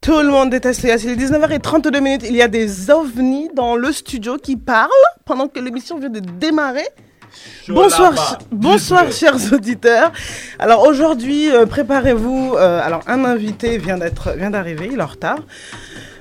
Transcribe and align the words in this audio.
Tout 0.00 0.20
le 0.22 0.28
monde 0.28 0.48
déteste 0.50 0.82
Yass. 0.84 1.04
Il 1.04 1.10
est 1.10 1.16
19h32 1.16 2.00
minutes. 2.00 2.22
Il 2.26 2.34
y 2.34 2.40
a 2.42 2.48
des 2.48 2.90
ovnis 2.90 3.50
dans 3.54 3.76
le 3.76 3.92
studio 3.92 4.38
qui 4.38 4.56
parlent 4.56 4.88
pendant 5.26 5.46
que 5.46 5.60
l'émission 5.60 5.98
vient 5.98 6.08
de 6.08 6.20
démarrer. 6.20 6.86
Bonsoir, 7.68 8.16
ch- 8.16 8.38
bonsoir 8.50 9.12
chers 9.12 9.52
auditeurs. 9.52 10.10
Alors 10.58 10.84
aujourd'hui, 10.86 11.50
euh, 11.50 11.66
préparez-vous. 11.66 12.54
euh, 12.56 12.80
alors 12.82 13.02
un 13.06 13.24
invité 13.24 13.76
vient 13.78 13.98
d'être, 13.98 14.32
vient 14.36 14.50
d'arriver, 14.50 14.88
il 14.90 14.98
est 14.98 15.02
en 15.02 15.06
retard. 15.06 15.38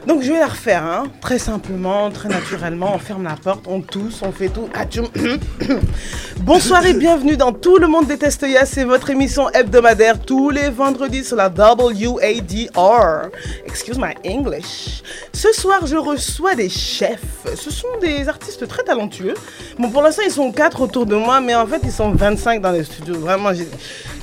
Donc 0.07 0.23
je 0.23 0.31
vais 0.31 0.39
la 0.39 0.47
refaire, 0.47 0.83
hein, 0.83 1.03
très 1.21 1.37
simplement, 1.37 2.09
très 2.09 2.29
naturellement. 2.29 2.91
On 2.95 2.99
ferme 2.99 3.23
la 3.23 3.35
porte, 3.35 3.65
on 3.67 3.81
tousse, 3.81 4.21
on 4.21 4.31
fait 4.31 4.49
tout. 4.49 4.69
Bonsoir 6.39 6.85
et 6.85 6.93
bienvenue 6.93 7.35
dans 7.35 7.51
Tout 7.51 7.77
le 7.77 7.87
monde 7.87 8.07
déteste 8.07 8.45
Yass. 8.47 8.71
C'est 8.71 8.85
votre 8.85 9.09
émission 9.09 9.49
hebdomadaire 9.49 10.19
tous 10.19 10.49
les 10.49 10.69
vendredis 10.69 11.25
sur 11.25 11.35
la 11.35 11.49
WADR. 11.49 13.29
Excuse 13.65 13.97
my 13.97 14.13
English. 14.25 15.03
Ce 15.33 15.51
soir, 15.53 15.85
je 15.85 15.97
reçois 15.97 16.55
des 16.55 16.69
chefs. 16.69 17.45
Ce 17.55 17.69
sont 17.69 17.87
des 18.01 18.27
artistes 18.27 18.67
très 18.67 18.83
talentueux. 18.83 19.35
Bon, 19.77 19.89
pour 19.89 20.01
l'instant, 20.01 20.23
ils 20.25 20.31
sont 20.31 20.51
quatre 20.51 20.81
autour 20.81 21.05
de 21.05 21.15
moi, 21.15 21.39
mais 21.41 21.55
en 21.55 21.67
fait, 21.67 21.81
ils 21.83 21.91
sont 21.91 22.11
25 22.11 22.61
dans 22.61 22.71
les 22.71 22.83
studios. 22.83 23.19
Vraiment, 23.19 23.51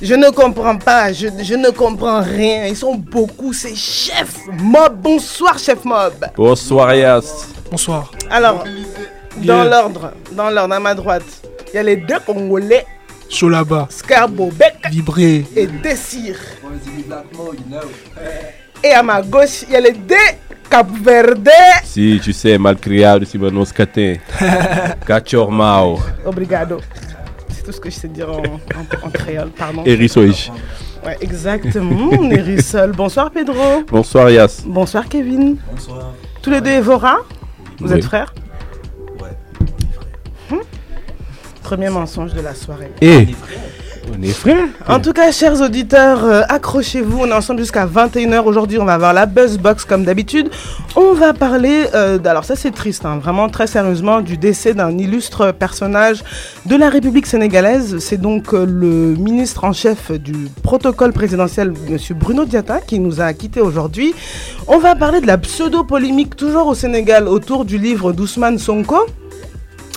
je, 0.01 0.13
ne 0.15 0.29
comprends 0.29 0.77
pas. 0.77 1.13
Je, 1.13 1.55
ne 1.55 1.69
comprends 1.69 2.21
rien. 2.21 2.65
Ils 2.65 2.75
sont 2.75 2.95
beaucoup. 2.95 3.53
C'est 3.53 3.75
Chef 3.75 4.45
Mob. 4.47 4.99
Bonsoir, 5.01 5.57
Chef 5.67 5.83
Mob. 5.83 6.13
Bonsoir 6.37 6.95
Yass. 6.95 7.49
Bonsoir. 7.69 8.09
Alors, 8.31 8.63
dans 9.35 9.43
Yeah. 9.43 9.65
l'ordre, 9.65 10.13
dans 10.31 10.49
l'ordre, 10.49 10.73
à 10.75 10.79
ma 10.79 10.95
droite, 10.95 11.25
il 11.67 11.75
y 11.75 11.77
a 11.77 11.83
les 11.83 11.97
deux 11.97 12.19
Congolais, 12.25 12.85
Chaud 13.29 13.49
là-bas. 13.49 13.87
Scarbobek 13.89 14.87
Vibrer. 14.89 15.45
et 15.57 15.67
Désir. 15.67 16.37
Et 18.81 18.91
à 18.93 19.03
ma 19.03 19.21
gauche, 19.21 19.63
il 19.67 19.73
y 19.73 19.75
a 19.75 19.81
les 19.81 19.91
deux 19.91 20.15
Cap-Verde. 20.69 21.49
Si 21.83 22.21
tu 22.23 22.31
sais, 22.31 22.57
malcriado, 22.57 23.25
si 23.25 23.37
scatin. 23.65 24.13
Cachormao. 25.05 25.99
Obrigado. 26.25 26.79
Tout 27.67 27.73
ce 27.73 27.81
que 27.81 27.89
je 27.89 27.95
sais 27.95 28.07
dire 28.07 28.29
en, 28.31 28.37
en- 28.37 29.07
en 29.07 29.09
créole, 29.09 29.49
pardon. 29.49 29.83
Erisoïch. 29.85 30.49
Ouais, 31.05 31.17
exactement, 31.19 32.11
on 32.17 32.31
est 32.31 32.39
Rissol. 32.39 32.93
Bonsoir 32.93 33.29
Pedro. 33.29 33.83
Bonsoir 33.89 34.29
Yass. 34.29 34.63
Bonsoir 34.65 35.09
Kevin. 35.09 35.57
Bonsoir. 35.69 36.13
Tous 36.41 36.49
les 36.49 36.61
deux 36.61 36.71
Evora. 36.71 37.17
Vous 37.79 37.91
Oui. 37.91 37.97
êtes 37.97 38.05
frères 38.05 38.33
Ouais. 39.21 39.35
Hmm 40.49 40.61
Premier 41.61 41.89
mensonge 41.89 42.33
de 42.33 42.39
la 42.39 42.55
soirée. 42.55 42.89
Eh, 43.01 43.27
frères. 44.33 44.67
En 44.87 44.99
tout 44.99 45.13
cas, 45.13 45.31
chers 45.31 45.61
auditeurs, 45.61 46.23
euh, 46.23 46.41
accrochez-vous. 46.49 47.19
On 47.21 47.27
est 47.27 47.33
ensemble 47.33 47.59
jusqu'à 47.59 47.85
21h. 47.85 48.43
Aujourd'hui, 48.45 48.79
on 48.79 48.85
va 48.85 48.93
avoir 48.93 49.13
la 49.13 49.25
Buzzbox 49.25 49.85
comme 49.85 50.03
d'habitude. 50.03 50.49
On 50.95 51.13
va 51.13 51.33
parler, 51.33 51.85
euh, 51.93 52.17
alors 52.25 52.43
ça 52.43 52.55
c'est 52.55 52.71
triste, 52.71 53.05
hein, 53.05 53.19
vraiment 53.21 53.49
très 53.49 53.67
sérieusement, 53.67 54.21
du 54.21 54.37
décès 54.37 54.73
d'un 54.73 54.97
illustre 54.97 55.51
personnage 55.51 56.23
de 56.65 56.75
la 56.75 56.89
République 56.89 57.27
sénégalaise. 57.27 57.99
C'est 57.99 58.19
donc 58.19 58.53
euh, 58.53 58.65
le 58.65 59.15
ministre 59.15 59.63
en 59.63 59.73
chef 59.73 60.11
du 60.11 60.47
protocole 60.63 61.13
présidentiel, 61.13 61.73
Monsieur 61.89 62.15
Bruno 62.15 62.45
Diatta, 62.45 62.79
qui 62.79 62.99
nous 62.99 63.21
a 63.21 63.33
quittés 63.33 63.61
aujourd'hui. 63.61 64.15
On 64.67 64.79
va 64.79 64.95
parler 64.95 65.21
de 65.21 65.27
la 65.27 65.37
pseudo-polémique 65.37 66.35
toujours 66.35 66.67
au 66.67 66.75
Sénégal 66.75 67.27
autour 67.27 67.65
du 67.65 67.77
livre 67.77 68.11
d'Ousmane 68.13 68.57
Sonko. 68.57 69.05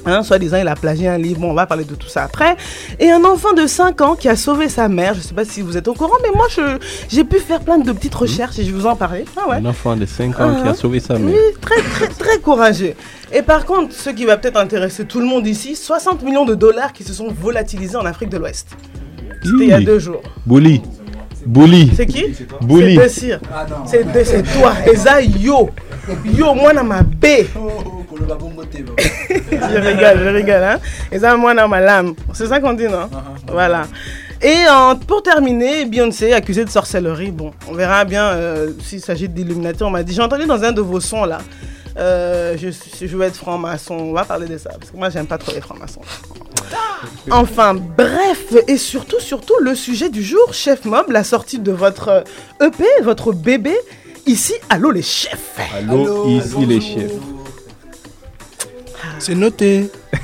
Hein, 0.06 0.23
soi-disant, 0.23 0.56
il 0.59 0.67
a 0.69 0.75
plagié 0.75 1.09
un 1.09 1.19
livre. 1.19 1.41
Bon, 1.41 1.51
on 1.51 1.55
va 1.55 1.67
parler 1.67 1.84
de 1.84 1.95
tout 1.95 2.09
ça 2.09 2.23
après. 2.25 2.56
Et 2.98 3.11
un 3.11 3.23
enfant 3.25 3.53
de 3.53 3.67
5 3.67 4.01
ans 4.01 4.15
qui 4.17 4.29
a 4.29 4.37
sauvé 4.37 4.69
sa 4.69 4.89
mère. 4.89 5.12
Je 5.15 5.19
ne 5.19 5.25
sais 5.25 5.34
pas 5.34 5.45
si 5.45 5.61
vous 5.61 5.77
êtes 5.77 5.89
au 5.89 5.95
courant, 5.95 6.17
mais 6.23 6.31
moi, 6.34 6.47
je- 6.51 6.79
j'ai 7.09 7.25
pu 7.25 7.39
faire 7.39 7.61
plein 7.61 7.79
de 7.79 7.92
petites 7.92 8.15
recherches 8.15 8.59
et 8.59 8.65
je 8.65 8.70
vais 8.73 8.79
vous 8.79 8.87
en 8.87 8.97
parler. 8.97 9.25
Ah 9.37 9.48
ouais. 9.51 9.57
Un 9.57 9.67
enfant 9.67 9.97
de 9.97 10.07
5 10.07 10.41
ans 10.41 10.55
qui 10.62 10.69
a 10.69 10.70
Ah. 10.70 10.75
sauvé 10.75 11.01
sa 11.01 11.15
Oui, 11.15 11.23
mère. 11.23 11.34
très, 11.61 11.81
très, 11.83 12.09
très 12.09 12.39
courageux. 12.39 12.95
Et 13.33 13.42
par 13.42 13.65
contre, 13.67 13.95
ce 13.95 14.11
qui 14.11 14.25
va 14.25 14.37
peut-être 14.37 14.57
intéresser 14.59 15.05
tout 15.05 15.20
le 15.20 15.27
monde 15.27 15.47
ici, 15.47 15.77
60 15.77 16.23
millions 16.23 16.45
de 16.45 16.55
dollars 16.55 16.92
qui 16.92 17.05
se 17.05 17.13
sont 17.13 17.29
volatilisés 17.30 17.97
en 17.97 18.05
Afrique 18.07 18.30
de 18.30 18.39
l'Ouest. 18.39 18.69
C'était 19.42 19.55
il 19.61 19.69
y 19.69 19.73
a 19.73 19.80
deux 19.80 19.98
jours. 19.98 20.23
Bouli. 20.47 20.83
Bouli. 21.47 21.91
C'est 21.97 22.07
qui? 22.07 22.27
Bouli. 22.61 22.98
C'est 23.07 24.42
toi. 24.53 24.73
Et 24.91 24.97
ça, 24.97 25.23
yo. 25.23 25.70
Yo, 26.24 26.55
moi, 26.55 26.73
dans 28.27 28.48
ma 28.51 28.64
baie. 28.64 28.85
je 29.29 29.79
rigole, 29.81 30.19
je 30.25 30.29
rigole. 30.29 30.63
Hein? 30.63 30.79
Et 31.13 31.19
ça, 31.19 31.36
moi, 31.36 31.55
dans 31.55 31.69
ma 31.69 31.81
lame. 31.81 32.14
C'est 32.33 32.47
ça 32.47 32.61
qu'on 32.61 32.73
dit, 32.73 32.85
non? 32.89 33.08
Voilà. 33.48 33.85
Et 34.42 34.55
euh, 34.70 34.95
pour 35.07 35.23
terminer, 35.23 35.85
Beyoncé 35.85 36.33
accusée 36.33 36.64
de 36.64 36.70
sorcellerie. 36.70 37.30
Bon, 37.30 37.51
on 37.69 37.75
verra 37.75 38.05
bien 38.05 38.25
euh, 38.29 38.70
s'il 38.83 39.01
s'agit 39.01 39.29
d'Illuminati. 39.29 39.83
On 39.83 39.91
m'a 39.91 40.03
dit, 40.03 40.14
j'ai 40.14 40.23
entendu 40.23 40.47
dans 40.47 40.63
un 40.63 40.73
de 40.73 40.80
vos 40.80 41.01
sons 41.01 41.25
là. 41.27 41.39
euh, 41.98 42.57
je, 42.59 42.69
suis- 42.70 43.07
je 43.07 43.17
veux 43.17 43.25
être 43.25 43.36
franc-maçon. 43.36 43.95
On 43.95 44.13
va 44.13 44.25
parler 44.25 44.47
de 44.47 44.57
ça. 44.57 44.70
Parce 44.79 44.91
que 44.91 44.97
moi, 44.97 45.11
j'aime 45.11 45.27
pas 45.27 45.36
trop 45.39 45.53
les 45.53 45.61
francs-maçons. 45.61 46.01
Enfin, 47.30 47.75
bref, 47.75 48.55
et 48.69 48.77
surtout, 48.77 49.20
surtout, 49.20 49.55
le 49.61 49.75
sujet 49.75 50.09
du 50.11 50.23
jour, 50.23 50.53
Chef 50.53 50.85
Mob, 50.85 51.11
la 51.11 51.25
sortie 51.25 51.59
de 51.59 51.73
votre 51.73 52.09
euh, 52.09 52.67
EP, 52.67 52.85
votre 53.03 53.33
bébé, 53.33 53.75
ici, 54.27 54.53
allô 54.69 54.91
les 54.91 55.03
chefs. 55.03 55.59
Allô, 55.77 56.29
ici 56.29 56.67
les 56.67 56.80
chefs. 56.80 57.11
C'est 59.20 59.35
noté. 59.35 59.91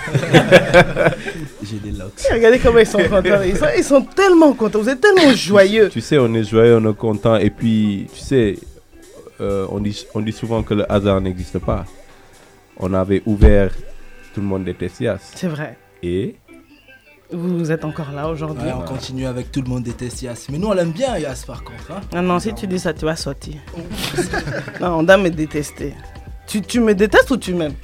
J'ai 1.63 1.77
des 1.77 1.91
locks. 1.91 2.13
Regardez 2.33 2.59
comment 2.59 2.79
ils 2.79 2.87
sont 2.87 2.99
contents. 2.99 3.43
Ils 3.45 3.57
sont, 3.57 3.67
ils 3.77 3.85
sont 3.85 4.03
tellement 4.03 4.55
contents. 4.55 4.81
Vous 4.81 4.89
êtes 4.89 5.01
tellement 5.01 5.35
joyeux. 5.35 5.91
Tu 5.91 6.01
sais, 6.01 6.17
on 6.19 6.33
est 6.33 6.45
joyeux, 6.45 6.79
on 6.83 6.91
est 6.91 6.97
content. 6.97 7.37
Et 7.37 7.51
puis, 7.51 8.07
tu 8.15 8.21
sais, 8.21 8.59
euh, 9.41 9.67
on, 9.71 9.81
dit, 9.81 10.07
on 10.15 10.21
dit 10.21 10.33
souvent 10.33 10.63
que 10.63 10.73
le 10.73 10.91
hasard 10.91 11.21
n'existe 11.21 11.59
pas. 11.59 11.85
On 12.79 12.95
avait 12.95 13.23
ouvert 13.27 13.71
Tout 14.35 14.41
le 14.41 14.47
monde 14.47 14.65
déteste 14.65 15.01
Yass. 15.01 15.33
C'est 15.35 15.49
vrai. 15.49 15.77
Et? 16.03 16.37
Vous 17.31 17.71
êtes 17.71 17.85
encore 17.85 18.13
là 18.13 18.29
aujourd'hui. 18.29 18.69
Ouais, 18.69 18.75
on 18.75 18.83
continue 18.83 19.27
avec 19.27 19.53
tout 19.53 19.61
le 19.61 19.69
monde 19.69 19.83
déteste 19.83 20.23
Yass. 20.23 20.49
Mais 20.49 20.57
nous, 20.57 20.69
on 20.69 20.73
l'aime 20.73 20.93
bien, 20.93 21.19
Yass, 21.19 21.45
par 21.45 21.63
contre. 21.65 21.91
Hein. 21.91 22.01
Non, 22.15 22.23
non, 22.23 22.39
si 22.39 22.55
tu 22.55 22.67
dis 22.67 22.79
ça, 22.79 22.95
tu 22.95 23.05
vas 23.05 23.17
sortir. 23.17 23.57
non, 24.81 25.01
on 25.01 25.03
doit 25.03 25.19
me 25.19 25.29
détester. 25.29 25.93
Tu, 26.47 26.63
tu 26.63 26.81
me 26.81 26.95
détestes 26.95 27.31
ou 27.31 27.37
tu 27.37 27.53
m'aimes? 27.53 27.75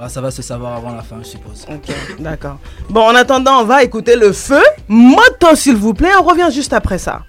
Ah, 0.00 0.08
ça 0.08 0.20
va 0.20 0.30
se 0.30 0.42
savoir 0.42 0.76
avant 0.76 0.94
la 0.94 1.02
fin, 1.02 1.16
je 1.20 1.26
suppose. 1.26 1.66
Ok, 1.68 1.92
d'accord. 2.20 2.58
Bon, 2.88 3.02
en 3.02 3.16
attendant, 3.16 3.62
on 3.62 3.64
va 3.64 3.82
écouter 3.82 4.14
le 4.14 4.32
feu. 4.32 4.62
Moto, 4.86 5.56
s'il 5.56 5.74
vous 5.74 5.92
plaît. 5.92 6.12
On 6.20 6.22
revient 6.22 6.48
juste 6.52 6.72
après 6.72 6.98
ça. 6.98 7.22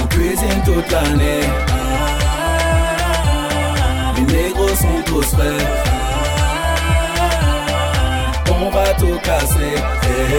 On 0.00 0.06
cuisine 0.08 0.62
toute 0.64 0.90
l'année. 0.90 1.40
Les 4.16 4.22
négros 4.22 4.68
sont 4.68 5.02
tous. 5.06 5.91
Va 8.92 8.98
tout 8.98 9.18
casser. 9.22 9.74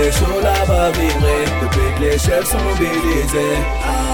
Et 0.05 0.11
chaud 0.11 0.39
là 0.41 0.53
va 0.65 0.91
vibrer. 0.91 1.45
Depuis 1.61 1.95
que 1.95 2.01
les 2.01 2.17
chefs 2.19 2.45
sont 2.45 2.59
mobilisés. 2.59 3.57
Ah. 3.83 4.13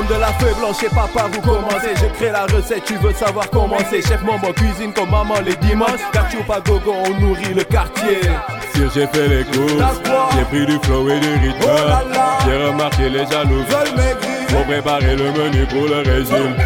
Syndrome 0.00 0.16
de 0.16 0.20
la 0.20 0.32
feuille 0.34 0.54
blanche, 0.54 0.76
je 0.76 0.86
sais 0.86 0.94
pas 0.94 1.08
par 1.12 1.26
où 1.26 1.40
commencer. 1.40 1.94
Je 1.96 2.06
crée 2.16 2.30
la 2.30 2.44
recette, 2.44 2.84
tu 2.84 2.96
veux 2.96 3.12
savoir 3.12 3.50
comment 3.50 3.76
c'est. 3.90 4.02
Chef 4.02 4.22
maman 4.22 4.52
cuisine 4.52 4.92
comme 4.92 5.10
maman 5.10 5.40
les 5.44 5.56
dimanches. 5.56 6.00
Quartier 6.12 6.40
pas 6.40 6.60
gogo, 6.60 6.94
on 7.06 7.20
nourrit 7.20 7.54
le 7.54 7.64
quartier. 7.64 8.20
si 8.74 8.82
j'ai 8.94 9.06
fait 9.06 9.28
les 9.28 9.44
courses, 9.44 10.00
j'ai 10.36 10.44
pris 10.44 10.66
du 10.66 10.78
flow 10.84 11.08
et 11.08 11.20
du 11.20 11.28
rythme. 11.28 11.70
J'ai 12.46 12.66
remarqué 12.66 13.08
les 13.08 13.26
jaloux. 13.26 13.64
Pour 14.48 14.64
préparer 14.64 15.16
le 15.16 15.32
menu 15.32 15.66
pour 15.66 15.86
le 15.86 15.98
régime. 15.98 16.56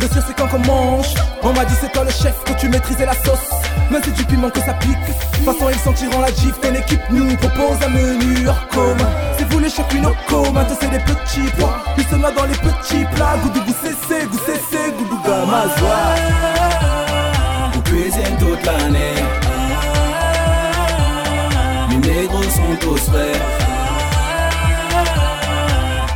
Le 0.00 0.06
ciel 0.06 0.22
c'est 0.26 0.36
quand 0.36 0.46
qu'on 0.46 0.58
mange? 0.60 1.14
On 1.42 1.52
m'a 1.52 1.64
dit 1.64 1.74
c'est 1.80 1.90
toi 1.90 2.04
le 2.04 2.10
chef 2.10 2.44
que 2.44 2.52
tu 2.52 2.68
maîtrisais 2.68 3.06
la 3.06 3.14
sauce 3.14 3.57
Mais 3.90 3.98
c'est 4.04 4.14
du 4.14 4.24
piment 4.24 4.50
que 4.50 4.60
ça 4.60 4.74
pique. 4.74 4.96
De 5.38 5.44
façon 5.44 5.70
ils 5.70 5.78
sentiront 5.78 6.20
la 6.20 6.28
gifle 6.28 6.60
Ton 6.60 6.74
équipe 6.74 7.00
nous 7.10 7.36
propose 7.36 7.78
un 7.84 7.88
menu 7.88 8.48
hors 8.48 8.68
commun. 8.68 9.10
C'est 9.38 9.48
vous 9.50 9.58
les 9.58 9.70
chefs 9.70 9.88
Pinocco 9.88 10.50
Maintenant 10.52 10.76
c'est 10.80 10.90
des 10.90 10.98
petits 10.98 11.50
pois. 11.58 11.78
Ils 11.96 12.04
se 12.04 12.14
noient 12.16 12.32
dans 12.32 12.44
les 12.44 12.56
petits 12.56 13.04
plats. 13.14 13.36
Goudou 13.42 13.60
goût 13.60 13.74
cessé, 13.82 14.26
goût 14.26 14.38
cessé, 14.46 14.92
goudou 14.98 15.18
gamazoua 15.24 15.98
On 17.76 17.80
cuisine 17.80 18.36
toute 18.38 18.64
l'année. 18.66 19.14
Les 21.90 21.96
négros 21.96 22.42
sont 22.42 22.76
tous 22.80 23.00
frais. 23.10 23.32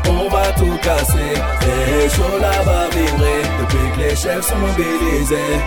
On 0.08 0.28
va 0.28 0.52
tout 0.52 0.78
casser. 0.82 1.34
Et 1.62 2.08
chaud 2.10 2.38
là 2.40 2.52
va 2.64 2.88
vibrer 2.90 3.42
depuis 3.60 3.90
que 3.94 4.00
les 4.00 4.16
chefs 4.16 4.46
sont 4.46 4.58
mobilisés. 4.58 5.60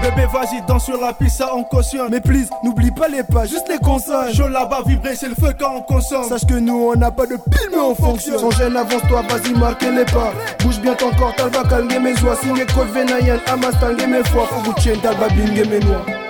Bébé, 0.00 0.26
vas-y 0.32 0.62
danse 0.66 0.84
sur 0.84 1.00
la 1.00 1.12
piste, 1.12 1.38
ça 1.38 1.50
on 1.54 1.64
cautionne. 1.64 2.08
Mais 2.10 2.20
please, 2.20 2.48
n'oublie 2.64 2.90
pas 2.90 3.08
les 3.08 3.22
pas, 3.22 3.46
juste 3.46 3.68
les 3.68 3.78
consonnes. 3.78 4.32
Chaud 4.32 4.48
là-bas, 4.48 4.82
vibrer, 4.86 5.14
c'est 5.16 5.28
le 5.28 5.34
feu 5.34 5.52
quand 5.58 5.76
on 5.76 5.82
consomme. 5.82 6.28
Sache 6.28 6.46
que 6.46 6.54
nous, 6.54 6.90
on 6.92 6.96
n'a 6.96 7.10
pas 7.10 7.26
de 7.26 7.36
pile, 7.36 7.68
mais 7.70 7.78
on 7.78 7.94
fonctionne. 7.94 8.38
Sans 8.38 8.50
gêne, 8.52 8.76
avance-toi, 8.76 9.22
vas-y, 9.28 9.52
marquez 9.58 9.90
les 9.90 10.04
pas. 10.04 10.32
Bouge 10.60 10.80
bien 10.80 10.94
ton 10.94 11.10
corps, 11.10 11.34
talba, 11.36 11.62
calguer 11.68 11.98
mes 11.98 12.20
oies. 12.22 12.36
Signé 12.42 12.64
Code 12.66 12.88
Venayan, 12.88 13.38
Amas, 13.46 13.72
talguer 13.80 14.06
mes 14.06 14.24
foies 14.24 14.46
Faut 14.46 14.60
vous 14.62 15.00
talba, 15.02 15.28
bing 15.28 15.68
mes 15.68 15.80
noix 15.80 16.27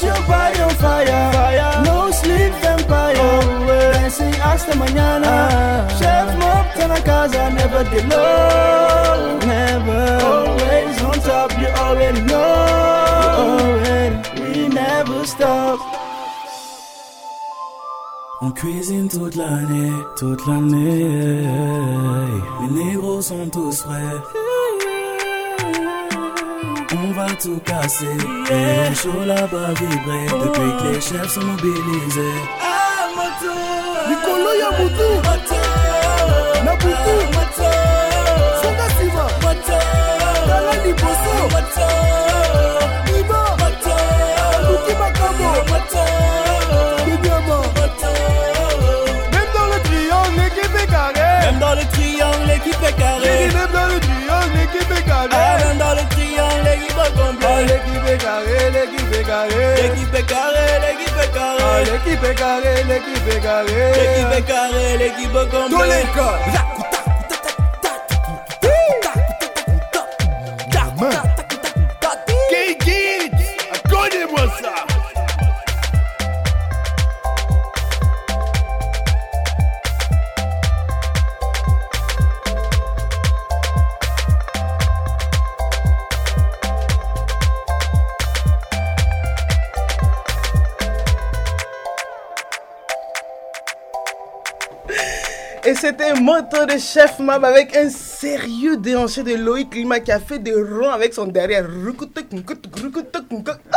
Got 0.00 0.16
your 0.16 0.26
body 0.28 0.60
on 0.60 0.70
fire, 0.76 1.32
fire. 1.32 1.82
no 1.84 2.10
sleep 2.12 2.52
vampire. 2.62 3.14
Oh, 3.18 3.66
Dancing 3.94 4.32
hasta 4.34 4.74
mañana. 4.76 5.88
Chef 5.98 6.28
Mob, 6.38 6.66
ten 6.76 7.02
casa, 7.02 7.50
never 7.50 7.82
get 7.90 8.08
low, 8.08 9.38
never. 9.44 10.02
Always 10.22 11.02
on 11.02 11.14
top, 11.28 11.50
you 11.58 11.66
already 11.66 12.20
know. 12.30 12.54
Already, 13.42 14.40
we 14.40 14.68
never 14.68 15.26
stop. 15.26 15.80
On 18.40 18.52
cuisine 18.52 19.08
toute 19.08 19.34
l'année, 19.34 19.92
toute 20.16 20.46
l'année. 20.46 21.42
Les 22.60 22.84
négros 22.84 23.20
sont 23.20 23.48
tous 23.50 23.82
prêts. 23.82 24.47
On 26.90 27.12
va 27.12 27.26
tout 27.40 27.60
casser. 27.66 28.06
Et 28.50 28.88
on 28.90 28.94
chaud 28.94 29.24
là-bas 29.26 29.74
vibrer. 29.78 30.26
Depuis 30.26 30.72
que 30.78 30.94
les 30.94 31.00
chefs 31.00 31.32
sont 31.34 31.42
mobilisés. 31.44 32.40
Ah, 32.62 33.08
moto! 33.14 33.52
Nicolo 34.08 34.50
Yabutu, 34.62 35.08
Moto! 35.26 35.60
Nabutu, 36.64 37.14
Moto! 37.36 37.70
Songa 38.62 38.88
Siva, 38.98 39.26
Moto! 39.42 39.78
Dala 40.46 40.74
Liboso, 40.84 41.34
Moto! 41.52 41.88
Iba, 43.18 43.42
Moto! 43.60 43.96
Luki 44.66 44.94
Makamo, 44.98 45.50
Moto! 45.70 46.07
L'équipe 58.18 58.20
est 58.20 58.24
carrée, 58.24 58.70
l'équipe 58.72 59.14
est 59.14 59.24
carrée. 59.24 59.82
L'équipe 59.82 60.14
est 60.14 60.26
carrée, 60.26 60.80
l'équipe 60.82 61.16
est 61.16 61.30
Ah, 61.34 61.56
carrée. 61.58 61.84
l'équipe 61.84 62.24
est 62.24 62.34
carrée, 62.34 62.84
l'équipe 62.84 63.28
est 63.36 63.40
carrée. 63.40 63.92
L'équipe 63.92 64.32
est 64.38 64.42
carrée, 64.42 64.98
l'équipe 64.98 65.36
est 65.36 65.68
Tous 65.68 65.82
les 65.82 66.02
complète. 66.02 66.67
C'était 95.88 96.20
Moto 96.20 96.66
de 96.66 96.78
Chef 96.78 97.18
Mab 97.18 97.42
avec 97.46 97.74
un 97.74 97.88
sérieux 97.88 98.76
déhanché 98.76 99.22
de 99.22 99.34
Loïc 99.34 99.74
Lima 99.74 100.00
qui 100.00 100.12
a 100.12 100.20
fait 100.20 100.38
des 100.38 100.52
ronds 100.54 100.90
avec 100.90 101.14
son 101.14 101.26
derrière. 101.26 101.66
Ah 103.72 103.76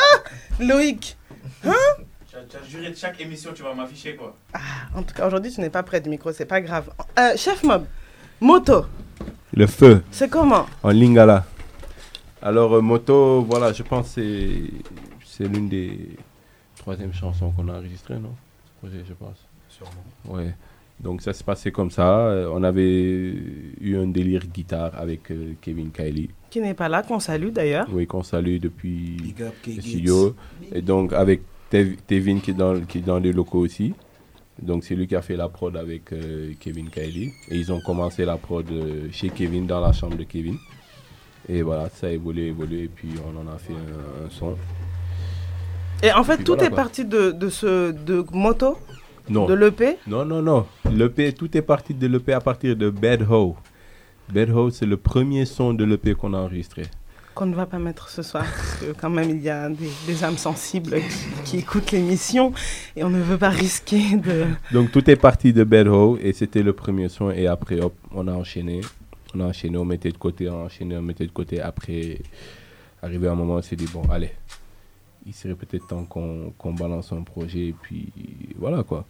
Loïc 0.59 1.17
Tu 1.61 1.69
as, 1.69 2.41
tu 2.49 2.57
as 2.57 2.67
juré 2.67 2.89
de 2.89 2.97
chaque 2.97 3.21
émission, 3.21 3.51
tu 3.55 3.63
vas 3.63 3.73
m'afficher 3.73 4.17
quoi. 4.17 4.35
Ah, 4.53 4.59
En 4.93 5.03
tout 5.03 5.13
cas, 5.13 5.25
aujourd'hui, 5.25 5.53
tu 5.53 5.61
n'es 5.61 5.69
pas 5.69 5.83
près 5.83 6.01
du 6.01 6.09
micro, 6.09 6.33
c'est 6.33 6.45
pas 6.45 6.59
grave. 6.59 6.89
Euh, 7.17 7.37
Chef 7.37 7.63
Mob, 7.63 7.85
Moto, 8.41 8.85
Le 9.53 9.65
feu 9.67 10.03
c'est 10.11 10.29
comment? 10.29 10.65
En 10.83 10.89
lingala. 10.89 11.45
Alors, 12.41 12.73
euh, 12.75 12.81
Moto, 12.81 13.41
voilà, 13.43 13.71
je 13.71 13.83
pense 13.83 14.15
que 14.15 14.21
c'est 14.21 14.61
c'est 15.25 15.47
l'une 15.47 15.69
des 15.69 16.17
troisième 16.77 17.13
chansons 17.13 17.51
qu'on 17.51 17.69
a 17.69 17.77
enregistrées, 17.77 18.19
non? 18.19 18.35
Ce 18.65 18.85
projet, 18.85 19.05
je 19.07 19.13
pense. 19.13 19.37
Sûrement. 19.69 20.03
Ouais. 20.27 20.53
Donc 21.03 21.21
ça 21.21 21.33
s'est 21.33 21.43
passé 21.43 21.71
comme 21.71 21.89
ça. 21.91 22.27
Euh, 22.27 22.49
On 22.53 22.63
avait 22.63 23.33
eu 23.81 23.95
un 23.97 24.07
délire 24.07 24.45
guitare 24.45 24.91
avec 24.97 25.31
euh, 25.31 25.53
Kevin 25.61 25.89
Kylie, 25.91 26.29
Qui 26.51 26.61
n'est 26.61 26.75
pas 26.75 26.89
là, 26.89 27.01
qu'on 27.01 27.19
salue 27.19 27.49
d'ailleurs. 27.49 27.87
oui, 27.91 28.05
qu'on 28.05 28.23
salue 28.23 28.57
depuis 28.59 29.33
le 29.67 29.81
studio. 29.81 30.35
Et 30.73 30.81
donc 30.81 31.11
avec 31.13 31.41
Tev- 31.71 31.97
Tevin 32.05 32.39
qui 32.39 32.51
est, 32.51 32.53
dans, 32.53 32.79
qui 32.81 32.99
est 32.99 33.01
dans 33.01 33.19
les 33.19 33.33
locaux 33.33 33.59
aussi. 33.59 33.93
Donc 34.61 34.83
c'est 34.83 34.93
lui 34.93 35.07
qui 35.07 35.15
a 35.15 35.23
fait 35.23 35.35
la 35.37 35.49
prod 35.49 35.75
avec 35.75 36.11
euh, 36.13 36.51
Kevin 36.59 36.89
Kylie. 36.89 37.31
Et 37.49 37.57
ils 37.57 37.71
ont 37.71 37.81
commencé 37.81 38.23
la 38.25 38.37
prod 38.37 38.67
chez 39.11 39.29
Kevin, 39.31 39.65
dans 39.65 39.81
la 39.81 39.93
chambre 39.93 40.17
de 40.17 40.23
Kevin. 40.23 40.57
Et 41.49 41.63
voilà, 41.63 41.89
ça 41.89 42.07
a 42.07 42.09
évolué, 42.11 42.47
évolué. 42.49 42.83
Et 42.83 42.87
puis 42.87 43.09
on 43.25 43.35
en 43.41 43.51
a 43.51 43.57
fait 43.57 43.73
un, 43.73 44.25
un 44.27 44.29
son. 44.29 44.55
Et 46.03 46.11
en 46.11 46.23
fait, 46.23 46.37
tout 46.43 46.53
voilà, 46.53 46.65
est 46.65 46.69
quoi. 46.69 46.77
parti 46.77 47.05
de, 47.05 47.31
de 47.31 47.49
ce 47.49 47.91
de 47.91 48.23
Moto, 48.33 48.77
Non, 49.29 49.45
de 49.45 49.53
l'EP. 49.53 49.97
non, 50.07 50.25
non, 50.25 50.41
non. 50.41 50.65
L'EP, 50.91 51.33
tout 51.33 51.55
est 51.57 51.61
parti 51.61 51.93
de 51.93 52.07
l'EP 52.07 52.33
à 52.33 52.41
partir 52.41 52.75
de 52.75 52.89
Bad 52.89 53.21
Ho. 53.29 53.55
Bad 54.33 54.49
Ho, 54.49 54.69
c'est 54.69 54.85
le 54.85 54.97
premier 54.97 55.45
son 55.45 55.73
de 55.73 55.83
l'EP 55.83 56.15
qu'on 56.15 56.33
a 56.33 56.37
enregistré. 56.37 56.83
qu'on 57.33 57.45
ne 57.45 57.55
va 57.55 57.65
pas 57.65 57.79
mettre 57.79 58.09
ce 58.09 58.21
soir, 58.23 58.43
parce 58.43 58.75
que 58.81 58.91
quand 58.99 59.09
même 59.09 59.29
il 59.29 59.41
y 59.41 59.49
a 59.49 59.69
des, 59.69 59.89
des 60.05 60.23
âmes 60.23 60.37
sensibles 60.37 60.95
qui, 60.99 61.43
qui 61.45 61.57
écoutent 61.59 61.91
l'émission 61.91 62.51
et 62.97 63.03
on 63.05 63.09
ne 63.09 63.21
veut 63.21 63.37
pas 63.37 63.49
risquer 63.49 64.17
de... 64.17 64.45
Donc 64.73 64.91
tout 64.91 65.09
est 65.09 65.15
parti 65.15 65.53
de 65.53 65.63
Bad 65.63 65.87
Ho 65.87 66.17
et 66.21 66.33
c'était 66.33 66.61
le 66.63 66.73
premier 66.73 67.07
son 67.07 67.31
et 67.31 67.47
après 67.47 67.79
hop, 67.79 67.93
on 68.13 68.27
a 68.27 68.33
enchaîné. 68.33 68.81
On 69.33 69.39
a 69.39 69.45
enchaîné, 69.45 69.77
on 69.77 69.85
mettait 69.85 70.11
de 70.11 70.17
côté, 70.17 70.49
on 70.49 70.61
a 70.61 70.65
enchaîné, 70.65 70.97
on 70.97 71.01
mettait 71.01 71.25
de 71.25 71.31
côté. 71.31 71.61
Après, 71.61 72.17
arrivé 73.01 73.29
un 73.29 73.35
moment, 73.35 73.55
on 73.55 73.61
s'est 73.61 73.77
dit 73.77 73.87
bon, 73.93 74.03
allez, 74.11 74.31
il 75.25 75.33
serait 75.33 75.55
peut-être 75.55 75.87
temps 75.87 76.05
qu'on 76.05 76.73
balance 76.73 77.11
un 77.11 77.23
projet 77.23 77.67
et 77.67 77.73
puis 77.73 78.11
voilà 78.57 78.83
quoi. 78.83 79.05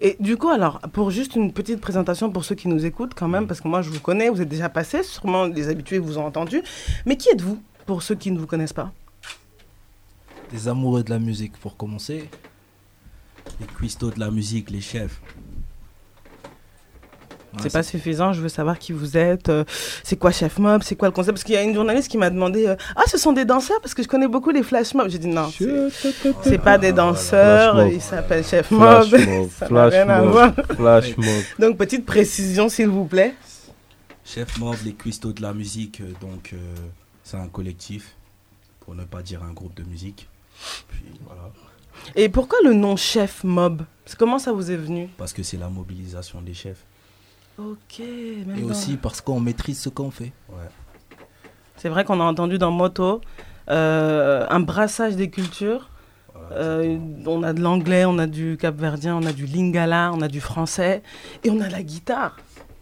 Et 0.00 0.16
du 0.20 0.36
coup 0.36 0.48
alors, 0.48 0.80
pour 0.92 1.10
juste 1.10 1.34
une 1.36 1.52
petite 1.52 1.80
présentation 1.80 2.30
pour 2.30 2.44
ceux 2.44 2.54
qui 2.54 2.68
nous 2.68 2.84
écoutent 2.84 3.14
quand 3.14 3.28
même, 3.28 3.46
parce 3.46 3.60
que 3.60 3.68
moi 3.68 3.82
je 3.82 3.90
vous 3.90 4.00
connais, 4.00 4.28
vous 4.28 4.40
êtes 4.40 4.48
déjà 4.48 4.68
passé, 4.68 5.02
sûrement 5.02 5.46
les 5.46 5.68
habitués 5.68 5.98
vous 5.98 6.18
ont 6.18 6.26
entendu, 6.26 6.62
mais 7.06 7.16
qui 7.16 7.28
êtes-vous 7.30 7.62
pour 7.86 8.02
ceux 8.02 8.14
qui 8.14 8.30
ne 8.30 8.38
vous 8.38 8.46
connaissent 8.46 8.72
pas? 8.72 8.92
Des 10.50 10.68
amoureux 10.68 11.02
de 11.02 11.10
la 11.10 11.18
musique 11.18 11.56
pour 11.58 11.76
commencer. 11.76 12.28
Les 13.60 13.66
cuistots 13.66 14.10
de 14.10 14.20
la 14.20 14.30
musique, 14.30 14.70
les 14.70 14.80
chefs. 14.80 15.20
C'est 17.60 17.72
pas 17.72 17.82
suffisant, 17.82 18.32
je 18.32 18.40
veux 18.40 18.48
savoir 18.48 18.78
qui 18.78 18.92
vous 18.92 19.16
êtes, 19.16 19.48
euh, 19.50 19.64
c'est 20.02 20.16
quoi 20.16 20.30
Chef 20.30 20.58
Mob, 20.58 20.82
c'est 20.82 20.96
quoi 20.96 21.08
le 21.08 21.12
concept? 21.12 21.36
Parce 21.36 21.44
qu'il 21.44 21.54
y 21.54 21.58
a 21.58 21.62
une 21.62 21.74
journaliste 21.74 22.08
qui 22.10 22.16
m'a 22.16 22.30
demandé 22.30 22.66
euh, 22.66 22.76
Ah, 22.96 23.02
ce 23.06 23.18
sont 23.18 23.32
des 23.32 23.44
danseurs 23.44 23.80
Parce 23.82 23.92
que 23.94 24.02
je 24.02 24.08
connais 24.08 24.26
beaucoup 24.28 24.50
les 24.50 24.62
flash 24.62 24.94
mobs. 24.94 25.08
J'ai 25.10 25.18
dit 25.18 25.28
non, 25.28 25.50
c'est- 25.50 26.58
pas 26.58 26.78
des 26.78 26.92
danseurs, 26.92 27.74
Flash 27.74 27.84
mob. 27.84 27.92
ils 27.94 28.00
s'appellent 28.00 28.44
Chef 28.44 28.70
Mob. 28.70 29.04
Flash 29.04 29.26
mob, 29.26 29.50
Ça 29.58 29.66
flash 29.66 29.92
rien 29.92 30.08
à 30.08 30.22
mob, 30.22 30.30
voir. 30.32 30.52
flash 30.76 31.16
mob. 31.16 31.42
Donc, 31.58 31.76
petite 31.76 32.06
précision, 32.06 32.68
s'il 32.68 32.88
vous 32.88 33.04
plaît. 33.04 33.34
Chef 34.24 34.56
Mob, 34.58 34.76
les 34.84 34.92
cuistots 34.94 35.32
de 35.32 35.42
la 35.42 35.52
musique, 35.52 36.00
euh, 36.00 36.12
donc 36.20 36.50
euh, 36.54 36.56
c'est 37.24 37.36
un 37.36 37.48
collectif, 37.48 38.14
pour 38.80 38.94
ne 38.94 39.04
pas 39.04 39.20
dire 39.20 39.42
un 39.42 39.52
groupe 39.52 39.74
de 39.74 39.82
musique. 39.82 40.28
Puis 40.88 41.02
voilà, 41.26 41.50
Et 42.14 42.28
pourquoi 42.28 42.58
le 42.64 42.72
nom 42.72 42.96
Chef 42.96 43.42
Mob? 43.44 43.82
Comment 44.18 44.38
ça 44.38 44.52
vous 44.52 44.70
est 44.70 44.76
venu? 44.76 45.08
Parce 45.18 45.32
que 45.32 45.42
c'est 45.42 45.56
la 45.58 45.68
mobilisation 45.68 46.40
des 46.40 46.54
chefs. 46.54 46.84
Ok, 47.58 48.00
même 48.46 48.56
Et 48.58 48.62
dans- 48.62 48.68
aussi 48.68 48.96
parce 48.96 49.20
qu'on 49.20 49.40
maîtrise 49.40 49.78
ce 49.80 49.88
qu'on 49.88 50.10
fait. 50.10 50.32
Ouais. 50.48 50.68
C'est 51.76 51.88
vrai 51.88 52.04
qu'on 52.04 52.20
a 52.20 52.24
entendu 52.24 52.58
dans 52.58 52.70
Moto 52.70 53.20
euh, 53.70 54.46
un 54.48 54.60
brassage 54.60 55.16
des 55.16 55.30
cultures. 55.30 55.88
Voilà, 56.34 56.56
Euh, 56.56 56.98
on 57.26 57.42
a 57.42 57.52
de 57.52 57.60
l'anglais, 57.60 58.04
on 58.04 58.18
a 58.18 58.26
du 58.26 58.56
capverdien, 58.58 59.16
on 59.16 59.24
a 59.24 59.32
du 59.32 59.46
lingala, 59.46 60.10
on 60.14 60.20
a 60.22 60.28
du 60.28 60.40
français 60.40 61.02
et 61.44 61.50
on 61.50 61.60
a 61.60 61.68
la 61.68 61.82
guitare. 61.82 62.36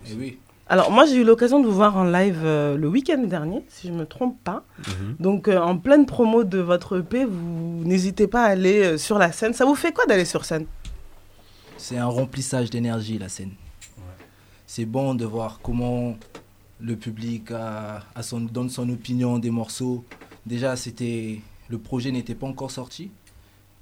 Et 0.09 0.15
oui. 0.15 0.39
Alors 0.69 0.91
moi 0.93 1.05
j'ai 1.05 1.17
eu 1.17 1.25
l'occasion 1.25 1.61
de 1.61 1.67
vous 1.67 1.75
voir 1.75 1.97
en 1.97 2.05
live 2.05 2.41
euh, 2.45 2.77
le 2.77 2.89
week-end 2.89 3.23
dernier, 3.25 3.65
si 3.69 3.89
je 3.89 3.93
ne 3.93 3.99
me 3.99 4.07
trompe 4.07 4.39
pas. 4.45 4.65
Mhm. 4.87 5.17
Donc 5.19 5.49
euh, 5.49 5.59
en 5.61 5.77
pleine 5.77 6.07
promo 6.07 6.45
de 6.45 6.59
votre 6.59 6.99
EP, 7.01 7.25
vous 7.25 7.83
n'hésitez 7.85 8.29
pas 8.29 8.45
à 8.45 8.51
aller 8.51 8.83
euh, 8.85 8.97
sur 8.99 9.19
la 9.19 9.33
scène. 9.33 9.53
Ça 9.53 9.65
vous 9.65 9.75
fait 9.75 9.93
quoi 9.93 10.07
d'aller 10.07 10.25
sur 10.25 10.45
scène? 10.45 10.67
C'est 11.77 11.99
un 11.99 12.07
remplissage 12.07 12.71
d'énergie, 12.71 13.19
la 13.19 13.29
scène. 13.29 13.53
C'est 14.73 14.87
bon 14.87 15.17
de 15.17 15.25
voir 15.25 15.59
comment 15.65 16.17
le 16.79 16.95
public 16.95 17.51
a, 17.51 18.05
donne 18.53 18.71
son 18.71 18.89
opinion 18.89 19.41
des 19.41 19.51
morceaux. 19.51 20.05
Déjà, 20.47 20.77
c'était 20.77 21.41
le 21.69 21.79
projet 21.79 22.13
n'était 22.13 22.37
pas 22.37 22.47
encore 22.47 22.71
sorti. 22.71 23.11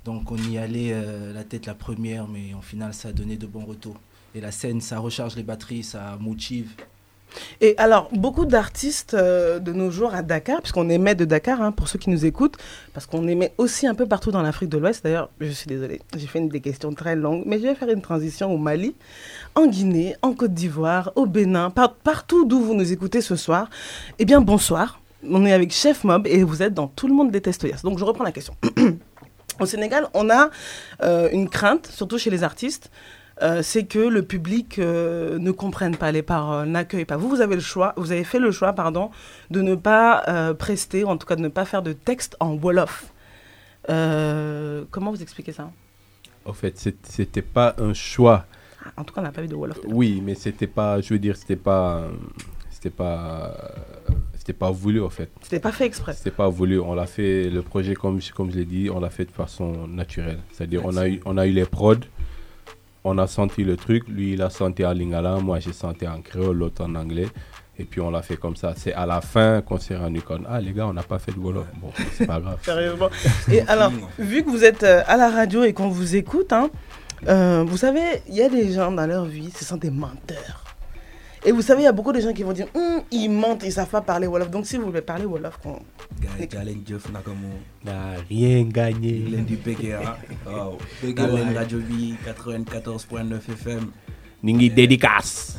Donc 0.07 0.33
on 0.33 0.38
y 0.38 0.57
allait 0.57 0.95
euh, 0.95 1.35
la 1.35 1.45
tête 1.45 1.66
la 1.66 1.75
première, 1.75 2.26
mais 2.26 2.54
en 2.54 2.62
final, 2.62 2.95
ça 2.95 3.09
a 3.09 3.12
donné 3.12 3.37
de 3.37 3.47
bons 3.47 3.66
retours. 3.66 4.00
Et 4.35 4.40
la 4.40 4.50
scène, 4.50 4.80
ça 4.80 4.99
recharge 4.99 5.37
les 5.37 5.42
batteries, 5.42 5.83
ça 5.83 6.16
motive. 6.18 6.73
Et 7.61 7.75
alors, 7.78 8.08
beaucoup 8.12 8.47
d'artistes 8.47 9.14
euh, 9.14 9.58
de 9.58 9.73
nos 9.73 9.90
jours 9.90 10.14
à 10.14 10.23
Dakar, 10.23 10.61
puisqu'on 10.61 10.88
émet 10.88 11.14
de 11.14 11.25
Dakar, 11.25 11.61
hein, 11.62 11.73
pour 11.73 11.88
ceux 11.88 11.99
qui 11.99 12.11
nous 12.11 12.25
écoutent, 12.25 12.56
parce 12.94 13.06
qu'on 13.06 13.26
émet 13.28 13.52
aussi 13.58 13.87
un 13.87 13.94
peu 13.94 14.06
partout 14.06 14.30
dans 14.30 14.42
l'Afrique 14.42 14.70
de 14.70 14.78
l'Ouest. 14.78 15.04
D'ailleurs, 15.04 15.30
je 15.40 15.50
suis 15.50 15.66
désolée, 15.66 16.00
j'ai 16.16 16.26
fait 16.26 16.38
une 16.38 16.49
des 16.49 16.61
questions 16.61 16.92
très 16.94 17.16
longues, 17.16 17.42
mais 17.47 17.58
je 17.58 17.64
vais 17.64 17.75
faire 17.75 17.90
une 17.90 18.02
transition 18.02 18.52
au 18.52 18.58
Mali, 18.58 18.94
en 19.54 19.66
Guinée, 19.66 20.16
en 20.23 20.32
Côte 20.32 20.54
d'Ivoire, 20.54 21.12
au 21.16 21.26
Bénin, 21.26 21.70
par- 21.70 21.94
partout 21.94 22.44
d'où 22.44 22.61
vous 22.61 22.75
nous 22.75 22.92
écoutez 22.92 23.20
ce 23.20 23.37
soir. 23.37 23.68
Eh 24.18 24.25
bien, 24.25 24.40
bonsoir. 24.40 25.00
On 25.28 25.44
est 25.44 25.52
avec 25.52 25.73
Chef 25.73 26.04
Mob 26.04 26.26
et 26.28 26.42
vous 26.44 26.62
êtes 26.62 26.75
dans 26.75 26.87
Tout 26.87 27.08
le 27.08 27.14
monde 27.14 27.30
déteste 27.30 27.64
Yas. 27.64 27.80
Donc, 27.82 27.99
je 27.99 28.04
reprends 28.04 28.25
la 28.25 28.32
question. 28.32 28.54
Au 29.61 29.66
Sénégal, 29.66 30.06
on 30.14 30.30
a 30.30 30.50
euh, 31.02 31.28
une 31.32 31.49
crainte, 31.49 31.88
surtout 31.92 32.16
chez 32.18 32.30
les 32.30 32.44
artistes, 32.44 32.90
euh, 33.42 33.62
c'est 33.62 33.85
que 33.85 33.99
le 33.99 34.23
public 34.23 34.78
euh, 34.78 35.38
ne 35.38 35.50
comprenne 35.50 35.97
pas 35.97 36.11
les 36.12 36.23
paroles, 36.23 36.68
n'accueille 36.68 37.04
pas. 37.04 37.16
Vous, 37.16 37.28
vous 37.28 37.40
avez 37.40 37.54
le 37.54 37.61
choix, 37.61 37.95
vous 37.97 38.12
avez 38.12 38.25
fait 38.25 38.38
le 38.38 38.50
choix, 38.50 38.73
pardon, 38.73 39.11
de 39.50 39.61
ne 39.62 39.75
pas 39.75 40.25
euh, 40.28 40.54
prester, 40.54 41.04
ou 41.04 41.09
en 41.09 41.16
tout 41.16 41.26
cas 41.26 41.37
de 41.37 41.42
ne 41.42 41.49
pas 41.49 41.64
faire 41.64 41.83
de 41.83 41.92
texte 41.92 42.37
en 42.40 42.54
wolof. 42.54 43.12
Euh, 43.90 44.85
comment 44.90 45.11
vous 45.11 45.23
expliquez 45.23 45.52
ça? 45.52 45.71
En 46.45 46.52
fait, 46.52 46.78
c'était 47.04 47.42
pas 47.42 47.75
un 47.78 47.95
choix. 47.95 48.47
Ah, 48.85 48.90
En 48.99 49.04
tout 49.04 49.14
cas, 49.14 49.21
on 49.21 49.25
n'a 49.25 49.33
pas 49.33 49.42
eu 49.42 49.49
de 49.49 49.54
wolof. 49.54 49.78
Oui, 49.87 50.23
mais 50.25 50.35
c'était 50.35 50.66
pas, 50.66 51.00
je 51.00 51.12
veux 51.14 51.18
dire, 51.18 51.37
c'était 51.37 51.57
pas, 51.57 52.04
c'était 52.71 52.90
pas, 52.90 53.54
c'était 54.35 54.52
pas 54.52 54.71
voulu 54.71 55.02
en 55.02 55.11
fait. 55.11 55.30
C'était 55.42 55.61
pas 55.61 55.73
fait 55.73 55.85
exprès. 55.87 56.14
C'était 56.14 56.30
pas 56.30 56.49
voulu. 56.49 56.80
On 56.80 56.95
l'a 56.95 57.07
fait, 57.07 57.50
le 57.50 57.62
projet, 57.62 57.95
comme, 57.95 58.21
je- 58.21 58.33
comme 58.33 58.50
je 58.50 58.57
l'ai 58.57 58.64
dit, 58.64 58.88
on 58.90 59.00
l'a 59.00 59.11
fait 59.11 59.25
de 59.26 59.30
façon 59.30 59.87
naturelle. 59.87 60.38
C'est-à-dire, 60.52 60.83
on 60.85 60.97
a 60.97 61.09
eu, 61.09 61.21
on 61.26 61.37
a 61.37 61.47
eu 61.47 61.52
les 61.52 61.64
prods, 61.66 61.95
on 63.08 63.18
a 63.18 63.26
senti 63.26 63.64
le 63.64 63.76
truc. 63.76 64.06
Lui, 64.08 64.32
il 64.34 64.42
a 64.42 64.50
senti 64.50 64.84
en 64.84 64.92
lingala, 64.92 65.36
moi, 65.36 65.58
j'ai 65.60 65.72
senti 65.72 66.06
en 66.06 66.20
créole, 66.20 66.56
l'autre 66.56 66.84
en 66.84 66.94
anglais. 66.94 67.28
Et 67.78 67.84
puis, 67.84 68.00
on 68.00 68.10
l'a 68.10 68.22
fait 68.22 68.36
comme 68.36 68.56
ça. 68.56 68.74
C'est 68.76 68.92
à 68.92 69.06
la 69.06 69.20
fin 69.20 69.62
qu'on 69.62 69.78
s'est 69.78 69.96
rendu 69.96 70.20
compte, 70.20 70.42
ah, 70.48 70.60
les 70.60 70.72
gars, 70.72 70.86
on 70.86 70.92
n'a 70.92 71.02
pas 71.02 71.18
fait 71.18 71.32
de 71.32 71.38
wolof. 71.38 71.66
Bon, 71.80 71.90
c'est 72.14 72.26
pas 72.26 72.40
grave. 72.40 72.58
Sérieusement. 72.62 73.08
Et 73.50 73.60
alors, 73.62 73.92
vu 74.18 74.42
que 74.42 74.50
vous 74.50 74.64
êtes 74.64 74.82
euh, 74.82 75.02
à 75.06 75.16
la 75.16 75.30
radio 75.30 75.62
et 75.62 75.72
qu'on 75.72 75.88
vous 75.88 76.16
écoute, 76.16 76.52
hein, 76.52 76.70
euh, 77.28 77.64
vous 77.66 77.76
savez, 77.76 78.22
il 78.28 78.34
y 78.34 78.42
a 78.42 78.48
des 78.48 78.72
gens 78.72 78.90
dans 78.92 79.06
leur 79.06 79.24
vie, 79.24 79.50
ce 79.56 79.64
sont 79.64 79.76
des 79.76 79.90
menteurs. 79.90 80.67
Et 81.45 81.52
vous 81.52 81.62
savez, 81.62 81.83
il 81.83 81.85
y 81.85 81.88
a 81.88 81.92
beaucoup 81.92 82.12
de 82.12 82.21
gens 82.21 82.33
qui 82.33 82.42
vont 82.42 82.52
dire, 82.52 82.66
Hum, 82.75 83.02
ils 83.11 83.28
mentent, 83.28 83.62
ils 83.64 83.73
savent 83.73 83.88
pas 83.88 84.00
parler 84.00 84.26
Wolof. 84.26 84.50
Donc, 84.50 84.66
si 84.66 84.76
vous 84.76 84.87
voulez 84.87 85.00
parler 85.02 85.25
Wolof, 85.25 85.59
qu'on- 85.62 85.80
Jeff 86.87 87.11
Nakamu. 87.12 87.47
N'a 87.85 88.14
rien 88.28 88.64
gagné. 88.64 89.18
Lundi 89.30 89.57
PGA. 89.57 90.18
Wow. 90.47 90.78
Galen 91.14 91.54
Radio 91.57 91.78
B 91.78 92.14
94.9 92.26 93.49
FM. 93.49 93.90
Ningi 94.42 94.71
dédicace. 94.71 95.57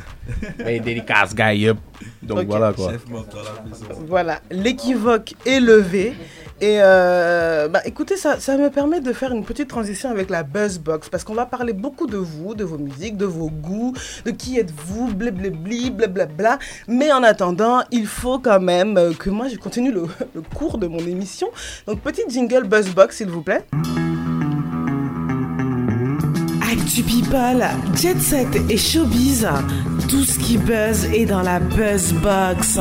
Mais 0.60 0.80
dédicace, 0.80 1.34
gars, 1.34 1.54
yep. 1.54 1.78
Donc 2.22 2.46
voilà 2.46 2.74
quoi. 2.74 2.92
Maison. 2.92 3.86
Voilà, 4.08 4.40
l'équivoque 4.52 5.34
est 5.46 5.60
levé. 5.60 6.14
Et 6.62 6.80
euh, 6.82 7.70
bah, 7.70 7.82
écoutez, 7.86 8.18
ça, 8.18 8.40
ça 8.40 8.58
me 8.58 8.70
permet 8.70 9.00
de 9.00 9.14
faire 9.14 9.32
une 9.32 9.46
petite 9.46 9.70
transition 9.70 10.10
avec 10.10 10.30
la 10.30 10.44
Buzzbox, 10.44 11.08
parce 11.08 11.24
qu'on 11.24 11.34
va 11.34 11.46
parler 11.46 11.72
beaucoup 11.72 12.06
de 12.06 12.18
vous, 12.18 12.54
de 12.54 12.66
vos 12.66 12.78
musiques, 12.78 13.16
de 13.16 13.26
vos 13.26 13.50
goûts, 13.50 13.94
de 14.26 14.32
qui 14.32 14.60
êtes-vous, 14.60 15.14
blablabli, 15.14 15.90
blablabla. 15.90 16.60
Mais 16.90 17.14
en 17.14 17.24
attendant, 17.24 17.82
il 17.92 18.08
faut 18.08 18.40
quand 18.40 18.60
même 18.60 18.98
euh, 18.98 19.14
que 19.14 19.30
moi 19.30 19.48
je 19.48 19.56
continue 19.56 19.92
le, 19.92 20.04
le 20.36 20.42
cours 20.42 20.78
de 20.78 20.88
mon 20.88 21.00
émission. 21.00 21.48
Donc, 21.88 22.02
petit 22.02 22.24
jingle 22.28 22.68
Buzzbox, 22.68 23.18
s'il 23.18 23.30
vous 23.30 23.42
plaît. 23.42 23.64
Actu 26.90 28.02
Jet 28.02 28.20
Set 28.20 28.48
et 28.68 28.76
Showbiz, 28.76 29.48
tout 30.10 30.24
ce 30.24 30.40
qui 30.40 30.58
buzz 30.58 31.06
est 31.14 31.28
dans 31.28 31.44
la 31.44 31.60
Buzzbox. 31.60 32.80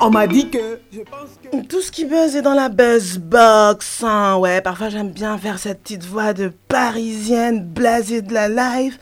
On 0.00 0.10
m'a 0.10 0.26
dit 0.26 0.50
que. 0.50 0.80
Je 0.92 1.00
pense. 1.00 1.43
Tout 1.68 1.82
ce 1.82 1.92
qui 1.92 2.04
buzz 2.04 2.36
est 2.36 2.42
dans 2.42 2.54
la 2.54 2.68
buzzbox. 2.68 4.02
hein. 4.02 4.36
Ouais, 4.36 4.60
parfois 4.60 4.88
j'aime 4.88 5.10
bien 5.10 5.36
faire 5.38 5.58
cette 5.58 5.82
petite 5.82 6.04
voix 6.04 6.32
de 6.32 6.52
parisienne 6.68 7.64
blasée 7.64 8.22
de 8.22 8.32
la 8.32 8.48
live. 8.48 8.98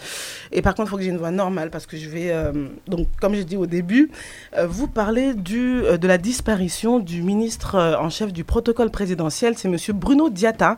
Et 0.52 0.61
par 0.61 0.75
contre, 0.75 0.88
il 0.88 0.90
faut 0.90 0.96
que 0.99 1.02
j'ai 1.02 1.08
une 1.08 1.18
voix 1.18 1.30
normale 1.30 1.70
parce 1.70 1.87
que 1.87 1.96
je 1.96 2.08
vais, 2.08 2.30
euh, 2.30 2.52
donc 2.87 3.08
comme 3.20 3.34
j'ai 3.34 3.44
dit 3.44 3.56
au 3.56 3.64
début, 3.66 4.11
euh, 4.58 4.66
vous 4.66 4.87
parler 4.87 5.32
du, 5.32 5.82
euh, 5.82 5.96
de 5.96 6.06
la 6.06 6.18
disparition 6.18 6.99
du 6.99 7.22
ministre 7.22 7.96
en 7.99 8.11
chef 8.11 8.32
du 8.32 8.44
protocole 8.44 8.90
présidentiel. 8.90 9.54
C'est 9.56 9.68
monsieur 9.68 9.94
Bruno 9.94 10.28
Diatta 10.28 10.76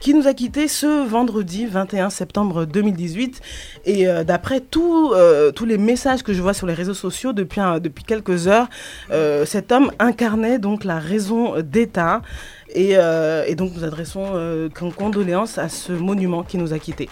qui 0.00 0.14
nous 0.14 0.26
a 0.26 0.34
quittés 0.34 0.66
ce 0.66 1.06
vendredi 1.06 1.66
21 1.66 2.10
septembre 2.10 2.64
2018. 2.64 3.40
Et 3.84 4.06
d'après 4.26 4.60
tous 4.60 5.14
les 5.66 5.78
messages 5.78 6.22
que 6.22 6.32
je 6.32 6.42
vois 6.42 6.54
sur 6.54 6.66
les 6.66 6.74
réseaux 6.74 6.94
sociaux 6.94 7.32
depuis, 7.32 7.60
depuis 7.80 8.04
quelques 8.04 8.48
heures, 8.48 8.68
cet 9.44 9.70
homme 9.70 9.92
incarnait 9.98 10.58
donc 10.58 10.84
la 10.84 10.98
raison 11.14 11.60
d'État. 11.74 12.22
Et, 12.74 12.92
euh, 12.96 13.44
et 13.46 13.54
donc 13.54 13.68
nous 13.76 13.84
adressons 13.84 14.24
euh, 14.34 14.68
con- 14.78 14.90
condoléances 15.02 15.58
à 15.58 15.68
ce 15.68 15.92
monument 15.92 16.42
qui 16.42 16.56
nous 16.62 16.72
a 16.72 16.78
quittés. 16.78 17.08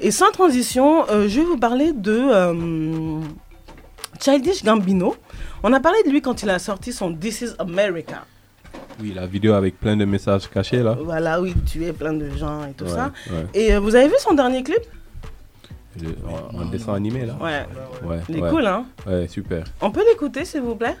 Et 0.00 0.10
sans 0.10 0.30
transition, 0.32 0.88
euh, 1.10 1.28
je 1.28 1.40
vais 1.40 1.46
vous 1.52 1.58
parler 1.68 1.92
de 1.92 2.16
euh, 2.18 3.20
Childish 4.22 4.64
Gambino. 4.64 5.14
On 5.62 5.70
a 5.74 5.80
parlé 5.80 5.98
de 6.06 6.10
lui 6.10 6.22
quand 6.22 6.42
il 6.42 6.48
a 6.50 6.58
sorti 6.58 6.92
son 6.92 7.12
This 7.14 7.42
is 7.42 7.50
America. 7.58 8.24
Oui, 9.00 9.12
la 9.14 9.26
vidéo 9.26 9.52
avec 9.52 9.78
plein 9.78 9.96
de 9.96 10.06
messages 10.06 10.48
cachés 10.48 10.82
là. 10.82 10.96
Voilà, 10.98 11.38
il 11.44 11.60
tuait 11.64 11.92
plein 11.92 12.14
de 12.14 12.28
gens 12.30 12.64
et 12.64 12.72
tout 12.72 12.84
Ouais, 12.84 12.90
ça. 12.98 13.12
ouais. 13.30 13.44
Et 13.60 13.76
vous 13.76 13.94
avez 13.94 14.08
vu 14.08 14.14
son 14.18 14.32
dernier 14.34 14.62
clip? 14.62 14.84
Le- 16.00 16.16
en, 16.26 16.62
en 16.62 16.64
dessin 16.70 16.94
animé 16.94 17.26
là. 17.26 17.36
Ouais. 17.38 17.66
Ouais. 18.08 18.20
Il 18.30 18.36
est 18.38 18.48
cool, 18.48 18.66
hein? 18.66 18.86
Ouais, 19.06 19.28
super. 19.28 19.64
On 19.82 19.90
peut 19.90 20.04
l'écouter, 20.10 20.44
s'il 20.46 20.62
vous 20.62 20.74
plaît? 20.76 20.96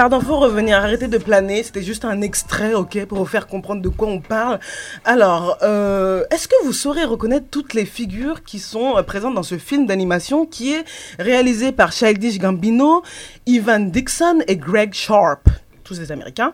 Pardon, 0.00 0.18
faut 0.18 0.38
revenir, 0.38 0.78
arrêtez 0.78 1.08
de 1.08 1.18
planer. 1.18 1.62
C'était 1.62 1.82
juste 1.82 2.06
un 2.06 2.22
extrait, 2.22 2.72
ok, 2.72 3.04
pour 3.04 3.18
vous 3.18 3.26
faire 3.26 3.46
comprendre 3.46 3.82
de 3.82 3.90
quoi 3.90 4.08
on 4.08 4.18
parle. 4.18 4.58
Alors, 5.04 5.58
euh, 5.60 6.24
est-ce 6.30 6.48
que 6.48 6.54
vous 6.64 6.72
saurez 6.72 7.04
reconnaître 7.04 7.44
toutes 7.50 7.74
les 7.74 7.84
figures 7.84 8.42
qui 8.42 8.60
sont 8.60 8.96
euh, 8.96 9.02
présentes 9.02 9.34
dans 9.34 9.42
ce 9.42 9.58
film 9.58 9.84
d'animation 9.84 10.46
qui 10.46 10.72
est 10.72 10.84
réalisé 11.18 11.70
par 11.70 11.92
Childish 11.92 12.38
Gambino, 12.38 13.02
Ivan 13.44 13.80
Dixon 13.80 14.38
et 14.48 14.56
Greg 14.56 14.94
Sharp? 14.94 15.50
Des 15.98 16.12
Américains. 16.12 16.52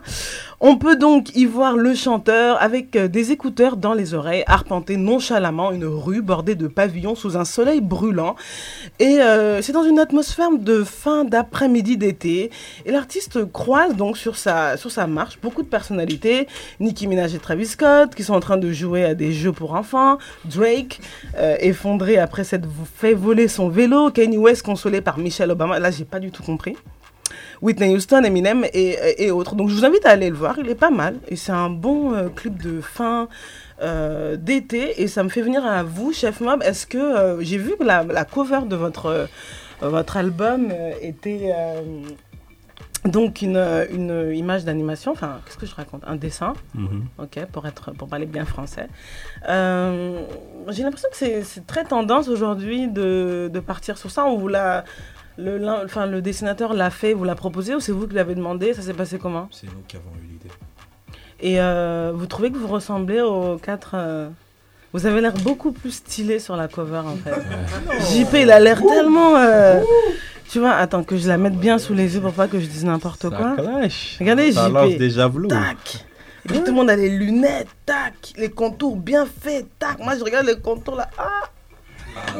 On 0.59 0.77
peut 0.77 0.95
donc 0.95 1.35
y 1.35 1.45
voir 1.45 1.77
le 1.77 1.93
chanteur 1.95 2.61
avec 2.61 2.95
euh, 2.95 3.07
des 3.07 3.31
écouteurs 3.31 3.77
dans 3.77 3.93
les 3.93 4.13
oreilles, 4.13 4.43
arpenter 4.47 4.97
nonchalamment 4.97 5.71
une 5.71 5.85
rue 5.85 6.21
bordée 6.21 6.55
de 6.55 6.67
pavillons 6.67 7.15
sous 7.15 7.37
un 7.37 7.45
soleil 7.45 7.81
brûlant. 7.81 8.35
Et 8.99 9.21
euh, 9.21 9.61
c'est 9.61 9.73
dans 9.73 9.83
une 9.83 9.99
atmosphère 9.99 10.49
de 10.57 10.83
fin 10.83 11.25
d'après-midi 11.25 11.97
d'été. 11.97 12.51
Et 12.85 12.91
l'artiste 12.91 13.51
croise 13.51 13.95
donc 13.95 14.17
sur 14.17 14.37
sa, 14.37 14.77
sur 14.77 14.91
sa 14.91 15.07
marche 15.07 15.39
beaucoup 15.41 15.63
de 15.63 15.67
personnalités. 15.67 16.47
Nicki 16.79 17.07
Minaj 17.07 17.35
et 17.35 17.39
Travis 17.39 17.67
Scott 17.67 18.15
qui 18.15 18.23
sont 18.23 18.33
en 18.33 18.39
train 18.39 18.57
de 18.57 18.71
jouer 18.71 19.03
à 19.03 19.13
des 19.13 19.31
jeux 19.31 19.51
pour 19.51 19.73
enfants. 19.73 20.17
Drake, 20.45 20.99
euh, 21.37 21.55
effondré 21.59 22.17
après 22.17 22.43
s'être 22.43 22.67
fait 22.95 23.13
voler 23.13 23.47
son 23.47 23.69
vélo. 23.69 24.11
Kanye 24.11 24.37
West 24.37 24.63
consolé 24.63 25.01
par 25.01 25.17
Michelle 25.17 25.51
Obama. 25.51 25.79
Là, 25.79 25.91
j'ai 25.91 26.05
pas 26.05 26.19
du 26.19 26.31
tout 26.31 26.43
compris. 26.43 26.75
Whitney 27.61 27.95
Houston, 27.95 28.23
Eminem 28.23 28.65
et, 28.73 28.97
et 29.25 29.31
autres. 29.31 29.55
Donc 29.55 29.69
je 29.69 29.75
vous 29.75 29.85
invite 29.85 30.05
à 30.05 30.11
aller 30.11 30.29
le 30.29 30.35
voir, 30.35 30.55
il 30.59 30.69
est 30.69 30.75
pas 30.75 30.89
mal. 30.91 31.15
Et 31.27 31.35
c'est 31.35 31.51
un 31.51 31.69
bon 31.69 32.13
euh, 32.13 32.29
clip 32.29 32.61
de 32.61 32.81
fin 32.81 33.27
euh, 33.81 34.35
d'été. 34.35 35.01
Et 35.01 35.07
ça 35.07 35.23
me 35.23 35.29
fait 35.29 35.41
venir 35.41 35.65
à 35.65 35.83
vous, 35.83 36.13
Chef 36.13 36.39
Mob. 36.41 36.61
Est-ce 36.63 36.85
que 36.87 36.97
euh, 36.97 37.41
j'ai 37.41 37.57
vu 37.57 37.75
que 37.77 37.83
la, 37.83 38.03
la 38.03 38.25
cover 38.25 38.61
de 38.67 38.75
votre, 38.75 39.05
euh, 39.07 39.25
votre 39.81 40.17
album 40.17 40.67
était 41.01 41.53
donc 43.05 43.41
une, 43.41 43.57
une 43.91 44.33
image 44.35 44.65
d'animation, 44.65 45.13
enfin 45.13 45.39
qu'est-ce 45.45 45.57
que 45.57 45.65
je 45.65 45.75
raconte? 45.75 46.01
Un 46.05 46.15
dessin, 46.17 46.53
Mhm. 46.75 47.05
ok, 47.19 47.45
pour, 47.53 47.65
être, 47.65 47.91
pour 47.91 48.09
parler 48.09 48.25
bien 48.25 48.43
français. 48.43 48.87
Euh, 49.47 50.19
j'ai 50.69 50.83
l'impression 50.83 51.07
que 51.09 51.15
c'est 51.15 51.43
c'est 51.43 51.65
très 51.65 51.85
tendance 51.85 52.27
aujourd'hui 52.27 52.87
de, 52.89 53.49
de 53.53 53.59
partir 53.61 53.97
sur 53.97 54.11
ça. 54.11 54.25
On 54.25 54.37
vous 54.37 54.49
l'a, 54.49 54.83
le, 55.37 55.59
enfin, 55.85 56.05
le 56.05 56.21
dessinateur 56.21 56.73
l'a 56.73 56.89
fait, 56.89 57.13
vous 57.13 57.23
l'a 57.23 57.35
proposé 57.35 57.75
ou 57.75 57.79
c'est 57.79 57.91
vous 57.91 58.07
qui 58.07 58.15
l'avez 58.15 58.35
demandé? 58.35 58.73
Ça 58.73 58.81
s'est 58.81 58.93
passé 58.93 59.17
comment? 59.19 59.47
C'est 59.51 59.67
nous 59.67 59.83
qui 59.87 59.95
avons 59.97 60.09
eu 60.23 60.27
l'idée. 60.31 60.49
Et 61.39 61.61
euh, 61.61 62.11
vous 62.15 62.25
trouvez 62.25 62.51
que 62.51 62.57
vous 62.57 62.67
ressemblez 62.67 63.21
aux 63.21 63.57
quatre 63.57 63.91
euh, 63.93 64.27
Vous 64.93 65.05
avez 65.05 65.21
l'air 65.21 65.33
beaucoup 65.33 65.71
plus 65.71 65.91
stylé 65.91 66.39
sur 66.39 66.55
la 66.55 66.67
cover 66.67 67.03
en 67.05 67.15
fait. 67.15 67.35
JP, 68.23 68.33
il 68.41 68.51
a 68.51 68.59
l'air 68.59 68.81
tellement. 68.81 69.35
euh, 69.35 69.81
tu 70.49 70.59
vois, 70.59 70.71
attends 70.71 71.03
que 71.03 71.17
je 71.17 71.27
la 71.27 71.37
mette 71.37 71.55
bien 71.57 71.77
sous 71.77 71.93
les 71.93 72.15
yeux 72.15 72.21
pour 72.21 72.33
pas 72.33 72.47
que 72.47 72.59
je 72.59 72.65
dise 72.65 72.85
n'importe 72.85 73.29
quoi. 73.29 73.55
clash. 73.57 74.17
Regardez 74.19 74.51
Ça 74.53 74.69
lance 74.69 74.91
JP. 74.91 74.97
des 74.97 75.09
javelots. 75.11 75.49
Tac. 75.49 76.05
Et 76.45 76.47
puis 76.49 76.59
tout 76.59 76.67
le 76.67 76.71
monde 76.71 76.89
a 76.89 76.95
les 76.95 77.09
lunettes, 77.09 77.67
tac, 77.85 78.33
les 78.37 78.49
contours 78.49 78.95
bien 78.95 79.25
faits, 79.25 79.67
tac. 79.77 79.99
Moi 79.99 80.15
je 80.17 80.23
regarde 80.23 80.45
les 80.47 80.57
contours 80.57 80.95
là, 80.95 81.09
ah, 81.17 81.49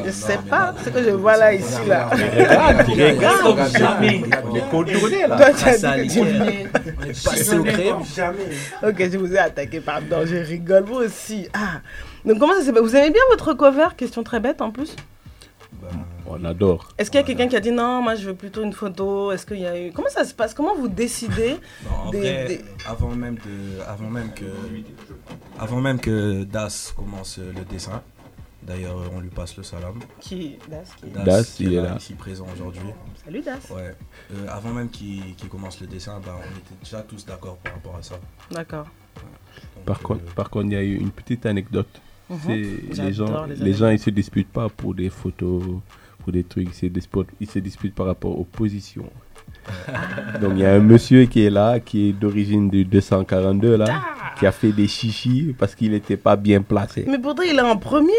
je 0.04 0.10
sais 0.10 0.38
pas 0.48 0.74
ce 0.84 0.90
que 0.90 1.02
je 1.02 1.10
vois 1.10 1.36
là 1.36 1.52
ici 1.54 1.84
là. 1.86 2.08
Regarde, 2.08 2.88
regarde. 2.88 3.76
Jamais. 3.78 4.22
Les 4.54 4.60
contournés 4.70 5.26
là. 5.26 5.36
Toi, 5.36 5.50
tu 5.56 5.68
as 5.68 5.78
ça, 5.78 5.98
dit 5.98 6.08
que 6.08 6.12
tu- 6.12 6.20
nickel. 6.20 6.70
On 6.98 7.02
est 7.04 7.24
passé 7.24 7.56
au. 7.58 8.88
Ok, 8.88 8.96
je 9.12 9.18
vous 9.18 9.32
ai 9.32 9.38
attaqué, 9.38 9.80
pardon, 9.80 10.18
je 10.24 10.36
rigole, 10.36 10.84
vous 10.84 10.96
aussi. 10.96 11.48
Ah, 11.52 11.80
donc 12.24 12.38
comment 12.38 12.54
ça 12.54 12.62
s'est 12.62 12.72
passé? 12.72 12.82
Vous 12.84 12.96
aimez 12.96 13.10
bien 13.10 13.22
votre 13.30 13.54
cover? 13.54 13.88
Question 13.96 14.22
très 14.22 14.40
bête 14.40 14.60
en 14.60 14.70
plus. 14.70 14.94
Ben, 15.82 15.88
On 16.26 16.44
adore. 16.44 16.88
Est-ce 16.98 17.10
qu'il 17.10 17.20
y 17.20 17.22
a 17.22 17.26
quelqu'un 17.26 17.48
qui 17.48 17.56
a 17.56 17.60
dit 17.60 17.70
non, 17.72 18.02
moi 18.02 18.14
je 18.14 18.26
veux 18.26 18.34
plutôt 18.34 18.62
une 18.62 18.72
photo? 18.72 19.32
Est-ce 19.32 19.46
qu'il 19.46 19.60
y 19.60 19.66
a 19.66 19.78
eu. 19.80 19.92
Comment 19.92 20.08
ça 20.08 20.24
se 20.24 20.34
passe? 20.34 20.52
Comment 20.54 20.74
vous 20.74 20.88
décidez 20.88 21.56
non, 21.84 22.08
en 22.08 22.10
Des- 22.10 22.20
vrai, 22.20 22.44
des- 22.48 22.64
avant 22.88 23.08
même 23.10 23.34
de, 23.36 23.82
avant 23.86 24.10
même 24.10 24.30
que, 24.34 24.44
avant 25.58 25.80
même 25.80 26.00
que 26.00 26.44
Das 26.44 26.92
commence 26.96 27.38
le 27.38 27.64
dessin. 27.64 28.02
D'ailleurs, 28.68 28.98
euh, 28.98 29.08
on 29.16 29.20
lui 29.20 29.30
passe 29.30 29.56
le 29.56 29.62
salam. 29.62 29.94
qui. 30.20 30.58
Das, 30.68 30.84
qui- 31.00 31.10
Das, 31.24 31.42
qui 31.56 31.64
il 31.64 31.72
est 31.74 31.80
là. 31.82 31.96
ici 31.96 32.12
présent 32.14 32.46
aujourd'hui. 32.52 32.82
Salut 33.24 33.40
Das. 33.40 33.70
Ouais. 33.70 33.94
Euh, 34.34 34.46
avant 34.50 34.70
même 34.74 34.90
qu'il 34.90 35.22
commence 35.50 35.80
le 35.80 35.86
dessin, 35.86 36.20
bah, 36.24 36.36
on 36.38 36.58
était 36.58 36.84
déjà 36.84 37.00
tous 37.02 37.24
d'accord 37.24 37.56
par 37.58 37.72
rapport 37.72 37.96
à 37.96 38.02
ça. 38.02 38.16
D'accord. 38.50 38.86
Par 39.86 39.96
euh, 39.96 40.02
contre, 40.02 40.24
par 40.34 40.50
contre, 40.50 40.66
il 40.66 40.72
y 40.72 40.76
a 40.76 40.82
eu 40.82 40.96
une 40.96 41.10
petite 41.10 41.46
anecdote. 41.46 41.88
Mhm. 42.28 42.38
C'est 42.46 43.02
les 43.04 43.12
gens, 43.14 43.46
les 43.46 43.56
les, 43.56 43.72
gens, 43.72 43.88
ils 43.88 43.98
se 43.98 44.10
disputent 44.10 44.52
pas 44.52 44.68
pour 44.68 44.94
des 44.94 45.08
photos, 45.08 45.62
pour 46.18 46.30
des 46.32 46.44
trucs. 46.44 46.68
Ils 46.68 46.74
se 46.74 46.86
disputent, 46.86 47.30
ils 47.40 47.48
se 47.48 47.58
disputent 47.58 47.94
par 47.94 48.04
rapport 48.06 48.38
aux 48.38 48.44
positions. 48.44 49.10
Donc 50.42 50.52
il 50.56 50.58
y 50.60 50.66
a 50.66 50.74
un 50.74 50.80
monsieur 50.80 51.24
qui 51.24 51.42
est 51.42 51.48
là, 51.50 51.80
qui 51.80 52.10
est 52.10 52.12
d'origine 52.12 52.68
du 52.68 52.84
242 52.84 53.76
là, 53.78 54.02
qui 54.38 54.46
a 54.46 54.52
fait 54.52 54.72
des 54.72 54.86
chichis 54.88 55.54
parce 55.58 55.74
qu'il 55.74 55.92
n'était 55.92 56.18
pas 56.18 56.36
bien 56.36 56.60
placé. 56.60 57.06
Mais 57.08 57.18
pourtant, 57.18 57.42
il 57.42 57.56
est 57.56 57.62
en 57.62 57.78
premier. 57.78 58.12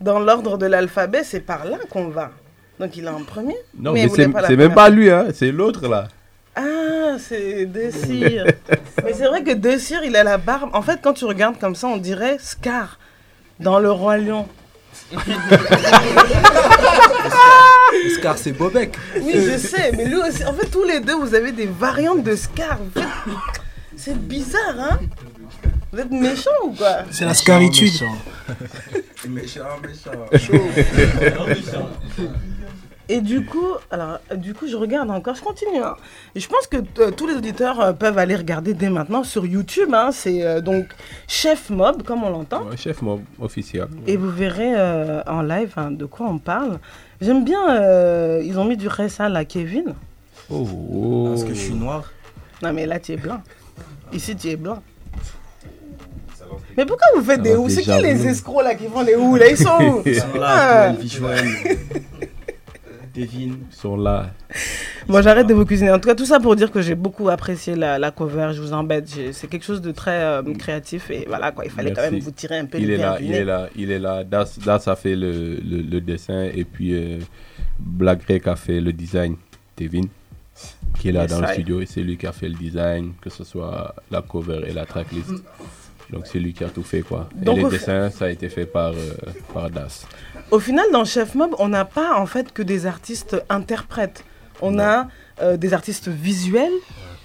Dans 0.00 0.18
l'ordre 0.18 0.58
de 0.58 0.66
l'alphabet, 0.66 1.24
c'est 1.24 1.40
par 1.40 1.64
là 1.64 1.78
qu'on 1.90 2.08
va. 2.08 2.30
Donc 2.78 2.96
il 2.96 3.04
est 3.04 3.08
en 3.08 3.22
premier. 3.22 3.56
Non, 3.78 3.92
Mais 3.92 4.08
c'est 4.08 4.56
même 4.56 4.74
pas 4.74 4.90
lui, 4.90 5.10
hein, 5.10 5.26
c'est 5.34 5.50
l'autre 5.50 5.88
là. 5.88 6.08
Ah, 6.54 7.16
c'est 7.18 7.66
Dessir. 7.66 8.46
Mais 9.04 9.12
c'est 9.12 9.26
vrai 9.26 9.42
que 9.42 9.52
Dessir, 9.52 10.02
il 10.04 10.16
a 10.16 10.24
la 10.24 10.38
barbe. 10.38 10.70
En 10.72 10.82
fait, 10.82 11.00
quand 11.02 11.12
tu 11.14 11.24
regardes 11.24 11.58
comme 11.58 11.74
ça, 11.74 11.86
on 11.86 11.96
dirait 11.96 12.36
Scar 12.40 12.98
dans 13.60 13.78
Le 13.78 13.90
Roi 13.90 14.18
Lion. 14.18 14.46
Scar, 18.14 18.38
c'est 18.38 18.52
Bobek. 18.52 18.96
Oui, 19.20 19.32
je 19.34 19.58
sais, 19.58 19.92
mais 19.92 20.06
lui 20.06 20.16
aussi. 20.16 20.44
En 20.44 20.52
fait, 20.54 20.66
tous 20.66 20.84
les 20.84 21.00
deux, 21.00 21.14
vous 21.14 21.34
avez 21.34 21.52
des 21.52 21.66
variantes 21.66 22.22
de 22.22 22.34
Scar. 22.36 22.78
C'est 23.96 24.18
bizarre, 24.18 24.76
hein 24.78 24.98
Vous 25.96 26.02
êtes 26.02 26.10
méchant 26.10 26.50
ou 26.64 26.72
quoi 26.72 26.98
C'est 27.10 27.24
la 27.24 27.32
scaritude. 27.32 27.90
Méchant, 29.30 29.62
méchant. 29.82 30.10
Et 33.08 33.20
du 33.22 33.44
coup, 33.46 33.64
alors, 33.90 34.18
du 34.36 34.52
coup, 34.52 34.66
je 34.68 34.76
regarde 34.76 35.10
encore, 35.10 35.34
je 35.34 35.42
continue. 35.42 35.82
hein. 35.82 35.96
Je 36.34 36.46
pense 36.46 36.66
que 36.66 36.76
euh, 36.98 37.10
tous 37.12 37.26
les 37.26 37.34
auditeurs 37.34 37.80
euh, 37.80 37.92
peuvent 37.94 38.18
aller 38.18 38.36
regarder 38.36 38.74
dès 38.74 38.90
maintenant 38.90 39.24
sur 39.24 39.46
YouTube. 39.46 39.94
hein. 39.94 40.10
C'est 40.12 40.44
euh, 40.44 40.60
donc 40.60 40.88
Chef 41.28 41.70
Mob, 41.70 42.02
comme 42.02 42.24
on 42.24 42.30
l'entend. 42.30 42.64
Ouais, 42.66 42.76
chef 42.76 43.00
mob 43.02 43.22
officiel. 43.40 43.88
Et 44.06 44.16
vous 44.18 44.30
verrez 44.30 44.74
euh, 44.76 45.22
en 45.26 45.40
live 45.42 45.72
hein, 45.76 45.90
de 45.92 46.04
quoi 46.04 46.26
on 46.28 46.38
parle. 46.38 46.78
J'aime 47.22 47.42
bien, 47.44 47.70
euh, 47.70 48.42
ils 48.44 48.58
ont 48.58 48.64
mis 48.66 48.76
du 48.76 48.88
récel 48.88 49.34
à 49.34 49.44
Kevin. 49.46 49.94
Oh, 50.50 50.68
oh. 50.92 51.28
Parce 51.30 51.44
que 51.44 51.54
je 51.54 51.60
suis 51.60 51.74
noir. 51.74 52.12
Non, 52.62 52.72
mais 52.74 52.84
là, 52.86 53.00
tu 53.00 53.12
es 53.12 53.16
blanc. 53.16 53.40
Ici, 54.12 54.36
tu 54.36 54.48
es 54.50 54.56
blanc. 54.56 54.82
Mais 56.76 56.84
pourquoi 56.84 57.06
vous 57.16 57.22
faites 57.22 57.42
des 57.42 57.54
houes 57.54 57.68
des 57.68 57.74
C'est 57.74 57.82
qui 57.82 58.02
les 58.02 58.26
escrocs 58.26 58.62
là 58.64 58.74
qui 58.74 58.86
font 58.86 59.02
les 59.02 59.14
houes 59.14 59.36
là 59.36 59.48
Ils 59.50 59.56
sont 59.56 59.78
où 59.80 60.02
Ils 60.04 60.16
sont 60.16 60.26
Ah. 60.42 60.92
visuel. 60.98 61.44
Devine. 63.14 63.56
Ils 63.70 63.74
sont 63.76 63.96
là. 63.96 64.30
Bon, 65.08 65.22
j'arrête 65.22 65.46
de 65.46 65.54
vous 65.54 65.64
cuisiner. 65.64 65.90
En 65.90 65.98
tout 65.98 66.06
cas, 66.08 66.14
tout 66.14 66.26
ça 66.26 66.38
pour 66.38 66.54
dire 66.54 66.70
que 66.70 66.82
j'ai 66.82 66.94
beaucoup 66.94 67.30
apprécié 67.30 67.74
la, 67.74 67.98
la 67.98 68.10
cover. 68.10 68.50
Je 68.52 68.60
vous 68.60 68.74
embête. 68.74 69.08
C'est 69.32 69.46
quelque 69.46 69.64
chose 69.64 69.80
de 69.80 69.90
très 69.90 70.20
euh, 70.22 70.42
créatif. 70.58 71.10
Et 71.10 71.24
voilà, 71.26 71.50
quoi. 71.52 71.64
Il 71.64 71.70
fallait 71.70 71.92
quand 71.92 72.02
Merci. 72.02 72.14
même 72.16 72.22
vous 72.22 72.30
tirer 72.32 72.58
un 72.58 72.66
peu 72.66 72.78
Il 72.78 72.88
le 72.88 72.94
est 72.94 72.96
là, 72.98 73.16
du 73.18 73.24
il 73.24 73.30
nez. 73.30 73.36
est 73.38 73.44
là, 73.44 73.68
il 73.74 73.90
est 73.90 73.98
là. 73.98 74.22
Das, 74.24 74.58
Das 74.58 74.86
a 74.88 74.96
fait 74.96 75.16
le, 75.16 75.54
le, 75.56 75.80
le 75.80 76.00
dessin 76.02 76.42
et 76.54 76.64
puis 76.64 76.92
euh, 76.92 77.18
Black 77.78 78.26
Greg 78.26 78.46
a 78.48 78.56
fait 78.56 78.80
le 78.80 78.92
design. 78.92 79.36
Devin, 79.78 80.02
qui 80.98 81.08
est 81.08 81.12
là 81.12 81.22
Yes, 81.22 81.30
dans 81.30 81.40
le 81.40 81.46
studio 81.48 81.80
et 81.80 81.86
c'est 81.86 82.00
lui 82.00 82.16
qui 82.18 82.26
a 82.26 82.32
fait 82.32 82.48
le 82.48 82.54
design, 82.54 83.12
que 83.22 83.30
ce 83.30 83.44
soit 83.44 83.94
la 84.10 84.20
cover 84.22 84.60
et 84.66 84.72
la 84.74 84.84
tracklist. 84.84 85.30
Donc 86.10 86.26
c'est 86.26 86.38
lui 86.38 86.52
qui 86.52 86.64
a 86.64 86.68
tout 86.68 86.82
fait 86.82 87.02
quoi. 87.02 87.28
Donc, 87.34 87.58
et 87.58 87.62
les 87.64 87.70
dessins, 87.70 88.10
ça 88.10 88.26
a 88.26 88.28
été 88.28 88.48
fait 88.48 88.66
par, 88.66 88.92
euh, 88.92 89.14
par 89.52 89.70
Das. 89.70 90.06
Au 90.50 90.60
final, 90.60 90.86
dans 90.92 91.04
Chef 91.04 91.34
Mob, 91.34 91.54
on 91.58 91.68
n'a 91.68 91.84
pas 91.84 92.16
en 92.18 92.26
fait 92.26 92.52
que 92.52 92.62
des 92.62 92.86
artistes 92.86 93.36
interprètes. 93.48 94.24
On 94.62 94.78
a 94.78 95.08
euh, 95.42 95.56
des 95.56 95.74
artistes 95.74 96.08
visuels. 96.08 96.72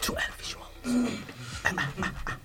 12 0.05 0.15
visuals. 0.39 0.61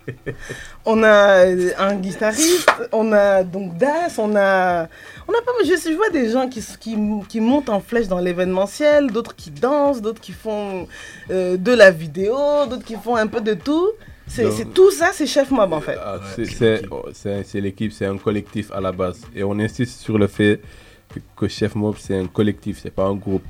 on 0.84 1.02
a 1.02 1.46
euh, 1.46 1.70
un 1.78 1.94
guitariste, 1.96 2.70
on 2.92 3.12
a 3.12 3.42
donc 3.42 3.76
Das, 3.76 4.18
on 4.18 4.36
a, 4.36 4.88
on 5.26 5.32
a 5.32 5.42
pas. 5.42 5.52
Je, 5.64 5.90
je 5.90 5.96
vois 5.96 6.10
des 6.10 6.30
gens 6.30 6.48
qui, 6.48 6.62
qui, 6.78 6.96
qui 7.28 7.40
montent 7.40 7.68
en 7.68 7.80
flèche 7.80 8.08
dans 8.08 8.18
l'événementiel, 8.18 9.10
d'autres 9.10 9.34
qui 9.34 9.50
dansent, 9.50 10.02
d'autres 10.02 10.20
qui 10.20 10.32
font 10.32 10.86
euh, 11.30 11.56
de 11.56 11.72
la 11.72 11.90
vidéo, 11.90 12.36
d'autres 12.68 12.84
qui 12.84 12.96
font 12.96 13.16
un 13.16 13.26
peu 13.26 13.40
de 13.40 13.54
tout. 13.54 13.88
C'est 14.26 14.72
tout 14.74 14.90
ça, 14.90 15.10
c'est 15.12 15.26
Chef 15.26 15.50
Mob 15.50 15.72
en 15.72 15.80
fait. 15.80 15.96
Ah, 16.00 16.18
c'est- 16.34 16.44
c'est 16.46 16.82
oh, 16.90 17.04
c'est- 17.12 17.60
l'équipe, 17.60 17.92
c'est 17.92 18.06
un 18.06 18.18
collectif 18.18 18.70
à 18.72 18.80
la 18.80 18.92
base. 18.92 19.20
Et 19.34 19.42
on 19.44 19.58
insiste 19.58 20.00
sur 20.00 20.18
le 20.18 20.26
fait 20.26 20.60
que, 21.08 21.20
que 21.36 21.48
Chef 21.48 21.74
Mob, 21.74 21.94
c'est 21.98 22.16
un 22.18 22.26
collectif, 22.26 22.80
c'est 22.82 22.90
pas 22.90 23.06
un 23.06 23.14
groupe. 23.14 23.44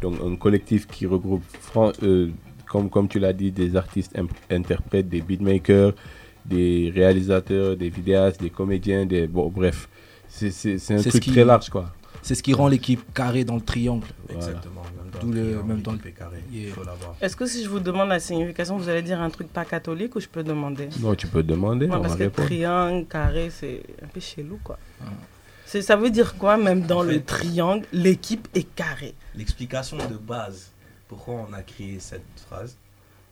Donc 0.00 0.14
un 0.24 0.36
collectif 0.36 0.86
qui 0.86 1.04
regroupe, 1.06 1.42
fran- 1.60 1.92
euh, 2.02 2.28
comme, 2.70 2.88
comme 2.88 3.08
tu 3.08 3.18
l'as 3.18 3.32
dit, 3.32 3.50
des 3.50 3.74
artistes 3.76 4.16
interprètes, 4.50 5.08
des 5.08 5.20
beatmakers, 5.20 5.92
des 6.46 6.90
réalisateurs, 6.94 7.76
des 7.76 7.90
vidéastes, 7.90 8.40
des 8.40 8.50
comédiens, 8.50 9.04
des... 9.04 9.26
Bon, 9.26 9.48
bref. 9.48 9.88
C'est 10.28 10.48
un 10.92 11.02
truc 11.02 11.22
qui- 11.24 11.32
très 11.32 11.44
large, 11.44 11.68
quoi. 11.68 11.92
C'est 12.22 12.34
ce 12.34 12.42
qui 12.42 12.52
rend 12.54 12.68
l'équipe 12.68 13.02
carrée 13.12 13.44
dans 13.44 13.56
le 13.56 13.60
triangle. 13.62 14.06
Voilà. 14.28 14.38
Exactement. 14.46 14.82
Même 15.26 15.82
dans 15.82 15.92
D'où 15.92 15.98
le- 15.98 16.12
triangle, 16.12 16.34
même. 16.34 16.42
Yeah. 16.52 16.74
L'avoir. 16.84 17.16
Est-ce 17.20 17.36
que 17.36 17.46
si 17.46 17.62
je 17.64 17.68
vous 17.68 17.80
demande 17.80 18.08
la 18.08 18.20
signification, 18.20 18.76
vous 18.76 18.88
allez 18.88 19.02
dire 19.02 19.20
un 19.20 19.30
truc 19.30 19.48
pas 19.52 19.64
catholique 19.64 20.14
ou 20.16 20.20
je 20.20 20.28
peux 20.28 20.42
demander? 20.42 20.88
Non, 21.00 21.14
tu 21.14 21.26
peux 21.26 21.42
demander, 21.42 21.86
Ouais, 21.86 21.96
on 21.96 22.00
parce 22.00 22.12
va 22.14 22.18
que 22.18 22.22
répondre. 22.24 22.48
triangle, 22.48 23.06
carré, 23.06 23.50
c'est 23.50 23.82
un 24.02 24.06
peu 24.06 24.20
chelou, 24.20 24.58
quoi. 24.64 24.78
C'est, 25.66 25.82
ça 25.82 25.94
veut 25.96 26.10
dire 26.10 26.36
quoi, 26.36 26.56
même 26.56 26.82
dans 26.82 27.00
En 27.00 27.02
le 27.02 27.22
triangle, 27.22 27.86
l'équipe 27.92 28.48
est 28.54 28.64
carrée? 28.74 29.14
L'explication 29.36 29.96
de 29.98 30.16
base, 30.16 30.72
pourquoi 31.06 31.46
on 31.48 31.52
a 31.52 31.62
créé 31.62 31.98
cette 32.00 32.22
phrase, 32.48 32.76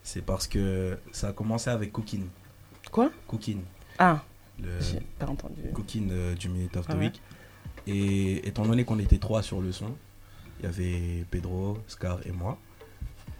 C'est 0.05 0.24
parce 0.24 0.46
que 0.46 0.96
ça 1.12 1.29
a 1.29 1.33
commencé 1.33 1.68
avec 1.68 1.92
Cookin. 1.92 2.20
Quoi? 2.92 3.11
Cookin. 3.27 3.59
Ah, 3.98 4.22
Le 4.62 4.68
j'ai 4.81 5.01
pas 5.18 5.27
entendu. 5.27 5.61
Cookin 5.74 6.09
euh, 6.11 6.35
du 6.35 6.48
Minute 6.48 6.77
of 6.77 6.87
the 6.87 6.90
Ouais. 6.94 6.98
Week. 6.98 7.20
Et 7.87 8.46
étant 8.46 8.64
donné 8.64 8.85
qu'on 8.85 8.98
était 8.98 9.18
trois 9.18 9.42
sur 9.42 9.61
le 9.61 9.72
son, 9.72 9.94
il 10.61 10.66
y 10.66 10.68
avait 10.68 11.25
Pedro, 11.31 11.79
Scar 11.87 12.18
et 12.27 12.33
moi. 12.33 12.59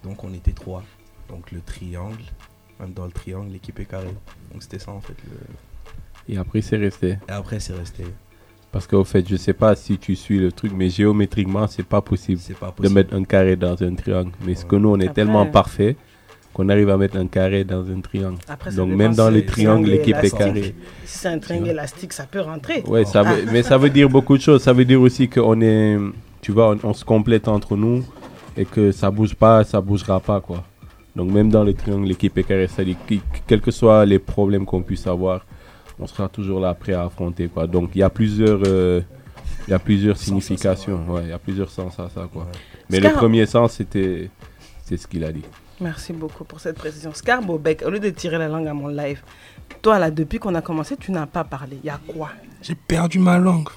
Donc 0.03 0.23
on 0.23 0.33
était 0.33 0.51
trois. 0.51 0.83
Donc 1.27 1.51
le 1.51 1.59
triangle, 1.61 2.23
même 2.79 2.93
dans 2.93 3.05
le 3.05 3.11
triangle, 3.11 3.51
l'équipe 3.51 3.79
est 3.79 3.85
carrée. 3.85 4.15
Donc 4.51 4.63
c'était 4.63 4.79
ça 4.79 4.91
en 4.91 5.01
fait. 5.01 5.15
le- 5.25 6.33
Et 6.33 6.37
après, 6.37 6.61
c'est 6.61 6.77
resté. 6.77 7.17
Et 7.27 7.31
après 7.31 7.59
c'est 7.59 7.73
resté. 7.73 8.05
Parce 8.71 8.85
qu'au 8.85 9.03
fait, 9.03 9.27
je 9.27 9.35
sais 9.35 9.53
pas 9.53 9.75
si 9.75 9.97
tu 9.97 10.15
suis 10.15 10.37
le 10.39 10.51
truc, 10.51 10.71
mais 10.75 10.89
géométriquement, 10.89 11.65
c'est 11.67 11.81
pas 11.83 12.01
possible 12.01 12.39
pas 12.59 12.67
de 12.67 12.71
possible. 12.73 12.93
mettre 12.95 13.15
un 13.15 13.23
carré 13.23 13.55
dans 13.55 13.81
un 13.81 13.95
triangle. 13.95 14.31
Mais 14.45 14.53
ce 14.53 14.63
que 14.63 14.75
nous, 14.75 14.89
on 14.89 14.99
est 14.99 15.05
Après- 15.05 15.15
tellement 15.15 15.45
parfait 15.47 15.95
qu'on 16.53 16.69
arrive 16.69 16.89
à 16.91 16.97
mettre 16.97 17.17
un 17.17 17.25
carré 17.25 17.63
dans 17.63 17.83
un 17.89 17.99
triangle. 17.99 18.37
Après, 18.47 18.69
ça 18.69 18.77
Donc 18.77 18.89
même 18.91 19.15
dans 19.15 19.27
si 19.29 19.33
les 19.33 19.39
c'est 19.41 19.45
triangles, 19.47 19.85
triangle 19.87 19.89
l'équipe 19.89 20.23
est 20.23 20.37
carrée. 20.37 20.75
Si 21.03 21.17
c'est 21.17 21.29
un 21.29 21.39
triangle 21.39 21.69
élastique, 21.69 22.13
ça 22.13 22.25
peut 22.27 22.41
rentrer. 22.41 22.83
Ouais, 22.83 23.05
ça 23.05 23.23
Ah. 23.25 23.33
veut, 23.33 23.45
mais 23.51 23.63
ça 23.63 23.77
veut 23.79 23.89
dire 23.89 24.07
beaucoup 24.07 24.37
de 24.37 24.41
choses. 24.43 24.61
Ça 24.61 24.71
veut 24.71 24.85
dire 24.85 25.01
aussi 25.01 25.27
qu'on 25.29 25.59
est, 25.61 25.97
tu 26.41 26.51
vois, 26.51 26.71
on, 26.71 26.89
on 26.89 26.93
se 26.93 27.05
complète 27.05 27.47
entre 27.47 27.75
nous 27.75 28.03
et 28.57 28.65
que 28.65 28.91
ça 28.91 29.11
bouge 29.11 29.35
pas, 29.35 29.63
ça 29.63 29.81
bougera 29.81 30.19
pas, 30.19 30.41
quoi. 30.41 30.63
Donc 31.15 31.31
même 31.31 31.49
dans 31.49 31.63
les 31.63 31.73
triangles, 31.73 32.07
l'équipe 32.07 32.37
est 32.37 32.43
que 32.43 33.15
quels 33.47 33.61
que 33.61 33.71
soient 33.71 34.05
les 34.05 34.19
problèmes 34.19 34.65
qu'on 34.65 34.81
puisse 34.81 35.07
avoir, 35.07 35.45
on 35.99 36.07
sera 36.07 36.29
toujours 36.29 36.59
là 36.59 36.73
prêt 36.73 36.93
à 36.93 37.03
affronter, 37.03 37.47
quoi. 37.47 37.67
Donc 37.67 37.91
il 37.95 37.99
y 37.99 38.03
a 38.03 38.09
plusieurs, 38.09 38.61
euh, 38.65 39.01
il 39.67 39.71
y 39.71 39.73
a 39.73 39.79
plusieurs 39.79 40.17
significations. 40.17 41.01
ouais, 41.09 41.23
il 41.23 41.29
y 41.29 41.33
a 41.33 41.39
plusieurs 41.39 41.69
sens 41.69 41.99
à 41.99 42.09
ça, 42.09 42.29
quoi. 42.31 42.47
Mais 42.89 42.99
le 42.99 43.09
premier 43.09 43.45
sens, 43.45 43.73
c'était, 43.73 44.29
c'est 44.83 44.97
ce 44.97 45.07
qu'il 45.07 45.23
a 45.23 45.31
dit. 45.31 45.43
Merci 45.81 46.11
beaucoup 46.13 46.43
pour 46.43 46.59
cette 46.59 46.77
précision. 46.77 47.13
Scar 47.13 47.41
Bobek, 47.41 47.83
au 47.85 47.89
lieu 47.89 47.99
de 47.99 48.09
tirer 48.09 48.37
la 48.37 48.47
langue 48.49 48.67
à 48.67 48.73
mon 48.73 48.87
live, 48.89 49.21
toi 49.81 49.97
là, 49.97 50.11
depuis 50.11 50.37
qu'on 50.39 50.53
a 50.55 50.61
commencé, 50.61 50.97
tu 50.97 51.11
n'as 51.11 51.25
pas 51.25 51.43
parlé. 51.45 51.77
Il 51.81 51.87
y 51.87 51.89
a 51.89 51.99
quoi? 52.13 52.31
J'ai 52.61 52.75
perdu 52.75 53.19
ma 53.19 53.37
langue. 53.37 53.69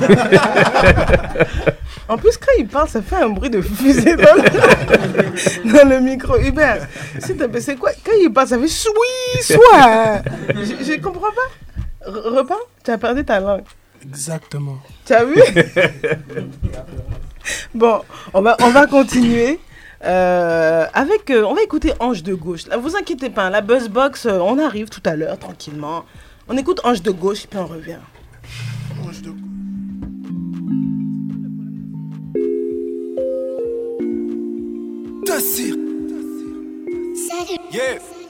En 2.08 2.18
plus, 2.18 2.36
quand 2.36 2.50
il 2.58 2.66
parle, 2.66 2.88
ça 2.88 3.00
fait 3.00 3.16
un 3.16 3.28
bruit 3.28 3.48
de 3.48 3.62
fusée 3.62 4.16
dans 4.16 4.34
le, 4.34 5.72
dans 5.72 5.88
le 5.88 6.00
micro. 6.00 6.36
Hubert, 6.36 6.86
s'il 7.20 7.36
te 7.36 7.44
plaît, 7.44 7.60
c'est 7.60 7.76
quoi? 7.76 7.92
Quand 8.04 8.12
il 8.20 8.30
parle, 8.30 8.48
ça 8.48 8.58
fait 8.58 8.66
soui, 8.68 9.40
soit. 9.40 10.20
Je, 10.48 10.84
je 10.84 11.00
comprends 11.00 11.30
pas. 11.30 12.10
R- 12.10 12.36
reparle 12.38 12.60
Tu 12.84 12.90
as 12.90 12.98
perdu 12.98 13.24
ta 13.24 13.38
langue. 13.40 13.62
Exactement. 14.04 14.78
Tu 15.06 15.12
as 15.14 15.24
vu? 15.24 15.36
Bon, 17.74 18.02
on 18.34 18.42
va, 18.42 18.56
on 18.62 18.70
va 18.70 18.86
continuer. 18.86 19.58
Euh, 20.04 20.86
avec, 20.92 21.30
euh, 21.30 21.44
on 21.44 21.54
va 21.54 21.62
écouter 21.62 21.92
Ange 22.00 22.22
de 22.22 22.34
gauche. 22.34 22.66
Là, 22.66 22.76
vous 22.76 22.96
inquiétez 22.96 23.30
pas, 23.30 23.50
la 23.50 23.60
Buzzbox, 23.60 24.26
euh, 24.26 24.38
on 24.38 24.58
arrive 24.58 24.88
tout 24.88 25.02
à 25.04 25.14
l'heure 25.14 25.38
tranquillement. 25.38 26.04
On 26.48 26.56
écoute 26.56 26.80
Ange 26.84 27.02
de 27.02 27.10
gauche 27.10 27.44
et 27.44 27.46
puis 27.46 27.58
on 27.58 27.66
revient. 27.66 27.98
Tassir. 35.24 35.76
Yeah. 37.72 38.21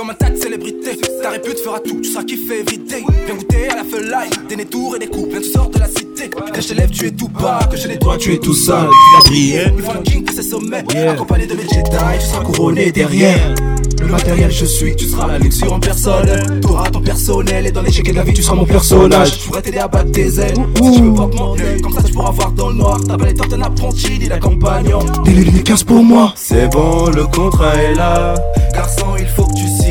Comme 0.00 0.08
un 0.08 0.14
tas 0.14 0.30
de 0.30 0.36
célébrités, 0.36 0.98
ta 1.22 1.28
répute 1.28 1.58
fera 1.58 1.78
tout, 1.78 2.00
tu 2.02 2.08
seras 2.08 2.24
kiffé 2.24 2.60
everyday. 2.60 3.04
Viens 3.26 3.34
goûter 3.34 3.68
à 3.68 3.76
la 3.76 3.84
feuille, 3.84 4.30
des 4.48 4.56
nez 4.56 4.64
tours 4.64 4.96
et 4.96 4.98
des 4.98 5.08
coups, 5.08 5.28
viens 5.28 5.40
tu 5.42 5.50
sors 5.50 5.68
de 5.68 5.78
la 5.78 5.88
cité. 5.88 6.30
Que 6.30 6.58
je 6.62 6.68
t'élève, 6.68 6.88
tu 6.88 7.06
es 7.06 7.10
tout 7.10 7.28
bas, 7.28 7.68
que 7.70 7.76
je 7.76 7.86
nettoie, 7.86 8.16
tu 8.16 8.32
es 8.32 8.38
tout 8.38 8.54
sale. 8.54 8.88
tu 8.88 9.18
as 9.18 9.28
brillé. 9.28 9.62
Il 9.76 9.82
faut 9.82 9.90
un 9.90 10.02
king 10.02 10.24
pour 10.24 10.34
ses 10.34 10.42
sommets, 10.42 10.84
Yeah. 10.94 11.12
accompagné 11.12 11.46
de 11.46 11.52
mes 11.52 11.64
Jedi, 11.64 11.98
tu 12.18 12.26
seras 12.26 12.42
couronné 12.42 12.90
derrière. 12.90 13.54
Le 14.00 14.06
matériel, 14.06 14.50
je 14.50 14.64
suis, 14.64 14.96
tu 14.96 15.04
seras 15.04 15.26
la 15.26 15.38
luxure 15.38 15.74
en 15.74 15.78
personne. 15.80 16.60
T'auras 16.62 16.88
ton 16.88 17.02
personnel 17.02 17.66
et 17.66 17.70
dans 17.70 17.82
l'échec 17.82 18.08
de 18.08 18.14
la 18.16 18.22
vie, 18.22 18.32
tu 18.32 18.42
seras 18.42 18.56
mon 18.56 18.64
personnage. 18.64 19.38
Je 19.38 19.48
pourrais 19.48 19.60
t'aider 19.60 19.78
à 19.78 19.88
battre 19.88 20.12
tes 20.12 20.22
ailes. 20.40 20.54
Si 20.76 20.92
tu 20.92 21.02
veux 21.02 21.10
mon 21.10 21.58
œil, 21.58 21.80
comme 21.82 21.92
ça 21.92 22.02
tu 22.02 22.14
pourras 22.14 22.30
voir 22.30 22.52
dans 22.52 22.70
le 22.70 22.76
noir. 22.76 22.98
T'as 23.06 23.18
pas 23.18 23.26
les 23.26 23.34
tortes, 23.34 23.52
un 23.52 23.60
apprenti, 23.60 24.18
dit 24.18 24.28
l'accompagnant. 24.28 25.00
Des 25.26 25.32
lunettes 25.32 25.64
15 25.64 25.84
pour 25.84 26.02
moi. 26.02 26.32
C'est 26.36 26.68
bon, 26.68 27.10
le 27.10 27.26
contrat 27.26 27.74
est 27.76 27.94
là. 27.94 28.32
Garçon, 28.72 29.06
il 29.18 29.26
faut 29.26 29.44
que 29.44 29.54
tu 29.54 29.66
signes 29.66 29.89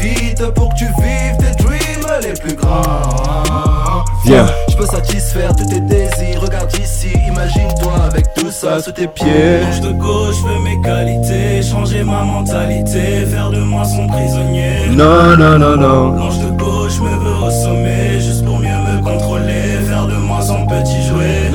vite 0.00 0.42
pour 0.54 0.68
que 0.70 0.78
tu 0.78 0.84
vives 0.84 1.36
tes 1.38 1.62
dreams 1.62 2.06
les 2.22 2.32
plus 2.34 2.54
grands. 2.54 4.04
Viens. 4.24 4.46
Je 4.70 4.76
peux 4.76 4.86
satisfaire 4.86 5.54
tous 5.54 5.66
tes 5.66 5.80
désirs. 5.80 6.40
Regarde 6.40 6.72
ici, 6.78 7.12
imagine-toi 7.28 7.92
avec 8.10 8.32
tout 8.34 8.50
ça 8.50 8.80
sous 8.80 8.92
tes 8.92 9.06
pieds. 9.06 9.60
Gauche 9.62 9.80
de 9.80 9.92
gauche, 9.92 10.36
je 10.42 10.48
veux 10.48 10.58
mes 10.64 10.80
qualités, 10.82 11.62
changer 11.62 12.02
ma 12.02 12.24
mentalité, 12.24 13.24
faire 13.26 13.50
de 13.50 13.60
moi 13.60 13.84
son 13.84 14.06
prisonnier. 14.06 14.88
Non, 14.90 15.36
non, 15.36 15.58
non, 15.58 15.76
non. 15.76 16.14
L'ange 16.14 16.38
de 16.38 16.50
gauche 16.50 16.98
me 17.00 17.16
veut 17.22 17.46
au 17.46 17.50
sommet, 17.50 18.20
juste 18.20 18.44
pour 18.44 18.58
mieux 18.58 18.68
me 18.68 19.02
contrôler, 19.02 19.78
faire 19.86 20.06
de 20.06 20.16
moi 20.16 20.40
son 20.42 20.66
petit. 20.66 21.02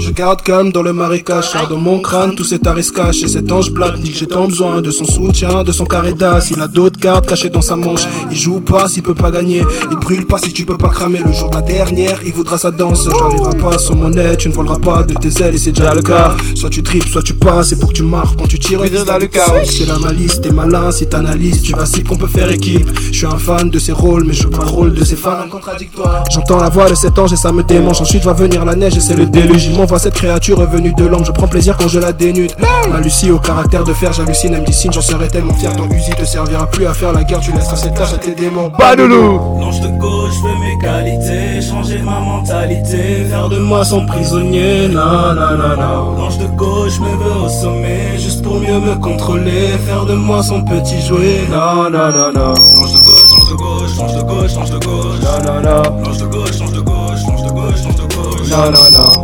Je 0.00 0.10
garde 0.10 0.42
calme 0.42 0.70
dans 0.70 0.82
le 0.82 0.92
marécage, 0.92 1.50
sors 1.50 1.68
de 1.68 1.74
mon 1.74 2.00
crâne 2.00 2.34
tous 2.36 2.44
ces 2.44 2.58
tarés 2.58 2.82
cachent 2.82 3.22
et 3.24 3.28
cet 3.28 3.50
ange 3.50 3.70
black 3.70 3.98
dit 3.98 4.12
que 4.12 4.18
j'ai 4.18 4.26
tant 4.26 4.46
besoin 4.46 4.80
de 4.80 4.90
son 4.90 5.04
soutien, 5.04 5.64
de 5.64 5.72
son 5.72 5.84
carré 5.86 6.12
d'as. 6.12 6.48
Il 6.50 6.60
a 6.60 6.68
d'autres 6.68 7.00
cartes 7.00 7.26
cachées 7.26 7.50
dans 7.50 7.62
sa 7.62 7.74
manche. 7.74 8.02
Il 8.30 8.36
joue 8.36 8.60
pas 8.60 8.88
s'il 8.88 9.02
peut 9.02 9.14
pas 9.14 9.30
gagner. 9.30 9.62
Il 9.90 9.96
brûle 9.96 10.26
pas 10.26 10.38
si 10.38 10.52
tu 10.52 10.64
peux 10.64 10.78
pas 10.78 10.88
cramer 10.88 11.18
le 11.24 11.32
jour 11.32 11.50
de 11.50 11.56
la 11.56 11.62
dernière. 11.62 12.20
Il 12.24 12.32
voudra 12.32 12.58
sa 12.58 12.70
danse. 12.70 13.08
J'arriverai 13.08 13.56
pas 13.58 13.78
sur 13.78 13.96
mon 13.96 14.10
nez, 14.10 14.36
tu 14.36 14.48
ne 14.48 14.54
voleras 14.54 14.78
pas 14.78 15.02
de 15.02 15.14
tes 15.14 15.42
ailes 15.42 15.56
et 15.56 15.58
c'est 15.58 15.72
déjà 15.72 15.94
le 15.94 16.02
cas. 16.02 16.36
Soit 16.54 16.70
tu 16.70 16.82
tripes, 16.82 17.08
soit 17.08 17.22
tu 17.22 17.34
passes, 17.34 17.70
c'est 17.70 17.78
pour 17.78 17.88
que 17.90 17.94
tu 17.94 18.04
marques 18.04 18.38
quand 18.38 18.46
tu 18.46 18.58
tires. 18.58 18.78
Dans 18.78 19.18
le 19.18 19.26
chaos. 19.26 19.64
C'est 19.64 19.86
la 19.86 19.98
malice, 19.98 20.40
t'es 20.40 20.50
malin 20.50 20.90
si 20.92 21.06
t'analyses, 21.06 21.62
tu 21.62 21.72
vacilles 21.72 22.04
qu'on 22.04 22.16
peut 22.16 22.28
faire 22.28 22.50
équipe. 22.50 22.88
Je 23.10 23.18
suis 23.18 23.26
un 23.26 23.38
fan 23.38 23.68
de 23.68 23.78
ses 23.78 23.92
rôles, 23.92 24.24
mais 24.24 24.32
je 24.32 24.42
joue 24.42 24.50
pas 24.50 24.64
le 24.64 24.70
rôle 24.70 24.94
de 24.94 25.04
ses 25.04 25.16
fans 25.16 25.48
contradictoires. 25.50 26.24
J'entends 26.30 26.58
la 26.58 26.68
voix 26.68 26.88
de 26.88 26.94
cet 26.94 27.18
ange 27.18 27.32
et 27.32 27.36
ça 27.36 27.50
me 27.52 27.62
démange. 27.62 28.00
Ensuite 28.00 28.24
va 28.24 28.32
venir 28.32 28.64
la 28.64 28.76
neige 28.76 28.96
et 28.96 29.00
c'est 29.00 29.16
le 29.16 29.26
déluge. 29.26 29.68
Il 29.88 29.92
m'envoie 29.92 30.00
cette 30.00 30.16
créature 30.16 30.58
revenue 30.58 30.92
de 30.92 31.06
l'ombre. 31.06 31.24
Je 31.24 31.32
prends 31.32 31.48
plaisir 31.48 31.74
quand 31.78 31.88
je 31.88 31.98
la 31.98 32.12
dénude. 32.12 32.52
Ma 32.90 33.00
Lucie 33.00 33.30
au 33.30 33.38
caractère 33.38 33.84
de 33.84 33.94
fer, 33.94 34.12
j'hallucine, 34.12 34.52
elle 34.52 34.60
me 34.60 34.66
dit 34.66 34.74
signe, 34.74 34.92
j'en 34.92 35.00
serai 35.00 35.28
tellement 35.28 35.54
fier. 35.54 35.74
Ton 35.74 35.88
Uzi 35.88 36.10
te 36.10 36.26
servira 36.26 36.66
plus 36.66 36.86
à 36.86 36.92
faire 36.92 37.14
la 37.14 37.24
guerre, 37.24 37.40
tu 37.40 37.52
laisseras 37.52 37.76
cette 37.76 37.94
tâche 37.94 38.12
à 38.12 38.18
tes 38.18 38.34
démons. 38.34 38.70
Badoulou. 38.78 39.40
L'ange 39.58 39.80
de 39.80 39.88
gauche, 39.98 40.34
je 40.34 40.42
veux 40.42 40.58
mes 40.58 40.78
qualités, 40.78 41.66
changer 41.66 42.02
ma 42.02 42.20
mentalité, 42.20 43.24
faire 43.30 43.48
de 43.48 43.60
moi 43.60 43.82
son 43.82 44.04
prisonnier. 44.04 44.88
L'ange 44.88 46.36
de 46.36 46.46
gauche 46.48 47.00
me 47.00 47.08
veut 47.24 47.46
au 47.46 47.48
sommet, 47.48 48.18
juste 48.18 48.42
pour 48.42 48.60
mieux 48.60 48.80
me 48.80 48.94
contrôler, 48.96 49.68
faire 49.86 50.04
de 50.04 50.12
moi 50.12 50.42
son 50.42 50.64
petit 50.64 51.00
jouet. 51.00 51.46
Non, 51.50 51.84
non, 51.84 52.10
non, 52.10 52.32
non. 52.34 52.52
L'ange 52.52 52.92
de 52.92 52.98
gauche, 52.98 53.30
l'ange 53.32 53.48
de 53.48 53.54
gauche, 53.56 53.96
l'ange 53.96 54.14
de 54.16 54.22
gauche, 54.22 54.54
l'ange 54.54 54.70
de 54.70 54.78
gauche. 54.84 55.20
Non, 55.22 55.38
non, 55.46 55.60
non. 55.62 56.04
L'ange 56.04 56.18
de 56.18 56.26
gauche, 56.26 56.58
l'ange 56.60 56.72
de 56.72 56.80
gauche, 56.80 57.20
l'ange 57.26 57.42
de 57.42 57.50
gauche, 57.50 57.84
l'ange 57.84 57.96
de 57.96 58.14
gauche. 58.14 58.50
Non, 58.50 58.70
non, 58.70 58.90
non. 58.92 59.17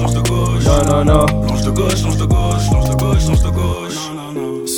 L'ange 0.00 0.14
de 0.14 0.20
gauche. 0.28 0.64
Non, 0.64 0.84
non, 0.86 1.04
non. 1.04 1.26
L'ange 1.46 1.62
de 1.62 1.70
gauche, 1.70 2.02
l'ange 2.02 2.16
de 2.16 2.24
gauche, 2.24 2.70
l'ange 2.72 2.88
de 2.88 2.94
gauche, 2.96 3.26
l'ange 3.26 3.42
de 3.42 3.50
gauche. 3.50 3.53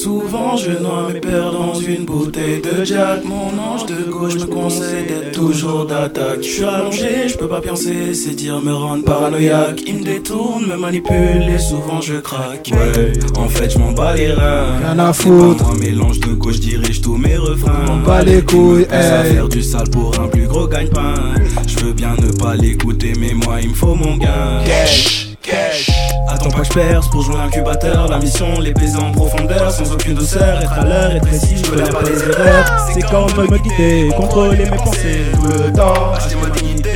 Souvent 0.07 0.57
je 0.57 0.71
noie 0.71 1.09
mes 1.13 1.19
pères 1.19 1.51
dans 1.51 1.75
une 1.75 2.05
bouteille 2.05 2.63
de 2.63 2.85
Jack. 2.85 3.25
Mon 3.25 3.49
ange 3.61 3.87
de 3.87 4.09
gauche 4.09 4.37
me 4.37 4.47
conseille 4.47 5.05
d'être 5.05 5.33
toujours 5.33 5.85
d'attaque. 5.85 6.43
Je 6.43 6.49
suis 6.49 6.63
allongé, 6.63 7.27
je 7.27 7.37
peux 7.37 7.49
pas 7.49 7.61
penser, 7.61 8.15
c'est 8.15 8.37
dire 8.37 8.61
me 8.61 8.73
rendre 8.73 9.03
paranoïaque. 9.03 9.83
Il 9.85 9.97
me 9.97 10.05
détourne, 10.05 10.65
me 10.65 10.77
manipule 10.77 11.49
et 11.53 11.59
souvent 11.59 12.01
je 12.01 12.21
craque. 12.21 12.71
Ouais, 12.71 13.15
en 13.37 13.49
fait 13.49 13.69
je 13.69 13.79
m'en 13.79 13.91
bats 13.91 14.15
les 14.15 14.31
reins. 14.31 14.79
Rien 14.79 14.97
à 15.01 15.13
foutre. 15.13 15.65
moi, 15.65 15.75
mélange 15.81 16.21
de 16.21 16.35
gauche 16.35 16.61
dirige 16.61 17.01
tous 17.01 17.17
mes 17.17 17.37
refrains. 17.37 17.87
M'en 17.89 17.97
bats 17.97 18.23
les 18.23 18.43
couilles, 18.43 18.87
hey. 18.89 19.33
faire 19.33 19.49
du 19.49 19.61
sale 19.61 19.91
pour 19.91 20.17
un 20.21 20.29
plus 20.29 20.47
gros 20.47 20.69
gagne-pain. 20.69 21.15
Je 21.67 21.85
veux 21.85 21.93
bien 21.93 22.15
ne 22.15 22.31
pas 22.31 22.55
l'écouter 22.55 23.13
mais 23.19 23.35
moi 23.35 23.61
il 23.61 23.71
me 23.71 23.75
faut 23.75 23.97
mon 23.97 24.17
gain. 24.19 24.63
Cash, 24.65 25.31
cash 25.43 25.96
Attends 26.37 26.51
pas 26.51 26.61
que 26.61 26.67
je 26.67 26.73
perce 26.75 27.09
pour 27.09 27.23
jouer 27.23 27.37
l'incubateur 27.39 28.09
La 28.09 28.19
mission, 28.19 28.61
les 28.61 28.75
baiser 28.75 28.99
en 28.99 29.11
profondeur. 29.11 29.71
Sans 29.71 29.91
aucune 29.91 30.15
douceur, 30.15 30.61
être 30.61 30.73
à 30.73 30.85
l'heure 30.85 31.17
et 31.17 31.21
précis. 31.21 31.57
Je 31.57 31.71
connais 31.71 31.89
pas 31.89 32.03
les 32.03 32.23
erreurs. 32.23 32.91
C'est 32.93 33.01
quand 33.01 33.27
je 33.29 33.37
veux 33.37 33.49
me 33.49 33.59
quitter 33.59 34.09
Contrôler 34.15 34.59
mes 34.59 34.77
pensées. 34.77 35.25
Tout 35.33 35.47
le 35.47 35.73
temps 35.73 36.13
dignité, 36.61 36.91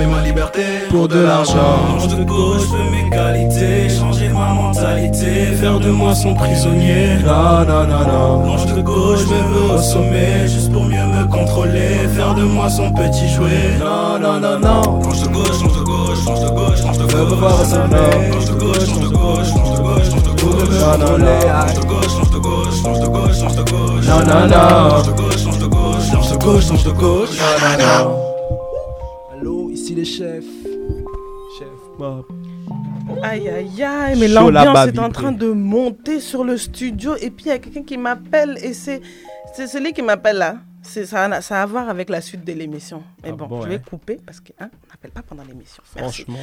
et 0.00 0.06
ma 0.06 0.20
liberté 0.22 0.62
Pour 0.90 1.08
de 1.08 1.20
l'argent. 1.20 1.86
L'ange 1.88 2.08
de 2.08 2.24
gauche 2.24 2.62
veut 2.68 2.90
mes 2.90 3.10
qualités 3.10 3.88
Changer 3.88 4.28
ma 4.28 4.52
mentalité 4.52 5.46
Faire 5.60 5.78
de 5.80 5.90
moi 5.90 6.14
son 6.14 6.34
prisonnier 6.34 7.16
Non, 7.24 7.64
non, 7.66 7.86
non, 7.86 8.06
non. 8.06 8.46
L'ange 8.46 8.66
de 8.66 8.80
gauche 8.80 9.26
me 9.26 9.54
veut 9.54 9.74
au 9.74 9.78
sommet 9.78 10.48
Juste 10.48 10.72
pour 10.72 10.84
mieux 10.84 11.04
me 11.04 11.24
contrôler 11.26 12.08
Faire 12.14 12.34
de 12.34 12.42
moi 12.42 12.68
son 12.68 12.92
petit 12.92 13.28
jouet 13.28 13.78
Non, 13.78 14.18
non, 14.20 14.40
non, 14.40 14.58
non. 14.58 15.00
L'ange 15.02 15.22
de 15.22 15.28
gauche, 15.28 15.62
l'ange 15.62 15.78
de 15.78 15.84
gauche, 15.84 16.24
l'ange 16.26 16.40
de 16.40 16.50
gauche, 16.50 16.82
l'ange 16.84 16.98
de 16.98 17.04
Veux 17.04 17.24
gauche. 17.26 17.40
L'ange 17.40 18.44
de 18.46 18.54
gauche, 18.54 18.86
l'ange 18.88 19.00
de 19.00 19.08
gauche, 19.08 19.48
l'ange 19.54 19.70
de 19.70 19.82
gauche, 19.82 20.10
l'ange 20.10 20.24
de 20.24 20.42
gauche 20.42 20.78
Non, 20.80 20.98
non, 20.98 21.18
non. 21.18 21.40
change 21.40 21.74
de 21.74 21.84
gauche, 21.86 22.12
change 22.14 22.30
de 22.30 22.38
gauche, 22.38 22.82
change 22.82 23.00
de 23.00 23.06
gauche, 23.06 23.38
change 23.40 23.56
de 23.56 23.70
gauche. 23.70 24.06
Non, 24.06 24.20
non, 24.26 24.46
non. 24.46 24.90
Change 24.90 25.06
de 25.06 25.12
gauche, 25.12 25.38
change 25.44 25.58
de 25.58 25.66
gauche, 25.66 26.10
change 26.10 26.30
de 26.30 26.36
gauche, 26.36 26.66
change 26.66 26.84
de 26.84 26.90
gauche. 26.92 27.38
Allô, 27.72 28.29
ici 29.72 29.94
les 29.94 30.04
chefs. 30.04 30.44
Chef 31.58 31.68
Bob. 31.98 32.24
Aïe 33.22 33.48
aïe 33.48 33.82
aïe, 33.82 34.18
mais 34.18 34.28
l'ambiance 34.28 34.86
est 34.88 34.98
en 34.98 35.10
train 35.10 35.32
de 35.32 35.48
monter 35.50 36.20
sur 36.20 36.44
le 36.44 36.56
studio 36.56 37.16
et 37.20 37.30
puis 37.30 37.46
il 37.46 37.48
y 37.48 37.52
a 37.52 37.58
quelqu'un 37.58 37.82
qui 37.82 37.96
m'appelle 37.98 38.56
et 38.62 38.72
c'est 38.72 39.00
celui 39.66 39.92
qui 39.92 40.02
m'appelle 40.02 40.36
là. 40.38 40.56
C'est 40.82 41.04
ça, 41.06 41.24
a- 41.24 41.40
ça 41.42 41.58
a 41.60 41.62
à 41.62 41.66
voir 41.66 41.88
avec 41.90 42.08
la 42.08 42.20
suite 42.22 42.44
de 42.44 42.52
l'émission. 42.52 43.02
Mais 43.22 43.30
Ah 43.32 43.36
bon, 43.36 43.46
bon, 43.46 43.62
je 43.62 43.68
vais 43.68 43.74
hein. 43.76 43.82
couper 43.88 44.18
parce 44.24 44.40
qu'on 44.40 44.64
n'appelle 45.00 45.12
pas 45.12 45.22
pendant 45.22 45.44
l'émission. 45.44 45.82
Franchement. 45.86 46.38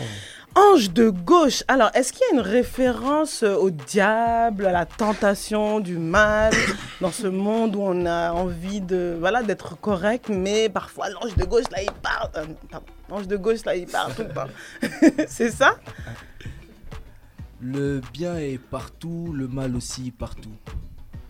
Ange 0.56 0.90
de 0.90 1.10
gauche. 1.10 1.64
Alors, 1.68 1.92
est-ce 1.94 2.12
qu'il 2.12 2.22
y 2.22 2.32
a 2.32 2.34
une 2.34 2.42
référence 2.42 3.44
euh, 3.44 3.56
au 3.56 3.70
diable, 3.70 4.66
à 4.66 4.72
la 4.72 4.88
tentation 4.88 5.80
du 5.80 6.00
mal 6.00 6.52
dans 7.02 7.12
ce 7.12 7.28
monde 7.28 7.76
où 7.76 7.82
on 7.82 8.06
a 8.08 8.32
envie 8.32 8.82
de 8.82 9.16
voilà 9.20 9.44
d'être 9.44 9.80
correct, 9.80 10.30
mais 10.30 10.70
parfois 10.70 11.10
l'ange 11.10 11.36
de 11.36 11.46
gauche 11.46 11.70
là 11.72 11.84
il 11.84 11.92
parle. 11.92 12.30
euh, 12.38 12.46
pardon, 12.72 12.86
l'ange 13.10 13.28
de 13.28 13.38
gauche 13.38 13.64
là 13.64 13.76
il 13.76 13.86
parle 13.86 14.16
tout 14.16 14.24
le 14.24 14.30
temps. 14.34 14.48
C'est 15.28 15.52
ça? 15.52 15.78
Le 17.62 18.02
bien 18.12 18.38
est 18.38 18.60
partout, 18.60 19.32
le 19.36 19.48
mal 19.48 19.76
aussi 19.76 20.10
partout. 20.12 20.56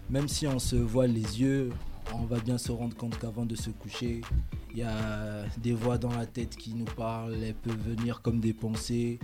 Même 0.09 0.29
si 0.29 0.47
on 0.47 0.59
se 0.59 0.77
voile 0.77 1.11
les 1.11 1.41
yeux, 1.41 1.71
on 2.13 2.25
va 2.25 2.39
bien 2.39 2.57
se 2.57 2.71
rendre 2.71 2.95
compte 2.95 3.17
qu'avant 3.19 3.45
de 3.45 3.55
se 3.55 3.69
coucher, 3.69 4.21
il 4.71 4.77
y 4.77 4.83
a 4.83 5.45
des 5.57 5.73
voix 5.73 5.97
dans 5.97 6.13
la 6.13 6.25
tête 6.25 6.55
qui 6.55 6.73
nous 6.73 6.85
parlent, 6.85 7.35
elles 7.43 7.55
peuvent 7.55 7.81
venir 7.87 8.21
comme 8.21 8.39
des 8.39 8.53
pensées. 8.53 9.19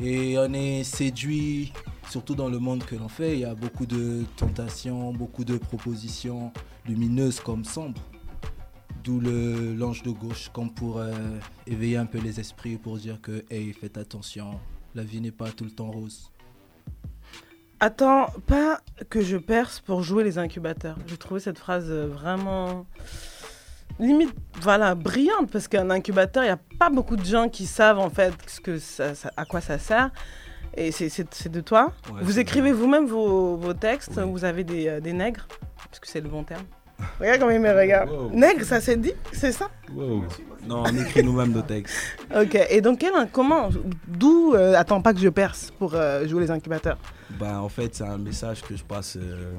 Et 0.00 0.38
on 0.38 0.52
est 0.52 0.84
séduit, 0.84 1.72
surtout 2.10 2.34
dans 2.34 2.48
le 2.48 2.58
monde 2.58 2.84
que 2.84 2.94
l'on 2.94 3.08
fait. 3.08 3.34
Il 3.34 3.40
y 3.40 3.44
a 3.44 3.54
beaucoup 3.54 3.86
de 3.86 4.24
tentations, 4.36 5.12
beaucoup 5.12 5.44
de 5.44 5.56
propositions 5.56 6.52
lumineuses 6.86 7.40
comme 7.40 7.64
sombres. 7.64 8.00
D'où 9.02 9.20
l'ange 9.20 10.02
de 10.02 10.10
gauche, 10.10 10.50
comme 10.52 10.70
pour 10.70 11.02
éveiller 11.66 11.96
un 11.96 12.06
peu 12.06 12.18
les 12.18 12.38
esprits, 12.38 12.76
pour 12.76 12.98
dire 12.98 13.20
que, 13.20 13.44
hey, 13.50 13.72
faites 13.72 13.96
attention, 13.96 14.60
la 14.94 15.02
vie 15.02 15.20
n'est 15.20 15.30
pas 15.30 15.50
tout 15.50 15.64
le 15.64 15.70
temps 15.70 15.90
rose. 15.90 16.30
Attends, 17.80 18.26
pas 18.46 18.80
que 19.08 19.20
je 19.22 19.36
perce 19.36 19.78
pour 19.80 20.02
jouer 20.02 20.24
les 20.24 20.38
incubateurs. 20.38 20.96
J'ai 21.06 21.16
trouvé 21.16 21.38
cette 21.40 21.58
phrase 21.58 21.86
euh, 21.88 22.08
vraiment 22.08 22.86
limite 24.00 24.32
voilà 24.60 24.94
brillante 24.94 25.50
parce 25.50 25.66
qu'un 25.68 25.90
incubateur, 25.90 26.42
il 26.44 26.46
n'y 26.46 26.52
a 26.52 26.58
pas 26.78 26.88
beaucoup 26.90 27.16
de 27.16 27.24
gens 27.24 27.48
qui 27.48 27.66
savent 27.66 27.98
en 27.98 28.10
fait 28.10 28.32
ce 28.46 28.60
que 28.60 28.78
ça- 28.78 29.14
ça- 29.14 29.30
à 29.36 29.44
quoi 29.44 29.60
ça 29.60 29.78
sert. 29.78 30.10
Et 30.76 30.92
c'est- 30.92 31.48
de 31.48 31.60
toi. 31.60 31.92
Ouais, 32.12 32.20
vous 32.22 32.38
écrivez 32.38 32.72
vous-même 32.72 33.06
vos, 33.06 33.56
vos 33.56 33.74
textes. 33.74 34.12
Oui. 34.16 34.22
Vous 34.30 34.44
avez 34.44 34.62
des, 34.64 34.88
euh, 34.88 35.00
des 35.00 35.12
nègres 35.12 35.46
parce 35.88 35.98
que 36.00 36.06
c'est 36.08 36.20
le 36.20 36.28
bon 36.28 36.44
terme. 36.44 36.62
Regarde 37.20 37.40
comment 37.40 37.52
il 37.52 37.60
me 37.60 37.72
regarde. 37.72 38.10
Wow. 38.10 38.30
Nègre, 38.32 38.64
ça 38.64 38.80
s'est 38.80 38.96
dit, 38.96 39.12
c'est 39.32 39.52
ça? 39.52 39.68
Wow. 39.94 40.24
Non, 40.66 40.82
on 40.86 40.96
écrit 40.96 41.22
nous-mêmes 41.22 41.52
nos 41.52 41.62
textes. 41.62 41.96
Ok. 42.34 42.58
Et 42.68 42.80
donc 42.80 42.98
quel 42.98 43.12
comment 43.32 43.70
D'où 44.06 44.54
euh, 44.54 44.74
attends 44.74 45.00
pas 45.00 45.14
que 45.14 45.20
je 45.20 45.28
perce 45.30 45.70
pour 45.78 45.94
euh, 45.94 46.26
jouer 46.28 46.42
les 46.42 46.50
incubateurs? 46.50 46.98
Bah, 47.38 47.60
en 47.62 47.68
fait, 47.68 47.94
c'est 47.94 48.04
un 48.04 48.18
message 48.18 48.62
que 48.62 48.76
je 48.76 48.84
passe 48.84 49.16
euh, 49.16 49.52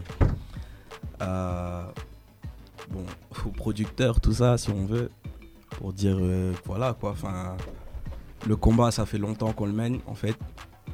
à, 1.20 1.92
bon, 2.90 3.06
aux 3.46 3.50
producteurs, 3.50 4.22
tout 4.22 4.34
ça, 4.34 4.58
si 4.58 4.70
on 4.70 4.86
veut, 4.86 5.10
pour 5.72 5.94
dire, 5.94 6.18
euh, 6.20 6.54
voilà 6.66 6.96
quoi, 7.00 7.12
enfin, 7.12 7.58
le 8.48 8.56
combat, 8.56 8.92
ça 8.92 9.06
fait 9.06 9.18
longtemps 9.18 9.52
qu'on 9.52 9.66
le 9.66 9.74
mène, 9.74 10.00
en 10.06 10.16
fait, 10.16 10.38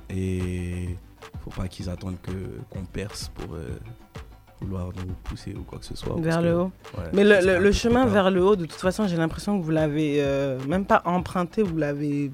et 0.10 0.96
faut 1.44 1.52
pas 1.52 1.68
qu'ils 1.68 1.90
attendent 1.90 2.22
que 2.22 2.32
qu'on 2.70 2.86
perce 2.86 3.30
pour 3.36 3.56
vouloir 4.62 4.88
nous 4.96 5.14
pousser 5.24 5.54
ou 5.54 5.64
quoi 5.64 5.80
que 5.80 5.86
ce 5.86 5.96
soit. 5.96 6.16
Vers 6.20 6.40
que, 6.40 6.44
le 6.44 6.58
haut. 6.58 6.72
ouais, 6.98 7.04
Mais 7.14 7.24
le, 7.24 7.72
chemin 7.72 8.04
tard. 8.04 8.14
vers 8.14 8.32
le 8.32 8.44
haut, 8.44 8.56
de 8.56 8.66
toute 8.66 8.80
façon, 8.80 9.08
j'ai 9.08 9.18
l'impression 9.18 9.60
que 9.60 9.64
vous 9.64 9.72
l'avez 9.72 10.18
euh, 10.20 10.60
même 10.68 10.86
pas 10.86 11.02
emprunté, 11.06 11.62
vous 11.62 11.78
l'avez. 11.78 12.32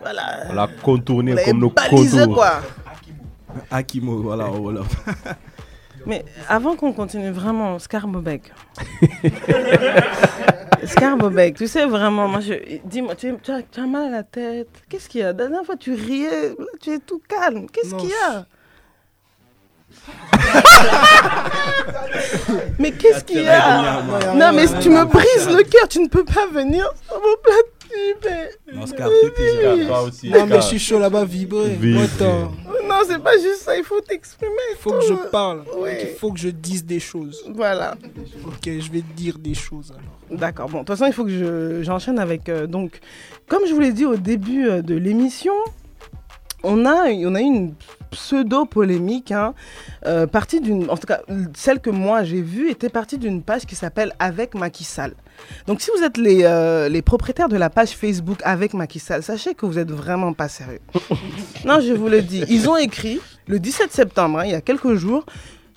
Voilà. 0.00 0.46
On 0.50 0.54
l'a 0.54 0.68
contourné 0.82 1.34
Vous 1.34 1.44
comme 1.44 1.58
nos 1.60 1.70
contours. 1.70 2.34
quoi. 2.34 2.60
Akimo, 3.70 4.22
voilà, 4.22 4.46
en 4.46 4.58
Wolof. 4.58 5.04
Mais 6.06 6.24
avant 6.48 6.76
qu'on 6.76 6.92
continue, 6.92 7.30
vraiment, 7.30 7.78
Scarbobek. 7.78 8.52
Scarbobek, 10.84 11.56
tu 11.56 11.66
sais 11.66 11.84
vraiment, 11.86 12.28
moi, 12.28 12.40
je... 12.40 12.54
dis-moi, 12.84 13.14
tu, 13.14 13.34
tu 13.42 13.50
as, 13.50 13.62
tu 13.62 13.80
as 13.80 13.86
mal 13.86 14.06
à 14.06 14.10
la 14.18 14.22
tête. 14.22 14.68
Qu'est-ce 14.88 15.08
qu'il 15.08 15.20
y 15.20 15.24
a? 15.24 15.28
La 15.28 15.32
dernière 15.32 15.64
fois, 15.64 15.76
tu 15.76 15.92
riais, 15.94 16.50
là, 16.50 16.64
tu 16.80 16.90
es 16.90 16.98
tout 16.98 17.20
calme. 17.28 17.66
Qu'est-ce 17.70 17.94
qu'il 17.94 18.10
y 18.10 18.14
a? 18.30 18.46
Mais 22.78 22.92
qu'est-ce 22.92 23.24
qu'il 23.24 23.42
y 23.42 23.48
a 23.48 24.02
Non, 24.34 24.52
mais 24.52 24.66
tu 24.80 24.90
me 24.90 25.04
brises 25.04 25.48
le 25.48 25.62
cœur, 25.64 25.88
tu 25.88 26.00
ne 26.00 26.08
peux 26.08 26.24
pas 26.24 26.46
venir 26.52 26.88
sur 27.08 27.16
mon 27.16 27.36
plateau. 27.42 27.64
Non, 28.74 28.86
Scar, 28.86 29.08
aussi, 30.04 30.28
Non, 30.30 30.46
mais 30.46 30.56
je 30.56 30.60
suis 30.66 30.78
chaud 30.78 30.98
là-bas, 30.98 31.24
vibrer. 31.24 31.78
Attends, 32.04 32.52
Non, 32.86 32.96
c'est 33.08 33.18
pas 33.22 33.32
juste 33.38 33.62
ça, 33.62 33.74
il 33.76 33.84
faut 33.84 34.00
t'exprimer. 34.00 34.52
il 34.72 34.76
faut 34.78 34.90
que 34.92 35.00
je 35.06 35.14
parle. 35.30 35.62
Oui. 35.78 35.90
Il 36.02 36.08
faut 36.18 36.30
que 36.32 36.38
je 36.38 36.50
dise 36.50 36.84
des 36.84 37.00
choses. 37.00 37.42
Voilà. 37.54 37.94
Ok, 38.46 38.64
je 38.66 38.90
vais 38.92 39.02
dire 39.16 39.38
des 39.38 39.54
choses 39.54 39.90
alors. 39.92 40.38
D'accord. 40.38 40.68
Bon, 40.68 40.80
de 40.80 40.84
toute 40.84 40.94
façon, 40.96 41.06
il 41.06 41.14
faut 41.14 41.24
que 41.24 41.30
je- 41.30 41.82
j'enchaîne 41.82 42.18
avec. 42.18 42.48
euh, 42.50 42.66
donc, 42.66 43.00
comme 43.48 43.62
je 43.66 43.72
vous 43.72 43.80
l'ai 43.80 43.92
dit 43.92 44.04
au 44.04 44.16
début 44.16 44.68
euh, 44.68 44.82
de 44.82 44.94
l'émission, 44.94 45.54
on 46.62 46.84
a, 46.84 47.06
on 47.10 47.34
a 47.34 47.40
eu 47.40 47.44
une 47.44 47.74
pseudo-polémique, 48.10 49.32
hein, 49.32 49.54
euh, 50.06 50.26
partie 50.26 50.60
d'une. 50.60 50.90
En 50.90 50.96
tout 50.96 51.06
cas, 51.06 51.20
celle 51.54 51.80
que 51.80 51.90
moi 51.90 52.24
j'ai 52.24 52.40
vue 52.40 52.70
était 52.70 52.88
partie 52.88 53.18
d'une 53.18 53.42
page 53.42 53.66
qui 53.66 53.74
s'appelle 53.74 54.12
Avec 54.18 54.54
Macky 54.54 54.84
Sall. 54.84 55.14
Donc, 55.66 55.80
si 55.80 55.90
vous 55.96 56.02
êtes 56.02 56.16
les, 56.16 56.42
euh, 56.42 56.88
les 56.88 57.02
propriétaires 57.02 57.48
de 57.48 57.56
la 57.56 57.70
page 57.70 57.90
Facebook 57.90 58.40
Avec 58.44 58.74
Macky 58.74 58.98
Sall, 58.98 59.22
sachez 59.22 59.54
que 59.54 59.66
vous 59.66 59.78
êtes 59.78 59.90
vraiment 59.90 60.32
pas 60.32 60.48
sérieux. 60.48 60.80
non, 61.64 61.80
je 61.80 61.92
vous 61.92 62.08
le 62.08 62.22
dis. 62.22 62.44
Ils 62.48 62.68
ont 62.68 62.76
écrit 62.76 63.20
le 63.46 63.58
17 63.58 63.92
septembre, 63.92 64.40
hein, 64.40 64.44
il 64.44 64.50
y 64.50 64.54
a 64.54 64.60
quelques 64.60 64.94
jours. 64.94 65.24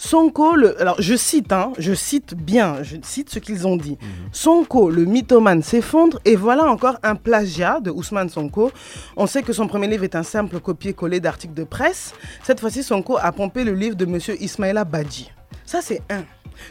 Sonko, 0.03 0.55
le, 0.55 0.81
alors 0.81 0.95
je 0.99 1.13
cite, 1.15 1.51
hein, 1.51 1.73
je 1.77 1.93
cite 1.93 2.33
bien, 2.33 2.81
je 2.81 2.97
cite 3.03 3.29
ce 3.29 3.37
qu'ils 3.37 3.67
ont 3.67 3.77
dit. 3.77 3.99
Sonko, 4.31 4.89
le 4.89 5.05
mythomane, 5.05 5.61
s'effondre 5.61 6.19
et 6.25 6.35
voilà 6.35 6.63
encore 6.63 6.97
un 7.03 7.13
plagiat 7.13 7.79
de 7.79 7.91
Ousmane 7.91 8.27
Sonko. 8.27 8.71
On 9.15 9.27
sait 9.27 9.43
que 9.43 9.53
son 9.53 9.67
premier 9.67 9.85
livre 9.85 10.03
est 10.03 10.15
un 10.15 10.23
simple 10.23 10.59
copier-coller 10.59 11.19
d'articles 11.19 11.53
de 11.53 11.63
presse. 11.63 12.15
Cette 12.41 12.59
fois-ci, 12.59 12.81
Sonko 12.81 13.19
a 13.21 13.31
pompé 13.31 13.63
le 13.63 13.73
livre 13.75 13.95
de 13.95 14.05
Monsieur 14.05 14.41
Ismaïla 14.41 14.85
Badji. 14.85 15.31
Ça, 15.67 15.81
c'est 15.83 16.01
un. 16.09 16.23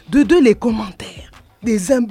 De 0.09 0.23
deux, 0.23 0.41
les 0.41 0.55
commentaires. 0.55 1.31
Des 1.63 1.89
im... 1.93 2.07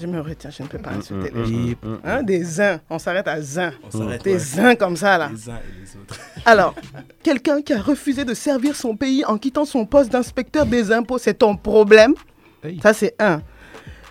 Je 0.00 0.08
me 0.08 0.20
retiens, 0.20 0.50
je 0.50 0.64
ne 0.64 0.68
peux 0.68 0.78
pas 0.78 0.90
insulter 0.90 1.30
les 1.32 1.44
gens. 1.44 1.68
Et 1.70 1.76
Hein, 2.04 2.22
des 2.24 2.60
uns, 2.60 2.80
on 2.90 2.98
s'arrête 2.98 3.28
à 3.28 3.40
zin. 3.40 3.72
on 3.84 3.90
s'arrête 3.92 4.24
Des 4.24 4.58
uns 4.58 4.74
comme 4.74 4.96
ça, 4.96 5.16
là. 5.18 5.30
les 5.32 5.48
uns 5.48 5.54
et 5.54 5.80
les 5.80 5.96
autres. 6.00 6.18
Alors, 6.46 6.74
quelqu'un 7.22 7.62
qui 7.62 7.72
a 7.72 7.80
refusé 7.80 8.24
de 8.24 8.34
servir 8.34 8.76
son 8.76 8.96
pays 8.96 9.24
en 9.24 9.38
quittant 9.38 9.64
son 9.64 9.86
poste 9.86 10.12
d'inspecteur 10.12 10.66
des 10.66 10.92
impôts, 10.92 11.18
c'est 11.18 11.34
ton 11.34 11.56
problème? 11.56 12.14
Hey. 12.62 12.78
Ça, 12.82 12.92
c'est 12.92 13.14
un. 13.18 13.40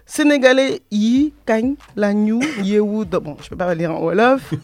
Sénégalais, 0.06 0.82
Yi, 0.91 1.34
Kang, 1.46 1.76
Lanyu, 1.96 2.39
Yewood. 2.62 3.10
Bon, 3.10 3.38
je 3.41 3.50
peux 3.50 3.56
pas 3.56 3.74
lire 3.74 3.91
en 3.91 4.02
Wolof. 4.02 4.54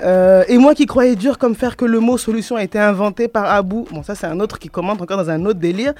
Euh, 0.00 0.44
et 0.46 0.58
moi 0.58 0.76
qui 0.76 0.86
croyais 0.86 1.16
dur 1.16 1.38
comme 1.38 1.56
faire 1.56 1.76
que 1.76 1.84
le 1.84 1.98
mot 1.98 2.16
solution 2.16 2.54
a 2.54 2.62
été 2.62 2.78
inventé 2.78 3.26
par 3.26 3.46
Abou. 3.46 3.84
Bon, 3.90 4.04
ça, 4.04 4.14
c'est 4.14 4.28
un 4.28 4.38
autre 4.38 4.60
qui 4.60 4.68
commente 4.68 5.02
encore 5.02 5.16
dans 5.16 5.28
un 5.28 5.44
autre 5.44 5.58
délire. 5.58 5.92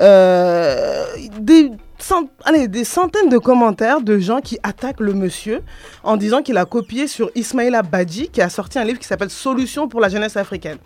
Euh, 0.00 1.04
des, 1.40 1.70
cent- 1.98 2.28
allez, 2.44 2.68
des 2.68 2.84
centaines 2.84 3.28
de 3.28 3.38
commentaires 3.38 4.00
de 4.00 4.18
gens 4.18 4.40
qui 4.40 4.58
attaquent 4.62 5.00
le 5.00 5.12
monsieur 5.12 5.62
en 6.02 6.16
disant 6.16 6.40
qu'il 6.42 6.56
a 6.56 6.64
copié 6.64 7.06
sur 7.06 7.30
Ismaïla 7.34 7.82
Badji 7.82 8.28
qui 8.30 8.40
a 8.40 8.48
sorti 8.48 8.78
un 8.78 8.84
livre 8.84 8.98
qui 8.98 9.06
s'appelle 9.06 9.30
Solutions 9.30 9.88
pour 9.88 10.00
la 10.00 10.08
jeunesse 10.08 10.36
africaine. 10.36 10.78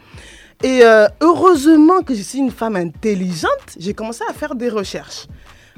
Et 0.63 0.81
euh, 0.83 1.07
heureusement 1.21 2.01
que 2.03 2.15
je 2.15 2.23
suis 2.23 2.39
une 2.39 2.51
femme 2.51 2.77
intelligente, 2.77 3.51
j'ai 3.79 3.95
commencé 3.95 4.23
à 4.29 4.33
faire 4.33 4.55
des 4.55 4.69
recherches. 4.69 5.27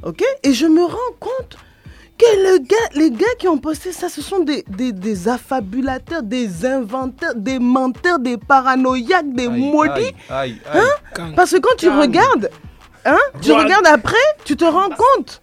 Ok? 0.03 0.23
Et 0.43 0.53
je 0.53 0.67
me 0.67 0.85
rends 0.85 1.15
compte 1.21 1.57
que 2.19 2.25
le 2.25 2.59
gars, 2.59 2.77
les 2.95 3.11
gars 3.11 3.35
qui 3.39 3.49
ont 3.49 3.59
posté 3.59 3.93
ça, 3.93 4.09
ce 4.09 4.23
sont 4.23 4.41
des, 4.41 4.65
des, 4.69 4.93
des 4.93 5.29
affabulateurs, 5.29 6.23
des 6.23 6.65
inventeurs, 6.65 7.35
des 7.35 7.59
menteurs, 7.59 8.19
des 8.19 8.39
paranoïaques, 8.39 9.31
des 9.35 9.49
Aïe, 9.49 9.71
maudits. 9.71 10.15
aïe, 10.31 10.57
aïe, 10.73 10.81
aïe. 11.19 11.33
Parce 11.35 11.51
que 11.53 11.59
quand 11.59 11.77
tu 11.77 11.91
regardes, 11.91 12.51
hein, 13.07 13.19
tu 13.41 13.53
regardes 13.53 13.87
après, 13.87 14.15
tu 14.45 14.57
te 14.57 14.65
rends 14.65 14.91
compte 14.91 15.41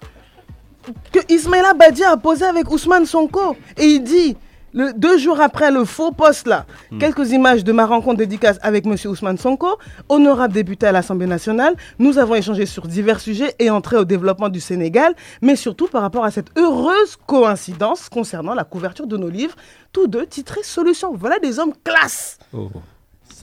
que 1.11 1.19
Ismaïla 1.33 1.73
Badi 1.73 2.03
a 2.03 2.17
posé 2.17 2.45
avec 2.45 2.69
Ousmane 2.71 3.05
Sonko 3.05 3.55
et 3.77 3.85
il 3.85 4.03
dit 4.03 4.35
le, 4.73 4.91
deux 4.91 5.17
jours 5.19 5.39
après 5.39 5.71
le 5.71 5.85
faux 5.85 6.11
poste 6.11 6.47
là, 6.47 6.65
quelques 6.99 7.31
images 7.31 7.63
de 7.63 7.71
ma 7.71 7.85
rencontre 7.85 8.17
dédicace 8.17 8.57
avec 8.63 8.85
Monsieur 8.85 9.09
Ousmane 9.11 9.37
Sonko, 9.37 9.77
honorable 10.09 10.53
député 10.53 10.87
à 10.87 10.91
l'Assemblée 10.91 11.27
nationale. 11.27 11.75
Nous 11.99 12.17
avons 12.17 12.33
échangé 12.35 12.65
sur 12.65 12.87
divers 12.87 13.19
sujets 13.19 13.53
et 13.59 13.69
entré 13.69 13.97
au 13.97 14.03
développement 14.03 14.49
du 14.49 14.59
Sénégal, 14.59 15.13
mais 15.41 15.55
surtout 15.55 15.87
par 15.87 16.01
rapport 16.01 16.25
à 16.25 16.31
cette 16.31 16.57
heureuse 16.57 17.17
coïncidence 17.27 18.09
concernant 18.09 18.55
la 18.55 18.63
couverture 18.63 19.05
de 19.05 19.15
nos 19.15 19.29
livres, 19.29 19.55
tous 19.91 20.07
deux 20.07 20.25
titrés 20.25 20.63
Solutions. 20.63 21.13
Voilà 21.15 21.37
des 21.37 21.59
hommes 21.59 21.73
classe. 21.83 22.39
Oh. 22.51 22.69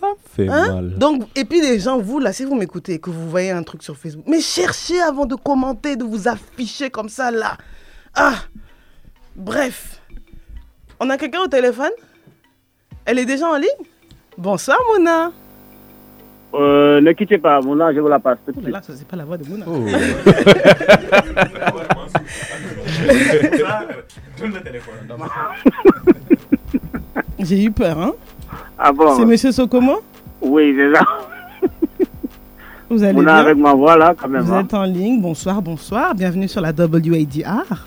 Ça 0.01 0.07
fait 0.35 0.49
Hein 0.49 0.75
mal. 0.75 0.95
Donc, 0.99 1.23
et 1.37 1.45
puis 1.45 1.61
les 1.61 1.79
gens, 1.79 1.99
vous, 2.01 2.19
là, 2.21 2.33
si 2.33 2.45
vous 2.45 2.55
m'écoutez 2.55 2.95
et 2.95 2.99
que 2.99 3.11
vous 3.11 3.29
voyez 3.29 3.51
un 3.51 3.63
truc 3.63 3.83
sur 3.83 3.97
Facebook, 3.97 4.25
mais 4.27 4.41
cherchez 4.41 5.01
avant 5.01 5.27
de 5.27 5.35
commenter, 5.35 5.97
de 5.97 6.05
vous 6.05 6.29
afficher 6.29 6.91
comme 6.91 7.09
ça, 7.09 7.31
là. 7.31 7.57
Ah 8.15 8.35
Bref. 9.37 10.01
On 10.99 11.09
a 11.11 11.17
quelqu'un 11.17 11.41
au 11.43 11.49
téléphone? 11.49 11.91
Elle 13.05 13.19
est 13.19 13.25
déjà 13.25 13.49
en 13.49 13.57
ligne? 13.57 13.69
Bonsoir, 14.37 14.79
Mona. 14.93 15.31
Euh, 16.53 17.01
ne 17.01 17.13
quittez 17.13 17.39
pas, 17.39 17.61
là, 17.61 17.93
je 17.95 18.01
vous 18.01 18.09
la 18.09 18.19
passe 18.19 18.39
tout 18.45 18.51
de 18.53 18.57
Oh, 18.59 18.61
mais 18.61 18.65
suite. 18.65 18.75
là, 18.75 18.83
ça, 18.83 18.93
c'est 18.97 19.07
pas 19.07 19.17
la 19.17 19.25
voix 19.25 19.39
de 19.39 19.49
Mona. 19.49 19.65
Oh. 19.69 19.73
Donne 24.39 24.53
le 24.55 24.61
téléphone. 24.63 24.95
J'ai 27.39 27.65
eu 27.65 27.71
peur, 27.71 27.99
hein 27.99 28.13
Ah 28.79 28.93
bon 28.93 29.15
C'est 29.17 29.25
Monsieur 29.25 29.53
Sokomo 29.53 30.01
Oui, 30.41 30.75
c'est 30.77 30.95
ça. 30.95 31.05
Vous 32.91 33.03
allez 33.05 33.17
On 33.19 33.21
a 33.21 33.25
bien 33.25 33.35
avec 33.35 33.57
ma 33.57 33.73
voix 33.75 33.97
là, 33.97 34.15
quand 34.21 34.29
même. 34.29 34.43
Vous 34.43 34.53
hein. 34.53 34.61
êtes 34.61 34.75
en 34.75 34.85
ligne. 34.85 35.21
Bonsoir, 35.21 35.63
bonsoir. 35.63 36.15
Bienvenue 36.15 36.49
sur 36.49 36.61
la 36.61 36.73
WADR. 36.73 37.87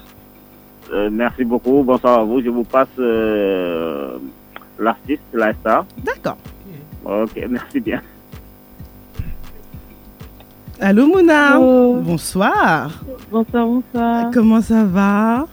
Euh, 0.93 1.09
merci 1.11 1.43
beaucoup, 1.43 1.83
bonsoir 1.83 2.19
à 2.19 2.23
vous. 2.23 2.41
Je 2.41 2.49
vous 2.49 2.63
passe 2.63 2.87
euh, 2.99 4.17
l'artiste, 4.79 5.23
la 5.33 5.53
star. 5.53 5.85
D'accord. 6.03 6.37
Ok, 7.03 7.37
merci 7.49 7.79
bien. 7.79 8.01
Allô, 10.79 11.07
Mouna. 11.07 11.57
Bonsoir. 11.57 13.03
Bonsoir, 13.31 13.65
bonsoir. 13.65 14.31
Comment 14.33 14.61
ça 14.61 14.83
va? 14.83 15.47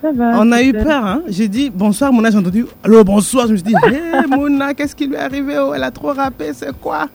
Ça 0.00 0.12
va 0.12 0.38
On 0.40 0.52
a 0.52 0.62
eu 0.62 0.72
peur, 0.72 1.04
hein 1.04 1.22
J'ai 1.28 1.48
dit 1.48 1.70
bonsoir, 1.70 2.12
Mouna, 2.12 2.30
j'ai 2.30 2.38
entendu 2.38 2.66
allô, 2.84 3.02
bonsoir. 3.02 3.46
Je 3.46 3.52
me 3.52 3.56
suis 3.56 3.66
dit, 3.66 3.74
hé, 3.90 4.26
Mouna, 4.28 4.74
qu'est-ce 4.74 4.94
qui 4.94 5.06
lui 5.06 5.14
est 5.14 5.18
arrivé 5.18 5.58
Oh, 5.58 5.72
elle 5.74 5.82
a 5.82 5.90
trop 5.90 6.12
rappé, 6.12 6.52
c'est 6.52 6.76
quoi? 6.78 7.08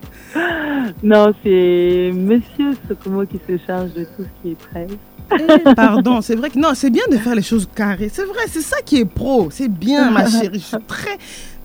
Non, 1.02 1.34
c'est 1.43 2.12
Monsieur 2.13 2.72
Sokomo 2.88 3.26
qui 3.26 3.39
se 3.48 3.58
charge 3.65 3.93
de 3.93 4.04
tout 4.04 4.24
ce 4.24 4.41
qui 4.41 4.52
est 4.52 4.56
prêt. 4.56 4.88
Eh, 5.32 5.74
Pardon, 5.76 6.22
c'est 6.22 6.36
vrai 6.36 6.50
que 6.50 6.60
non, 6.60 6.69
c'est 6.74 6.89
bien 6.89 7.04
de 7.10 7.17
faire 7.17 7.36
les 7.36 7.41
choses 7.41 7.67
carrées. 7.74 8.10
C'est 8.12 8.26
vrai, 8.26 8.43
c'est 8.50 8.62
ça 8.62 8.78
qui 8.84 8.98
est 9.00 9.06
pro. 9.06 9.50
C'est 9.52 9.69
bien, 9.69 10.12
ma 10.12 10.28
chérie. 10.30 10.60
Je 10.60 10.65
suis 10.65 10.78
très, 10.88 11.17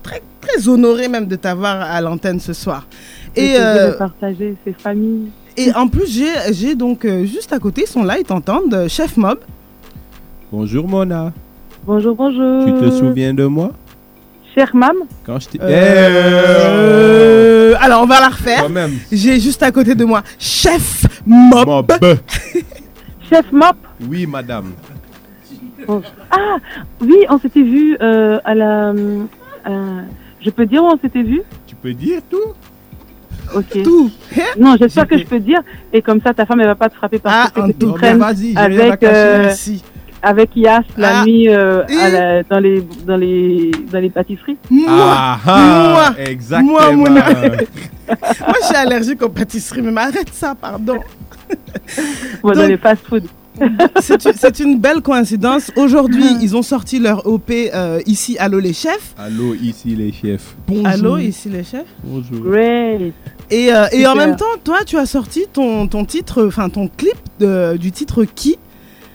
très, 0.03 0.21
très 0.39 0.67
honorée 0.69 1.07
même 1.07 1.27
de 1.27 1.35
t'avoir 1.35 1.81
à 1.81 1.99
l'antenne 2.01 2.39
ce 2.39 2.53
soir. 2.53 2.87
Et 3.35 3.55
euh, 3.57 3.91
de 3.91 3.97
partager 3.97 4.55
ses 4.65 4.73
familles. 4.73 5.29
et 5.57 5.73
en 5.73 5.87
plus, 5.87 6.07
j'ai 6.07 6.53
j'ai 6.53 6.75
donc 6.75 7.05
euh, 7.05 7.25
juste 7.25 7.51
à 7.53 7.59
côté, 7.59 7.83
ils 7.85 7.89
sont 7.89 8.03
là, 8.03 8.17
ils 8.17 8.25
t'entendent, 8.25 8.73
euh, 8.73 8.87
Chef 8.87 9.17
Mob. 9.17 9.39
Bonjour 10.51 10.87
Mona. 10.87 11.31
Bonjour, 11.85 12.15
bonjour. 12.15 12.65
Tu 12.65 12.73
te 12.73 12.89
souviens 12.91 13.33
de 13.33 13.45
moi? 13.45 13.71
Cher 14.55 14.69
Mam? 14.73 14.95
Quand 15.25 15.39
je 15.39 15.47
t'ai. 15.47 15.59
Euh, 15.61 17.75
alors, 17.79 18.01
on 18.03 18.07
va 18.07 18.19
la 18.19 18.29
refaire. 18.29 18.63
Quand 18.63 18.69
même. 18.69 18.93
J'ai 19.11 19.39
juste 19.39 19.61
à 19.61 19.71
côté 19.71 19.93
de 19.95 20.03
moi 20.05 20.23
Chef. 20.39 21.05
Mob. 21.25 21.91
Chef 23.29 23.51
Mop 23.51 23.75
Oui, 24.09 24.25
madame. 24.25 24.71
Bon. 25.87 26.01
Ah, 26.31 26.57
oui, 26.99 27.25
on 27.29 27.39
s'était 27.39 27.61
vu 27.61 27.95
euh, 28.01 28.39
à 28.43 28.55
la... 28.55 28.89
euh, 28.89 30.01
je 30.41 30.49
peux 30.49 30.65
dire 30.65 30.83
où 30.83 30.87
on 30.87 30.97
s'était 30.97 31.23
vu? 31.23 31.41
Tu 31.67 31.75
peux 31.75 31.93
dire 31.93 32.21
tout 32.29 32.37
Ok. 33.55 33.83
Tout. 33.83 34.11
Non, 34.59 34.75
j'espère 34.79 35.07
que 35.07 35.17
je 35.17 35.23
peux 35.25 35.39
dire. 35.39 35.59
Et 35.93 36.01
comme 36.01 36.21
ça, 36.21 36.33
ta 36.33 36.45
femme, 36.45 36.59
elle 36.61 36.67
va 36.67 36.75
pas 36.75 36.89
te 36.89 36.95
frapper 36.95 37.19
Ah, 37.23 37.49
parce 37.51 37.51
que 37.51 37.59
en 37.61 37.67
tu 37.69 37.93
traînes 37.99 38.21
avec, 38.21 38.99
cacher, 38.99 39.15
euh, 39.15 39.41
merci. 39.43 39.83
Avec 40.21 40.49
Yas 40.55 40.81
la 40.97 41.19
Ah. 41.21 41.25
nuit 41.25 41.49
euh, 41.49 41.83
Et- 41.87 41.95
à 41.97 42.09
la- 42.09 42.43
dans, 42.43 42.59
les, 42.59 42.83
dans, 43.05 43.17
les, 43.17 43.71
dans 43.91 43.99
les 43.99 44.09
pâtisseries. 44.09 44.57
Moi, 44.69 44.85
Ah, 44.89 45.39
ah, 45.45 45.89
moi, 46.15 46.25
exactement. 46.25 46.71
moi, 46.73 46.91
Mouna. 46.91 47.25
moi, 48.09 48.55
je 48.61 48.65
suis 48.65 48.75
allergique 48.75 49.21
aux 49.23 49.29
pâtisseries, 49.29 49.81
mais 49.81 49.99
arrête 50.01 50.29
ça, 50.33 50.55
pardon. 50.55 50.99
Bon, 52.43 52.51
dans 52.51 52.67
les 52.67 52.77
fast-food. 52.77 53.23
C'est 53.99 54.23
une, 54.23 54.33
c'est 54.33 54.59
une 54.59 54.79
belle 54.79 55.01
coïncidence. 55.01 55.69
Aujourd'hui, 55.75 56.23
ils 56.39 56.55
ont 56.55 56.61
sorti 56.61 56.97
leur 56.99 57.25
OP 57.27 57.49
euh, 57.51 57.99
ici, 58.05 58.37
Allô 58.39 58.57
les 58.59 58.71
chefs. 58.71 59.13
Allô, 59.17 59.53
ici 59.53 59.95
les 59.97 60.13
chefs. 60.13 60.55
Allô, 60.85 61.17
ici 61.17 61.49
les 61.49 61.63
chefs. 61.65 61.83
Bonjour. 62.03 62.39
Great. 62.45 63.13
Et, 63.49 63.73
euh, 63.73 63.87
et 63.91 64.07
en 64.07 64.15
même 64.15 64.37
temps, 64.37 64.45
toi, 64.63 64.77
tu 64.85 64.95
as 64.97 65.05
sorti 65.05 65.45
ton, 65.51 65.87
ton 65.87 66.05
titre, 66.05 66.45
enfin 66.47 66.69
ton 66.69 66.87
clip 66.87 67.17
de- 67.39 67.75
du 67.75 67.91
titre 67.91 68.23
Qui? 68.23 68.57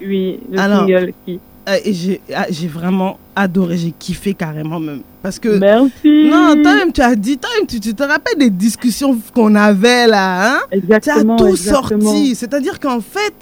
Oui, 0.06 0.38
le 0.50 0.58
Alors, 0.58 0.80
single 0.80 1.12
qui. 1.24 1.40
Euh, 1.66 1.76
j'ai 1.86 2.20
ah, 2.34 2.44
j'ai 2.50 2.68
vraiment 2.68 3.18
adoré, 3.34 3.78
j'ai 3.78 3.94
kiffé 3.98 4.34
carrément 4.34 4.78
même. 4.78 5.00
Parce 5.22 5.38
que. 5.38 5.48
Merci. 5.58 6.28
Non, 6.30 6.54
toi-même, 6.62 6.92
tu 6.92 7.00
as 7.00 7.14
dit, 7.16 7.38
toi-même, 7.38 7.66
tu, 7.66 7.80
tu 7.80 7.94
te 7.94 8.02
rappelles 8.02 8.38
des 8.38 8.50
discussions 8.50 9.18
qu'on 9.34 9.54
avait 9.54 10.06
là, 10.06 10.56
hein? 10.56 10.58
Tu 10.70 10.74
as 10.74 10.76
Exactement. 10.96 11.36
tout 11.36 11.46
exactement. 11.48 12.02
sorti. 12.12 12.34
C'est-à-dire 12.34 12.78
qu'en 12.78 13.00
fait, 13.00 13.32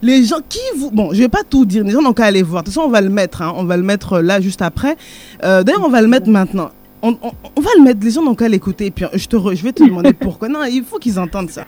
les 0.00 0.24
gens 0.24 0.38
qui 0.48 0.58
vous. 0.78 0.90
Bon, 0.90 1.12
je 1.12 1.18
vais 1.18 1.28
pas 1.28 1.42
tout 1.48 1.66
dire, 1.66 1.84
les 1.84 1.90
gens 1.90 2.00
n'ont 2.00 2.14
qu'à 2.14 2.24
aller 2.24 2.42
voir. 2.42 2.62
De 2.62 2.66
toute 2.68 2.74
façon, 2.74 2.86
on 2.86 2.90
va 2.90 3.02
le 3.02 3.10
mettre, 3.10 3.42
hein. 3.42 3.52
on 3.56 3.64
va 3.64 3.76
le 3.76 3.82
mettre 3.82 4.14
euh, 4.14 4.22
là 4.22 4.40
juste 4.40 4.62
après. 4.62 4.96
Euh, 5.44 5.62
D'ailleurs, 5.62 5.84
on 5.84 5.90
va 5.90 6.00
le 6.00 6.08
mettre 6.08 6.30
maintenant. 6.30 6.70
On, 7.02 7.10
on- 7.22 7.32
on 7.56 7.60
va 7.60 7.70
le 7.76 7.82
mettre, 7.84 8.00
les 8.02 8.10
gens 8.10 8.22
n'ont 8.22 8.34
qu'à 8.34 8.48
l'écouter. 8.48 8.86
Et 8.86 8.90
puis, 8.90 9.04
je, 9.12 9.26
te 9.26 9.36
re- 9.36 9.54
je 9.54 9.62
vais 9.62 9.72
te 9.72 9.84
demander 9.84 10.14
pourquoi. 10.14 10.48
Non, 10.48 10.64
il 10.64 10.82
faut 10.82 10.98
qu'ils 10.98 11.18
entendent 11.18 11.50
ça. 11.50 11.66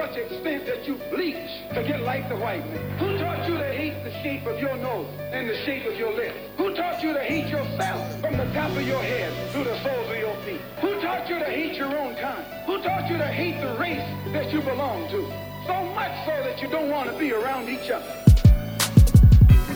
Such 0.00 0.16
extent 0.16 0.64
that 0.64 0.88
you 0.88 0.94
bleach 1.10 1.52
to 1.74 1.82
get 1.82 2.00
like 2.00 2.26
the 2.30 2.36
white 2.36 2.64
man? 2.70 2.98
Who 2.98 3.18
taught 3.18 3.46
you 3.46 3.58
to 3.58 3.70
hate 3.70 4.02
the 4.02 4.10
shape 4.22 4.46
of 4.46 4.58
your 4.58 4.76
nose 4.76 5.06
and 5.30 5.48
the 5.48 5.56
shape 5.66 5.84
of 5.84 5.94
your 5.96 6.14
lips? 6.14 6.38
Who 6.56 6.74
taught 6.74 7.02
you 7.02 7.12
to 7.12 7.20
hate 7.20 7.48
yourself 7.48 8.20
from 8.20 8.38
the 8.38 8.46
top 8.54 8.70
of 8.70 8.86
your 8.86 9.02
head 9.02 9.30
to 9.52 9.58
the 9.62 9.76
soles 9.82 10.08
of 10.08 10.16
your 10.16 10.34
feet? 10.46 10.60
Who 10.80 10.98
taught 11.02 11.28
you 11.28 11.38
to 11.38 11.44
hate 11.44 11.74
your 11.76 11.94
own 11.98 12.14
kind? 12.16 12.44
Who 12.64 12.82
taught 12.82 13.10
you 13.10 13.18
to 13.18 13.26
hate 13.26 13.60
the 13.60 13.76
race 13.78 14.08
that 14.32 14.50
you 14.52 14.62
belong 14.62 15.06
to? 15.10 15.20
So 15.66 15.76
much 15.92 16.14
so 16.24 16.32
that 16.44 16.62
you 16.62 16.68
don't 16.70 16.88
want 16.88 17.10
to 17.10 17.18
be 17.18 17.32
around 17.32 17.68
each 17.68 17.90
other. 17.90 18.30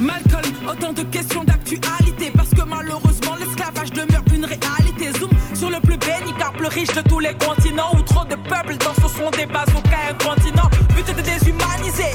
Malcolm, 0.00 0.42
autant 0.68 0.92
de 0.92 1.04
questions 1.04 1.44
d'actualité 1.44 2.32
Parce 2.34 2.50
que 2.50 2.62
malheureusement 2.62 3.36
l'esclavage 3.38 3.92
demeure 3.92 4.24
une 4.34 4.44
réalité 4.44 5.12
Zoom 5.20 5.30
sur 5.54 5.70
le 5.70 5.78
plus 5.78 5.96
bénicar, 5.96 6.52
le 6.58 6.66
riche 6.66 6.88
de 6.88 7.00
tous 7.02 7.20
les 7.20 7.32
continents 7.34 7.94
Où 7.96 8.02
trop 8.02 8.24
de 8.24 8.34
peuples 8.34 8.76
dans 8.78 8.94
ce 8.94 9.14
sont 9.16 9.30
des 9.30 9.46
bazookas 9.46 9.73
de 11.12 11.20
déshumaniser, 11.20 12.14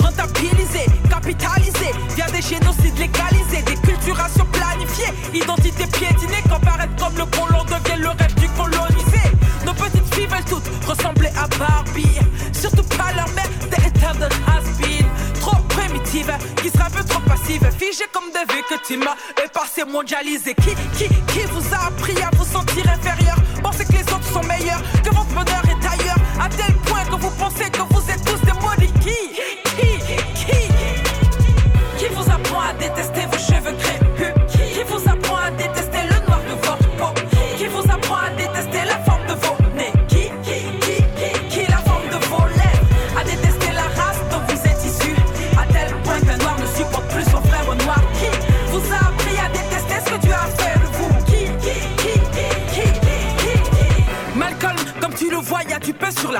rentabiliser, 0.00 0.86
capitaliser 1.10 1.92
Via 2.14 2.26
des 2.26 2.42
génocides 2.42 2.98
légalisés, 2.98 3.62
des 3.62 3.76
culturations 3.76 4.46
planifiées. 4.46 5.12
Identité 5.34 5.86
piétinée 5.86 6.42
quand 6.48 6.60
paraître 6.60 6.94
comme 6.96 7.16
le 7.16 7.26
colon 7.26 7.64
devient 7.64 8.00
le 8.00 8.08
rêve 8.08 8.34
du 8.36 8.48
colonisé. 8.50 9.22
Nos 9.64 9.74
petites 9.74 10.14
filles 10.14 10.26
veulent 10.26 10.44
toutes 10.44 10.68
ressembler 10.86 11.30
à 11.36 11.46
Barbie. 11.58 12.18
Surtout 12.52 12.84
pas 12.96 13.12
leur 13.14 13.28
mère, 13.34 13.48
des 13.70 13.86
états 13.86 14.14
de 14.14 14.24
has-been. 14.24 15.06
Trop 15.40 15.56
primitive, 15.68 16.32
qui 16.62 16.70
sera 16.70 16.86
un 16.86 16.90
peu 16.90 17.04
trop 17.04 17.20
passive 17.20 17.66
Figée 17.78 18.04
comme 18.12 18.30
des 18.32 18.54
victimes, 18.54 19.08
et 19.42 19.48
passé 19.48 19.84
mondialisé 19.90 20.54
Qui, 20.54 20.74
qui, 20.96 21.08
qui 21.08 21.40
vous 21.52 21.74
a 21.74 21.86
appris 21.86 22.20
à 22.22 22.30
vous 22.36 22.44
sentir 22.44 22.84
inférieur? 22.88 23.36
Pensez 23.62 23.84
que 23.84 23.92
les 23.92 24.02
autres 24.02 24.30
sont 24.32 24.42
meilleurs, 24.42 24.82
que 25.02 25.10
votre 25.10 25.28
bonheur 25.28 25.62
est 25.64 25.86
ailleurs. 25.86 26.18
À 26.40 26.48
tel 26.48 26.74
point 26.86 27.04
que 27.04 27.16
vous 27.20 27.30
pensez 27.38 27.70
que 27.70 27.82
vous 27.90 27.99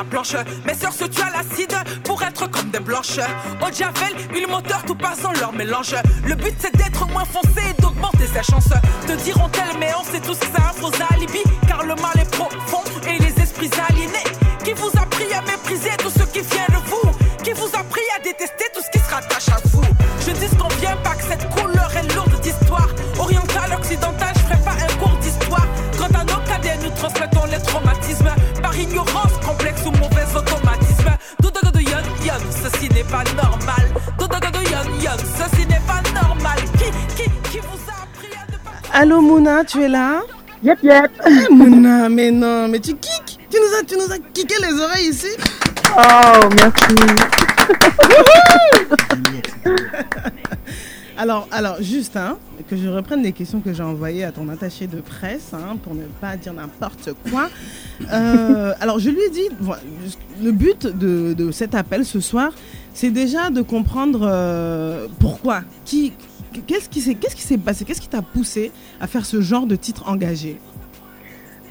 la 0.01 0.05
planche. 0.05 0.35
Mes 0.65 0.75
sœurs 0.75 0.93
se 0.93 1.05
tuent 1.05 1.23
à 1.23 1.31
l'acide 1.37 1.77
pour 2.05 2.23
être 2.23 2.49
comme 2.51 2.71
des 2.71 2.81
blanches. 2.81 3.21
Au 3.61 3.73
javel, 3.73 4.13
huile 4.33 4.49
moteur, 4.49 4.83
tout 4.87 4.95
passe 4.95 5.21
dans 5.21 5.33
leur 5.33 5.53
mélange. 5.53 5.95
Le 6.25 6.35
but 6.35 6.55
c'est 6.59 6.75
d'être 6.75 7.07
moins 7.09 7.25
foncé 7.25 7.61
et 7.71 7.83
d'augmenter 7.83 8.27
ses 8.27 8.43
chances. 8.51 8.73
Te 9.07 9.13
diront-elles, 9.25 9.79
mais 9.79 9.93
on 9.99 10.05
sait 10.05 10.21
tous 10.21 10.39
faux 10.77 10.93
alibi. 11.13 11.43
Car 11.69 11.83
le 11.83 11.95
mal 11.97 12.17
est 12.19 12.31
profond 12.31 12.83
et 13.07 13.19
les 13.23 13.43
esprits 13.43 13.71
aliénés. 13.89 14.31
Qui 14.65 14.73
vous 14.73 14.91
a 15.01 15.07
pris 15.07 15.33
à 15.35 15.43
mépriser 15.43 15.91
tout 15.99 16.11
ce 16.11 16.25
qui 16.33 16.41
vient 16.41 16.69
de 16.69 16.81
vous? 16.89 17.11
Qui 17.45 17.53
vous 17.53 17.71
a 17.75 17.83
pris 17.85 18.09
à 18.17 18.23
détester 18.23 18.67
tout 18.75 18.81
ce 18.83 18.91
qui 18.91 19.05
se 19.05 19.11
rattache 19.11 19.49
à 19.49 19.59
vous? 19.73 19.85
Je 20.27 20.33
dis 20.33 20.57
qu'on 20.57 20.69
vient 20.81 20.97
pas 20.97 21.15
que 21.15 21.25
cette 21.25 21.49
couleur 21.51 21.70
Allô 38.93 39.21
Mouna, 39.21 39.65
tu 39.65 39.83
es 39.83 39.89
là? 39.89 40.23
Yep, 40.63 40.83
yep. 40.83 41.11
Eh, 41.27 41.53
Mouna, 41.53 42.09
mais 42.09 42.31
non, 42.31 42.69
mais 42.69 42.81
tu 42.81 42.95
kicks 42.95 43.39
Tu 43.49 43.57
nous 43.57 43.79
as, 43.79 43.85
tu 43.85 43.97
nous 43.97 44.13
as 44.13 44.19
kické 44.33 44.55
les 44.61 44.81
oreilles 44.81 45.09
ici 45.09 45.29
Oh, 45.97 46.49
merci. 46.57 46.95
Alors, 51.21 51.47
alors 51.51 51.83
juste, 51.83 52.17
hein, 52.17 52.39
que 52.71 52.79
je 52.79 52.89
reprenne 52.89 53.23
les 53.23 53.33
questions 53.33 53.61
que 53.61 53.75
j'ai 53.75 53.83
envoyées 53.83 54.25
à 54.25 54.33
ton 54.33 54.49
attaché 54.49 54.87
de 54.87 55.03
presse, 55.03 55.53
hein, 55.53 55.77
pour 55.83 55.95
ne 55.95 56.05
pas 56.19 56.35
dire 56.39 56.55
n'importe 56.55 57.11
quoi. 57.31 57.51
Euh, 58.11 58.73
alors, 58.81 58.99
je 58.99 59.11
lui 59.11 59.21
ai 59.21 59.29
dit, 59.29 59.47
le 60.43 60.51
but 60.51 60.87
de, 60.87 61.35
de 61.35 61.53
cet 61.53 61.75
appel 61.75 62.07
ce 62.07 62.21
soir, 62.21 62.53
c'est 62.95 63.11
déjà 63.11 63.51
de 63.51 63.61
comprendre 63.61 64.21
euh, 64.23 65.09
pourquoi, 65.19 65.61
qui, 65.85 66.15
qu'est-ce 66.67 66.89
qui 66.89 67.01
s'est, 67.01 67.59
passé, 67.59 67.85
qu'est-ce 67.85 68.01
qui 68.01 68.09
t'a 68.09 68.23
poussé 68.23 68.73
à 69.01 69.07
faire 69.07 69.25
ce 69.25 69.41
genre 69.41 69.67
de 69.67 69.77
titre 69.77 70.09
engagé? 70.09 70.57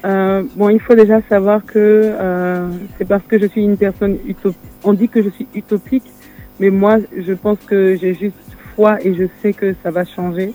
Euh, 0.04 0.42
bon, 0.56 0.70
il 0.70 0.80
faut 0.80 0.94
déjà 0.94 1.20
savoir 1.28 1.64
que 1.64 1.74
euh, 1.76 2.68
c'est 2.96 3.04
parce 3.06 3.22
que 3.24 3.38
je 3.38 3.46
suis 3.46 3.62
une 3.62 3.76
personne 3.76 4.16
utopique. 4.26 4.58
On 4.82 4.94
dit 4.94 5.08
que 5.08 5.22
je 5.22 5.28
suis 5.28 5.46
utopique, 5.54 6.10
mais 6.58 6.70
moi, 6.70 6.98
je 7.16 7.32
pense 7.34 7.58
que 7.66 7.96
j'ai 8.00 8.14
juste 8.14 8.36
foi 8.74 9.04
et 9.04 9.14
je 9.14 9.24
sais 9.42 9.52
que 9.52 9.74
ça 9.82 9.90
va 9.90 10.04
changer 10.04 10.54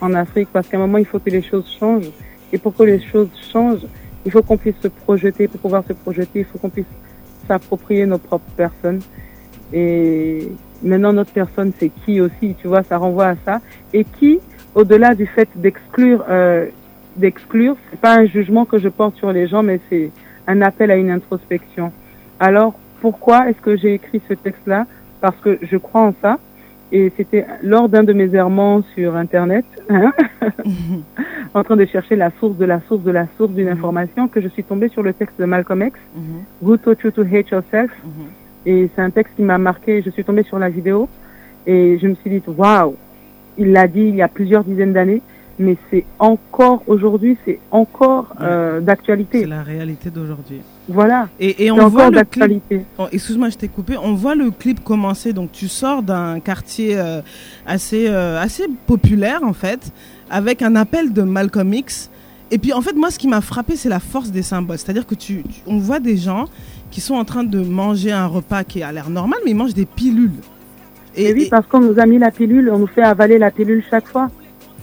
en 0.00 0.12
Afrique 0.12 0.48
parce 0.52 0.68
qu'à 0.68 0.76
un 0.76 0.80
moment, 0.80 0.98
il 0.98 1.06
faut 1.06 1.18
que 1.18 1.30
les 1.30 1.42
choses 1.42 1.66
changent. 1.78 2.10
Et 2.52 2.58
pour 2.58 2.76
que 2.76 2.82
les 2.82 3.00
choses 3.00 3.30
changent, 3.52 3.86
il 4.26 4.30
faut 4.30 4.42
qu'on 4.42 4.58
puisse 4.58 4.76
se 4.82 4.88
projeter. 4.88 5.48
Pour 5.48 5.60
pouvoir 5.60 5.82
se 5.86 5.94
projeter, 5.94 6.40
il 6.40 6.44
faut 6.44 6.58
qu'on 6.58 6.68
puisse 6.68 6.84
s'approprier 7.48 8.04
nos 8.04 8.18
propres 8.18 8.52
personnes. 8.56 9.00
Et 9.72 10.48
maintenant, 10.82 11.12
notre 11.12 11.32
personne, 11.32 11.72
c'est 11.78 11.90
qui 12.04 12.20
aussi, 12.20 12.54
tu 12.60 12.68
vois, 12.68 12.82
ça 12.82 12.98
renvoie 12.98 13.28
à 13.28 13.36
ça. 13.44 13.60
Et 13.92 14.04
qui, 14.04 14.40
au-delà 14.74 15.14
du 15.14 15.26
fait 15.26 15.48
d'exclure, 15.56 16.24
euh, 16.28 16.66
d'exclure, 17.16 17.76
c'est 17.90 18.00
pas 18.00 18.16
un 18.16 18.26
jugement 18.26 18.64
que 18.64 18.78
je 18.78 18.88
porte 18.88 19.16
sur 19.16 19.32
les 19.32 19.46
gens, 19.46 19.62
mais 19.62 19.80
c'est 19.88 20.10
un 20.46 20.60
appel 20.62 20.90
à 20.90 20.96
une 20.96 21.10
introspection. 21.10 21.92
Alors, 22.40 22.74
pourquoi 23.00 23.48
est-ce 23.48 23.60
que 23.60 23.76
j'ai 23.76 23.94
écrit 23.94 24.20
ce 24.28 24.34
texte-là? 24.34 24.86
Parce 25.20 25.36
que 25.36 25.58
je 25.62 25.76
crois 25.76 26.02
en 26.02 26.14
ça. 26.20 26.38
Et 26.92 27.12
c'était 27.16 27.46
lors 27.62 27.88
d'un 27.88 28.04
de 28.04 28.12
mes 28.12 28.32
errements 28.34 28.82
sur 28.94 29.16
Internet, 29.16 29.64
hein, 29.88 30.12
en 31.54 31.64
train 31.64 31.76
de 31.76 31.86
chercher 31.86 32.14
la 32.14 32.30
source 32.38 32.56
de 32.56 32.64
la 32.64 32.80
source 32.86 33.02
de 33.02 33.10
la 33.10 33.26
source 33.36 33.50
d'une 33.50 33.68
information, 33.68 34.28
que 34.28 34.40
je 34.40 34.48
suis 34.48 34.62
tombée 34.62 34.88
sur 34.88 35.02
le 35.02 35.12
texte 35.12 35.40
de 35.40 35.44
Malcolm 35.44 35.82
X, 35.82 35.98
Who 36.62 36.76
taught 36.76 37.02
you 37.02 37.10
to 37.10 37.22
hate 37.22 37.50
yourself 37.50 37.90
Et 38.66 38.88
c'est 38.94 39.02
un 39.02 39.10
texte 39.10 39.34
qui 39.36 39.42
m'a 39.42 39.58
marqué. 39.58 40.02
Je 40.02 40.10
suis 40.10 40.24
tombée 40.24 40.44
sur 40.44 40.58
la 40.58 40.68
vidéo 40.68 41.08
et 41.66 41.98
je 42.00 42.06
me 42.06 42.14
suis 42.14 42.30
dit, 42.30 42.42
waouh, 42.46 42.94
il 43.58 43.72
l'a 43.72 43.86
dit 43.86 44.00
il 44.00 44.16
y 44.16 44.22
a 44.22 44.28
plusieurs 44.28 44.64
dizaines 44.64 44.92
d'années, 44.92 45.22
mais 45.58 45.76
c'est 45.90 46.04
encore 46.18 46.82
aujourd'hui, 46.86 47.36
c'est 47.44 47.60
encore 47.70 48.34
euh, 48.40 48.80
d'actualité. 48.80 49.40
C'est 49.40 49.46
la 49.46 49.62
réalité 49.62 50.10
d'aujourd'hui. 50.10 50.60
Voilà. 50.88 51.28
Et, 51.40 51.64
et 51.64 51.70
on 51.70 51.88
voit 51.88 52.10
le 52.10 52.24
clip. 52.24 52.62
Oh, 52.98 53.06
Excuse-moi, 53.10 53.48
je 53.48 53.56
t'ai 53.56 53.68
coupé. 53.68 53.96
On 53.96 54.14
voit 54.14 54.34
le 54.34 54.50
clip 54.50 54.82
commencer. 54.84 55.32
Donc, 55.32 55.52
tu 55.52 55.68
sors 55.68 56.02
d'un 56.02 56.40
quartier 56.40 56.98
euh, 56.98 57.22
assez, 57.66 58.06
euh, 58.08 58.40
assez 58.40 58.64
populaire, 58.86 59.40
en 59.44 59.54
fait, 59.54 59.92
avec 60.30 60.60
un 60.60 60.76
appel 60.76 61.12
de 61.12 61.22
Malcolm 61.22 61.72
X. 61.72 62.10
Et 62.50 62.58
puis, 62.58 62.72
en 62.72 62.80
fait, 62.82 62.94
moi, 62.94 63.10
ce 63.10 63.18
qui 63.18 63.26
m'a 63.28 63.40
frappé, 63.40 63.74
c'est 63.76 63.88
la 63.88 64.00
force 64.00 64.30
des 64.30 64.42
symboles. 64.42 64.78
C'est-à-dire 64.78 65.06
que 65.06 65.14
tu, 65.14 65.42
tu- 65.42 65.60
on 65.66 65.78
voit 65.78 65.98
des 66.00 66.16
gens 66.16 66.44
qui 66.90 67.00
sont 67.00 67.14
en 67.14 67.24
train 67.24 67.42
de 67.44 67.60
manger 67.60 68.12
un 68.12 68.26
repas 68.26 68.62
qui 68.64 68.82
a 68.82 68.92
l'air 68.92 69.10
normal, 69.10 69.38
mais 69.44 69.50
ils 69.52 69.56
mangent 69.56 69.74
des 69.74 69.86
pilules. 69.86 70.30
Et, 71.16 71.32
oui, 71.32 71.48
parce 71.50 71.66
qu'on 71.66 71.80
nous 71.80 71.98
a 71.98 72.06
mis 72.06 72.18
la 72.18 72.30
pilule, 72.30 72.70
on 72.70 72.78
nous 72.78 72.86
fait 72.86 73.02
avaler 73.02 73.38
la 73.38 73.50
pilule 73.50 73.82
chaque 73.90 74.06
fois. 74.06 74.30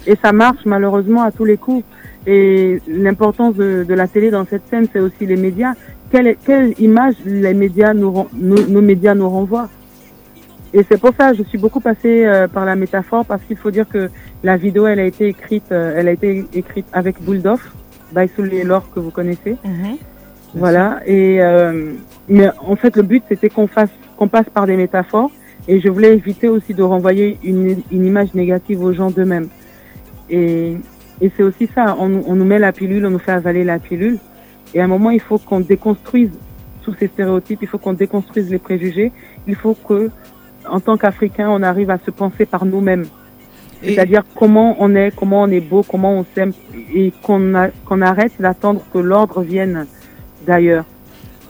Et 0.07 0.18
ça 0.22 0.32
marche 0.32 0.66
malheureusement 0.66 1.22
à 1.24 1.32
tous 1.32 1.45
les 1.45 1.57
coups. 1.57 1.84
Et 2.28 2.82
l'importance 2.88 3.55
de, 3.55 3.86
de 3.88 3.93
la 3.93 4.07
télé 4.07 4.32
dans 4.32 4.45
cette 4.45 4.64
scène, 4.70 4.88
c'est 4.91 4.99
aussi 4.99 5.26
les 5.26 5.36
médias. 5.38 5.74
Quelle, 6.12 6.36
quelle 6.45 6.74
image 6.80 7.16
les 7.26 7.53
médias 7.53 7.93
nous, 7.93 8.12
ren- 8.12 8.28
nos, 8.34 8.66
nos 8.68 8.82
médias 8.82 9.14
nous 9.16 9.30
renvoient? 9.30 9.70
Et 10.74 10.84
c'est 10.89 10.99
pour 10.99 11.13
ça 11.17 11.32
que 11.32 11.38
je 11.38 11.43
suis 11.43 11.57
beaucoup 11.57 11.82
passée 11.82 12.26
euh, 12.26 12.47
par 12.47 12.65
la 12.65 12.76
métaphore 12.76 13.26
parce 13.26 13.41
qu'il 13.43 13.57
faut 13.57 13.72
dire 13.72 13.88
que 13.88 14.09
la 14.43 14.55
vidéo, 14.55 14.88
elle 14.88 14.99
a 14.99 15.05
été 15.05 15.28
écrite, 15.28 15.72
euh, 15.72 15.95
elle 15.97 16.07
a 16.07 16.11
été 16.11 16.45
écrite 16.53 16.86
avec 16.93 17.22
Bulldog, 17.22 17.59
by 18.15 18.28
Sully 18.36 18.63
Lore 18.63 18.89
que 18.93 18.99
vous 18.99 19.11
connaissez. 19.11 19.57
Voilà. 20.53 20.99
Et 21.05 21.41
euh, 21.41 21.93
mais 22.30 22.49
en 22.59 22.76
fait, 22.76 22.95
le 22.95 23.03
but 23.03 23.24
c'était 23.28 23.49
qu'on 23.49 23.67
fasse, 23.67 23.89
qu'on 24.17 24.28
passe 24.28 24.49
par 24.53 24.65
des 24.65 24.78
métaphores. 24.78 25.32
Et 25.67 25.80
je 25.80 25.89
voulais 25.89 26.13
éviter 26.13 26.47
aussi 26.47 26.74
de 26.74 26.82
renvoyer 26.82 27.38
une, 27.43 27.78
une 27.91 28.05
image 28.05 28.34
négative 28.34 28.84
aux 28.84 28.93
gens 28.93 29.11
d'eux-mêmes. 29.11 29.47
Et, 30.30 30.76
et 31.22 31.32
c'est 31.38 31.43
aussi 31.43 31.69
ça. 31.76 31.95
On, 31.99 32.24
on 32.26 32.36
nous 32.36 32.45
met 32.45 32.57
la 32.57 32.72
pilule, 32.72 33.05
on 33.05 33.11
nous 33.11 33.19
fait 33.19 33.32
avaler 33.32 33.63
la 33.63 33.78
pilule. 33.78 34.17
Et 34.74 34.82
à 34.82 34.86
un 34.86 34.88
moment, 34.88 35.11
il 35.11 35.19
faut 35.19 35.38
qu'on 35.38 35.59
déconstruise 35.59 36.32
tous 36.82 36.95
ces 36.99 37.07
stéréotypes. 37.07 37.59
Il 37.61 37.67
faut 37.67 37.78
qu'on 37.78 37.93
déconstruise 37.93 38.49
les 38.49 38.57
préjugés. 38.57 39.11
Il 39.47 39.55
faut 39.55 39.76
que, 39.76 40.09
en 40.70 40.80
tant 40.80 40.97
qu'Africains, 40.97 41.49
on 41.49 41.62
arrive 41.64 41.89
à 41.89 41.97
se 42.05 42.12
penser 42.12 42.45
par 42.45 42.66
nous-mêmes. 42.66 43.05
C'est-à-dire 43.84 44.22
comment 44.36 44.76
on 44.80 44.93
est, 44.93 45.12
comment 45.16 45.41
on 45.41 45.47
est 45.47 45.59
beau, 45.62 45.82
comment 45.84 46.14
on 46.20 46.26
s'aime, 46.36 46.53
et 46.93 47.12
qu'on 47.24 47.55
arrête 48.01 48.34
d'attendre 48.39 48.82
que 48.93 48.99
l'ordre 48.99 49.41
vienne 49.41 49.88
d'ailleurs. 50.45 50.86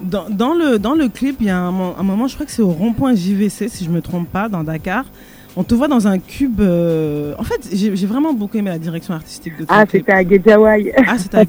Dans, 0.02 0.30
dans 0.30 0.54
le, 0.54 0.80
dans 0.80 0.94
le 0.96 1.10
clip, 1.10 1.36
il 1.42 1.48
y 1.48 1.50
a 1.50 1.58
un, 1.58 1.72
mo- 1.72 1.94
un 2.00 2.04
moment, 2.04 2.28
je 2.28 2.34
crois 2.36 2.46
que 2.46 2.52
c'est 2.52 2.62
au 2.62 2.70
rond-point 2.72 3.14
JVC, 3.16 3.68
si 3.70 3.84
je 3.86 3.90
me 3.90 4.02
trompe 4.02 4.30
pas, 4.30 4.48
dans 4.50 4.64
Dakar. 4.64 5.06
On 5.58 5.64
te 5.64 5.76
voit 5.76 5.90
dans 5.90 6.08
un 6.08 6.18
cube. 6.18 6.62
euh, 6.62 7.34
En 7.38 7.44
fait, 7.44 7.68
j'ai 7.74 8.06
vraiment 8.06 8.32
beaucoup 8.34 8.58
aimé 8.58 8.70
la 8.70 8.80
direction 8.80 9.14
artistique 9.14 9.58
de 9.60 9.66
ton 9.66 9.74
Ah, 9.78 9.84
c'était 9.92 10.14
à 10.14 10.24
Guédiawaye. 10.24 10.94
Ah, 11.06 11.18
c'était 11.18 11.40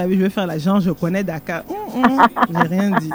à 0.00 0.06
vu, 0.06 0.16
je 0.16 0.20
vais 0.22 0.28
faire 0.30 0.48
la 0.48 0.58
genre, 0.58 0.80
je 0.80 0.90
connais 0.90 1.22
Dakar. 1.22 1.62
Hum, 1.70 2.02
hum, 2.04 2.26
J'ai 2.50 2.66
rien 2.76 2.90
dit. 2.98 3.10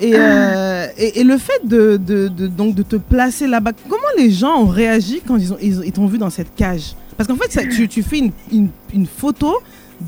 Et, 0.00 0.12
euh, 0.16 0.86
et, 0.98 1.20
et 1.20 1.24
le 1.24 1.38
fait 1.38 1.60
de, 1.66 1.96
de, 1.96 2.28
de- 2.28 2.46
donc 2.48 2.74
de 2.74 2.82
te 2.82 2.96
placer 2.96 3.46
là-bas, 3.46 3.72
comment 3.88 4.02
les 4.18 4.30
gens 4.30 4.56
ont 4.62 4.66
réagi 4.66 5.22
quand 5.26 5.36
ils 5.36 5.52
ont- 5.52 5.58
ils 5.60 5.92
t'ont 5.92 6.06
vu 6.06 6.18
dans 6.18 6.30
cette 6.30 6.54
cage? 6.56 6.94
Parce 7.16 7.28
qu'en 7.28 7.36
fait, 7.36 7.50
ça- 7.52 7.66
tu, 7.66 7.86
tu 7.88 8.02
fais 8.02 8.18
une, 8.18 8.32
une, 8.52 8.68
une 8.92 9.06
photo 9.06 9.54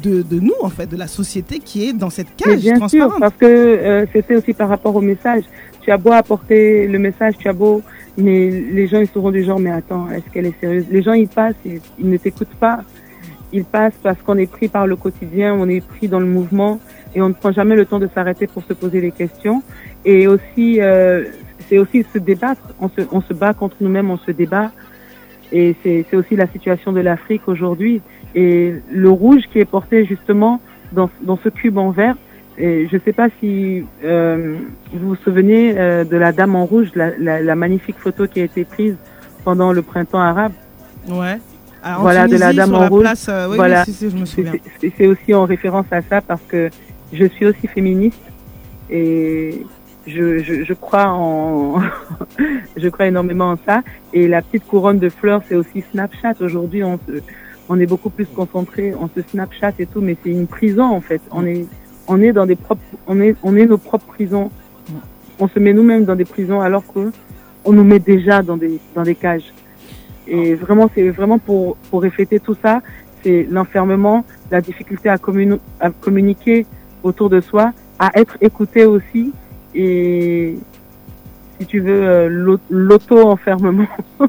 de, 0.03 0.23
de 0.23 0.41
nous, 0.41 0.55
en 0.61 0.69
fait, 0.69 0.87
de 0.91 0.97
la 0.97 1.07
société 1.07 1.61
qui 1.61 1.89
est 1.89 1.93
dans 1.93 2.11
cette 2.11 2.27
Mais 2.45 2.53
cage 2.55 2.61
bien 2.63 2.75
sûr, 2.75 2.79
transparente. 2.81 3.21
parce 3.21 3.35
que 3.39 3.47
euh, 3.47 4.07
c'était 4.13 4.35
aussi 4.37 4.53
par 4.53 4.69
rapport 4.69 4.95
au 4.97 5.01
message. 5.01 5.45
Tu 5.83 5.93
as 5.93 5.97
beau 5.99 6.11
apporter 6.13 6.89
le 6.89 6.99
message, 6.99 7.35
tu 7.39 7.49
as 7.49 7.53
beau, 7.53 7.81
mais 8.19 8.51
les 8.51 8.89
gens 8.89 8.99
ils 9.01 9.07
seront 9.09 9.31
du 9.31 9.45
genre, 9.45 9.61
mais 9.61 9.71
attends, 9.71 10.11
est-ce 10.11 10.25
qu'elle 10.33 10.47
est 10.47 10.61
sérieuse? 10.61 10.87
Les 10.91 11.03
gens 11.05 11.13
ils 11.13 11.29
passent, 11.29 11.55
ils, 11.65 11.81
ils 12.01 12.11
ne 12.11 12.17
t'écoutent 12.17 12.57
pas. 12.59 12.81
Ils 13.53 13.65
passent 13.65 13.95
parce 14.03 14.19
qu'on 14.23 14.37
est 14.37 14.51
pris 14.51 14.67
par 14.67 14.89
le 14.89 14.97
quotidien, 14.97 15.55
on 15.55 15.69
est 15.69 15.81
pris 15.81 16.09
dans 16.09 16.19
le 16.19 16.27
mouvement 16.27 16.81
et 17.17 17.23
on 17.23 17.31
ne 17.31 17.35
prend 17.35 17.51
jamais 17.51 17.77
le 17.77 17.87
temps 17.87 17.99
de 17.99 18.09
s'arrêter 18.15 18.47
pour 18.47 18.63
se 18.65 18.75
poser 18.75 19.01
des 19.01 19.11
questions. 19.11 19.63
Et 20.05 20.29
aussi, 20.29 20.83
euh, 20.83 21.25
c'est 21.67 21.79
aussi 21.79 22.05
se 22.13 22.19
débattre. 22.19 22.61
On 22.79 22.91
se, 22.91 23.01
on 23.11 23.23
se 23.23 23.33
bat 23.33 23.55
contre 23.55 23.77
nous-mêmes, 23.81 24.11
on 24.11 24.19
se 24.19 24.33
débat. 24.33 24.71
Et 25.51 25.75
c'est 25.83 26.15
aussi 26.15 26.37
la 26.37 26.47
situation 26.47 26.93
de 26.93 27.01
l'Afrique 27.01 27.49
aujourd'hui. 27.49 28.03
Et 28.35 28.75
le 28.93 29.09
rouge 29.09 29.45
qui 29.51 29.61
est 29.61 29.65
porté 29.65 30.05
justement 30.05 30.61
dans, 30.93 31.09
dans 31.23 31.39
ce 31.43 31.49
cube 31.49 31.79
en 31.79 31.91
verre, 31.91 32.17
et 32.59 32.87
je 32.91 32.97
ne 32.97 33.01
sais 33.01 33.13
pas 33.15 33.29
si 33.41 33.85
euh, 34.05 34.57
vous 34.93 35.09
vous 35.11 35.17
souvenez 35.17 35.75
euh, 35.79 36.05
de 36.05 36.19
la 36.19 36.33
dame 36.33 36.55
en 36.55 36.67
rouge, 36.67 36.89
la, 36.95 37.17
la, 37.19 37.41
la 37.41 37.55
magnifique 37.55 37.99
photo 37.99 38.27
qui 38.27 38.41
a 38.41 38.45
été 38.45 38.65
prise 38.65 38.97
pendant 39.43 39.73
le 39.73 39.81
printemps 39.81 40.21
arabe. 40.21 40.53
Ouais. 41.09 41.39
Ah, 41.83 41.99
en 41.99 42.03
voilà, 42.03 42.27
de 42.27 42.33
la 42.33 42.51
Tunisie, 42.51 42.57
dame 42.57 42.75
en 42.75 42.81
la 42.81 42.89
rouge. 42.89 43.01
place, 43.03 43.27
euh, 43.29 43.47
oui, 43.49 43.57
voilà. 43.57 43.85
oui, 43.87 43.93
si, 43.93 43.93
si, 43.93 44.11
je 44.11 44.17
me 44.17 44.25
souviens. 44.25 44.53
C'est 44.81 45.07
aussi 45.07 45.33
en 45.35 45.45
référence 45.45 45.87
à 45.93 46.03
ça 46.03 46.21
parce 46.21 46.43
que 46.49 46.69
je 47.13 47.25
suis 47.27 47.47
aussi 47.47 47.67
féministe 47.67 48.21
et 48.91 49.65
je, 50.07 50.39
je, 50.39 50.65
je 50.65 50.73
crois 50.73 51.09
en, 51.09 51.81
je 52.77 52.89
crois 52.89 53.07
énormément 53.07 53.51
en 53.51 53.59
ça. 53.67 53.83
Et 54.13 54.29
la 54.29 54.43
petite 54.43 54.67
couronne 54.67 54.99
de 54.99 55.09
fleurs, 55.09 55.43
c'est 55.49 55.57
aussi 55.57 55.83
Snapchat. 55.93 56.35
Aujourd'hui, 56.41 56.85
on 56.85 56.99
se, 57.07 57.21
on 57.69 57.79
est 57.81 57.87
beaucoup 57.87 58.11
plus 58.11 58.27
concentré, 58.27 58.95
on 58.95 59.09
se 59.09 59.27
Snapchat 59.29 59.73
et 59.79 59.87
tout, 59.87 60.01
mais 60.01 60.17
c'est 60.23 60.31
une 60.31 60.47
prison 60.47 60.85
en 60.85 61.01
fait. 61.01 61.21
On 61.33 61.45
est, 61.47 61.67
on 62.09 62.21
est 62.21 62.33
dans 62.33 62.47
des 62.47 62.57
propres, 62.57 62.83
on 63.07 63.21
est, 63.21 63.37
on 63.43 63.57
est 63.57 63.67
nos 63.67 63.79
propres 63.79 64.07
prisons. 64.07 64.51
On 65.39 65.49
se 65.49 65.59
met 65.59 65.73
nous-mêmes 65.73 66.05
dans 66.05 66.17
des 66.17 66.25
prisons 66.25 66.61
alors 66.61 66.85
que 66.93 67.11
on 67.65 67.73
nous 67.73 67.85
met 67.85 67.99
déjà 67.99 68.43
dans 68.43 68.57
des, 68.57 68.79
dans 68.95 69.03
des 69.03 69.17
cages. 69.17 69.53
Et 70.29 70.55
vraiment, 70.55 70.89
c'est 70.95 71.09
vraiment 71.11 71.39
pour, 71.39 71.77
pour 71.91 72.03
refléter 72.03 72.41
tout 72.41 72.57
ça, 72.63 72.81
c'est 73.23 73.47
l'enfermement, 73.51 74.25
la 74.51 74.61
difficulté 74.61 75.09
à, 75.09 75.17
communi- 75.17 75.59
à 75.81 75.91
communiquer 75.91 76.67
autour 77.07 77.31
de 77.31 77.41
soi, 77.41 77.73
à 77.99 78.11
être 78.19 78.37
écouté 78.41 78.85
aussi. 78.85 79.33
Et 79.75 80.57
si 81.61 81.67
tu 81.67 81.81
veux, 81.81 82.03
euh, 82.03 82.29
l'au- 82.29 82.59
l'auto-enfermement. 82.71 83.87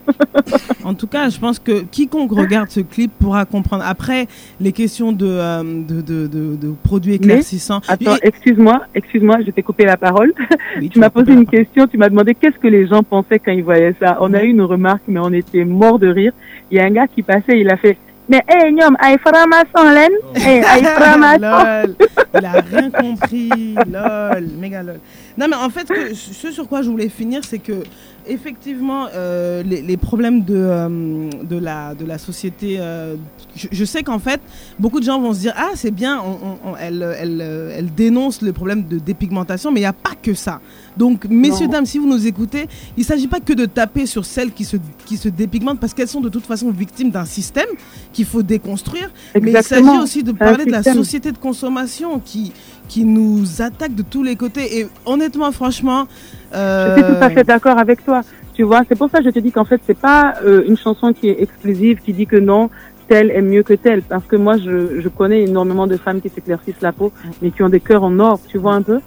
En 0.86 0.93
tout 0.93 1.07
cas, 1.07 1.28
je 1.28 1.38
pense 1.38 1.59
que 1.59 1.82
quiconque 1.84 2.32
regarde 2.32 2.69
ce 2.69 2.80
clip 2.80 3.11
pourra 3.19 3.43
comprendre. 3.43 3.84
Après, 3.86 4.28
les 4.61 4.71
questions 4.71 5.11
de, 5.11 5.28
euh, 5.28 5.61
de, 5.63 5.99
de, 6.01 6.28
de- 6.28 6.55
de 6.55 6.73
produits 6.84 7.11
Mais, 7.11 7.15
éclaircissants. 7.17 7.82
attends, 7.89 8.15
Et- 8.23 8.28
excuse-moi, 8.30 8.84
excuse-moi, 8.95 9.38
je 9.45 9.51
t'ai 9.51 9.61
coupé 9.63 9.84
la 9.84 9.97
parole. 9.97 10.34
Oui, 10.80 10.88
tu 10.89 10.99
m'as 11.01 11.09
posé 11.09 11.34
une 11.34 11.45
question, 11.45 11.88
tu 11.88 11.97
m'as 11.97 12.07
demandé 12.07 12.34
qu'est-ce 12.36 12.57
que 12.57 12.69
les 12.69 12.88
gens 12.88 13.03
pensaient 13.03 13.39
quand 13.39 13.51
ils 13.51 13.63
voyaient 13.63 13.95
ça. 13.99 14.17
On 14.21 14.34
a 14.34 14.43
eu 14.43 14.47
une 14.49 14.61
remarque, 14.61 15.01
mais 15.09 15.19
on 15.19 15.34
était 15.34 15.65
mort 15.65 15.99
de 15.99 16.07
rire. 16.07 16.32
Il 16.71 16.78
y 16.78 16.80
a 16.80 16.86
un 16.86 16.91
gars 16.91 17.07
qui 17.07 17.21
passait, 17.23 17.59
il 17.59 17.69
a 17.69 17.75
fait 17.75 17.97
Mais, 18.30 18.43
hey, 18.47 18.73
Nyom, 18.73 18.95
aïe, 18.99 19.17
franc-maçon, 19.25 19.89
Len? 19.93 20.11
Hey, 20.36 20.61
aïe, 20.63 20.84
franc-maçon 20.99 21.39
lol. 21.39 21.95
Il 22.38 22.45
a 22.45 22.51
rien 22.51 22.91
compris. 22.91 23.75
Lol. 23.89 24.47
Méga 24.59 24.84
lol. 24.84 24.99
Non, 25.38 25.47
mais 25.47 25.55
en 25.55 25.69
fait, 25.69 25.88
ce 26.13 26.51
sur 26.51 26.67
quoi 26.67 26.82
je 26.82 26.89
voulais 26.89 27.09
finir, 27.09 27.41
c'est 27.45 27.59
que 27.59 27.84
effectivement, 28.30 29.07
euh, 29.13 29.63
les, 29.63 29.82
les 29.82 29.97
problèmes 29.97 30.43
de, 30.43 30.55
euh, 30.55 31.30
de, 31.43 31.57
la, 31.57 31.95
de 31.95 32.05
la 32.05 32.17
société, 32.17 32.78
euh, 32.80 33.15
je, 33.55 33.67
je 33.71 33.86
sais 33.86 34.03
qu'en 34.03 34.19
fait, 34.19 34.39
beaucoup 34.80 34.99
de 34.99 35.05
gens 35.05 35.19
vont 35.21 35.34
se 35.34 35.39
dire 35.39 35.53
Ah, 35.57 35.71
c'est 35.75 35.91
bien, 35.91 36.19
on, 36.21 36.32
on- 36.32 36.71
on- 36.71 36.75
elle, 36.78 37.15
elle, 37.19 37.41
elle 37.78 37.93
dénonce 37.93 38.41
le 38.41 38.53
problème 38.53 38.84
de 38.88 38.99
dépigmentation, 38.99 39.71
mais 39.71 39.80
il 39.80 39.84
n'y 39.84 39.88
a 39.88 39.93
pas 39.93 40.15
que 40.21 40.34
ça. 40.34 40.59
Donc, 40.97 41.25
messieurs, 41.30 41.65
Non. 41.67 41.73
dames, 41.73 41.86
si 41.86 41.97
vous 41.99 42.07
nous 42.07 42.25
écoutez, 42.28 42.67
il 42.97 43.01
ne 43.01 43.05
s'agit 43.05 43.28
pas 43.28 43.39
que 43.39 43.53
de 43.53 43.65
taper 43.65 44.05
sur 44.05 44.25
celles 44.25 44.51
qui 44.51 44.65
se, 44.65 44.78
qui 45.05 45.17
se 45.17 45.30
dépigmentent 45.30 45.80
parce 45.80 45.93
qu'elles 45.93 46.07
sont 46.07 46.21
de 46.21 46.30
toute 46.30 46.45
façon 46.45 46.71
victimes 46.71 47.11
d'un 47.11 47.25
système 47.25 47.67
qu'il 48.13 48.25
faut 48.25 48.41
déconstruire. 48.43 49.11
Mais 49.39 49.51
il 49.51 49.63
s'agit 49.63 49.84
aussi 50.01 50.23
de 50.23 50.32
parler 50.32 50.65
de 50.65 50.71
la 50.71 50.84
société 50.84 51.32
de 51.32 51.38
consommation 51.38 52.19
qui, 52.19 52.51
qui 52.88 53.05
nous 53.05 53.61
attaque 53.61 53.93
de 53.95 54.01
tous 54.03 54.23
les 54.23 54.36
côtés. 54.36 54.80
Et 54.80 54.88
honnêtement, 55.05 55.51
franchement. 55.51 56.07
Je 56.54 56.93
suis 56.93 57.04
tout 57.04 57.18
à 57.22 57.26
euh, 57.26 57.30
fait 57.30 57.43
d'accord 57.43 57.78
avec 57.78 58.04
toi. 58.06 58.22
Tu 58.54 58.64
vois, 58.64 58.82
c'est 58.88 58.98
pour 58.98 59.10
ça 59.10 59.20
que 59.20 59.26
je 59.26 59.30
te 59.30 59.39
dis 59.39 59.52
qu'en 59.52 59.66
fait, 59.66 59.80
c'est 59.86 59.98
pas 60.00 60.36
euh, 60.43 60.64
une 60.68 60.78
chanson 60.78 61.14
qui 61.14 61.30
est 61.30 61.41
exclusive, 61.41 62.00
qui 62.04 62.12
dit 62.14 62.26
que 62.26 62.38
non, 62.38 62.70
telle 63.08 63.30
est 63.32 63.41
mieux 63.41 63.62
que 63.64 63.74
telle. 63.76 64.02
Parce 64.02 64.26
que 64.26 64.36
moi, 64.36 64.58
je, 64.58 65.00
je 65.00 65.08
connais 65.10 65.43
énormément 65.43 65.86
de 65.86 65.95
femmes 65.95 66.20
qui 66.22 66.30
s'éclaircissent 66.30 66.82
la 66.82 66.91
peau, 66.91 67.12
mais 67.41 67.52
qui 67.52 67.62
ont 67.62 67.70
des 67.70 67.80
cœurs 67.80 68.04
en 68.04 68.20
or, 68.20 68.39
tu 68.48 68.58
vois 68.58 68.74
un 68.74 68.82
peu. 68.82 69.00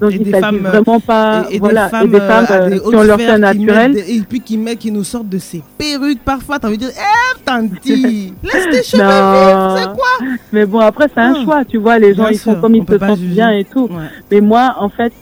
Donc, 0.00 0.12
et 0.12 0.16
il 0.16 0.30
s'agit 0.30 0.56
euh, 0.56 0.68
vraiment 0.70 0.98
pas, 0.98 1.44
et, 1.50 1.56
et 1.56 1.58
voilà, 1.58 1.84
des 1.84 1.90
femmes, 1.90 2.06
et 2.06 2.10
des 2.10 2.20
femmes 2.20 2.46
euh, 2.50 2.54
euh, 2.54 2.68
des 2.70 2.80
qui 2.80 2.96
ont 2.96 3.02
leur 3.02 3.18
teint 3.18 3.38
naturel. 3.38 3.92
des- 3.92 4.16
et 4.16 4.20
puis 4.22 4.40
qui 4.40 4.56
mettent, 4.56 4.78
qui 4.78 4.90
nous 4.90 5.04
sortent 5.04 5.28
de 5.28 5.38
ces 5.38 5.62
perruques 5.76 6.24
parfois. 6.24 6.58
T'as 6.58 6.68
envie 6.68 6.78
de 6.78 6.84
dire, 6.86 6.92
eh, 6.96 7.44
tanti, 7.44 8.32
laisse 8.42 8.68
tes 8.70 8.82
cheveux 8.82 9.02
Non. 9.02 9.74
vivre, 9.74 9.76
c'est 9.78 9.84
quoi? 9.94 10.28
Mais 10.52 10.64
bon, 10.64 10.78
après, 10.80 11.06
c'est 11.14 11.20
un 11.20 11.34
Ah. 11.36 11.44
choix, 11.44 11.64
tu 11.66 11.76
vois, 11.76 11.98
les 11.98 12.14
gens, 12.14 12.22
Bien 12.24 12.32
ils 12.32 12.38
font 12.38 12.54
comme 12.54 12.74
ils 12.74 12.86
se 12.86 12.98
sentent 12.98 13.18
bien 13.20 13.50
et 13.50 13.64
tout. 13.64 13.84
Ouais. 13.90 14.06
Mais 14.30 14.40
moi, 14.40 14.74
en 14.78 14.88
fait, 14.88 15.12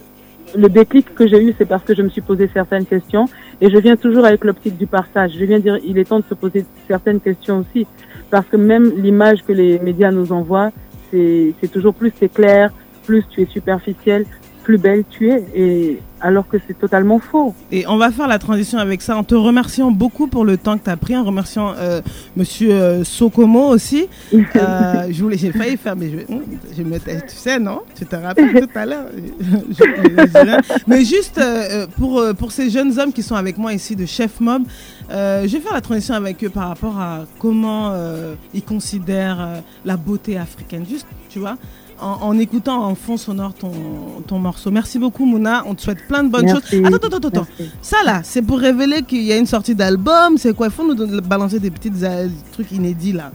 le 0.57 0.69
déclic 0.69 1.15
que 1.15 1.27
j'ai 1.27 1.43
eu, 1.43 1.55
c'est 1.57 1.67
parce 1.67 1.83
que 1.83 1.95
je 1.95 2.03
me 2.03 2.09
suis 2.09 2.21
posé 2.21 2.49
certaines 2.53 2.87
questions 2.87 3.27
et 3.61 3.71
je 3.71 3.77
viens 3.79 3.97
toujours 3.97 4.25
avec 4.25 4.45
l'optique 4.45 4.77
du 4.77 4.87
partage. 4.87 5.33
Je 5.39 5.45
viens 5.45 5.59
dire, 5.59 5.79
il 5.85 5.99
est 5.99 6.05
temps 6.05 6.21
de 6.21 6.25
se 6.29 6.35
poser 6.35 6.65
certaines 6.87 7.21
questions 7.21 7.59
aussi. 7.59 7.87
Parce 8.31 8.47
que 8.47 8.57
même 8.57 8.93
l'image 8.97 9.43
que 9.45 9.53
les 9.53 9.79
médias 9.79 10.11
nous 10.11 10.33
envoient, 10.33 10.71
c'est 11.11 11.71
toujours 11.73 11.95
plus 11.95 12.13
c'est 12.19 12.33
clair, 12.33 12.71
plus 13.07 13.25
tu 13.31 13.43
es 13.43 13.47
superficiel, 13.47 14.27
plus 14.69 14.77
belle 14.77 15.05
tu 15.09 15.31
es. 15.31 15.43
Et 15.55 15.99
alors 16.21 16.47
que 16.47 16.59
c'est 16.67 16.79
totalement 16.79 17.21
faux. 17.21 17.55
Et 17.73 17.87
on 17.87 17.97
va 17.97 18.11
faire 18.11 18.29
la 18.29 18.39
transition 18.39 18.79
avec 18.79 19.01
ça 19.01 19.17
en 19.17 19.25
te 19.25 19.35
remerciant 19.35 19.91
beaucoup 19.91 20.27
pour 20.27 20.45
le 20.45 20.59
temps 20.59 20.77
que 20.77 20.85
tu 20.85 20.91
as 20.91 20.97
pris, 20.99 21.17
en 21.17 21.25
remerciant 21.25 21.73
euh, 21.79 22.03
Monsieur 22.37 22.73
euh, 22.73 23.03
Sokomo 23.03 23.69
aussi. 23.69 24.09
Euh, 24.35 25.07
je 25.11 25.23
voulais, 25.23 25.39
j'ai 25.39 25.53
failli 25.53 25.79
faire, 25.79 25.97
mais 25.97 26.11
je, 26.11 26.19
je 26.77 26.83
me, 26.83 26.99
tu 26.99 27.35
sais, 27.35 27.59
non? 27.59 27.81
Tu 27.97 28.05
te 28.05 28.15
rappelles 28.17 28.61
tout 28.61 28.79
à 28.79 28.85
l'heure? 28.85 29.07
Mais 30.87 31.03
juste 31.03 31.41
pour, 31.97 32.23
pour 32.39 32.53
ces 32.53 32.69
jeunes 32.69 32.99
hommes 32.99 33.13
qui 33.15 33.23
sont 33.23 33.37
avec 33.37 33.57
moi 33.57 33.73
ici 33.73 33.97
de 33.97 34.05
Chef 34.05 34.39
Mob, 34.41 34.65
je 35.09 35.47
vais 35.47 35.61
faire 35.61 35.73
la 35.73 35.81
transition 35.81 36.15
avec 36.15 36.45
eux 36.45 36.51
par 36.51 36.69
rapport 36.69 37.01
à 37.01 37.25
comment 37.39 37.95
ils 38.53 38.63
considèrent 38.63 39.63
la 39.87 39.97
beauté 39.97 40.37
africaine. 40.37 40.85
Juste, 40.87 41.07
tu 41.31 41.39
vois 41.39 41.57
en, 42.01 42.19
en 42.29 42.39
écoutant 42.39 42.85
en 42.85 42.95
fond 42.95 43.17
sonore 43.17 43.55
ton, 43.55 43.71
ton 44.27 44.39
morceau. 44.39 44.71
Merci 44.71 44.99
beaucoup, 44.99 45.25
Mouna. 45.25 45.63
On 45.67 45.75
te 45.75 45.83
souhaite 45.83 46.07
plein 46.07 46.23
de 46.25 46.31
bonnes 46.31 46.47
Merci. 46.47 46.83
choses. 46.83 46.95
Attends, 46.95 47.17
attends, 47.17 47.29
attends. 47.29 47.47
Merci. 47.59 47.73
Ça 47.83 47.97
là, 48.05 48.21
c'est 48.23 48.43
pour 48.43 48.59
révéler 48.59 49.03
qu'il 49.03 49.23
y 49.23 49.33
a 49.33 49.37
une 49.37 49.47
sortie 49.47 49.75
d'album. 49.75 50.37
C'est 50.37 50.55
quoi? 50.55 50.67
Il 50.67 50.73
faut 50.73 50.87
nous 50.87 50.95
donner- 50.95 51.21
balancer 51.21 51.59
des 51.61 51.71
petits 51.71 51.93
euh, 52.03 52.29
trucs 52.53 52.73
inédits 52.73 53.13
là. 53.13 53.31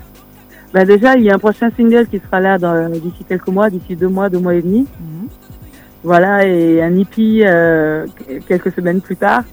Bah 0.74 0.86
déjà, 0.86 1.16
il 1.16 1.24
y 1.24 1.30
a 1.30 1.36
un 1.36 1.39
prochain 1.39 1.70
single 1.78 2.07
qui 2.07 2.20
sera 2.20 2.39
là 2.39 2.57
d'ici 2.89 3.24
quelques 3.30 3.47
mois, 3.47 3.70
d'ici 3.70 3.95
deux 3.95 4.07
mois, 4.07 4.28
deux 4.30 4.39
mois 4.39 4.55
et 4.55 4.61
demi. 4.61 4.88
Voilà, 6.03 6.45
et 6.45 6.82
un 6.82 6.97
EP 6.97 7.41
euh, 7.45 8.05
quelques 8.47 8.74
semaines 8.74 8.99
plus 8.99 9.16
tard. 9.16 9.43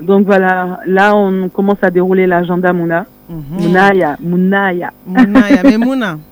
Donc 0.00 0.26
voilà, 0.26 0.80
là 0.86 1.16
on 1.16 1.48
commence 1.48 1.78
à 1.82 1.90
dérouler 1.90 2.26
l'agenda 2.26 2.72
Mouna. 2.72 3.06
Mounaya, 3.28 4.16
Mounaya. 4.20 4.92
Mounaya, 5.06 5.62
mais 5.64 5.78
Mouna, 5.78 6.18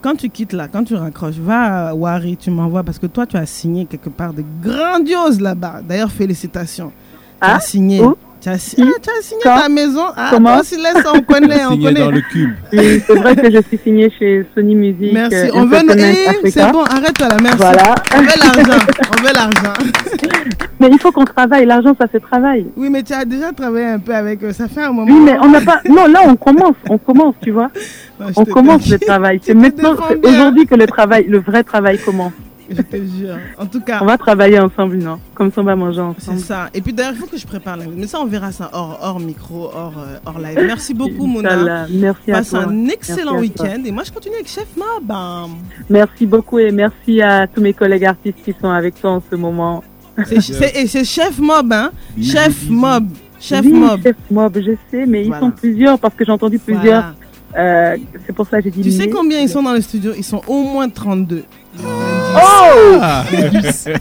Quand 0.00 0.16
tu 0.16 0.28
quittes 0.28 0.52
là, 0.52 0.66
quand 0.68 0.84
tu 0.84 0.94
raccroches, 0.94 1.36
va 1.36 1.88
à 1.88 1.94
Wari, 1.94 2.36
tu 2.36 2.50
m'envoies 2.50 2.82
parce 2.82 2.98
que 2.98 3.06
toi 3.06 3.26
tu 3.26 3.36
as 3.36 3.46
signé 3.46 3.86
quelque 3.86 4.08
part 4.10 4.32
de 4.32 4.42
grandiose 4.62 5.40
là-bas. 5.40 5.80
D'ailleurs, 5.86 6.10
félicitations. 6.10 6.88
Tu 6.88 6.92
Ah, 7.40 7.56
as 7.56 7.60
signé. 7.60 8.00
où? 8.02 8.16
Tu 8.42 8.48
as, 8.48 8.58
si- 8.58 8.74
ah, 8.80 8.84
tu 9.00 9.08
as 9.08 9.22
signé 9.22 9.40
Quand 9.44 9.60
ta 9.60 9.68
maison. 9.68 10.04
Ah, 10.16 10.30
Comment 10.32 10.56
laisse, 10.56 11.04
on 11.14 11.20
connaît, 11.22 11.64
on 11.64 11.70
Signé 11.72 11.86
connaît. 11.86 12.00
dans 12.00 12.10
le 12.10 12.20
cube. 12.22 12.50
Oui, 12.72 13.00
c'est 13.06 13.14
vrai 13.14 13.36
que 13.36 13.48
je 13.52 13.58
suis 13.68 13.78
signée 13.84 14.12
chez 14.18 14.44
Sony 14.52 14.74
Music. 14.74 15.10
Merci. 15.12 15.34
euh, 15.36 15.50
On 15.54 15.64
veut 15.66 15.78
nous. 15.86 16.50
C'est 16.50 16.72
bon, 16.72 16.82
arrête-toi 16.82 17.28
là, 17.28 17.36
merci. 17.40 17.58
Voilà. 17.58 17.94
On 18.16 18.18
veut 18.20 18.26
l'argent. 18.42 18.84
On 19.16 19.22
veut 19.22 19.32
l'argent. 19.32 19.72
Mais 20.80 20.88
il 20.90 20.98
faut 20.98 21.12
qu'on 21.12 21.24
travaille, 21.24 21.64
l'argent 21.66 21.94
ça 21.96 22.06
se 22.12 22.18
travaille. 22.18 22.66
Oui, 22.76 22.90
mais 22.90 23.04
tu 23.04 23.12
as 23.12 23.24
déjà 23.24 23.52
travaillé 23.52 23.86
un 23.86 24.00
peu 24.00 24.12
avec 24.12 24.42
eux. 24.42 24.52
Ça 24.52 24.66
fait 24.66 24.82
un 24.82 24.90
moment. 24.90 25.06
Oui, 25.12 25.20
mais 25.24 25.36
on 25.40 25.48
n'a 25.48 25.60
pas. 25.60 25.80
Non, 25.88 26.06
là 26.08 26.22
on 26.26 26.34
commence, 26.34 26.74
on 26.88 26.98
commence, 26.98 27.36
tu 27.40 27.52
vois. 27.52 27.70
Je 28.18 28.32
On 28.34 28.44
commence 28.44 28.88
le 28.88 28.98
travail. 28.98 29.38
C'est 29.44 29.54
maintenant, 29.54 29.94
bien. 29.94 30.30
aujourd'hui 30.32 30.66
que 30.66 30.74
le 30.74 30.86
travail, 30.88 31.26
le 31.28 31.38
vrai 31.38 31.62
travail 31.62 31.98
commence. 31.98 32.32
Je 32.70 32.82
te 32.82 32.96
jure. 32.96 33.36
En 33.58 33.66
tout 33.66 33.80
cas. 33.80 33.98
On 34.02 34.06
va 34.06 34.16
travailler 34.18 34.58
ensemble, 34.58 34.96
non? 34.96 35.18
Comme 35.34 35.50
ça 35.52 35.60
on 35.60 35.64
va 35.64 35.76
manger 35.76 36.00
C'est 36.18 36.28
ensemble. 36.30 36.38
ça. 36.40 36.68
Et 36.74 36.80
puis 36.80 36.92
d'ailleurs, 36.92 37.12
il 37.14 37.18
faut 37.18 37.26
que 37.26 37.36
je 37.36 37.46
prépare 37.46 37.76
la 37.76 37.84
Mais 37.86 38.06
ça, 38.06 38.20
on 38.20 38.26
verra 38.26 38.52
ça 38.52 38.70
hors, 38.72 38.98
hors 39.02 39.20
micro, 39.20 39.64
hors, 39.74 39.94
euh, 39.98 40.16
hors 40.24 40.38
live. 40.38 40.58
Merci 40.66 40.94
beaucoup, 40.94 41.26
Mona. 41.26 41.86
Merci 41.90 42.30
à 42.30 42.34
Passe 42.36 42.50
toi. 42.50 42.64
un 42.68 42.86
excellent 42.88 43.38
week-end. 43.38 43.82
Et 43.84 43.90
moi, 43.92 44.02
je 44.04 44.12
continue 44.12 44.34
avec 44.36 44.48
Chef 44.48 44.68
Mob. 44.76 45.10
hein. 45.10 45.48
Merci 45.90 46.26
beaucoup 46.26 46.58
et 46.58 46.70
merci 46.70 47.20
à 47.22 47.46
tous 47.46 47.60
mes 47.60 47.72
collègues 47.72 48.04
artistes 48.06 48.38
qui 48.44 48.54
sont 48.60 48.70
avec 48.70 49.00
toi 49.00 49.10
en 49.12 49.22
ce 49.30 49.36
moment. 49.36 49.82
C'est 50.26 50.40
c'est- 50.40 50.76
et 50.82 50.86
c'est 50.86 51.04
Chef 51.04 51.38
Mob, 51.38 51.72
hein 51.72 51.90
Chef. 52.20 52.68
Mob. 52.68 53.06
Chef 53.40 53.64
Oui, 53.64 53.72
Mob. 53.72 54.00
Chef 54.02 54.16
Mob, 54.30 54.56
je 54.56 54.72
sais, 54.90 55.04
mais 55.06 55.24
Voilà. 55.24 55.38
ils 55.38 55.40
sont 55.46 55.50
plusieurs 55.50 55.98
parce 55.98 56.14
que 56.14 56.24
j'ai 56.24 56.30
entendu 56.32 56.58
plusieurs. 56.60 56.82
Voilà. 56.84 57.14
Euh, 57.56 57.96
c'est 58.26 58.32
pour 58.34 58.46
ça 58.46 58.58
que 58.58 58.64
j'ai 58.64 58.70
dit. 58.70 58.82
Tu 58.82 58.90
sais 58.90 59.08
combien 59.08 59.40
ils 59.40 59.48
sont 59.48 59.62
dans 59.62 59.72
le 59.72 59.80
studio? 59.80 60.12
Ils 60.16 60.24
sont 60.24 60.40
au 60.46 60.62
moins 60.62 60.88
32. 60.88 61.44
Oh 61.84 62.98
Ah. 63.00 63.24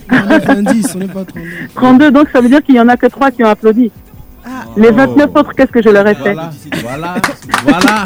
90, 0.10 0.96
on 0.96 1.08
pas 1.08 1.26
32. 1.26 1.42
32, 1.76 2.12
donc 2.12 2.28
ça 2.32 2.42
veut 2.42 2.50
dire 2.50 2.64
qu'il 2.64 2.76
y 2.76 2.80
en 2.80 2.88
a 2.88 2.96
que 2.98 3.08
3 3.08 3.32
qui 3.32 3.44
ont 3.44 3.50
applaudi. 3.50 3.92
Les 4.78 4.92
29 4.92 5.30
autres, 5.36 5.52
qu'est-ce 5.54 5.72
que 5.72 5.82
je 5.84 5.90
leur 5.90 6.08
ai 6.08 6.16
fait? 6.16 6.34
Voilà, 6.34 6.50
voilà, 6.84 7.16
voilà. 7.64 8.04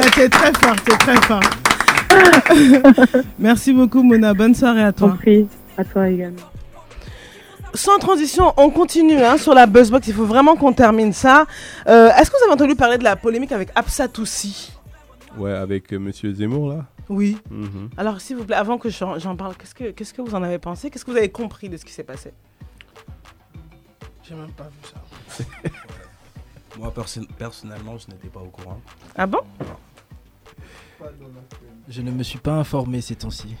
Ouais, 0.00 0.10
T'es 0.14 0.28
très 0.28 0.52
fort, 0.54 0.76
t'es 0.84 0.96
très 0.96 1.16
fort. 1.22 1.40
Merci 3.38 3.72
beaucoup, 3.72 4.02
Mona. 4.02 4.34
Bonne 4.34 4.54
soirée 4.54 4.82
à 4.84 4.92
toi. 4.92 5.10
Compris. 5.10 5.46
À 5.76 5.84
toi 5.84 6.08
également. 6.08 6.36
Sans 7.74 7.98
transition, 7.98 8.52
on 8.56 8.70
continue 8.70 9.20
hein, 9.22 9.36
sur 9.36 9.52
la 9.54 9.66
Buzzbox. 9.66 10.06
Il 10.08 10.14
faut 10.14 10.24
vraiment 10.26 10.54
qu'on 10.56 10.72
termine 10.72 11.12
ça. 11.12 11.46
Euh, 11.88 12.08
Est-ce 12.10 12.30
que 12.30 12.36
vous 12.38 12.44
avez 12.44 12.52
entendu 12.52 12.76
parler 12.76 12.98
de 12.98 13.04
la 13.04 13.16
polémique 13.16 13.52
avec 13.52 13.70
Absatoussi 13.74 14.72
Ouais, 15.36 15.52
avec 15.52 15.92
euh, 15.92 15.98
Monsieur 15.98 16.32
Zemmour 16.32 16.68
là. 16.70 16.84
Oui. 17.08 17.36
Mhm. 17.50 17.90
Alors, 17.96 18.20
s'il 18.20 18.36
vous 18.36 18.44
plaît, 18.44 18.56
avant 18.56 18.78
que 18.78 18.88
j'en 18.88 19.36
parle, 19.36 19.56
qu'est-ce 19.56 19.74
que 19.74 19.90
qu'est-ce 19.90 20.14
que 20.14 20.22
vous 20.22 20.34
en 20.34 20.42
avez 20.42 20.58
pensé? 20.58 20.88
Qu'est-ce 20.90 21.04
que 21.04 21.10
vous 21.10 21.16
avez 21.16 21.28
compris 21.30 21.68
de 21.68 21.76
ce 21.76 21.84
qui 21.84 21.92
s'est 21.92 22.04
passé? 22.04 22.32
J'ai 24.26 24.34
même 24.34 24.52
pas 24.52 24.64
vu 24.64 24.88
ça. 25.36 25.44
Moi, 26.78 26.90
perso- 26.94 27.26
personnellement, 27.38 27.98
je 27.98 28.06
n'étais 28.10 28.28
pas 28.28 28.40
au 28.40 28.46
courant. 28.48 28.80
Ah 29.16 29.26
bon? 29.26 29.40
Je 31.88 32.00
ne 32.02 32.10
me 32.10 32.22
suis 32.22 32.38
pas 32.38 32.52
informé 32.54 33.00
ces 33.00 33.16
temps-ci. 33.16 33.54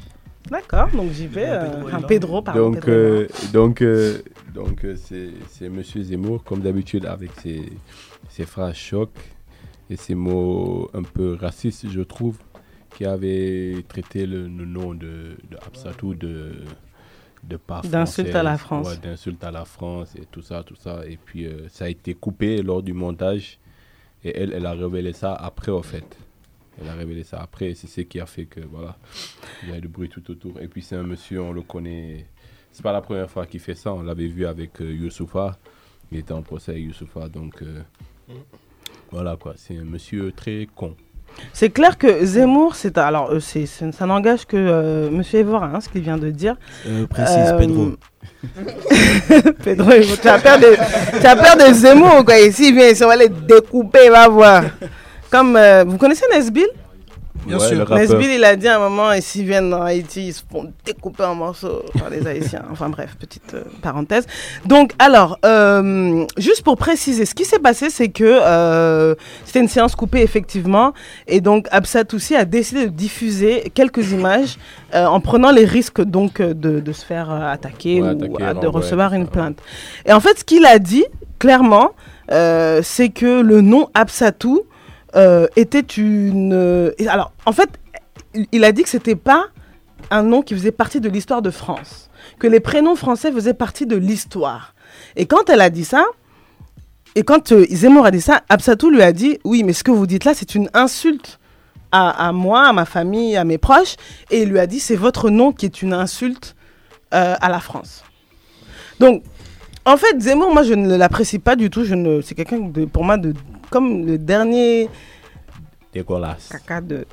D'accord, 0.50 0.88
donc 0.90 1.10
j'y 1.12 1.26
vais. 1.26 1.46
euh, 1.48 1.82
enfin, 1.84 2.02
Pedro, 2.02 2.42
pardon. 2.42 2.70
Donc, 2.70 2.74
Pedro 2.84 2.90
euh, 2.90 3.28
donc, 3.52 3.82
euh, 3.82 4.18
donc 4.54 4.84
euh, 4.84 4.94
c'est 4.96 5.30
c'est 5.48 5.68
Monsieur 5.68 6.02
Zemmour, 6.02 6.44
comme 6.44 6.60
d'habitude, 6.60 7.06
avec 7.06 7.30
ses, 7.42 7.72
ses 8.28 8.44
phrases 8.44 8.74
choc 8.76 9.10
et 9.90 9.96
ses 9.96 10.14
mots 10.14 10.90
un 10.92 11.02
peu 11.02 11.34
racistes, 11.40 11.88
je 11.90 12.00
trouve, 12.02 12.38
qui 12.94 13.04
avait 13.06 13.84
traité 13.88 14.26
le, 14.26 14.42
le 14.42 14.64
nom 14.66 14.94
de, 14.94 15.36
de 15.50 15.56
Absatou 15.66 16.14
de 16.14 16.52
de 17.44 17.56
pas 17.58 17.82
D'insulte 17.82 18.34
à 18.34 18.42
la 18.42 18.56
France. 18.56 18.88
ouais, 18.88 18.96
d'insulte 18.96 19.44
à 19.44 19.50
la 19.50 19.64
France 19.66 20.14
et 20.16 20.24
tout 20.30 20.40
ça, 20.42 20.62
tout 20.62 20.76
ça. 20.76 21.02
Et 21.06 21.18
puis 21.22 21.46
euh, 21.46 21.68
ça 21.68 21.84
a 21.86 21.88
été 21.88 22.14
coupé 22.14 22.62
lors 22.62 22.82
du 22.82 22.94
montage 22.94 23.58
et 24.24 24.34
elle, 24.40 24.52
elle 24.54 24.64
a 24.64 24.72
révélé 24.72 25.12
ça 25.12 25.34
après, 25.34 25.70
au 25.70 25.82
fait. 25.82 26.04
Elle 26.82 26.88
a 26.88 26.94
révélé 26.94 27.22
ça 27.22 27.38
après 27.40 27.74
c'est 27.74 27.86
ce 27.86 28.00
qui 28.00 28.18
a 28.20 28.26
fait 28.26 28.46
que 28.46 28.60
voilà, 28.60 28.96
il 29.62 29.70
y 29.70 29.76
a 29.76 29.80
du 29.80 29.88
bruit 29.88 30.08
tout 30.08 30.28
autour. 30.30 30.60
Et 30.60 30.66
puis 30.68 30.82
c'est 30.82 30.96
un 30.96 31.02
monsieur, 31.04 31.40
on 31.40 31.52
le 31.52 31.62
connaît, 31.62 32.26
c'est 32.72 32.82
pas 32.82 32.92
la 32.92 33.00
première 33.00 33.30
fois 33.30 33.46
qu'il 33.46 33.60
fait 33.60 33.74
ça. 33.76 33.92
On 33.94 34.02
l'avait 34.02 34.26
vu 34.26 34.44
avec 34.46 34.80
euh, 34.80 34.92
Youssoufa. 34.92 35.56
Il 36.12 36.18
était 36.18 36.32
en 36.32 36.42
procès 36.42 36.72
avec 36.72 36.84
Youssoufa. 36.84 37.28
Donc, 37.28 37.62
euh, 37.62 37.82
voilà 39.10 39.36
quoi. 39.36 39.54
C'est 39.56 39.76
un 39.78 39.84
monsieur 39.84 40.32
très 40.32 40.68
con. 40.74 40.94
C'est 41.52 41.70
clair 41.70 41.98
que 41.98 42.24
Zemmour, 42.24 42.76
c'est 42.76 42.96
alors 42.98 43.30
euh, 43.32 43.40
c'est 43.40 43.66
c'est- 43.66 43.90
ça 43.92 44.06
n'engage 44.06 44.44
que 44.46 44.56
euh, 44.56 45.10
Monsieur 45.10 45.40
Evora, 45.40 45.70
hein, 45.74 45.80
ce 45.80 45.88
qu'il 45.88 46.02
vient 46.02 46.18
de 46.18 46.30
dire. 46.30 46.56
Euh, 46.86 47.06
précise, 47.06 47.54
Pedro. 47.58 47.92
Pedro, 49.64 49.90
tu 50.22 50.28
as 50.28 50.38
peur 50.38 50.58
de, 50.58 50.76
tu 51.20 51.26
as 51.26 51.36
peur 51.36 51.56
de 51.68 51.72
Zemmour 51.74 52.24
quoi. 52.24 52.38
Ici, 52.38 52.68
il 52.68 52.74
vient, 52.74 52.92
on 53.06 53.08
va 53.08 53.16
les 53.16 53.28
découper, 53.28 54.10
va 54.10 54.28
voir. 54.28 54.64
Comme 55.34 55.56
euh, 55.56 55.82
vous 55.84 55.98
connaissez 55.98 56.24
Nesbill? 56.32 56.68
Bien 57.44 57.58
Ouais, 57.58 57.68
sûr. 57.68 57.90
Nesbill, 57.92 58.30
il 58.30 58.44
a 58.44 58.54
dit 58.54 58.68
à 58.68 58.76
un 58.76 58.78
moment, 58.78 59.10
et 59.12 59.20
s'ils 59.20 59.44
viennent 59.44 59.68
dans 59.68 59.82
Haïti, 59.82 60.28
ils 60.28 60.32
se 60.32 60.42
font 60.48 60.72
découper 60.84 61.24
en 61.24 61.34
morceaux 61.34 61.82
par 61.98 62.08
les 62.08 62.24
Haïtiens. 62.24 62.62
Enfin 62.70 62.88
bref, 62.88 63.16
petite 63.18 63.52
euh, 63.54 63.64
parenthèse. 63.82 64.26
Donc, 64.64 64.92
alors, 65.00 65.40
euh, 65.44 66.24
juste 66.38 66.62
pour 66.62 66.76
préciser, 66.76 67.26
ce 67.26 67.34
qui 67.34 67.44
s'est 67.44 67.58
passé, 67.58 67.90
c'est 67.90 68.10
que 68.10 68.22
euh, 68.24 69.16
c'était 69.44 69.58
une 69.58 69.66
séance 69.66 69.96
coupée, 69.96 70.22
effectivement. 70.22 70.92
Et 71.26 71.40
donc, 71.40 71.66
Absat 71.72 72.04
aussi 72.14 72.36
a 72.36 72.44
décidé 72.44 72.84
de 72.84 72.92
diffuser 72.92 73.72
quelques 73.74 74.12
images 74.12 74.56
euh, 74.94 75.04
en 75.04 75.18
prenant 75.18 75.50
les 75.50 75.64
risques 75.64 76.00
donc 76.00 76.40
de, 76.40 76.78
de 76.78 76.92
se 76.92 77.04
faire 77.04 77.28
euh, 77.32 77.52
attaquer 77.52 78.00
Ouais, 78.00 78.10
ou 78.28 78.36
attaquer, 78.36 78.60
de 78.60 78.66
recevoir 78.68 79.14
une 79.14 79.26
plainte. 79.26 79.58
Et 80.06 80.12
en 80.12 80.20
fait, 80.20 80.38
ce 80.38 80.44
qu'il 80.44 80.64
a 80.64 80.78
dit, 80.78 81.04
clairement, 81.40 81.90
euh, 82.30 82.82
c'est 82.84 83.08
que 83.08 83.42
le 83.42 83.62
nom 83.62 83.88
Absatou 83.94 84.62
euh, 85.16 85.46
était 85.56 85.80
une. 85.80 86.52
euh, 86.52 86.90
alors, 87.08 87.32
en 87.46 87.52
fait, 87.52 87.70
il- 88.52 88.64
a 88.64 88.72
dit 88.72 88.82
que 88.82 88.88
c'était 88.88 89.16
pas 89.16 89.46
un 90.10 90.22
nom 90.22 90.42
qui 90.42 90.54
faisait 90.54 90.72
partie 90.72 91.00
de 91.00 91.08
l'histoire 91.08 91.40
de 91.42 91.50
France, 91.50 92.10
que 92.38 92.46
les 92.46 92.60
prénoms 92.60 92.96
français 92.96 93.30
faisaient 93.32 93.54
partie 93.54 93.86
de 93.86 93.96
l'histoire. 93.96 94.74
Et 95.16 95.26
quand 95.26 95.48
elle 95.50 95.60
a 95.60 95.70
dit 95.70 95.84
ça, 95.84 96.04
et 97.14 97.22
quand 97.22 97.52
euh, 97.52 97.64
Zemmour 97.70 98.06
a 98.06 98.10
dit 98.10 98.20
ça, 98.20 98.42
Absatou 98.48 98.90
lui 98.90 99.02
a 99.02 99.12
dit 99.12 99.38
Oui, 99.44 99.62
mais 99.62 99.72
ce 99.72 99.84
que 99.84 99.90
vous 99.92 100.06
dites 100.06 100.24
là, 100.24 100.34
c'est 100.34 100.54
une 100.54 100.68
insulte 100.74 101.38
à, 101.96 102.32
moi, 102.32 102.66
à 102.66 102.72
ma 102.72 102.84
famille, 102.86 103.36
à 103.36 103.44
mes 103.44 103.56
proches. 103.56 103.94
Et 104.32 104.42
il 104.42 104.48
lui 104.48 104.58
a 104.58 104.66
dit 104.66 104.80
C'est 104.80 104.96
votre 104.96 105.30
nom 105.30 105.52
qui 105.52 105.64
est 105.66 105.80
une 105.80 105.92
insulte 105.92 106.56
à 107.12 107.48
la 107.48 107.60
France. 107.60 108.02
Donc, 108.98 109.22
en 109.84 109.96
fait, 109.96 110.20
Zemmour, 110.20 110.52
moi, 110.52 110.64
je 110.64 110.74
ne 110.74 110.96
l'apprécie 110.96 111.38
pas 111.38 111.54
du 111.54 111.70
tout. 111.70 111.84
C'est 112.24 112.34
quelqu'un 112.34 112.68
pour 112.92 113.04
moi, 113.04 113.16
de, 113.16 113.32
comme 113.74 114.06
le 114.06 114.18
dernier 114.18 114.88
Dégueulasse. 115.92 116.48
caca 116.48 116.80
de 116.80 117.04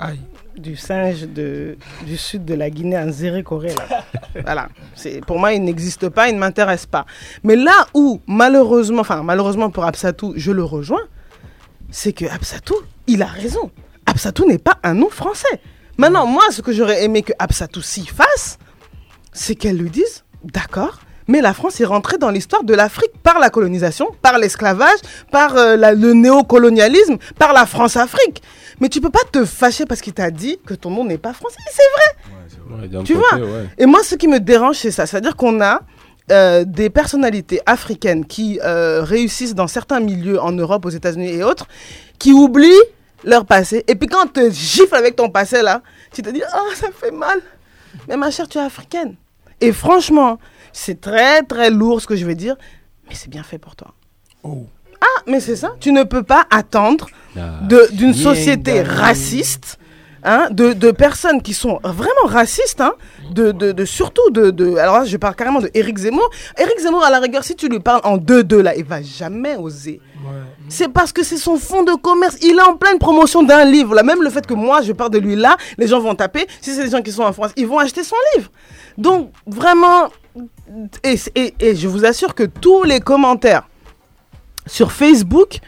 du 0.56 0.74
singe 0.74 1.22
de, 1.28 1.76
du 2.04 2.16
sud 2.16 2.44
de 2.44 2.54
la 2.54 2.68
Guinée 2.68 2.98
en 2.98 3.12
Zéré 3.12 3.44
Corée. 3.44 3.76
Là. 3.76 4.04
voilà. 4.42 4.68
C'est, 4.96 5.24
pour 5.24 5.38
moi, 5.38 5.52
il 5.52 5.62
n'existe 5.62 6.08
pas, 6.08 6.28
il 6.28 6.34
ne 6.34 6.40
m'intéresse 6.40 6.86
pas. 6.86 7.06
Mais 7.44 7.54
là 7.54 7.86
où, 7.94 8.20
malheureusement, 8.26 9.02
enfin, 9.02 9.22
malheureusement 9.22 9.70
pour 9.70 9.84
Absatou, 9.84 10.32
je 10.34 10.50
le 10.50 10.64
rejoins, 10.64 11.06
c'est 11.92 12.12
que 12.12 12.24
Absatou, 12.24 12.74
il 13.06 13.22
a 13.22 13.26
raison. 13.26 13.70
Absatou 14.06 14.48
n'est 14.48 14.58
pas 14.58 14.80
un 14.82 14.94
nom 14.94 15.10
français. 15.10 15.60
Maintenant, 15.96 16.26
moi, 16.26 16.42
ce 16.50 16.60
que 16.60 16.72
j'aurais 16.72 17.04
aimé 17.04 17.22
que 17.22 17.32
Absatou 17.38 17.82
s'y 17.82 18.04
fasse, 18.04 18.58
c'est 19.32 19.54
qu'elle 19.54 19.76
lui 19.76 19.90
dise, 19.90 20.24
d'accord, 20.42 20.98
mais 21.28 21.40
la 21.40 21.54
France 21.54 21.80
est 21.80 21.84
rentrée 21.84 22.18
dans 22.18 22.30
l'histoire 22.30 22.64
de 22.64 22.74
l'Afrique 22.74 23.12
par 23.22 23.38
la 23.38 23.50
colonisation, 23.50 24.06
par 24.22 24.38
l'esclavage, 24.38 24.98
par 25.30 25.56
euh, 25.56 25.76
la- 25.76 25.92
le 25.94 26.12
néocolonialisme, 26.12 27.16
par 27.38 27.52
la 27.52 27.66
France-Afrique. 27.66 28.42
Mais 28.80 28.88
tu 28.88 29.00
peux 29.00 29.10
pas 29.10 29.20
te 29.30 29.44
fâcher 29.44 29.84
parce 29.86 30.00
qu'il 30.00 30.12
t'a 30.14 30.30
dit 30.30 30.58
que 30.66 30.74
ton 30.74 30.90
nom 30.90 31.04
n'est 31.04 31.18
pas 31.18 31.32
français. 31.32 31.56
C'est 31.70 31.82
vrai. 31.94 32.80
Ouais, 32.82 32.88
Tu 33.04 33.14
côté, 33.14 33.14
vois 33.14 33.46
ouais. 33.46 33.66
Et 33.78 33.86
moi, 33.86 34.00
ce 34.02 34.14
qui 34.14 34.28
me 34.28 34.40
dérange, 34.40 34.76
c'est 34.76 34.90
ça. 34.90 35.06
C'est-à-dire 35.06 35.36
qu'on 35.36 35.60
a 35.60 35.82
euh, 36.30 36.64
des 36.64 36.88
personnalités 36.90 37.60
africaines 37.66 38.24
qui 38.24 38.58
euh, 38.64 39.02
réussissent 39.02 39.54
dans 39.54 39.66
certains 39.66 40.00
milieux 40.00 40.40
en 40.40 40.52
Europe, 40.52 40.84
aux 40.86 40.90
États-Unis 40.90 41.32
et 41.34 41.44
autres, 41.44 41.66
qui 42.18 42.32
oublient 42.32 42.70
leur 43.24 43.44
passé. 43.44 43.84
Et 43.86 43.94
puis 43.94 44.08
quand 44.08 44.24
on 44.24 44.28
te 44.28 44.50
gifle 44.50 44.94
avec 44.94 45.16
ton 45.16 45.28
passé, 45.28 45.62
là, 45.62 45.82
tu 46.12 46.22
te 46.22 46.30
dis, 46.30 46.42
oh, 46.56 46.70
ça 46.74 46.88
fait 46.94 47.10
mal. 47.10 47.38
Mais 48.08 48.16
ma 48.16 48.30
chère, 48.30 48.48
tu 48.48 48.58
es 48.58 48.60
africaine. 48.62 49.16
Et 49.60 49.70
franchement, 49.72 50.38
c'est 50.72 51.00
très, 51.00 51.42
très 51.42 51.70
lourd 51.70 52.00
ce 52.00 52.06
que 52.06 52.16
je 52.16 52.24
vais 52.26 52.34
dire, 52.34 52.56
mais 53.08 53.14
c'est 53.14 53.28
bien 53.30 53.42
fait 53.42 53.58
pour 53.58 53.76
toi. 53.76 53.92
Ah, 55.00 55.22
mais 55.26 55.40
c'est 55.40 55.56
ça. 55.56 55.72
Tu 55.80 55.92
ne 55.92 56.02
peux 56.04 56.22
pas 56.22 56.46
attendre 56.50 57.06
de- 57.62 57.88
d'une 57.92 58.14
société 58.14 58.82
raciste, 58.82 59.78
hein, 60.24 60.48
de, 60.50 60.72
de 60.72 60.90
personnes 60.92 61.42
qui 61.42 61.54
sont 61.54 61.80
vraiment 61.82 62.26
racistes, 62.26 62.80
hein, 62.80 62.92
de, 63.32 63.50
de, 63.52 63.72
de- 63.72 63.84
surtout 63.84 64.30
de, 64.30 64.50
de. 64.50 64.76
Alors 64.76 65.00
là, 65.00 65.04
je 65.04 65.16
parle 65.16 65.34
carrément 65.34 65.60
de 65.60 65.70
Éric 65.74 65.98
Zemmour. 65.98 66.28
Éric 66.58 66.78
Zemmour, 66.80 67.02
à 67.04 67.10
la 67.10 67.18
rigueur, 67.18 67.42
si 67.42 67.56
tu 67.56 67.68
lui 67.68 67.80
parles 67.80 68.00
en 68.04 68.16
2-2, 68.18 68.60
là, 68.60 68.76
il 68.76 68.84
va 68.84 69.02
jamais 69.02 69.56
oser. 69.56 70.00
C'est 70.68 70.88
parce 70.88 71.12
que 71.12 71.24
c'est 71.24 71.36
son 71.36 71.56
fonds 71.56 71.82
de 71.82 71.94
commerce. 71.94 72.36
Il 72.42 72.56
est 72.56 72.62
en 72.62 72.76
pleine 72.76 72.98
promotion 72.98 73.42
d'un 73.42 73.64
livre. 73.64 73.94
Là, 73.96 74.04
même 74.04 74.22
le 74.22 74.30
fait 74.30 74.46
que 74.46 74.54
moi, 74.54 74.80
je 74.82 74.92
parle 74.92 75.10
de 75.10 75.18
lui 75.18 75.34
là, 75.34 75.56
les 75.78 75.88
gens 75.88 75.98
vont 75.98 76.14
taper. 76.14 76.46
Si 76.60 76.72
c'est 76.74 76.84
des 76.84 76.90
gens 76.90 77.02
qui 77.02 77.10
sont 77.10 77.24
en 77.24 77.32
France, 77.32 77.50
ils 77.56 77.66
vont 77.66 77.78
acheter 77.80 78.04
son 78.04 78.14
livre. 78.36 78.50
Donc, 78.96 79.32
vraiment, 79.46 80.08
et, 81.04 81.74
je 81.76 81.88
vous 81.88 82.04
assure 82.04 82.34
que 82.34 82.44
tous 82.44 82.84
les 82.84 83.00
commentaires 83.00 83.68
sur 84.66 84.92
Facebook, 84.92 85.60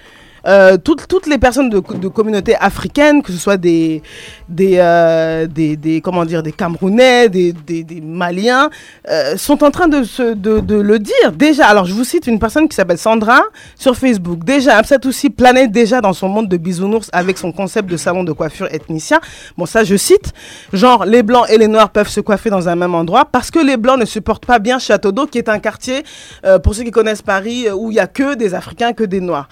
euh, 0.46 0.76
toutes, 0.76 1.26
les 1.26 1.38
personnes 1.38 1.70
de, 1.70 1.80
de 1.80 2.08
communautés 2.08 2.56
africaines, 2.56 3.22
que 3.22 3.32
ce 3.32 3.38
soit 3.38 3.56
des, 3.56 4.02
euh, 4.60 5.46
Camerounais, 6.56 7.28
des, 7.28 7.54
Maliens, 8.02 8.70
euh, 9.08 9.36
sont 9.36 9.64
en 9.64 9.70
train 9.70 9.88
de, 9.88 9.98
le 10.82 10.98
dire. 10.98 11.32
Déjà, 11.34 11.66
alors 11.66 11.86
je 11.86 11.94
vous 11.94 12.04
cite 12.04 12.26
une 12.26 12.38
personne 12.38 12.68
qui 12.68 12.76
s'appelle 12.76 12.98
Sandra 12.98 13.42
sur 13.76 13.96
Facebook. 13.96 14.44
Déjà, 14.44 14.76
Absat 14.76 14.98
aussi 15.06 15.30
planait 15.30 15.68
déjà 15.68 16.00
dans 16.00 16.12
son 16.12 16.28
monde 16.28 16.48
de 16.48 16.56
bisounours 16.56 17.08
avec 17.12 17.38
son 17.38 17.52
concept 17.52 17.88
de 17.90 17.96
salon 17.96 18.24
de 18.24 18.32
coiffure 18.32 18.68
ethnicien. 18.72 19.20
Bon, 19.56 19.66
ça, 19.66 19.84
je 19.84 19.96
cite. 19.96 20.32
Genre, 20.72 21.04
les 21.04 21.22
blancs 21.22 21.46
et 21.48 21.58
les 21.58 21.68
noirs 21.68 21.90
peuvent 21.90 22.08
se 22.08 22.20
coiffer 22.20 22.50
dans 22.50 22.68
un 22.68 22.76
même 22.76 22.94
endroit 22.94 23.24
parce 23.24 23.50
que 23.50 23.58
les 23.58 23.76
blancs 23.76 23.98
ne 23.98 24.04
supportent 24.04 24.46
pas 24.46 24.58
bien 24.58 24.78
Château 24.78 25.12
d'eau, 25.12 25.26
qui 25.26 25.38
est 25.38 25.48
un 25.48 25.58
quartier, 25.58 26.02
pour 26.62 26.74
ceux 26.74 26.82
qui 26.82 26.90
connaissent 26.90 27.22
Paris, 27.22 27.70
où 27.70 27.90
il 27.90 27.94
y 27.94 28.00
a 28.00 28.06
que 28.06 28.34
des 28.34 28.54
Africains, 28.54 28.92
que 28.92 29.04
des 29.04 29.20
noirs. 29.20 29.48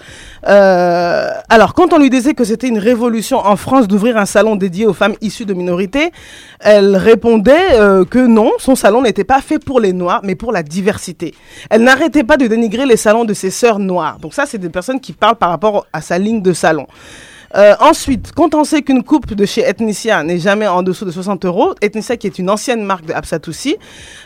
Euh, 0.83 1.31
alors, 1.49 1.73
quand 1.73 1.93
on 1.93 1.99
lui 1.99 2.09
disait 2.09 2.33
que 2.33 2.43
c'était 2.43 2.67
une 2.67 2.77
révolution 2.77 3.37
en 3.37 3.55
France 3.55 3.87
d'ouvrir 3.87 4.17
un 4.17 4.25
salon 4.25 4.55
dédié 4.55 4.85
aux 4.85 4.93
femmes 4.93 5.15
issues 5.21 5.45
de 5.45 5.53
minorités, 5.53 6.11
elle 6.59 6.95
répondait 6.95 7.73
euh, 7.73 8.05
que 8.05 8.19
non, 8.19 8.51
son 8.59 8.75
salon 8.75 9.01
n'était 9.01 9.23
pas 9.23 9.41
fait 9.41 9.59
pour 9.59 9.79
les 9.79 9.93
noirs, 9.93 10.21
mais 10.23 10.35
pour 10.35 10.51
la 10.51 10.63
diversité. 10.63 11.33
Elle 11.69 11.83
n'arrêtait 11.83 12.23
pas 12.23 12.37
de 12.37 12.47
dénigrer 12.47 12.85
les 12.85 12.97
salons 12.97 13.25
de 13.25 13.33
ses 13.33 13.49
sœurs 13.51 13.79
noires. 13.79 14.19
Donc 14.19 14.33
ça, 14.33 14.45
c'est 14.45 14.57
des 14.57 14.69
personnes 14.69 14.99
qui 14.99 15.13
parlent 15.13 15.37
par 15.37 15.49
rapport 15.49 15.85
à 15.93 16.01
sa 16.01 16.17
ligne 16.17 16.41
de 16.41 16.53
salon. 16.53 16.87
Euh, 17.55 17.75
ensuite, 17.79 18.31
quand 18.35 18.55
on 18.55 18.63
sait 18.63 18.81
qu'une 18.81 19.03
coupe 19.03 19.33
de 19.33 19.45
chez 19.45 19.61
Ethnicia 19.61 20.23
n'est 20.23 20.39
jamais 20.39 20.67
en 20.67 20.81
dessous 20.81 21.05
de 21.05 21.11
60 21.11 21.45
euros, 21.45 21.75
Ethnicia 21.81 22.17
qui 22.17 22.25
est 22.27 22.39
une 22.39 22.49
ancienne 22.49 22.83
marque 22.83 23.05
de 23.05 23.13
Absatoussi, 23.13 23.75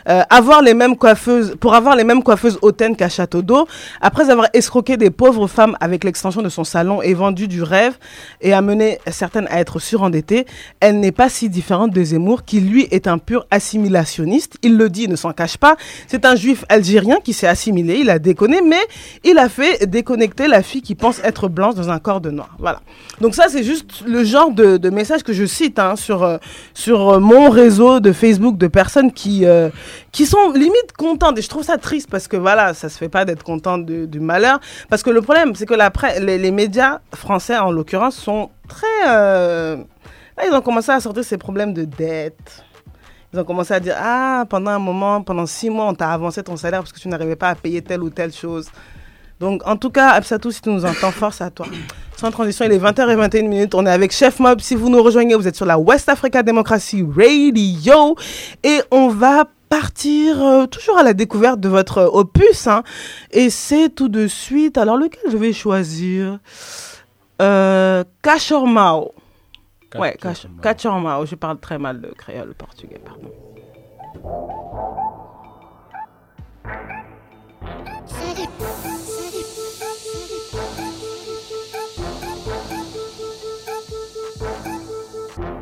euh, 0.08 0.22
avoir 0.30 0.62
les 0.62 0.72
mêmes 0.72 0.96
coiffeuses, 0.96 1.54
pour 1.60 1.74
avoir 1.74 1.94
les 1.94 2.04
mêmes 2.04 2.22
coiffeuses 2.22 2.58
hautaines 2.62 2.96
qu'à 2.96 3.10
Château 3.10 3.42
d'eau, 3.42 3.66
après 4.00 4.30
avoir 4.30 4.48
escroqué 4.54 4.96
des 4.96 5.10
pauvres 5.10 5.46
femmes 5.46 5.76
avec 5.80 6.04
l'extension 6.04 6.40
de 6.40 6.48
son 6.48 6.64
salon 6.64 7.02
et 7.02 7.12
vendu 7.12 7.48
du 7.48 7.62
rêve 7.62 7.98
et 8.40 8.54
amené 8.54 8.98
certaines 9.10 9.46
à 9.48 9.60
être 9.60 9.78
surendettées, 9.78 10.46
elle 10.80 10.98
n'est 10.98 11.12
pas 11.12 11.28
si 11.28 11.50
différente 11.50 11.90
de 11.90 12.02
Zemmour 12.02 12.44
qui 12.44 12.60
lui 12.60 12.88
est 12.90 13.06
un 13.06 13.18
pur 13.18 13.46
assimilationniste. 13.50 14.56
Il 14.62 14.78
le 14.78 14.88
dit, 14.88 15.02
il 15.02 15.10
ne 15.10 15.16
s'en 15.16 15.32
cache 15.32 15.58
pas. 15.58 15.76
C'est 16.06 16.24
un 16.24 16.34
juif 16.34 16.64
algérien 16.70 17.16
qui 17.22 17.34
s'est 17.34 17.46
assimilé, 17.46 17.98
il 18.00 18.08
a 18.08 18.18
déconné, 18.18 18.62
mais 18.62 18.80
il 19.24 19.36
a 19.36 19.50
fait 19.50 19.86
déconnecter 19.86 20.48
la 20.48 20.62
fille 20.62 20.82
qui 20.82 20.94
pense 20.94 21.20
être 21.24 21.48
blanche 21.48 21.74
dans 21.74 21.90
un 21.90 21.98
corps 21.98 22.22
de 22.22 22.30
noir. 22.30 22.56
Voilà. 22.58 22.80
Donc 23.20 23.34
ça, 23.34 23.48
c'est 23.48 23.64
juste 23.64 24.04
le 24.06 24.22
genre 24.24 24.50
de, 24.50 24.76
de 24.76 24.90
message 24.90 25.22
que 25.22 25.32
je 25.32 25.44
cite 25.44 25.78
hein, 25.78 25.96
sur, 25.96 26.22
euh, 26.22 26.38
sur 26.74 27.10
euh, 27.10 27.18
mon 27.18 27.50
réseau 27.50 28.00
de 28.00 28.12
Facebook 28.12 28.56
de 28.56 28.68
personnes 28.68 29.12
qui, 29.12 29.44
euh, 29.44 29.70
qui 30.12 30.24
sont 30.26 30.52
limite 30.52 30.92
contentes. 30.96 31.38
Et 31.38 31.42
je 31.42 31.48
trouve 31.48 31.64
ça 31.64 31.78
triste 31.78 32.08
parce 32.10 32.28
que 32.28 32.36
voilà, 32.36 32.74
ça 32.74 32.88
se 32.88 32.96
fait 32.96 33.08
pas 33.08 33.24
d'être 33.24 33.42
content 33.42 33.78
de- 33.78 34.06
du 34.06 34.20
malheur. 34.20 34.60
Parce 34.88 35.02
que 35.02 35.10
le 35.10 35.20
problème, 35.20 35.54
c'est 35.54 35.66
que 35.66 35.74
la 35.74 35.92
les, 36.20 36.50
médias 36.52 37.00
français, 37.14 37.56
en 37.58 37.72
l'occurrence, 37.72 38.16
sont 38.16 38.50
très... 38.68 39.04
Là, 39.04 39.76
ils 40.46 40.54
ont 40.54 40.60
commencé 40.60 40.92
à 40.92 41.00
sortir 41.00 41.24
ces 41.24 41.38
problèmes 41.38 41.74
de 41.74 41.84
dette. 41.84 42.62
Ils 43.32 43.40
ont 43.40 43.44
commencé 43.44 43.74
à 43.74 43.80
dire, 43.80 43.96
ah, 43.98 44.44
pendant 44.48 44.70
un 44.70 44.78
moment, 44.78 45.20
pendant 45.22 45.46
six 45.46 45.68
mois, 45.68 45.86
on 45.86 45.94
t'a 45.94 46.10
avancé 46.12 46.42
ton 46.42 46.56
salaire 46.56 46.80
parce 46.80 46.92
que 46.92 47.00
tu 47.00 47.08
n'arrivais 47.08 47.36
pas 47.36 47.48
à 47.50 47.54
payer 47.54 47.82
telle 47.82 48.02
ou 48.02 48.10
telle 48.10 48.32
chose. 48.32 48.68
Donc, 49.40 49.62
en 49.66 49.76
tout 49.76 49.90
cas, 49.90 50.08
Absatou, 50.10 50.50
si 50.50 50.60
tu 50.60 50.68
nous 50.70 50.84
entends, 50.84 51.12
force 51.12 51.40
à 51.40 51.50
toi. 51.50 51.66
Sans 52.16 52.30
transition, 52.32 52.64
il 52.64 52.72
est 52.72 52.78
20h21 52.78 53.46
minutes. 53.48 53.74
On 53.74 53.86
est 53.86 53.90
avec 53.90 54.10
Chef 54.12 54.40
Mob. 54.40 54.60
Si 54.60 54.74
vous 54.74 54.88
nous 54.88 55.02
rejoignez, 55.02 55.34
vous 55.36 55.46
êtes 55.46 55.54
sur 55.56 55.66
la 55.66 55.78
West 55.78 56.08
Africa 56.08 56.42
Democracy 56.42 57.04
Radio. 57.16 58.16
Et 58.64 58.80
on 58.90 59.08
va 59.08 59.44
partir 59.68 60.42
euh, 60.42 60.66
toujours 60.66 60.98
à 60.98 61.02
la 61.04 61.12
découverte 61.12 61.60
de 61.60 61.68
votre 61.68 61.98
euh, 61.98 62.08
opus. 62.10 62.66
hein. 62.66 62.82
Et 63.30 63.50
c'est 63.50 63.90
tout 63.90 64.08
de 64.08 64.26
suite. 64.26 64.76
Alors, 64.78 64.96
lequel 64.96 65.30
je 65.30 65.36
vais 65.36 65.52
choisir? 65.52 66.38
Euh, 67.40 68.02
Cachormao. 68.22 69.12
Ouais, 69.94 70.16
Cach- 70.20 70.46
Cachormao. 70.60 71.24
Je 71.26 71.36
parle 71.36 71.60
très 71.60 71.78
mal 71.78 72.00
le 72.00 72.12
créole 72.14 72.54
portugais, 72.54 73.00
pardon. 73.04 73.30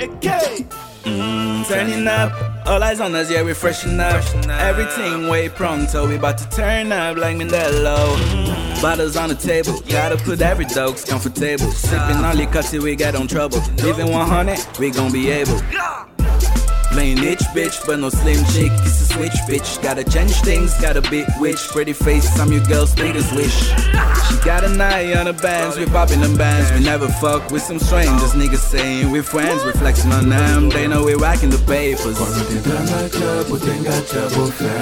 Mm, 0.09 1.67
turning 1.69 2.07
up, 2.07 2.33
all 2.67 2.83
eyes 2.83 3.01
on 3.01 3.15
us, 3.15 3.31
yeah, 3.31 3.43
we're 3.43 3.55
freshen 3.55 4.01
up. 4.01 4.25
Everything 4.49 5.29
way 5.29 5.49
pronto, 5.49 6.09
we 6.09 6.17
about 6.17 6.39
to 6.39 6.49
turn 6.49 6.93
up 6.93 7.17
like 7.17 7.37
Mandela. 7.37 8.83
Bottles 8.83 9.17
on 9.17 9.29
the 9.29 9.35
table, 9.35 9.81
gotta 9.89 10.17
put 10.17 10.41
every 10.41 10.65
dog's 10.67 11.05
comfortable. 11.05 11.71
Sipping 11.73 12.17
on 12.17 12.37
liquor 12.37 12.63
till 12.63 12.83
we 12.83 12.97
get 12.97 13.15
on 13.15 13.27
trouble. 13.29 13.61
Living 13.83 14.11
100, 14.11 14.79
we 14.79 14.91
gon' 14.91 15.13
be 15.13 15.31
able. 15.31 15.61
Playing 16.97 17.23
itch 17.25 17.45
bitch, 17.53 17.77
but 17.87 17.99
no 17.99 18.09
slim 18.09 18.43
chick. 18.55 18.73
It's 18.81 19.03
a 19.03 19.07
switch 19.13 19.37
bitch. 19.47 19.83
Gotta 19.83 20.03
change 20.03 20.33
things, 20.41 20.73
got 20.81 20.97
a 20.97 21.03
big 21.03 21.27
witch. 21.39 21.69
Pretty 21.69 21.93
face, 21.93 22.27
I'm 22.41 22.51
your 22.51 22.65
girl's 22.65 22.95
biggest 22.95 23.37
wish. 23.37 23.53
She 23.53 24.37
got 24.43 24.65
an 24.65 24.81
eye 24.81 25.13
on 25.13 25.27
the 25.27 25.35
bands, 25.35 25.77
we 25.77 25.85
popping 25.85 26.21
them 26.23 26.39
bands. 26.39 26.73
We 26.73 26.81
never 26.81 27.09
fuck 27.21 27.51
with 27.51 27.61
some 27.61 27.79
strangers. 27.79 28.33
Niggas 28.33 28.65
saying 28.73 29.11
we're 29.11 29.23
friends, 29.23 29.63
we 29.67 29.73
flexing 29.73 30.11
on 30.11 30.31
them. 30.31 30.71
They 30.71 30.89
know 30.89 31.05
we 31.05 31.13
rocking 31.13 31.51
the 31.51 31.59
papers. 31.59 32.17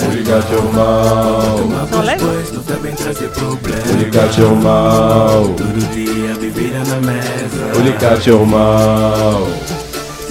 Only 0.07 0.23
got 0.23 0.49
your 0.49 0.63
mouth. 0.73 1.61
Only 3.91 4.11
got 4.13 4.39
your 4.39 4.55
mouth. 4.55 5.61
Only 5.61 5.81
got 5.91 5.99
your 5.99 6.07
mouth. 6.07 6.15
Voodoo 7.75 7.99
Bros, 7.99 7.99
menos 7.99 7.99
cachorro 7.99 8.47
mau. 8.47 8.55
Cachorro, 8.55 8.55
ei, 8.55 8.55
cachorro, 8.55 9.81
ah, 9.81 9.84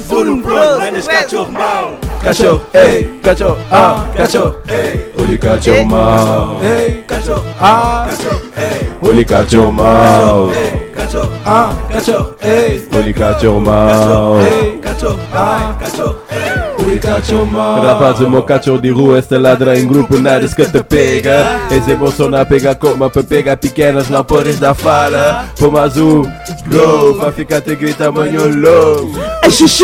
Zulu 0.07 0.41
Bros 0.41 0.79
manage 0.79 1.07
catch 1.07 1.31
your 1.31 1.47
mouth. 1.49 2.01
Catch 2.21 2.39
your, 2.39 2.59
hey, 2.71 3.19
catch 3.21 3.39
your, 3.39 3.55
ah, 3.71 4.11
catch 4.15 4.33
your, 4.33 4.61
hey. 4.65 5.11
Holy 5.15 5.37
catch 5.37 5.67
ah, 5.67 5.71
your 5.71 5.85
mouth. 5.85 6.61
Hey, 6.61 7.03
catch 7.07 7.25
your, 7.27 7.39
ah, 7.59 8.07
catch 8.09 8.23
your, 8.23 8.51
hey. 8.53 8.89
Holy 9.01 9.25
catch 9.25 9.53
your 9.53 9.71
mouth. 9.71 10.53
Catch 10.95 11.13
your, 11.13 11.25
ah, 11.45 11.87
catch 11.91 12.07
your, 12.07 12.37
hey. 12.41 12.85
Holy 12.91 13.13
catch 13.13 13.43
your 13.43 13.61
mouth. 13.61 14.47
Hey, 14.47 14.79
catch 14.81 15.01
your, 15.01 15.15
ah, 15.19 15.77
catch 15.79 15.97
your, 15.97 16.25
hey. 16.29 16.72
Rapaz, 17.01 18.19
o 18.19 18.29
meu 18.29 18.43
cachorro 18.43 18.79
de 18.79 18.89
rua 18.89 19.21
se 19.21 19.37
ladra 19.37 19.77
em 19.77 19.87
grupo, 19.87 20.19
nada 20.19 20.47
que 20.47 20.65
te 20.65 20.83
pega. 20.83 21.61
Esse 21.71 21.91
emoção 21.91 22.29
pega 22.47 22.75
como 22.75 23.09
para 23.09 23.23
pegar 23.23 23.57
pequenas, 23.57 24.09
não 24.09 24.23
podes 24.23 24.59
dar 24.59 24.73
fala. 24.73 25.45
Como 25.59 25.77
azul, 25.77 26.27
go, 26.67 27.15
pra 27.19 27.31
ficar 27.31 27.61
te 27.61 27.75
grita 27.75 28.07
amanhã 28.07 28.41
louco. 28.45 29.19
É 29.41 29.49
xixi, 29.49 29.83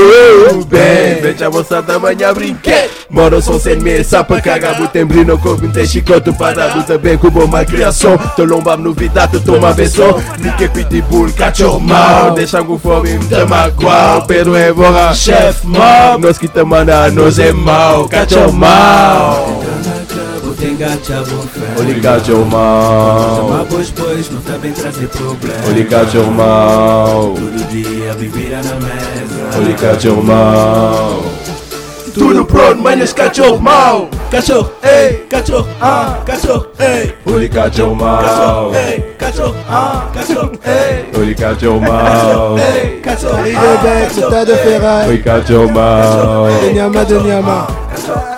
bem, 0.67 1.21
veja 1.21 1.47
a 1.47 1.49
moçada 1.49 1.95
amanhã 1.95 2.33
brinquedo. 2.33 2.89
Moro 3.09 3.41
são 3.41 3.59
sem 3.59 3.77
medo, 3.77 4.03
sapa 4.03 4.39
caga, 4.39 4.73
botem 4.73 5.05
brino, 5.05 5.37
coube, 5.37 5.67
tem 5.69 5.85
chicote, 5.85 6.31
parado 6.33 6.83
também, 6.83 7.17
com 7.17 7.29
boa 7.29 7.65
criação. 7.65 8.17
Tô 8.35 8.43
lomba 8.45 8.77
novidade, 8.77 9.39
toma 9.39 9.73
versão. 9.73 10.21
Nique 10.39 10.67
pitbull, 10.69 11.31
cachorro 11.33 11.79
mau, 11.79 12.31
deixa 12.31 12.63
com 12.63 12.77
fome, 12.77 13.17
me 13.17 13.29
chama 13.29 13.71
qual. 13.71 14.21
Pero 14.27 14.55
é 14.55 14.71
borra, 14.71 15.13
chef 15.13 15.65
mau. 15.65 16.19
Nós 16.19 16.37
que 16.37 16.47
te 16.47 16.63
manda, 16.63 16.98
nos 17.07 17.39
é 17.39 17.53
mal, 17.53 18.09
cachorro 18.09 18.51
mal. 18.51 19.59
Tenga 20.59 20.89
chavo 21.01 21.41
fé. 21.47 21.79
Olhe 21.79 22.01
cachorro 22.01 22.45
mal. 22.45 23.35
Chama 23.37 23.65
pois 23.69 23.91
pois, 23.91 24.29
não 24.29 24.41
também 24.41 24.73
trazer 24.73 25.07
problema. 25.07 25.67
Olhe 25.69 25.85
cachorro 25.85 26.31
mal. 26.31 27.33
Todo 27.33 27.67
dia 27.69 28.09
é 28.09 28.13
bebida 28.13 28.57
na 28.57 28.75
mesa. 28.75 29.57
Olhe 29.57 29.73
cachorro 29.75 30.21
mal. 30.21 31.23
Tudo 32.13 32.43
pronto, 32.43 32.81
mas 32.81 33.13
cachorro 33.13 33.57
mal. 33.57 34.09
Cachorro, 34.29 34.69
ei, 34.83 35.25
cachorro, 35.29 35.67
ah, 35.79 36.19
cachorro, 36.25 36.67
ei. 36.77 37.13
Olhe 37.25 37.47
cachorro 37.47 37.95
mal. 37.95 38.21
Cachorro, 38.21 38.75
ei. 38.75 39.01
Cachorro, 39.29 39.55
ah, 39.69 40.09
cachorro, 40.11 40.51
ei. 40.63 41.05
Only 41.15 41.35
cachorro 41.35 41.79
mau. 41.79 42.57
Ei, 42.57 42.99
cachorro, 43.01 43.43
Riz 43.43 43.55
ah, 43.55 44.05
cachorro, 44.07 44.29
tas 44.29 44.45
de 44.45 44.55
ferraille. 44.55 45.09
Only 45.09 45.21
cachorro 45.23 45.69
mau. 45.69 46.47
De 46.61 46.73
Nyama, 46.73 47.05
de 47.05 48.28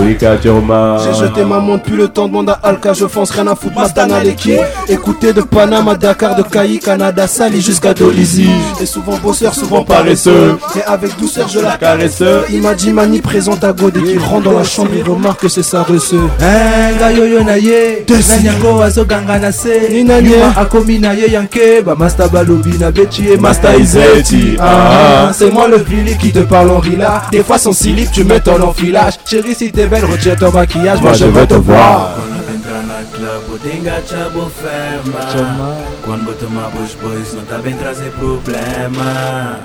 J'ai 0.00 1.14
jeté 1.14 1.44
ma 1.44 1.58
montre 1.58 1.84
puis 1.84 1.96
le 1.96 2.08
temps 2.08 2.28
demande 2.28 2.50
à 2.50 2.60
Alka, 2.62 2.92
je 2.92 3.06
fonce 3.06 3.30
rien 3.30 3.46
à 3.48 3.54
foutre, 3.54 3.78
Mastana 3.78 4.22
l'équipe. 4.22 4.60
Écoutez 4.88 5.32
de 5.32 5.42
Panama, 5.42 5.94
Dakar, 5.96 6.36
de 6.36 6.42
Caï, 6.42 6.78
Canada, 6.78 7.26
Sali 7.26 7.60
jusqu'à 7.60 7.94
Dolisie. 7.94 8.50
Et 8.80 8.86
souvent 8.86 9.16
bosseur, 9.16 9.54
souvent 9.54 9.84
paresseux. 9.84 10.56
Et 10.76 10.82
avec 10.82 11.18
douceur, 11.18 11.48
je 11.48 11.60
la 11.60 11.76
caresse. 11.76 12.22
Il 12.50 12.62
m'a 12.62 12.74
dit 12.74 12.92
Mani 12.92 13.20
présente 13.20 13.64
à 13.64 13.72
God 13.72 13.96
et 13.96 14.02
qu'il 14.02 14.18
rentre 14.20 14.44
dans 14.44 14.58
la 14.58 14.64
chambre, 14.64 14.90
il 14.94 15.02
remarque 15.02 15.40
que 15.40 15.48
c'est 15.48 15.62
sa 15.62 15.82
receux. 15.82 16.28
nga 16.98 17.12
yoyo 17.12 17.42
na 17.42 17.58
ye 17.58 18.04
na 18.08 18.38
nyango 18.38 18.82
azoganga 18.82 19.38
na 19.38 19.52
se 19.52 19.90
Ninanye. 19.90 20.28
Nyuma 20.28 20.56
akomi 20.56 20.98
na 20.98 21.14
ye 21.14 21.30
yanke 21.30 21.82
bamasta 21.84 22.28
balobi 22.28 22.78
na 22.78 22.90
beti 22.90 23.22
ye 23.24 23.36
Master 23.36 23.78
Izeti, 23.78 24.56
ah, 24.60 25.30
c'est 25.32 25.50
moi 25.52 25.68
le 25.68 25.78
Billy 25.78 26.16
qui 26.16 26.32
te 26.32 26.40
parle 26.40 26.70
en 26.70 26.78
rila. 26.78 27.22
Des 27.32 27.42
fois 27.42 27.58
son 27.58 27.72
slip, 27.72 28.10
tu 28.12 28.24
mets 28.24 28.40
ton 28.40 28.60
enfilage. 28.62 29.14
Chérie, 29.24 29.54
si 29.54 29.70
t'es 29.72 29.87
vem 29.88 30.02
no 30.02 30.08
roteiro, 30.08 30.38
toma 30.38 30.62
aqui 30.62 30.88
as 30.88 31.00
eu 31.20 31.32
vou 31.32 31.46
te 31.46 31.54
voar. 31.54 32.14
Quando 32.14 32.44
vou 32.44 32.82
na 32.82 33.02
club, 33.04 33.54
o 33.54 33.58
Dinga 33.58 34.00
te 34.02 34.14
abofema. 34.14 35.76
Quando 36.04 36.38
tomar 36.38 36.68
os 36.68 36.94
bois, 36.94 37.34
não 37.34 37.44
tá 37.44 37.58
bem 37.58 37.74
trazer 37.76 38.10
problema. 38.12 39.60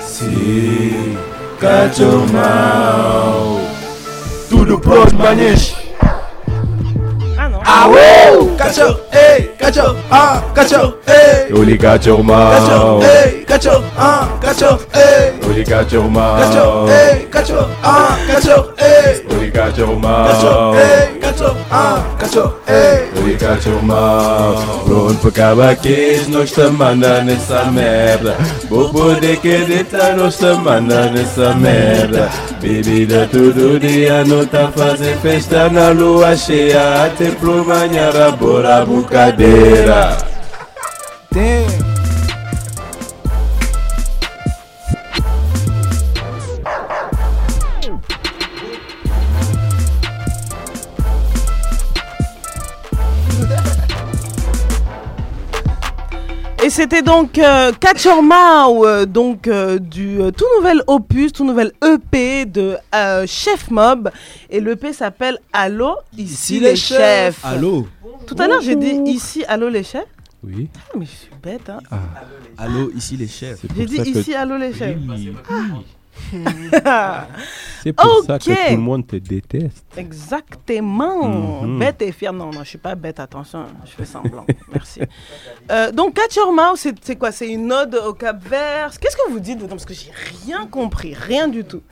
Sim, 0.00 1.16
cacho 1.58 2.26
mal, 2.32 3.60
tudo 4.48 4.78
pronto, 4.78 5.14
manis. 5.16 5.74
Ah, 7.36 7.48
não. 7.48 7.62
Aú! 7.64 8.56
Ah 8.58 8.59
cachorro, 8.60 9.00
ei, 9.10 9.50
cachorro, 9.58 9.96
ah, 10.10 10.42
cachorro, 10.54 10.98
ei. 11.06 11.46
Eu 11.48 11.62
ligar 11.62 11.98
teu 11.98 12.22
mal. 12.22 12.52
Cachorro, 12.52 13.00
ei, 13.02 13.44
cachorro, 13.44 13.84
ah, 13.96 14.28
cachorro, 14.40 14.80
ei. 14.94 15.34
Eu 15.42 15.52
ligar 15.52 15.86
mal. 16.10 16.40
Cachorro, 16.40 16.88
ei, 16.90 17.26
cachorro, 17.26 17.70
ah, 17.82 18.18
cachorro, 18.26 18.72
ei. 18.78 19.24
Eu 19.26 19.40
mal. 19.98 20.28
Cachorro, 20.28 20.76
ei, 20.76 21.18
cachorro, 21.18 21.56
ah, 21.70 22.04
cachorro, 22.18 22.56
ei. 22.68 23.10
Eu 23.66 23.82
mal. 23.82 24.54
Pronto 24.84 25.20
pro 25.20 25.32
cabaquês, 25.32 26.28
nós 26.28 26.50
estamos 26.50 26.78
nessa 27.24 27.64
merda. 27.64 28.36
vou 28.68 28.90
poder 28.90 29.36
querida, 29.38 29.98
tá, 29.98 30.12
nós 30.16 30.36
te 30.36 30.52
mandando 30.54 31.18
nessa 31.18 31.54
merda. 31.54 32.28
Bebida 32.60 33.28
todo 33.30 33.78
dia, 33.78 34.24
não 34.24 34.44
tá 34.46 34.70
fazendo 34.74 35.20
festa 35.20 35.68
na 35.68 35.90
lua 35.90 36.36
cheia. 36.36 37.04
Até 37.04 37.30
pro 37.30 37.64
manhã, 37.64 38.10
rabo. 38.10 38.49
Loura 38.50 38.84
Bucadeira. 38.84 40.18
Tem. 41.32 41.99
Et 56.70 56.72
c'était 56.72 57.02
donc 57.02 57.36
euh, 57.36 57.72
Catcher 57.72 58.22
Mao, 58.22 58.86
euh, 58.86 59.04
donc 59.04 59.48
euh, 59.48 59.80
du 59.80 60.20
euh, 60.20 60.30
tout 60.30 60.44
nouvel 60.56 60.80
opus, 60.86 61.32
tout 61.32 61.44
nouvel 61.44 61.72
EP 61.84 62.46
de 62.46 62.76
euh, 62.94 63.24
Chef 63.26 63.72
Mob. 63.72 64.08
Et 64.48 64.60
l'EP 64.60 64.92
s'appelle 64.92 65.40
Allô, 65.52 65.96
ici, 66.16 66.60
les, 66.60 66.76
chefs. 66.76 67.44
Allô 67.44 67.88
Tout 68.24 68.36
à 68.38 68.46
l'heure, 68.46 68.60
j'ai 68.60 68.76
dit 68.76 69.00
ici, 69.06 69.44
Allô 69.48 69.68
les 69.68 69.82
chefs. 69.82 70.06
Oui. 70.44 70.68
Ah, 70.76 70.96
mais 70.96 71.06
je 71.06 71.10
suis 71.10 71.30
bête, 71.42 71.68
hein. 71.68 71.80
Allô, 72.56 72.92
ici 72.94 73.16
les 73.16 73.26
chefs. 73.26 73.58
J'ai 73.76 73.86
dit 73.86 74.08
ici, 74.08 74.32
Allô 74.36 74.56
les 74.56 74.72
chefs. 74.72 74.96
C'est 77.82 77.92
pour 77.94 78.22
ça 78.26 78.38
que 78.38 78.44
tout 78.44 78.72
le 78.72 78.76
monde 78.76 79.06
te 79.06 79.16
déteste. 79.16 79.84
Exactement. 79.96 81.62
Mhm. 81.62 81.78
Bête 81.78 82.02
et 82.02 82.12
fière. 82.12 82.32
Non, 82.32 82.50
non, 82.52 82.62
je 82.62 82.68
suis 82.68 82.78
pas 82.78 82.94
bête, 82.94 83.18
attention, 83.20 83.64
je 83.86 83.90
fais 83.92 84.04
semblant. 84.04 84.44
Merci. 84.72 85.00
Euh, 85.70 85.90
donc, 85.90 86.14
Catcher 86.14 86.40
Mao, 86.54 86.76
c'est 86.76 86.94
c'est 87.02 87.16
quoi? 87.16 87.32
C'est 87.32 87.48
une 87.48 87.72
ode 87.72 87.94
au 88.06 88.12
Cap 88.12 88.42
Vert 88.46 88.92
Qu'est-ce 89.00 89.16
que 89.16 89.30
vous 89.30 89.40
dites 89.40 89.58
dedans 89.58 89.70
Parce 89.70 89.86
que 89.86 89.94
j'ai 89.94 90.12
rien 90.44 90.66
compris, 90.66 91.14
rien 91.14 91.48
du 91.48 91.64
tout. 91.64 91.82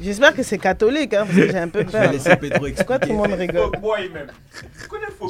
J'espère 0.00 0.34
que 0.34 0.42
c'est 0.42 0.58
catholique, 0.58 1.14
hein, 1.14 1.24
parce 1.24 1.36
que 1.38 1.50
j'ai 1.50 1.58
un 1.58 1.68
peu 1.68 1.80
Je 1.80 1.84
peur. 1.90 2.00
vais 2.02 2.12
laisser 2.12 2.36
Pedro 2.36 2.66
Pourquoi 2.76 2.98
tout 2.98 3.08
le 3.10 3.14
monde 3.14 3.32
rigole? 3.32 3.70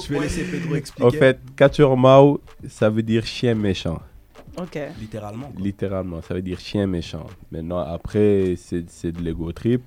Je 0.03 0.13
vais 0.13 0.21
laisser 0.21 0.43
Pedro 0.45 0.75
expliquer. 0.77 1.07
En 1.07 1.11
fait, 1.11 1.39
cachorro 1.57 1.97
mau, 1.97 2.41
ça 2.69 2.89
veut 2.89 3.03
dire 3.03 3.27
chien 3.27 3.55
méchant. 3.55 4.01
Ok. 4.57 4.79
Littéralement. 4.99 5.51
quoi. 5.51 5.61
Littéralement, 5.61 6.23
ça 6.23 6.35
veut 6.35 6.43
dire 6.43 6.61
chien 6.61 6.87
méchant. 6.87 7.27
Maintenant, 7.51 7.79
après, 7.79 8.55
c'est 8.57 8.89
c'est 8.89 9.13
de 9.13 9.21
l'ego 9.21 9.53
trip. 9.53 9.83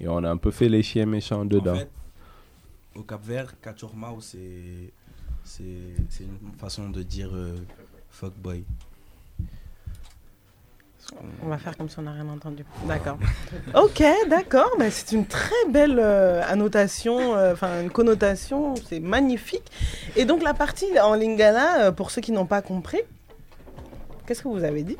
Et 0.00 0.08
on 0.08 0.22
a 0.24 0.30
un 0.30 0.36
peu 0.36 0.50
fait 0.50 0.68
les 0.68 0.82
chiens 0.82 1.06
méchants 1.06 1.44
dedans. 1.44 1.74
En 1.74 1.78
fait, 1.78 1.90
au 2.94 3.02
Cap 3.02 3.22
Vert, 3.24 3.60
Kachormao, 3.60 4.20
c'est 4.20 4.92
c'est 5.44 5.94
c'est 6.08 6.24
une 6.24 6.52
façon 6.58 6.88
de 6.90 7.02
dire 7.02 7.30
euh, 7.34 7.56
fuckboy. 8.10 8.64
On 11.42 11.48
va 11.48 11.56
faire 11.58 11.76
comme 11.76 11.88
si 11.88 11.98
on 11.98 12.02
n'a 12.02 12.12
rien 12.12 12.28
entendu. 12.28 12.64
D'accord. 12.86 13.18
ok, 13.74 14.02
d'accord. 14.28 14.70
Mais 14.78 14.90
c'est 14.90 15.12
une 15.12 15.26
très 15.26 15.54
belle 15.70 15.98
euh, 15.98 16.42
annotation, 16.46 17.34
euh, 17.34 17.54
enfin 17.54 17.82
une 17.82 17.90
connotation. 17.90 18.74
C'est 18.88 19.00
magnifique. 19.00 19.70
Et 20.16 20.24
donc 20.26 20.42
la 20.42 20.52
partie 20.54 20.86
en 21.00 21.14
lingala, 21.14 21.86
euh, 21.86 21.92
pour 21.92 22.10
ceux 22.10 22.20
qui 22.20 22.32
n'ont 22.32 22.46
pas 22.46 22.60
compris, 22.60 23.00
qu'est-ce 24.28 24.42
que 24.42 24.48
vous 24.48 24.64
avez 24.64 24.82
dit? 24.82 24.98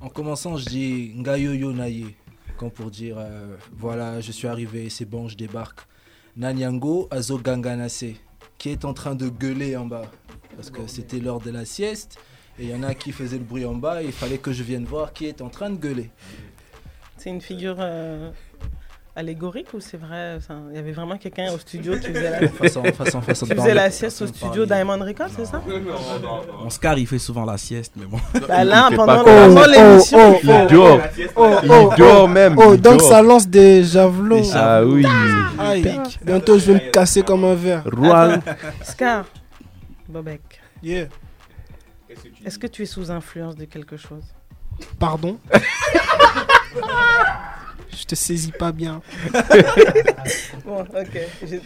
En 0.00 0.08
commençant, 0.08 0.56
je 0.56 0.66
dis 0.66 1.12
Ngayoyo 1.16 1.72
Naye, 1.72 2.14
comme 2.56 2.70
pour 2.70 2.88
dire 2.88 3.16
euh, 3.18 3.56
voilà, 3.72 4.20
je 4.20 4.30
suis 4.30 4.46
arrivé, 4.46 4.88
c'est 4.88 5.04
bon, 5.04 5.26
je 5.26 5.36
débarque. 5.36 5.80
Nanyango 6.36 7.08
Azo 7.10 7.38
Ganganase, 7.38 8.14
qui 8.56 8.68
est 8.68 8.84
en 8.84 8.94
train 8.94 9.16
de 9.16 9.28
gueuler 9.28 9.76
en 9.76 9.86
bas, 9.86 10.08
parce 10.54 10.70
que 10.70 10.86
c'était 10.86 11.18
l'heure 11.18 11.40
de 11.40 11.50
la 11.50 11.64
sieste, 11.64 12.18
et 12.56 12.64
il 12.64 12.70
y 12.70 12.74
en 12.74 12.84
a 12.84 12.94
qui 12.94 13.10
faisaient 13.10 13.38
le 13.38 13.44
bruit 13.44 13.64
en 13.64 13.74
bas, 13.74 14.00
et 14.00 14.06
il 14.06 14.12
fallait 14.12 14.38
que 14.38 14.52
je 14.52 14.62
vienne 14.62 14.84
voir 14.84 15.12
qui 15.12 15.26
est 15.26 15.42
en 15.42 15.48
train 15.48 15.70
de 15.70 15.76
gueuler. 15.76 16.10
C'est 17.16 17.30
une 17.30 17.40
figure 17.40 17.76
euh, 17.80 18.30
allégorique 19.16 19.68
ou 19.74 19.80
c'est 19.80 19.96
vrai 19.96 20.38
Il 20.70 20.76
y 20.76 20.78
avait 20.78 20.92
vraiment 20.92 21.16
quelqu'un 21.16 21.52
au 21.52 21.58
studio 21.58 21.96
qui 21.98 22.08
faisait 22.08 22.30
la, 22.40 22.48
Façon- 22.48 22.82
façon- 22.92 23.20
façon 23.22 23.46
qui 23.46 23.54
faisait 23.54 23.74
la 23.74 23.90
sieste 23.90 24.22
au 24.22 24.26
studio. 24.26 24.66
Diamond 24.66 24.98
Records, 24.98 25.28
c'est 25.36 25.44
ça? 25.44 25.62
Oscar, 26.66 26.98
il 26.98 27.06
fait 27.06 27.18
souvent 27.20 27.44
la 27.44 27.56
sieste, 27.56 27.92
mais 27.96 28.06
bon. 28.06 28.18
Bah 28.48 28.64
là, 28.64 28.86
Il 28.88 28.90
fait 28.90 28.96
pendant, 28.96 29.16
pas 29.18 29.24
comme- 29.24 29.54
pendant 29.54 29.66
l'émission, 29.66 30.18
oh, 30.34 30.40
Il 30.42 30.66
dort. 30.74 31.00
Il 31.62 31.96
dort 31.96 32.28
même. 32.28 32.56
Oh, 32.58 32.76
donc 32.76 33.00
ça 33.02 33.22
lance 33.22 33.46
des 33.46 33.84
javelots. 33.84 34.42
Ah 34.54 34.82
oui. 34.84 35.06
Aïe. 35.58 36.00
Bientôt, 36.22 36.58
je 36.58 36.66
vais 36.72 36.74
me 36.74 36.90
casser 36.90 37.22
comme 37.22 37.44
un 37.44 37.54
verre. 37.54 37.84
Rouen. 37.92 38.40
Scar, 38.82 39.24
Bobek, 40.08 40.60
Yeah. 40.82 41.06
est-ce 42.44 42.58
que 42.58 42.66
tu 42.66 42.82
es 42.82 42.86
sous 42.86 43.10
influence 43.10 43.54
de 43.56 43.64
quelque 43.64 43.96
chose? 43.96 44.24
Pardon? 44.98 45.38
Je 47.96 48.04
te 48.04 48.14
saisis 48.14 48.52
pas 48.52 48.72
bien. 48.72 49.00
Bon, 50.64 50.80
ok. 50.80 51.20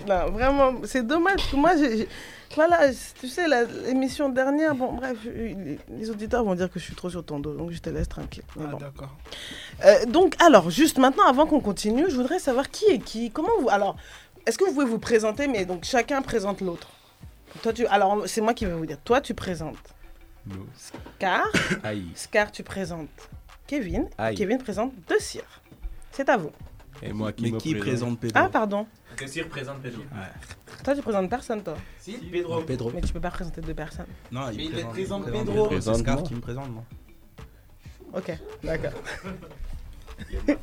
Non, 0.08 0.30
vraiment, 0.30 0.72
c'est 0.84 1.06
dommage. 1.06 1.48
que 1.50 1.56
Moi, 1.56 1.70
voilà, 2.56 2.90
tu 3.20 3.28
sais, 3.28 3.44
l'émission 3.86 4.28
dernière, 4.28 4.74
bon, 4.74 4.92
bref, 4.94 5.16
les, 5.24 6.10
auditeurs 6.10 6.42
vont 6.44 6.54
dire 6.56 6.70
que 6.70 6.80
je 6.80 6.84
suis 6.84 6.94
trop 6.94 7.08
sur 7.08 7.24
ton 7.24 7.38
dos, 7.38 7.54
donc 7.54 7.70
je 7.70 7.78
te 7.78 7.90
laisse 7.90 8.08
tranquille. 8.08 8.42
Mais 8.56 8.64
Ah, 8.66 8.70
bon. 8.72 8.78
d'accord. 8.78 9.16
Euh, 9.84 10.04
donc, 10.06 10.34
alors, 10.42 10.70
juste 10.70 10.98
maintenant, 10.98 11.24
avant 11.28 11.46
qu'on 11.46 11.60
continue, 11.60 12.06
je 12.08 12.16
voudrais 12.16 12.38
savoir 12.40 12.70
qui 12.70 12.86
est 12.86 12.98
qui. 12.98 13.30
Comment 13.30 13.52
vous. 13.60 13.68
Alors, 13.68 13.96
est-ce 14.46 14.58
que 14.58 14.64
vous 14.64 14.72
pouvez 14.72 14.86
vous 14.86 14.98
présenter, 14.98 15.46
mais 15.46 15.64
donc 15.64 15.84
chacun 15.84 16.22
présente 16.22 16.60
l'autre 16.60 16.88
Toi, 17.62 17.72
tu. 17.72 17.86
Alors, 17.86 18.24
c'est 18.26 18.40
moi 18.40 18.54
qui 18.54 18.64
vais 18.66 18.72
vous 18.72 18.86
dire. 18.86 18.98
Toi, 19.04 19.20
tu 19.20 19.34
présentes 19.34 19.76
Non. 20.46 20.66
Scar. 20.76 21.46
Aïe. 21.84 22.06
Scar, 22.14 22.50
tu 22.50 22.62
présentes 22.62 23.08
Kevin. 23.66 24.08
Aïe. 24.16 24.34
Kevin 24.34 24.58
présente 24.58 24.92
De 25.08 25.16
Cire. 25.20 25.60
C'est 26.18 26.28
à 26.30 26.36
vous. 26.36 26.50
Et 27.00 27.12
moi 27.12 27.30
qui 27.32 27.44
Mais 27.52 27.58
qui 27.58 27.76
présente 27.76 28.18
Pedro 28.18 28.32
Ah, 28.44 28.48
pardon. 28.48 28.88
Désir 29.16 29.46
présente 29.48 29.80
Pedro. 29.80 30.02
Toi, 30.82 30.96
tu 30.96 31.00
présentes 31.02 31.30
personne, 31.30 31.62
toi. 31.62 31.76
Si, 32.00 32.14
Pedro. 32.14 32.60
Pedro. 32.62 32.90
Mais 32.92 33.00
tu 33.02 33.12
peux 33.12 33.20
pas 33.20 33.30
présenter 33.30 33.60
deux 33.60 33.72
personnes. 33.72 34.06
Non, 34.32 34.40
Mais 34.48 34.54
il 34.56 34.62
il 34.64 34.70
présente, 34.70 34.96
il 34.98 35.06
présente 35.06 35.24
Pedro. 35.26 35.68
C'est 35.80 35.94
Scar 35.94 36.14
moi. 36.16 36.22
qui 36.24 36.34
me 36.34 36.40
présente, 36.40 36.70
moi. 36.72 36.82
Ok, 38.14 38.36
d'accord. 38.64 38.90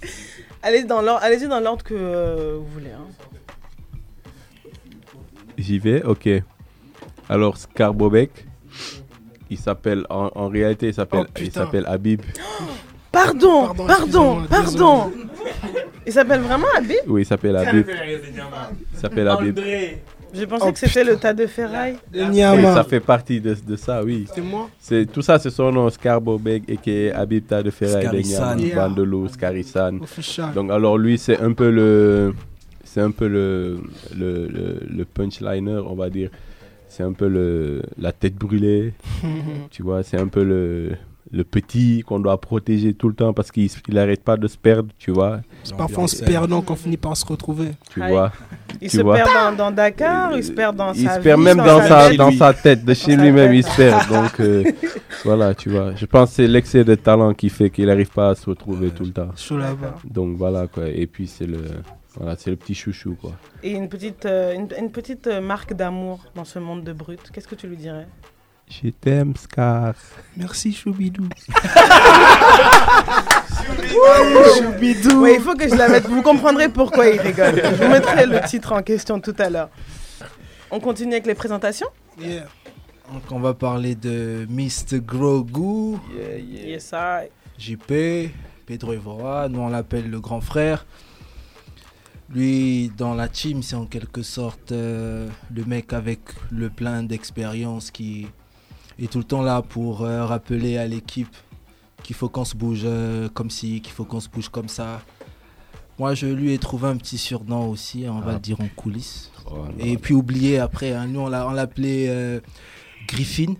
allez 0.61 0.83
dans 0.83 1.01
l'ordre, 1.01 1.23
allez-y 1.23 1.47
dans 1.47 1.61
l'ordre 1.61 1.85
que 1.85 1.93
euh, 1.93 2.57
vous 2.59 2.67
voulez. 2.67 2.91
hein. 2.91 3.07
J'y 5.57 5.79
vais, 5.79 6.03
ok. 6.03 6.27
Alors, 7.29 7.55
Scarbobek, 7.55 8.45
il 9.49 9.57
s'appelle, 9.57 10.05
en, 10.09 10.31
en 10.35 10.49
réalité, 10.49 10.87
il 10.89 10.93
s'appelle, 10.93 11.27
Oh, 11.29 11.39
il 11.39 11.49
s'appelle 11.53 11.85
Habib. 11.87 12.21
Pardon, 13.09 13.73
Pardon, 13.87 14.45
pardon. 14.49 15.13
Il 16.07 16.13
s'appelle 16.13 16.41
vraiment 16.41 16.67
Habib? 16.77 16.97
Oui, 17.07 17.21
il 17.21 17.25
s'appelle 17.25 17.55
Habib. 17.57 17.87
Il 18.93 18.99
s'appelle 18.99 19.27
Habib. 19.27 19.59
Pensé 20.49 20.65
Oh, 20.67 20.71
que 20.73 20.79
c'était 20.79 21.05
le 21.05 21.15
tas 21.15 21.33
de 21.33 21.45
ferraille. 21.47 21.95
Le 22.13 22.23
Oui, 22.25 22.29
Nyama. 22.31 22.73
ça 22.73 22.83
fait 22.83 22.99
partie 22.99 23.39
de, 23.39 23.55
de 23.65 23.75
ça, 23.77 24.03
oui. 24.03 24.25
C'est 24.33 24.41
moi? 24.41 24.69
C'est 24.77 25.05
tout 25.09 25.21
ça, 25.21 25.39
c'est 25.39 25.49
son 25.49 25.71
nom, 25.71 25.89
Scarbobeg, 25.89 26.63
et 26.67 26.75
qui 26.75 26.91
est 26.91 27.11
Habib 27.13 27.47
Ta 27.47 27.63
de 27.63 27.71
Ferraille, 27.71 28.03
Scarissan. 28.03 28.55
Denyam, 28.57 28.67
Yeah. 28.67 28.75
Bandelo, 28.89 29.27
Scarissan. 29.29 29.99
Donc, 30.53 30.71
alors, 30.71 30.97
lui, 30.97 31.17
c'est 31.17 31.39
un 31.39 31.53
peu 31.53 31.69
le. 31.71 32.33
C'est 32.83 32.99
un 33.01 33.11
peu 33.11 33.27
le, 33.29 33.79
le, 34.17 34.47
le, 34.47 34.79
le 34.89 35.05
punchliner, 35.05 35.79
on 35.87 35.95
va 35.95 36.09
dire. 36.09 36.29
C'est 36.89 37.03
un 37.03 37.13
peu 37.13 37.27
le, 37.29 37.81
la 37.97 38.11
tête 38.11 38.35
brûlée. 38.35 38.93
Tu 39.71 39.83
vois, 39.83 40.03
c'est 40.03 40.19
un 40.19 40.27
peu 40.27 40.43
le, 40.43 40.91
le 41.31 41.43
petit 41.43 42.03
qu'on 42.05 42.19
doit 42.19 42.39
protéger 42.39 42.93
tout 42.93 43.09
le 43.09 43.15
temps 43.15 43.33
parce 43.33 43.51
qu'il 43.51 43.69
n'arrête 43.89 44.23
pas 44.23 44.37
de 44.37 44.47
se 44.47 44.57
perdre, 44.57 44.89
tu 44.99 45.11
vois. 45.11 45.39
C'est 45.63 45.75
parfois 45.75 46.03
en 46.03 46.07
se 46.07 46.23
perdant 46.23 46.61
qu'on 46.61 46.75
finit 46.75 46.97
par 46.97 47.17
se 47.17 47.25
retrouver. 47.25 47.71
Tu 47.89 48.01
Aïe. 48.01 48.11
vois. 48.11 48.31
Il 48.81 48.89
Tu 48.89 48.97
se 48.97 49.01
vois. 49.01 49.15
perd 49.15 49.29
dans, 49.33 49.55
dans 49.55 49.71
Dakar, 49.71 50.37
il 50.37 50.43
se 50.43 50.51
perd 50.51 50.75
dans 50.75 50.93
Il 50.93 51.03
sa 51.07 51.15
se 51.15 51.19
perd 51.21 51.39
vie, 51.39 51.45
même 51.45 51.57
dans, 51.57 51.79
sa 51.81 51.87
sa, 51.87 52.07
tête. 52.09 52.17
dans 52.17 52.31
sa 52.31 52.53
tête, 52.53 52.85
de 52.85 52.93
chez 52.93 53.15
lui-même, 53.15 53.53
il 53.53 53.63
se 53.63 53.75
perd. 53.75 54.07
Donc, 54.09 54.39
euh, 54.39 54.63
voilà, 55.25 55.55
tu 55.55 55.69
vois. 55.69 55.95
Je 55.95 56.05
pense 56.05 56.29
que 56.29 56.35
c'est 56.35 56.47
l'excès 56.47 56.83
de 56.83 56.95
talent 56.95 57.33
qui 57.33 57.49
fait 57.49 57.69
qu'il 57.69 57.87
n'arrive 57.87 58.11
pas 58.11 58.29
à 58.29 58.35
se 58.35 58.49
retrouver 58.49 58.91
tout 58.91 59.03
le 59.03 59.11
temps. 59.11 59.29
Donc, 60.03 60.37
voilà, 60.37 60.67
quoi. 60.67 60.87
Et 60.89 61.07
puis, 61.07 61.25
c'est 61.27 61.47
le, 61.47 61.59
voilà, 62.17 62.35
c'est 62.37 62.51
le 62.51 62.55
petit 62.55 62.75
chouchou, 62.75 63.15
quoi. 63.19 63.31
Et 63.63 63.71
une 63.71 63.89
petite, 63.89 64.25
euh, 64.25 64.53
une, 64.53 64.67
une 64.79 64.91
petite 64.91 65.27
marque 65.27 65.73
d'amour 65.73 66.19
dans 66.35 66.45
ce 66.45 66.59
monde 66.59 66.83
de 66.83 66.93
brut. 66.93 67.19
Qu'est-ce 67.33 67.47
que 67.47 67.55
tu 67.55 67.67
lui 67.67 67.77
dirais? 67.77 68.07
Je 68.69 68.89
t'aime, 68.89 69.35
Scar. 69.35 69.93
Merci 70.35 70.73
Choubidou. 70.73 71.29
Ouais, 75.21 75.35
il 75.35 75.41
faut 75.41 75.55
que 75.55 75.67
je 75.69 75.75
la 75.75 75.87
mette. 75.87 76.07
Vous 76.07 76.21
comprendrez 76.21 76.69
pourquoi 76.69 77.07
il 77.07 77.19
rigole. 77.21 77.61
Je 77.63 77.83
vous 77.83 77.89
mettrai 77.89 78.25
le 78.25 78.41
titre 78.47 78.73
en 78.73 78.81
question 78.81 79.19
tout 79.19 79.35
à 79.37 79.49
l'heure. 79.49 79.69
On 80.71 80.79
continue 80.79 81.13
avec 81.13 81.25
les 81.25 81.35
présentations? 81.35 81.87
Yeah. 82.19 82.45
Donc 83.13 83.23
on 83.31 83.39
va 83.39 83.53
parler 83.53 83.93
de 83.95 84.47
Mr. 84.49 84.99
Grogu, 84.99 85.97
Yes, 86.49 86.91
I. 86.93 87.27
JP, 87.57 88.31
Pedro 88.65 88.93
Evora, 88.93 89.47
nous 89.47 89.59
on 89.59 89.69
l'appelle 89.69 90.09
le 90.09 90.19
grand 90.19 90.41
frère. 90.41 90.85
Lui, 92.33 92.91
dans 92.97 93.13
la 93.13 93.27
team, 93.27 93.61
c'est 93.61 93.75
en 93.75 93.85
quelque 93.85 94.23
sorte 94.23 94.71
euh, 94.71 95.27
le 95.55 95.63
mec 95.65 95.93
avec 95.93 96.19
le 96.51 96.71
plein 96.71 97.03
d'expérience 97.03 97.91
qui 97.91 98.27
est 98.99 99.11
tout 99.11 99.17
le 99.17 99.23
temps 99.23 99.41
là 99.41 99.61
pour 99.61 100.01
euh, 100.03 100.25
rappeler 100.25 100.77
à 100.77 100.87
l'équipe 100.87 101.35
qu'il 102.03 102.15
faut 102.15 102.29
qu'on 102.29 102.45
se 102.45 102.55
bouge 102.55 102.81
euh, 102.85 103.27
comme 103.29 103.49
ci, 103.49 103.81
qu'il 103.81 103.91
faut 103.93 104.05
qu'on 104.05 104.19
se 104.19 104.29
bouge 104.29 104.49
comme 104.49 104.69
ça. 104.69 105.01
Moi, 105.97 106.13
je 106.13 106.27
lui 106.27 106.53
ai 106.53 106.57
trouvé 106.57 106.87
un 106.89 106.97
petit 106.97 107.17
surnom 107.17 107.69
aussi, 107.69 108.05
on 108.09 108.19
va 108.19 108.31
Ah. 108.31 108.33
le 108.33 108.39
dire 108.39 108.59
en 108.61 108.67
coulisses. 108.75 109.31
Oh, 109.49 109.57
non. 109.57 109.73
Et 109.79 109.97
puis 109.97 110.13
oublié 110.13 110.59
après, 110.59 110.91
hein, 110.93 111.07
nous 111.07 111.21
on 111.21 111.27
l'a- 111.29 111.47
on 111.47 111.51
l'appelait 111.51 112.05
euh, 112.09 112.39
Griffin. 113.07 113.53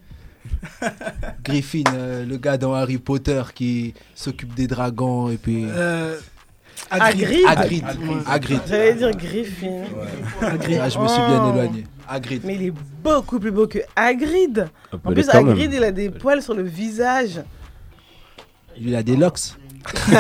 Griffin, 1.43 1.83
euh, 1.93 2.25
le 2.25 2.38
gars 2.38 2.57
dans 2.57 2.73
Harry 2.73 2.97
Potter 2.97 3.41
qui 3.53 3.93
s'occupe 4.13 4.53
des 4.53 4.67
dragons 4.67 5.29
et 5.29 5.38
puis... 5.38 5.63
Euh, 5.65 6.17
Hagrid. 6.91 7.39
Hagrid. 7.47 7.83
Ouais. 7.83 8.15
Hagrid. 8.27 8.61
J'allais 8.67 8.93
dire 8.95 9.11
Griffin. 9.11 9.83
Ah, 10.41 10.51
je 10.89 10.99
me 10.99 11.07
suis 11.07 11.21
bien 11.21 11.43
Oh. 11.45 11.51
éloigné. 11.53 11.83
Hagrid. 12.07 12.41
Mais 12.45 12.55
il 12.55 12.63
est 12.67 12.73
beaucoup 13.03 13.39
plus 13.39 13.51
beau 13.51 13.67
que 13.67 13.79
Hagrid. 13.95 14.67
En 14.91 15.11
plus. 15.11 15.29
Hagrid, 15.29 15.71
il 15.73 15.83
a 15.83 15.91
des 15.91 16.09
poils 16.09 16.41
sur 16.41 16.53
le 16.53 16.63
visage. 16.63 17.41
Il 18.79 18.95
a 18.95 19.03
des 19.03 19.15
locks. 19.15 19.39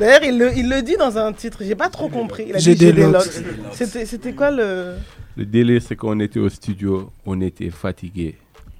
D'ailleurs, 0.00 0.24
il 0.24 0.38
le, 0.38 0.56
il 0.56 0.68
le 0.68 0.82
dit 0.82 0.96
dans 0.96 1.16
un 1.16 1.32
titre. 1.32 1.58
J'ai 1.62 1.76
pas 1.76 1.88
trop 1.88 2.08
compris. 2.08 2.46
Il 2.48 2.56
a 2.56 2.58
J'ai 2.58 2.74
dit, 2.74 2.92
des 2.92 3.06
locks. 3.06 3.30
C'était 3.72 4.04
c'était 4.04 4.32
quoi 4.32 4.50
le? 4.50 4.96
Le 5.36 5.44
délire, 5.44 5.82
c'est 5.82 5.96
qu'on 5.96 6.20
était 6.20 6.38
au 6.38 6.48
studio, 6.48 7.10
on 7.26 7.40
était 7.40 7.70
fatigué. 7.70 8.36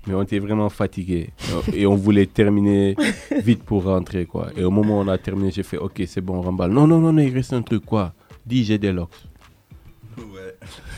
Mais 0.07 0.15
on 0.15 0.23
était 0.23 0.39
vraiment 0.39 0.69
fatigué. 0.69 1.31
Et 1.73 1.87
on 1.87 1.97
voulait 1.97 2.27
terminer 2.27 2.95
vite 3.43 3.63
pour 3.65 3.85
rentrer, 3.85 4.27
quoi. 4.27 4.51
Et 4.57 4.63
au 4.63 4.71
moment 4.71 4.99
où 4.99 5.03
on 5.03 5.09
a 5.09 5.19
terminé, 5.19 5.51
j'ai 5.51 5.63
fait, 5.63 5.79
ok, 5.79 6.03
c'est 6.07 6.21
bon, 6.21 6.37
on 6.37 6.43
remballe. 6.43 6.71
Non, 6.71 6.87
non, 6.87 6.99
non, 7.01 7.13
non, 7.13 7.23
il 7.23 7.33
reste 7.35 7.53
un 7.55 7.63
truc, 7.63 7.85
quoi. 7.85 8.13
Dis, 8.47 8.65
j'ai 8.65 8.79
des 8.79 8.93
locks. 8.93 9.11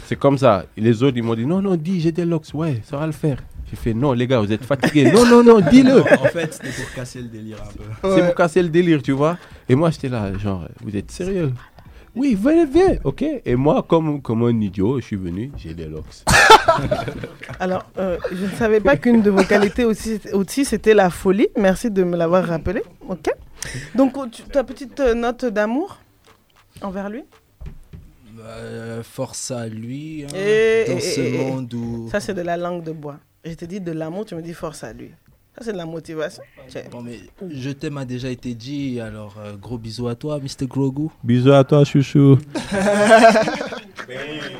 C'est 0.06 0.16
comme 0.16 0.38
ça. 0.38 0.64
Les 0.76 1.02
autres, 1.02 1.16
ils 1.16 1.22
m'ont 1.22 1.34
dit, 1.34 1.44
non, 1.46 1.60
non, 1.60 1.76
dis, 1.76 2.00
j'ai 2.00 2.12
des 2.12 2.24
locks, 2.24 2.46
ouais, 2.54 2.80
ça 2.84 2.96
va 2.96 3.06
le 3.06 3.12
faire. 3.12 3.38
J'ai 3.68 3.76
fait, 3.76 3.92
non, 3.94 4.12
les 4.12 4.26
gars, 4.28 4.38
vous 4.40 4.52
êtes 4.52 4.64
fatigués. 4.64 5.10
non, 5.10 5.26
non, 5.26 5.42
non, 5.42 5.60
dis-le. 5.60 6.00
En 6.00 6.26
fait, 6.26 6.54
c'était 6.54 6.68
pour 6.70 6.92
casser 6.94 7.20
le 7.20 7.28
délire 7.28 7.58
un 7.60 7.98
peu. 8.02 8.14
C'est 8.16 8.24
pour 8.26 8.34
casser 8.36 8.62
le 8.62 8.68
délire, 8.68 9.02
tu 9.02 9.10
vois. 9.12 9.36
Et 9.68 9.74
moi, 9.74 9.90
j'étais 9.90 10.08
là, 10.08 10.32
genre, 10.38 10.68
vous 10.84 10.96
êtes 10.96 11.10
sérieux? 11.10 11.52
Oui, 12.14 12.34
venez, 12.40 12.64
viens, 12.64 12.96
ok. 13.04 13.24
Et 13.44 13.56
moi, 13.56 13.84
comme, 13.86 14.22
comme 14.22 14.44
un 14.44 14.60
idiot, 14.60 15.00
je 15.00 15.04
suis 15.04 15.16
venu, 15.16 15.50
j'ai 15.58 15.74
des 15.74 15.86
locks. 15.86 16.22
Alors, 17.60 17.84
euh, 17.98 18.16
je 18.32 18.44
ne 18.46 18.50
savais 18.52 18.80
pas 18.80 18.96
qu'une 18.96 19.20
de 19.22 19.30
vos 19.30 19.42
qualités 19.44 19.84
aussi, 19.84 20.18
aussi 20.32 20.64
c'était 20.64 20.94
la 20.94 21.10
folie. 21.10 21.48
Merci 21.58 21.90
de 21.90 22.04
me 22.04 22.16
l'avoir 22.16 22.44
rappelé. 22.46 22.82
Ok. 23.08 23.28
Donc, 23.94 24.14
tu- 24.30 24.42
ta 24.44 24.64
petite 24.64 24.98
note 25.00 25.44
d'amour 25.46 25.98
envers 26.80 27.10
lui? 27.10 27.24
Euh, 28.46 29.02
force 29.02 29.50
à 29.50 29.68
lui. 29.68 30.24
hein, 30.24 30.34
Et- 30.36 30.84
dans 30.88 30.96
et- 30.96 31.00
ce 31.00 31.20
et- 31.20 31.34
et- 31.34 31.50
monde 31.50 31.72
où... 31.74 32.08
Ça, 32.10 32.20
c'est 32.20 32.34
de 32.34 32.42
la 32.42 32.56
langue 32.56 32.82
de 32.84 32.92
bois. 32.92 33.18
Je 33.44 33.52
t'ai 33.54 33.66
dit 33.66 33.80
de 33.80 33.92
l'amour, 33.92 34.24
tu 34.24 34.34
me 34.34 34.42
dis 34.42 34.54
force 34.54 34.84
à 34.84 34.92
lui. 34.92 35.10
Ça, 35.56 35.64
c'est 35.64 35.72
de 35.72 35.78
la 35.78 35.86
motivation. 35.86 36.42
Bon, 36.90 37.00
mais 37.02 37.18
je 37.50 37.70
t'aime 37.70 37.96
a 37.98 38.04
déjà 38.04 38.28
été 38.28 38.54
dit, 38.54 39.00
alors 39.00 39.36
euh, 39.38 39.56
gros 39.56 39.78
bisous 39.78 40.08
à 40.08 40.14
toi, 40.14 40.38
Mr. 40.38 40.66
Grogu. 40.66 41.08
Bisous 41.24 41.52
à 41.52 41.64
toi, 41.64 41.84
chouchou. 41.84 42.38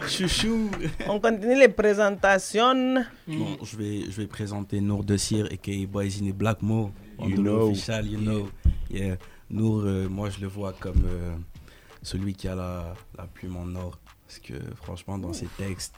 Chouchou. 0.09 0.71
On 1.09 1.21
continue 1.21 1.59
les 1.59 1.69
présentations. 1.69 2.95
Bon, 3.29 3.57
je 3.63 3.77
vais, 3.77 4.01
je 4.11 4.21
vais 4.21 4.27
présenter 4.27 4.81
Nour 4.81 5.05
Dessir 5.05 5.47
et 5.51 5.57
K 5.59 5.87
Boys 5.89 6.05
in 6.23 6.31
Blackmo. 6.35 6.91
You 7.21 7.37
know. 7.37 7.71
Official, 7.71 8.07
you 8.07 8.19
know. 8.19 8.49
Yeah. 8.91 9.17
Nour, 9.51 9.83
euh, 9.85 10.09
moi 10.09 10.29
je 10.31 10.41
le 10.41 10.49
vois 10.49 10.73
comme 10.79 11.03
euh, 11.07 11.35
celui 12.07 12.35
qui 12.35 12.47
a 12.49 12.55
la, 12.55 12.95
la 13.19 13.27
plume 13.27 13.57
en 13.57 13.75
or. 13.75 13.99
Parce 14.27 14.39
que 14.39 14.55
franchement, 14.77 15.19
dans 15.19 15.33
ses 15.33 15.47
textes, 15.47 15.95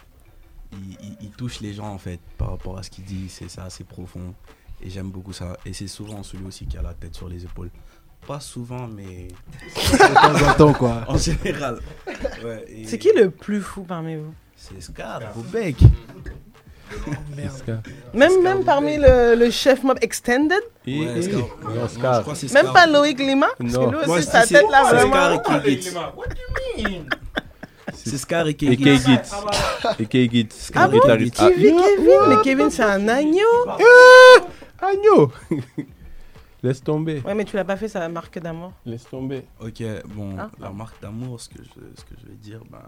il, 0.72 0.92
il- 1.02 1.16
il 1.22 1.30
touche 1.30 1.60
les 1.60 1.72
gens 1.74 1.88
en 1.92 1.98
fait 1.98 2.20
par 2.36 2.50
rapport 2.50 2.78
à 2.78 2.82
ce 2.82 2.90
qu'il 2.90 3.04
dit. 3.04 3.28
C'est 3.28 3.48
ça, 3.48 3.64
assez 3.64 3.84
profond. 3.84 4.34
Et 4.80 4.90
j'aime 4.90 5.10
beaucoup 5.10 5.32
ça. 5.32 5.56
Et 5.66 5.72
c'est 5.72 5.88
souvent 5.88 6.22
celui 6.22 6.46
aussi 6.46 6.66
qui 6.66 6.76
a 6.78 6.82
la 6.82 6.94
tête 6.94 7.14
sur 7.14 7.28
les 7.28 7.44
épaules. 7.44 7.70
Pas 8.26 8.40
souvent, 8.40 8.86
mais. 8.88 9.28
De 9.76 10.14
temps 10.14 10.50
en 10.50 10.54
temps, 10.54 10.72
quoi. 10.72 11.04
En 11.08 11.16
général. 11.18 11.80
Ouais, 12.44 12.64
et- 12.68 12.86
C'est 12.86 12.98
qui 12.98 13.10
le 13.14 13.30
plus 13.30 13.60
fou 13.60 13.82
parmi 13.84 14.16
vous? 14.16 14.32
C'est 14.56 14.80
Scar, 14.80 15.20
Bobek. 15.34 15.76
Merde. 17.36 17.82
Même, 18.14 18.42
même 18.42 18.64
parmi 18.64 18.96
le, 18.96 19.34
le 19.36 19.50
chef 19.50 19.82
mob 19.82 19.98
extended? 20.00 20.58
Et- 20.86 21.00
Ouais, 21.00 21.18
et- 21.18 21.22
Scar. 21.22 21.38
non, 21.40 21.88
Scar. 21.88 22.14
je 22.16 22.20
crois 22.22 22.32
que 22.34 22.38
c'est 22.38 22.52
Même 22.52 22.62
Scar. 22.66 22.72
pas 22.74 22.86
Loïc 22.86 23.18
Lima? 23.18 23.48
Parce 23.58 23.72
Non. 23.72 23.90
que 23.90 23.96
lui 24.04 24.10
aussi, 24.12 24.22
sa 24.24 24.40
tête 24.40 24.48
c'est- 24.48 24.62
là, 24.70 24.82
c'est 24.88 24.96
vraiment. 24.96 25.12
Scar 25.12 25.32
et 25.32 25.42
K 25.42 25.64
Gitz. 25.68 25.94
C'est 27.94 28.18
Scar 28.18 28.46
et 28.48 28.54
K 28.54 28.62
Et 28.64 28.76
Gitz. 28.76 29.04
K 29.04 29.06
Gitz. 29.06 29.32
Et 30.00 30.06
K 30.06 30.30
Gitz. 30.32 30.70
Ah 30.74 30.88
bon? 30.88 30.98
Guitariste. 30.98 31.36
Qui 31.36 31.52
vit 31.54 31.74
Kevin 31.74 32.20
Mais 32.28 32.36
Kevin, 32.42 32.70
c'est 32.70 32.82
un 32.82 33.08
agneau 33.08 33.66
Agneau 34.80 35.32
Laisse 36.62 36.82
tomber. 36.82 37.22
Ouais, 37.24 37.34
mais 37.34 37.44
tu 37.44 37.54
l'as 37.54 37.64
pas 37.64 37.76
fait, 37.76 37.86
ça 37.88 38.08
marque 38.08 38.36
d'amour. 38.40 38.72
Laisse 38.84 39.04
tomber. 39.08 39.44
Ok, 39.60 39.80
bon, 40.06 40.36
Hein? 40.38 40.50
la 40.58 40.70
marque 40.70 41.00
d'amour, 41.00 41.40
ce, 41.40 41.48
que 41.48 41.58
je, 41.62 41.70
ce 42.00 42.04
que 42.04 42.14
je 42.20 42.26
vais 42.28 42.34
dire, 42.36 42.60
ben, 42.68 42.78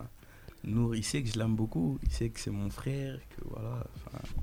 Nour, 0.62 0.94
il 0.94 1.02
sait 1.02 1.22
que 1.22 1.28
je 1.32 1.38
l'aime 1.38 1.54
beaucoup, 1.54 1.98
il 2.04 2.12
sait 2.12 2.28
que 2.28 2.38
c'est 2.38 2.50
mon 2.50 2.68
frère, 2.68 3.14
que 3.30 3.42
voilà. 3.48 3.82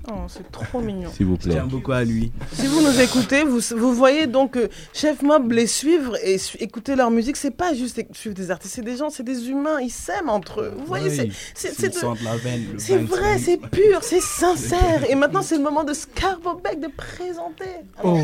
enfin, 0.04 0.12
Oh, 0.12 0.26
c'est 0.26 0.50
trop 0.50 0.80
mignon. 0.80 1.10
S'il 1.12 1.26
vous 1.26 1.36
Je 1.36 1.42
plaît. 1.44 1.52
tiens 1.52 1.66
beaucoup 1.66 1.92
à 1.92 2.02
lui. 2.02 2.32
Si 2.54 2.66
vous 2.66 2.80
nous 2.82 3.00
écoutez, 3.00 3.44
vous, 3.44 3.60
vous 3.76 3.94
voyez 3.94 4.26
donc 4.26 4.56
euh, 4.56 4.66
Chef 4.92 5.22
Mob 5.22 5.52
les 5.52 5.68
suivre 5.68 6.16
et 6.24 6.38
su- 6.38 6.56
écouter 6.58 6.96
leur 6.96 7.12
musique, 7.12 7.36
c'est 7.36 7.52
pas 7.52 7.72
juste 7.72 8.04
suivre 8.14 8.34
des 8.34 8.50
artistes, 8.50 8.74
c'est 8.74 8.82
des 8.84 8.96
gens, 8.96 9.10
c'est 9.10 9.22
des 9.22 9.48
humains, 9.48 9.80
ils 9.80 9.90
s'aiment 9.92 10.28
entre 10.28 10.62
eux. 10.62 10.74
Vous 10.76 10.86
voyez, 10.86 11.08
c'est- 11.08 11.22
Ouais, 11.22 11.30
c'est 11.54 11.68
ils 11.68 11.74
c'est 11.76 11.88
de- 11.90 11.94
sentent 11.94 12.22
la 12.22 12.36
veine, 12.36 12.64
le 12.72 12.78
c'est 12.80 12.98
vrai, 12.98 13.38
c'est- 13.38 13.56
pur, 13.70 14.02
c'est 14.02 14.20
sincère. 14.20 15.08
Et 15.08 15.14
maintenant, 15.14 15.42
c'est 15.42 15.56
le 15.56 15.62
moment 15.62 15.84
de 15.84 15.92
Scarbobek 15.92 16.80
de 16.80 16.88
présenter. 16.96 17.70
Oh. 18.02 18.22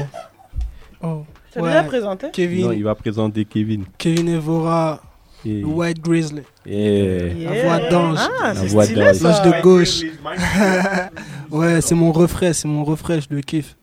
Oh. 1.01 1.23
Tu 1.53 1.61
as 1.61 1.63
déjà 1.63 1.85
présenté? 1.85 2.27
Kevin, 2.33 2.67
Non, 2.67 2.73
il 2.73 2.83
va 2.83 2.97
présenter 2.97 3.45
Kevin. 3.45 3.85
Kevin 3.99 4.29
Evora, 4.31 5.01
Et- 5.45 5.63
White 5.63 6.01
Grizzly. 6.01 6.43
Yeah. 6.67 7.35
La 7.35 7.63
voix 7.63 7.91
d'ange. 7.91 8.19
Ah, 8.21 8.55
La 8.55 8.55
c'est 8.55 8.67
voix 8.69 8.85
stylé 8.85 9.01
d'ange. 9.05 9.43
de 9.43 9.63
gauche. 9.63 10.01
ouais, 11.51 11.81
c'est 11.81 11.95
mon 11.95 12.13
refrain, 12.13 12.53
c'est 12.53 12.69
mon 12.69 12.85
refrain, 12.85 13.21
je 13.21 13.27
le 13.31 13.41
kiffe. 13.41 13.77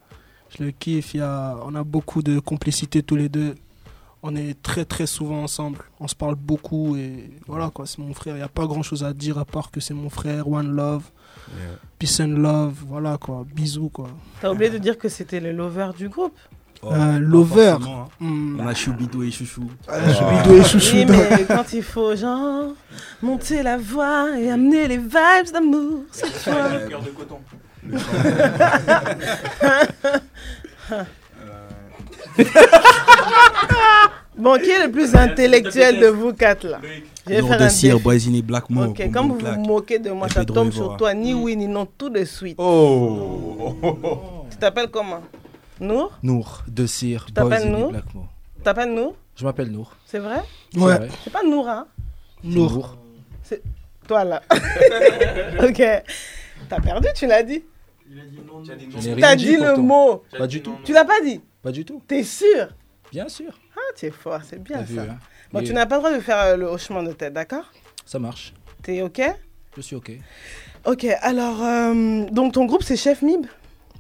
Je 0.57 0.63
le 0.63 0.71
kiffe, 0.71 1.13
il 1.13 1.19
y 1.19 1.23
a, 1.23 1.55
on 1.65 1.75
a 1.75 1.83
beaucoup 1.83 2.21
de 2.21 2.39
complicité 2.39 3.01
tous 3.03 3.15
les 3.15 3.29
deux. 3.29 3.55
On 4.23 4.35
est 4.35 4.61
très 4.61 4.85
très 4.85 5.07
souvent 5.07 5.41
ensemble, 5.43 5.79
on 5.99 6.07
se 6.07 6.13
parle 6.13 6.35
beaucoup 6.35 6.95
et 6.95 7.31
voilà 7.47 7.71
quoi, 7.71 7.87
c'est 7.87 7.97
mon 7.99 8.13
frère. 8.13 8.35
Il 8.35 8.37
n'y 8.39 8.43
a 8.43 8.47
pas 8.49 8.67
grand 8.67 8.83
chose 8.83 9.03
à 9.03 9.13
dire 9.13 9.39
à 9.39 9.45
part 9.45 9.71
que 9.71 9.79
c'est 9.79 9.95
mon 9.95 10.09
frère, 10.09 10.47
one 10.47 10.75
love, 10.75 11.03
Yeah. 11.47 11.75
peace 11.97 12.21
and 12.21 12.37
love, 12.37 12.75
voilà 12.87 13.17
quoi, 13.17 13.45
bisous 13.53 13.89
quoi. 13.89 14.07
T'as 14.41 14.51
oublié 14.51 14.69
de 14.69 14.77
dire 14.77 14.97
que 14.97 15.09
c'était 15.09 15.39
le 15.39 15.51
lover 15.51 15.89
du 15.97 16.07
groupe. 16.07 16.37
Euh, 16.83 17.19
Lover. 17.19 17.77
hein. 17.81 18.07
Hmm. 18.19 18.59
On 18.59 18.67
a 18.67 18.73
Choubidou 18.73 19.23
et 19.23 19.31
Chouchou. 19.31 19.69
Euh, 19.89 20.13
Choubidou 20.13 20.55
et 20.59 20.63
Chouchou. 20.63 20.95
Oui, 20.97 21.05
mais 21.07 21.45
quand 21.47 21.73
il 21.73 21.83
faut, 21.83 22.15
genre, 22.15 22.73
monter 23.21 23.61
la 23.63 23.77
voix 23.77 24.29
et 24.37 24.49
amener 24.49 24.87
les 24.87 24.97
vibes 24.97 25.51
d'amour, 25.53 26.01
c'est 26.11 26.43
toi. 26.43 26.69
Le 26.69 26.87
cœur 26.89 27.01
de 27.01 27.09
coton. 27.09 27.39
Bon, 34.37 34.57
qui 34.57 34.69
est 34.71 34.85
le 34.85 34.91
plus 34.91 35.13
intellectuel 35.13 35.99
de 35.99 36.07
vous 36.07 36.33
quatre 36.33 36.67
là? 36.67 36.79
Je 37.27 37.35
vais 37.35 37.41
faire 37.41 37.61
un 37.61 37.65
in 38.35 38.39
Blackmo. 38.43 38.85
Ok, 38.85 39.01
quand 39.13 39.27
vous 39.27 39.37
vous 39.37 39.59
moquez 39.61 39.99
de 39.99 40.09
moi, 40.09 40.27
Et 40.27 40.31
ça 40.33 40.39
Pedro 40.39 40.55
tombe 40.55 40.67
Evora. 40.69 40.87
sur 40.87 40.97
toi, 40.97 41.13
ni 41.13 41.33
oui 41.33 41.55
ni 41.55 41.67
non, 41.67 41.85
tout 41.97 42.09
de 42.09 42.23
suite. 42.23 42.55
Oh 42.57 43.75
Tu 44.49 44.57
t'appelles 44.57 44.89
comment? 44.89 45.21
Nour? 45.81 46.11
Nour, 46.23 46.63
de 46.67 46.85
Cire, 46.85 47.25
Tu 47.25 47.33
t'appelles 47.33 47.69
Nour? 47.71 47.91
Tu 48.55 48.61
t'appelles 48.63 48.93
Nour? 48.93 49.15
Je 49.35 49.43
m'appelle 49.43 49.71
Nour. 49.71 49.95
C'est 50.05 50.19
vrai? 50.19 50.41
Ouais. 50.75 51.09
C'est 51.23 51.33
pas 51.33 51.41
Nour, 51.43 51.67
hein? 51.67 51.87
Nour. 52.43 52.97
C'est 53.43 53.61
toi 54.07 54.23
là. 54.23 54.41
ok. 55.63 55.81
T'as 56.69 56.79
perdu, 56.79 57.07
tu 57.15 57.25
l'as 57.25 57.41
dit 57.43 57.63
Je 58.07 58.15
n'ai 59.07 59.13
rien 59.13 59.21
T'as 59.21 59.35
dit 59.35 59.55
le 59.57 59.75
mot. 59.77 60.23
Pas 60.37 60.47
du 60.47 60.61
tout. 60.61 60.75
Tu 60.85 60.93
l'as 60.93 61.05
pas 61.05 61.19
dit 61.23 61.41
Pas 61.63 61.71
du 61.71 61.83
tout. 61.83 62.01
T'es 62.07 62.23
sûr? 62.23 62.67
Bien 63.11 63.27
sûr. 63.27 63.51
Ah, 63.75 63.79
tu 63.95 64.05
es 64.05 64.11
fort, 64.11 64.41
c'est 64.47 64.61
bien 64.61 64.81
vu, 64.83 64.95
ça. 64.95 65.01
hein. 65.03 65.17
Bon, 65.51 65.59
Et 65.59 65.63
tu 65.63 65.73
n'as 65.73 65.85
pas 65.85 65.95
le 65.95 66.01
droit 66.01 66.13
de 66.15 66.19
faire 66.21 66.37
euh, 66.39 66.55
le 66.57 66.65
hochement 66.65 67.03
de 67.03 67.11
tête, 67.11 67.33
d'accord? 67.33 67.65
Ça 68.05 68.19
marche. 68.19 68.53
T'es 68.83 69.01
ok? 69.01 69.21
Je 69.75 69.81
suis 69.81 69.95
ok. 69.95 70.11
Ok, 70.85 71.05
alors, 71.21 71.61
euh, 71.63 72.25
donc 72.31 72.53
ton 72.53 72.65
groupe 72.65 72.83
c'est 72.83 72.95
Chef 72.97 73.21
Mib? 73.21 73.45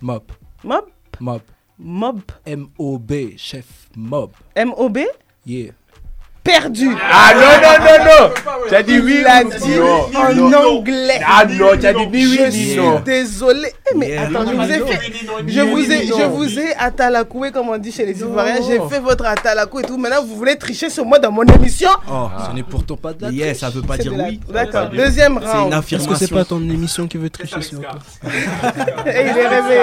Mob. 0.01 0.23
Mob 0.63 0.85
Mob. 1.19 1.41
Mob. 1.83 2.31
M-O-B. 2.45 3.37
Chef 3.37 3.89
Mob. 3.95 4.33
M-O-B 4.55 5.07
Yeah. 5.43 5.71
Perdu 6.43 6.89
Ah 7.11 7.33
non, 7.35 7.41
non, 7.41 7.85
non, 7.85 8.05
non 8.27 8.33
Tu 8.67 8.75
as 8.75 8.81
dit 8.83 8.99
oui 8.99 9.17
Il 9.19 9.27
a 9.27 9.43
dit 9.43 9.75
non 9.75 10.09
en 10.15 10.33
Non, 10.49 10.77
anglais. 10.79 11.21
Ah 11.25 11.45
non, 11.45 11.67
tu 11.79 11.85
as 11.85 11.93
dit 11.93 12.07
ni 12.07 12.25
oui 12.25 12.37
Je 12.39 12.45
ni 12.45 12.51
suis 12.51 12.75
non. 12.77 12.99
désolé. 13.01 13.71
Eh, 13.93 13.97
mais 13.97 14.07
Yeah. 14.09 14.23
attends, 14.23 14.45
je 14.49 14.55
vous 14.55 14.71
ai 14.71 14.79
fait. 14.91 14.99
Je 15.47 15.61
vous 15.61 15.91
ai, 15.91 16.07
non. 16.07 16.17
je 16.19 16.23
vous 16.25 16.59
ai 16.59 16.73
atalakoué, 16.79 17.51
comme 17.51 17.69
on 17.69 17.77
dit 17.77 17.91
chez 17.91 18.05
les. 18.07 18.19
Ivoiriens. 18.19 18.55
J'ai 18.67 18.79
fait 18.89 18.99
votre 18.99 19.25
atalakou 19.25 19.79
et 19.81 19.83
tout. 19.83 19.97
Maintenant, 19.97 20.23
vous 20.23 20.35
voulez 20.35 20.55
tricher 20.57 20.89
sur 20.89 21.05
moi 21.05 21.19
dans 21.19 21.31
mon 21.31 21.43
émission? 21.43 21.89
Oh, 22.11 22.29
Ce 22.49 22.55
n'est 22.55 22.63
pourtant 22.63 22.97
pas 22.97 23.13
de 23.13 23.21
la 23.21 23.27
triche. 23.29 23.57
ça 23.57 23.69
veut 23.69 23.81
pas 23.83 23.97
dire 23.97 24.13
oui. 24.17 24.39
D'accord, 24.49 24.89
deuxième 24.89 25.39
C'est 25.43 25.51
une 25.57 25.73
round. 25.73 25.83
Est-ce 25.91 26.07
que 26.07 26.15
c'est 26.15 26.27
pas 26.33 26.45
ton 26.45 26.59
émission 26.61 27.07
qui 27.07 27.17
veut 27.17 27.29
tricher 27.29 27.61
sur 27.61 27.81
toi? 27.81 27.91
Et 29.05 29.21
il 29.21 29.37
est 29.37 29.47
réveillé. 29.47 29.81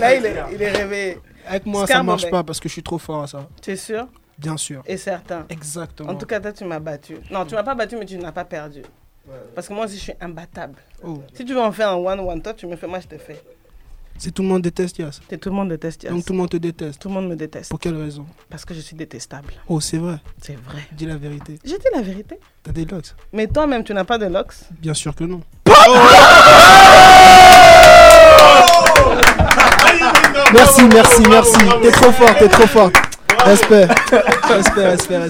Là, 0.00 0.14
il 0.14 0.26
est, 0.26 0.36
il 0.52 0.62
est 0.62 0.70
réveillé. 0.70 1.18
Avec 1.48 1.66
moi, 1.66 1.86
ça 1.86 2.02
marche 2.02 2.22
Bobek. 2.22 2.30
pas 2.30 2.42
parce 2.44 2.60
que 2.60 2.68
je 2.68 2.72
suis 2.74 2.82
trop 2.82 2.98
fort 2.98 3.24
à 3.24 3.26
ça. 3.26 3.46
Tu 3.60 3.72
es 3.72 3.76
sûr? 3.76 4.06
Bien 4.38 4.56
sûr. 4.56 4.82
Et 4.86 4.96
certain. 4.96 5.46
Exactement. 5.48 6.10
En 6.10 6.14
tout 6.14 6.26
cas, 6.26 6.40
toi, 6.40 6.52
tu 6.52 6.64
m'as 6.64 6.80
battu. 6.80 7.16
Non, 7.30 7.44
tu 7.44 7.54
m'as 7.54 7.62
pas 7.62 7.74
battu, 7.74 7.96
mais 7.96 8.06
tu 8.06 8.18
n'as 8.18 8.32
pas 8.32 8.44
perdu. 8.44 8.82
Parce 9.54 9.68
que 9.68 9.72
moi 9.72 9.86
aussi, 9.86 9.96
je 9.96 10.02
suis 10.02 10.14
imbattable. 10.20 10.78
Oh. 11.02 11.22
Si 11.32 11.44
tu 11.44 11.54
veux 11.54 11.60
en 11.60 11.72
faire 11.72 11.90
un 11.90 11.96
one-one, 11.96 12.42
toi, 12.42 12.52
tu 12.52 12.66
me 12.66 12.76
fais, 12.76 12.86
moi, 12.86 13.00
je 13.00 13.06
te 13.06 13.16
fais. 13.16 13.42
C'est 14.16 14.30
tout 14.32 14.42
le 14.42 14.48
monde 14.48 14.62
déteste 14.62 14.98
Yas. 14.98 15.20
Et 15.28 15.38
tout 15.38 15.48
le 15.48 15.56
monde 15.56 15.70
déteste 15.70 16.04
Yas. 16.04 16.10
Donc 16.10 16.24
tout 16.24 16.32
le 16.32 16.38
monde 16.38 16.48
te 16.48 16.56
déteste. 16.56 17.00
Tout 17.00 17.08
le 17.08 17.14
monde 17.14 17.28
me 17.28 17.34
déteste. 17.34 17.70
Pour 17.70 17.80
quelle 17.80 17.96
raison? 17.96 18.24
Parce 18.48 18.64
que 18.64 18.72
je 18.72 18.78
suis 18.78 18.94
détestable. 18.94 19.52
Oh, 19.66 19.80
c'est 19.80 19.98
vrai. 19.98 20.18
C'est 20.40 20.56
vrai. 20.56 20.86
Dis 20.92 21.06
la 21.06 21.16
vérité. 21.16 21.58
J'ai 21.64 21.78
dit 21.78 21.86
la 21.92 22.00
vérité. 22.00 22.38
T'as 22.62 22.70
des 22.70 22.84
locks? 22.84 23.12
Mais 23.32 23.48
toi-même, 23.48 23.82
tu 23.82 23.92
n'as 23.92 24.04
pas 24.04 24.16
de 24.16 24.26
locks? 24.26 24.54
Bien 24.78 24.94
sûr 24.94 25.16
que 25.16 25.24
non. 25.24 25.40
Merci, 30.52 30.84
merci, 30.92 31.22
merci. 31.28 31.58
T'es 31.82 31.90
trop 31.90 32.12
fort, 32.12 32.36
t'es 32.38 32.48
trop 32.48 32.66
fort. 32.68 32.90
Respect. 33.44 33.88
Respect, 34.48 34.86
respect. 34.86 35.20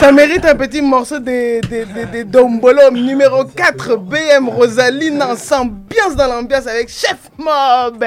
Ça 0.00 0.12
mérite 0.12 0.44
un 0.46 0.54
petit 0.54 0.80
morceau 0.80 1.18
de, 1.18 1.60
de, 1.60 1.84
de, 1.84 2.18
de 2.18 2.22
Dombolo 2.22 2.90
numéro 2.90 3.44
4 3.44 3.96
BM 3.96 4.48
Rosaline 4.48 5.22
en 5.22 5.34
ambiance 5.54 6.16
dans 6.16 6.26
l'ambiance 6.26 6.66
avec 6.66 6.88
Chef 6.88 7.18
Mob. 7.38 8.02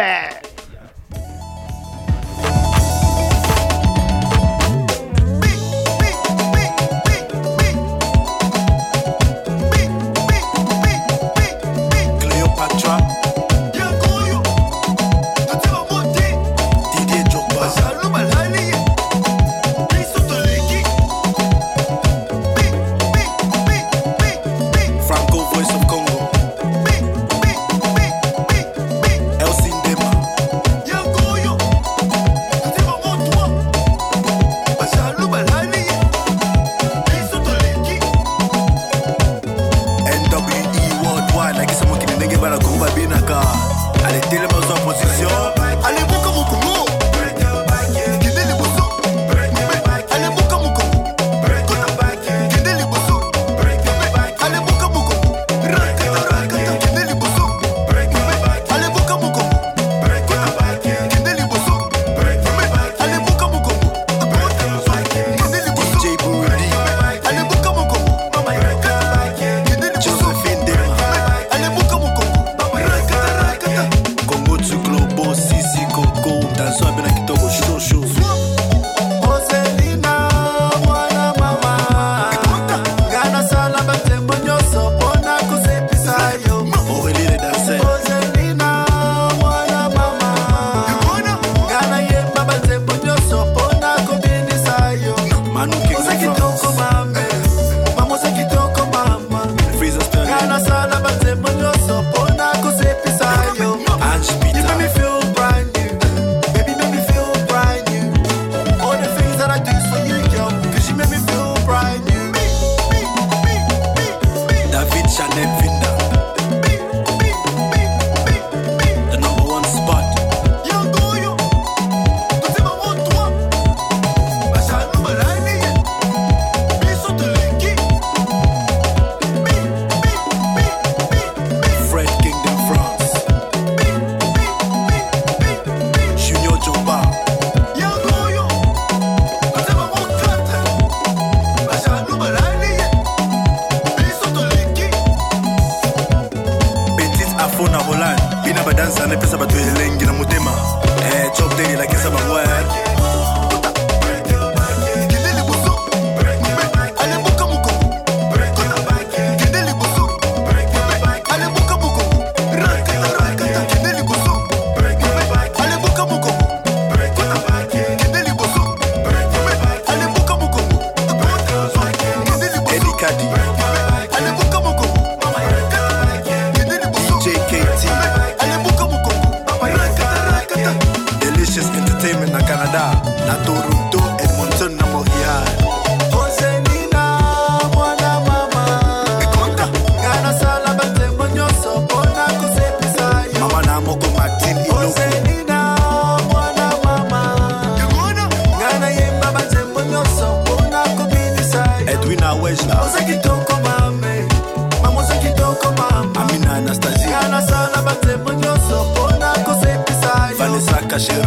Yo 210.97 211.26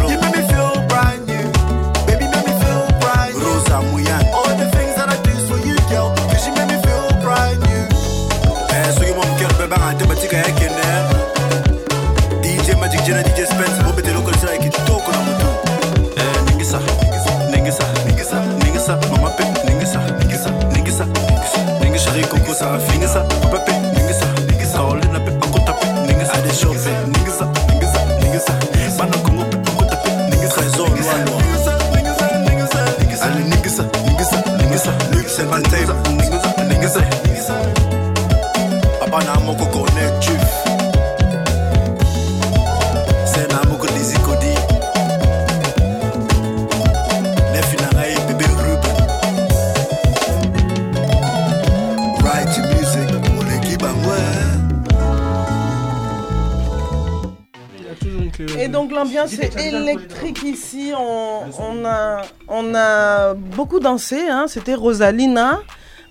donc 59.41 59.55
l'ambiance 59.55 59.65
est 59.65 59.67
électrique 59.67 60.43
ici. 60.43 60.93
On, 60.97 61.41
on 61.59 61.85
a, 61.85 62.21
on 62.47 62.75
a 62.75 63.33
beaucoup 63.33 63.79
dansé. 63.79 64.27
Hein. 64.29 64.45
C'était 64.47 64.75
Rosalina. 64.75 65.59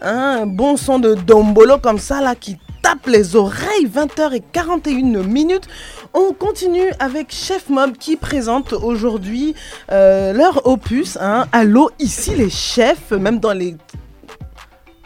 hein, 0.00 0.40
Un 0.42 0.46
bon 0.46 0.76
son 0.76 0.98
de 0.98 1.14
Dombolo 1.14 1.78
comme 1.78 1.98
ça 1.98 2.20
là 2.20 2.34
qui 2.34 2.58
tape 2.82 3.06
les 3.06 3.36
oreilles. 3.36 3.86
20h41 3.86 5.22
minutes. 5.24 5.68
On 6.14 6.32
continue 6.32 6.90
avec 6.98 7.32
Chef 7.32 7.68
Mob 7.68 7.92
qui 7.96 8.16
présente 8.16 8.72
aujourd'hui 8.72 9.54
euh, 9.92 10.32
leur 10.32 10.66
opus. 10.66 11.16
Hein. 11.20 11.46
Allô, 11.52 11.90
ici 11.98 12.34
les 12.34 12.50
chefs, 12.50 13.12
même 13.12 13.38
dans 13.38 13.52
les... 13.52 13.76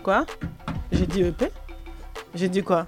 Quoi? 0.02 0.24
J'ai 0.92 1.06
dit 1.06 1.22
EP 1.22 1.50
J'ai 2.34 2.48
dit 2.48 2.62
quoi? 2.62 2.86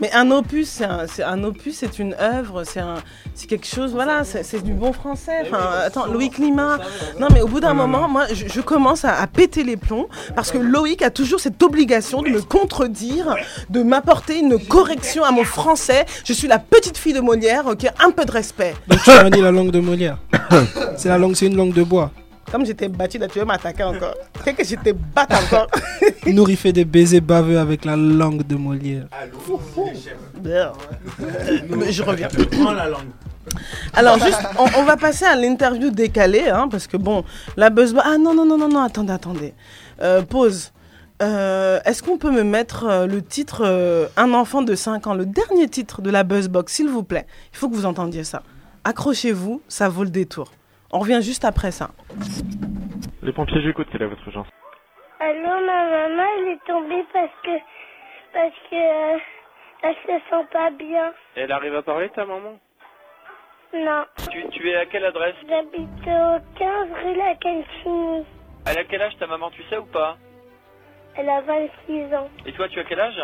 Mais 0.00 0.12
un 0.12 0.30
opus, 0.30 0.80
c'est 1.06 1.22
un, 1.22 1.44
opus, 1.44 1.76
c'est 1.78 1.98
une 1.98 2.14
œuvre, 2.20 2.62
c'est 2.64 3.46
quelque 3.46 3.66
chose, 3.66 3.92
voilà, 3.92 4.22
c'est 4.24 4.62
du 4.62 4.72
bon 4.72 4.92
français. 4.92 5.42
Enfin, 5.42 5.70
attends, 5.84 6.06
Loïc 6.06 6.38
Lima. 6.38 6.78
Non, 7.18 7.28
mais 7.32 7.40
au 7.40 7.48
bout 7.48 7.60
d'un 7.60 7.74
moment, 7.74 8.08
moi, 8.08 8.26
je, 8.32 8.46
je 8.48 8.60
commence 8.60 9.04
à, 9.04 9.20
à 9.20 9.26
péter 9.26 9.64
les 9.64 9.76
plombs 9.76 10.08
parce 10.34 10.50
que 10.50 10.58
Loïc 10.58 11.02
a 11.02 11.10
toujours 11.10 11.40
cette 11.40 11.62
obligation 11.62 12.22
de 12.22 12.30
me 12.30 12.40
contredire, 12.40 13.36
de 13.70 13.82
m'apporter 13.82 14.38
une 14.38 14.58
correction 14.58 15.24
à 15.24 15.30
mon 15.30 15.44
français. 15.44 16.06
Je 16.24 16.32
suis 16.32 16.48
la 16.48 16.58
petite 16.58 16.98
fille 16.98 17.12
de 17.12 17.20
Molière, 17.20 17.66
ok, 17.66 17.86
un 18.04 18.10
peu 18.10 18.24
de 18.24 18.32
respect. 18.32 18.74
Donc 18.86 19.02
tu 19.02 19.10
manies 19.10 19.40
la 19.40 19.50
langue 19.50 19.70
de 19.70 19.80
Molière. 19.80 20.18
c'est 20.96 21.08
la 21.08 21.18
langue, 21.18 21.34
c'est 21.34 21.46
une 21.46 21.56
langue 21.56 21.72
de 21.74 21.82
bois. 21.82 22.10
Comme 22.50 22.64
j'étais 22.64 22.88
battue, 22.88 23.18
là, 23.18 23.28
tu 23.28 23.38
veux 23.38 23.44
m'attaquer 23.44 23.82
encore. 23.84 24.14
Qu'est-ce 24.44 24.74
que 24.74 24.80
je 24.80 24.90
te 24.90 24.96
batte 24.96 25.32
encore? 25.32 25.66
Nourri 26.26 26.56
fait 26.56 26.72
des 26.72 26.84
baisers 26.84 27.20
baveux 27.20 27.58
avec 27.58 27.84
la 27.84 27.96
langue 27.96 28.46
de 28.46 28.56
Molière. 28.56 29.06
Mais 31.68 31.92
je 31.92 32.02
reviens. 32.02 32.28
Prends 32.50 32.72
la 32.72 32.88
langue. 32.88 33.08
Alors 33.94 34.18
juste, 34.18 34.40
on, 34.58 34.66
on 34.80 34.84
va 34.84 34.96
passer 34.96 35.24
à 35.24 35.34
l'interview 35.34 35.90
décalée, 35.90 36.48
hein, 36.48 36.68
parce 36.70 36.86
que 36.86 36.96
bon, 36.96 37.24
la 37.56 37.70
buzz... 37.70 37.94
Ah 38.02 38.16
non, 38.18 38.34
non, 38.34 38.44
non, 38.44 38.58
non, 38.58 38.68
non, 38.68 38.82
attendez, 38.82 39.12
attendez. 39.12 39.54
Euh, 40.02 40.22
pause. 40.22 40.72
Euh, 41.22 41.80
Est-ce 41.84 42.02
qu'on 42.02 42.18
peut 42.18 42.30
me 42.30 42.44
mettre 42.44 42.84
euh, 42.84 43.06
le 43.06 43.22
titre 43.22 43.62
euh, 43.64 44.06
Un 44.16 44.32
enfant 44.34 44.62
de 44.62 44.74
5 44.74 45.06
ans, 45.08 45.14
le 45.14 45.26
dernier 45.26 45.68
titre 45.68 46.00
de 46.00 46.10
la 46.10 46.22
Buzzbox, 46.22 46.72
s'il 46.72 46.88
vous 46.88 47.02
plaît? 47.02 47.26
Il 47.52 47.58
faut 47.58 47.68
que 47.68 47.74
vous 47.74 47.86
entendiez 47.86 48.24
ça. 48.24 48.42
Accrochez-vous, 48.84 49.60
ça 49.68 49.88
vaut 49.88 50.04
le 50.04 50.10
détour. 50.10 50.52
On 50.92 50.98
revient 51.00 51.20
juste 51.22 51.44
après 51.44 51.70
ça. 51.70 51.90
Les 53.22 53.32
pompiers, 53.32 53.60
j'écoute, 53.60 53.88
quelle 53.92 54.02
est 54.02 54.06
votre 54.06 54.26
urgence 54.26 54.46
Allô, 55.20 55.66
ma 55.66 55.84
maman, 55.90 56.22
elle 56.38 56.48
est 56.48 56.64
tombée 56.66 57.04
parce 57.12 57.30
que. 57.42 57.50
parce 58.32 58.54
que. 58.70 59.14
euh, 59.14 59.18
elle 59.82 59.94
se 59.94 60.06
sent 60.30 60.46
pas 60.52 60.70
bien. 60.70 61.12
Elle 61.36 61.52
arrive 61.52 61.74
à 61.76 61.82
parler, 61.82 62.08
ta 62.10 62.24
maman? 62.24 62.58
Non. 63.74 64.04
tu, 64.30 64.48
tu 64.48 64.70
es 64.70 64.76
à 64.76 64.86
quelle 64.86 65.04
adresse? 65.04 65.34
J'habite 65.46 66.06
au 66.06 66.58
15 66.58 66.88
rue 67.04 67.14
La 67.16 67.34
Cantine. 67.34 68.24
Elle 68.66 68.78
a 68.78 68.84
quel 68.84 69.02
âge 69.02 69.16
ta 69.18 69.26
maman, 69.26 69.50
tu 69.50 69.62
sais 69.64 69.76
ou 69.76 69.84
pas? 69.86 70.16
Elle 71.16 71.28
a 71.28 71.40
26 71.42 72.14
ans. 72.14 72.28
Et 72.46 72.52
toi, 72.52 72.68
tu 72.68 72.78
as 72.80 72.84
quel 72.84 73.00
âge? 73.00 73.20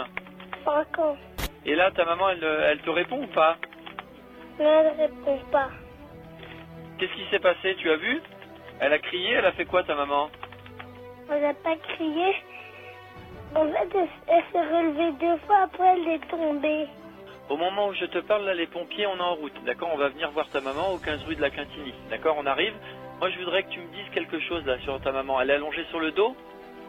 5 0.65 0.99
ans. 0.99 1.17
Et 1.65 1.75
là, 1.75 1.91
ta 1.93 2.05
maman, 2.05 2.29
elle, 2.31 2.45
elle 2.45 2.81
te 2.81 2.91
répond 2.91 3.23
ou 3.23 3.27
pas? 3.29 3.57
Mais 4.59 4.65
elle 4.65 4.89
répond 5.01 5.39
pas. 5.51 5.69
Qu'est-ce 6.99 7.13
qui 7.13 7.27
s'est 7.31 7.39
passé 7.41 7.75
Tu 7.79 7.91
as 7.91 7.97
vu? 7.97 8.21
Elle 8.81 8.93
a 8.93 8.99
crié, 8.99 9.33
elle 9.33 9.47
a 9.47 9.53
fait 9.53 9.65
quoi 9.65 9.83
ta 9.83 9.95
maman? 9.95 10.31
Elle 11.31 11.43
n'a 11.43 11.55
pas 11.55 11.77
crié. 11.77 12.35
En 13.55 13.67
fait, 13.67 13.89
elle, 13.95 14.09
elle 14.29 14.43
s'est 14.53 14.61
relevée 14.77 15.13
deux 15.21 15.37
fois, 15.47 15.59
après 15.65 15.87
elle 15.97 16.09
est 16.09 16.29
tombée. 16.29 16.87
Au 17.49 17.57
moment 17.57 17.89
où 17.89 17.95
je 17.95 18.07
te 18.07 18.19
parle, 18.19 18.45
là, 18.47 18.55
les 18.55 18.67
pompiers, 18.67 19.07
on 19.07 19.17
est 19.17 19.21
en 19.21 19.35
route. 19.35 19.53
D'accord? 19.65 19.91
On 19.93 19.99
va 19.99 20.09
venir 20.09 20.31
voir 20.31 20.49
ta 20.49 20.61
maman 20.61 20.93
au 20.93 20.99
15 20.99 21.25
rue 21.25 21.37
de 21.37 21.43
la 21.43 21.51
Quintigny. 21.51 21.95
D'accord? 22.11 22.37
On 22.39 22.47
arrive. 22.47 22.73
Moi, 23.21 23.31
je 23.31 23.39
voudrais 23.39 23.63
que 23.65 23.69
tu 23.71 23.81
me 23.81 23.87
dises 23.93 24.09
quelque 24.13 24.41
chose 24.41 24.65
là 24.67 24.79
sur 24.81 25.01
ta 25.01 25.13
maman. 25.13 25.41
Elle 25.41 25.51
est 25.51 25.55
allongée 25.55 25.85
sur 25.91 26.01
le 26.01 26.11
dos? 26.13 26.35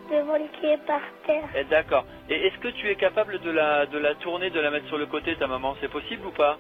Devant 0.10 0.38
qui 0.60 0.68
est 0.68 0.86
par 0.86 1.02
terre. 1.26 1.44
Eh, 1.56 1.64
D'accord. 1.66 2.06
Et 2.30 2.48
est-ce 2.48 2.58
que 2.60 2.70
tu 2.70 2.90
es 2.90 2.96
capable 2.96 3.40
de 3.40 3.52
la, 3.52 3.86
de 3.86 3.98
la 3.98 4.16
tourner, 4.16 4.50
de 4.50 4.60
la 4.60 4.72
mettre 4.72 4.88
sur 4.88 4.98
le 4.98 5.08
côté, 5.08 5.36
ta 5.36 5.48
maman? 5.48 5.76
C'est 5.82 5.92
possible 5.92 6.26
ou 6.28 6.32
pas? 6.32 6.58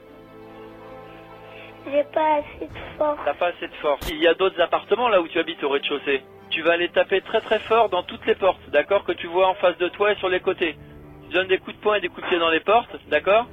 J'ai 1.91 2.03
pas 2.05 2.35
assez 2.35 2.65
de 2.65 2.97
force. 2.97 3.19
T'as 3.25 3.33
pas 3.33 3.47
assez 3.47 3.67
de 3.67 3.73
force. 3.75 4.09
Il 4.09 4.17
y 4.17 4.27
a 4.27 4.33
d'autres 4.33 4.59
appartements 4.61 5.09
là 5.09 5.21
où 5.21 5.27
tu 5.27 5.39
habites 5.39 5.63
au 5.63 5.69
rez-de-chaussée. 5.69 6.23
Tu 6.49 6.61
vas 6.61 6.73
aller 6.73 6.89
taper 6.89 7.21
très 7.21 7.41
très 7.41 7.59
fort 7.59 7.89
dans 7.89 8.03
toutes 8.03 8.25
les 8.25 8.35
portes, 8.35 8.69
d'accord 8.69 9.03
Que 9.03 9.11
tu 9.11 9.27
vois 9.27 9.47
en 9.47 9.55
face 9.55 9.77
de 9.77 9.87
toi 9.89 10.11
et 10.11 10.15
sur 10.15 10.29
les 10.29 10.39
côtés. 10.39 10.75
Tu 11.27 11.33
donnes 11.33 11.47
des 11.47 11.57
coups 11.57 11.75
de 11.75 11.81
poing 11.81 11.95
et 11.95 12.01
des 12.01 12.09
coups 12.09 12.23
de 12.23 12.27
pied 12.27 12.39
dans 12.39 12.49
les 12.49 12.59
portes, 12.59 12.95
d'accord 13.07 13.47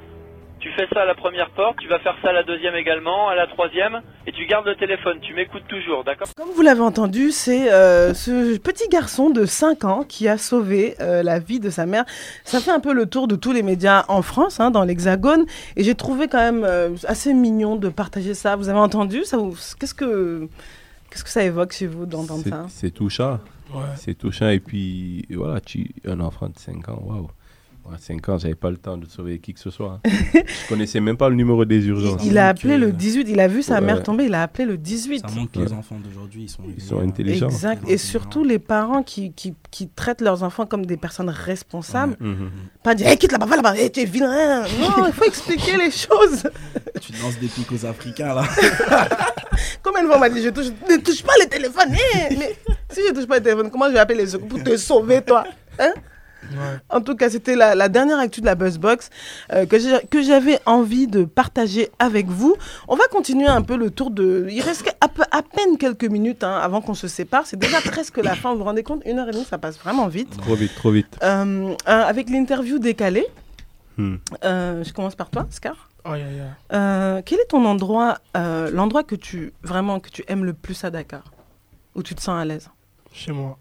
Tu 0.63 0.71
fais 0.77 0.87
ça 0.95 1.03
à 1.03 1.05
la 1.05 1.17
première 1.17 1.51
porte, 1.51 1.77
tu 1.81 1.89
vas 1.89 1.99
faire 1.99 2.15
ça 2.23 2.29
à 2.29 2.33
la 2.33 2.45
deuxième 2.45 2.77
également, 2.77 3.29
à 3.29 3.35
la 3.35 3.49
troisième, 3.49 4.01
et 4.29 4.33
tu 4.33 4.47
gardes 4.47 4.65
le 4.67 4.77
téléphone, 4.77 5.19
tu 5.21 5.35
m'écoutes 5.35 5.67
toujours, 5.67 6.05
d'accord? 6.05 6.29
Comme 6.37 6.51
vous 6.55 6.63
l'avez 6.63 6.81
entendu, 6.83 7.33
c'est 7.33 7.73
euh, 7.73 8.15
ce 8.15 8.57
petit 8.59 8.89
garçon 8.89 9.31
de 9.31 9.45
5 9.45 9.85
ans 9.85 10.05
qui 10.09 10.29
a 10.29 10.39
sauvé 10.39 10.95
euh, 11.01 11.25
la 11.25 11.41
vie 11.41 11.59
de 11.59 11.69
sa 11.69 11.85
mère. 11.85 12.05
Ça 12.45 12.61
fait 12.61 12.71
un 12.71 12.79
peu 12.79 12.93
le 12.93 13.07
tour 13.07 13.27
de 13.27 13.35
tous 13.35 13.51
les 13.51 13.65
médias 13.65 14.05
en 14.07 14.23
France, 14.23 14.61
hein, 14.61 14.71
dans 14.71 14.85
l'Hexagone, 14.85 15.47
et 15.75 15.83
j'ai 15.83 15.97
trouvé 15.97 16.29
quand 16.29 16.39
même 16.39 16.63
euh, 16.65 16.91
assez 17.09 17.35
mignon 17.35 17.75
de 17.75 17.89
partager 17.89 18.33
ça. 18.35 18.55
Vous 18.55 18.69
avez 18.69 18.79
entendu 18.79 19.25
ça 19.25 19.39
vous- 19.39 19.57
Qu'est-ce 19.81 19.95
que 19.95 20.49
qu'est-ce 21.11 21.25
que 21.25 21.31
ça 21.31 21.43
évoque 21.43 21.73
chez 21.73 21.89
vous 21.89 22.07
d'entendre 22.07 22.45
ça? 22.49 22.67
C'est 22.69 22.93
touchant. 22.93 23.41
Ouais. 23.75 23.81
C'est 23.97 24.15
touchant. 24.15 24.49
Et 24.51 24.61
puis, 24.61 25.27
voilà, 25.31 25.61
tu, 25.61 25.91
un 26.07 26.21
enfant 26.21 26.47
de 26.49 26.57
5 26.57 26.89
ans, 26.89 27.03
waouh. 27.05 27.29
À 27.93 27.99
5 27.99 28.29
ans, 28.31 28.39
j'avais 28.39 28.55
pas 28.55 28.71
le 28.71 28.77
temps 28.79 28.97
de 28.97 29.05
sauver 29.07 29.39
qui 29.39 29.53
que 29.53 29.61
ce 29.61 29.71
soit. 29.71 30.01
hein. 30.05 30.11
je 30.35 30.69
connaissais 30.69 31.01
même 31.01 31.17
pas 31.17 31.29
le 31.29 31.35
numéro 31.35 31.65
des 31.65 31.85
urgences. 31.87 32.23
Il 32.25 32.39
a 32.39 32.49
appelé 32.49 32.79
le 32.79 32.91
18, 32.93 33.27
il 33.29 33.39
a 33.41 33.49
vu 33.49 33.63
sa 33.63 33.75
Ouais. 33.75 33.81
mère 33.83 34.03
tomber, 34.03 34.25
il 34.27 34.35
a 34.35 34.43
appelé 34.45 34.65
le 34.65 34.79
18. 34.79 35.21
Ça 35.21 35.35
montre 35.35 35.53
que 35.53 35.59
Ouais. 35.59 35.67
les 35.67 35.73
enfants 35.73 35.99
d'aujourd'hui, 36.03 36.45
ils 36.45 36.49
sont, 36.49 36.63
Ils 36.75 36.83
sont 36.83 37.01
intelligents. 37.01 37.49
Exact. 37.49 37.83
Et 37.89 37.99
surtout 37.99 38.45
les 38.45 38.59
parents 38.59 39.03
qui, 39.03 39.33
qui, 39.33 39.55
qui 39.71 39.89
traitent 39.89 40.23
leurs 40.23 40.43
enfants 40.43 40.65
comme 40.65 40.87
des 40.87 40.97
personnes 40.97 41.29
responsables. 41.29 42.17
Mhm. 42.21 42.51
Pas 42.83 42.95
dire, 42.95 43.09
hey, 43.09 43.19
quitte 43.19 43.33
là-bas, 43.33 43.47
va 43.47 43.57
là-bas, 43.57 43.77
hey, 43.77 43.91
tu 43.93 44.01
es 44.01 44.05
vilain. 44.07 44.63
Non, 44.81 45.07
il 45.07 45.13
faut 45.13 45.25
expliquer 45.25 45.77
les 45.77 45.91
choses. 45.91 46.45
Tu 47.01 47.13
danses 47.21 47.39
des 47.41 47.49
pics 47.49 47.71
aux 47.73 47.85
Africains, 47.85 48.33
là. 48.35 48.45
Combien 49.83 50.03
de 50.03 50.07
fois 50.07 50.17
on 50.17 50.21
m'a 50.21 50.31
dit, 50.31 50.43
je 50.43 50.49
touche, 50.51 50.69
ne 50.89 50.97
touche 50.97 51.23
pas 51.23 51.33
le 51.43 51.49
téléphone. 51.49 51.89
eh, 52.31 52.37
mais 52.39 52.57
si 52.91 53.01
je 53.07 53.13
touche 53.13 53.27
pas 53.27 53.37
le 53.39 53.43
téléphone, 53.43 53.71
comment 53.71 53.89
je 53.89 53.93
vais 53.93 53.99
appeler 53.99 54.19
les 54.21 54.27
secours 54.29 54.49
pour 54.49 54.63
te 54.63 54.77
sauver, 54.77 55.21
toi 55.23 55.45
Hein? 55.79 55.93
En 56.91 57.01
tout 57.01 57.15
cas, 57.17 57.31
c'était 57.31 57.57
la, 57.57 57.75
la 57.75 57.89
dernière 57.89 58.19
actu 58.19 58.41
de 58.41 58.47
la 58.47 58.55
Buzzbox 58.55 59.11
euh, 59.53 59.67
que 59.67 60.23
j'avais 60.23 60.61
envie 60.67 61.07
de 61.07 61.25
partager 61.25 61.91
avec 61.99 62.27
vous. 62.27 62.55
On 62.89 62.97
va 62.97 63.05
continuer 63.11 63.47
un 63.47 63.63
peu 63.63 63.77
le 63.77 63.91
tour 63.91 64.11
de... 64.11 64.47
Il 64.51 64.61
reste 64.61 64.95
à, 65.01 65.09
peu- 65.09 65.23
à 65.31 65.43
peine 65.43 65.79
quelques 65.79 66.05
minutes 66.05 66.45
hein, 66.45 66.59
avant 66.63 66.81
qu'on 66.81 66.95
se 66.95 67.09
sépare. 67.09 67.47
C'est 67.47 67.59
déjà 67.59 67.81
presque 67.81 68.19
la 68.19 68.35
fin. 68.35 68.53
Vous 68.53 68.59
vous 68.59 68.65
rendez 68.65 68.83
compte? 68.83 69.03
Une 69.07 69.19
heure 69.19 69.29
et 69.29 69.33
demie, 69.33 69.45
ça 69.45 69.59
passe 69.59 69.79
vraiment 69.79 70.09
vite. 70.09 70.37
Trop 70.39 70.55
vite, 70.55 70.75
trop 70.75 70.91
vite. 70.91 71.19
Euh, 71.23 71.71
euh, 71.71 71.75
avec 71.87 72.29
l'interview 72.31 72.79
décalée, 72.79 73.27
Hmm. 73.99 74.17
euh, 74.43 74.83
je 74.83 74.93
commence 74.95 75.15
par 75.15 75.29
toi, 75.29 75.47
Scar. 75.51 75.91
Aïe, 76.05 76.23
aïe, 76.23 76.41
aïe. 76.41 76.47
Euh, 76.73 77.21
quel 77.27 77.39
est 77.41 77.45
ton 77.51 77.63
endroit, 77.67 78.19
euh, 78.39 78.71
l'endroit 78.71 79.03
que 79.05 79.15
tu 79.15 79.53
vraiment 79.63 80.01
que 80.01 80.09
tu 80.09 80.25
aimes 80.29 80.47
le 80.47 80.55
plus 80.55 80.83
à 80.83 80.91
Dakar, 80.91 81.25
où 81.95 82.03
tu 82.03 82.15
te 82.15 82.23
sens 82.23 82.41
à 82.41 82.45
l'aise? 82.47 82.71
Chez 83.13 83.33
moi. 83.33 83.59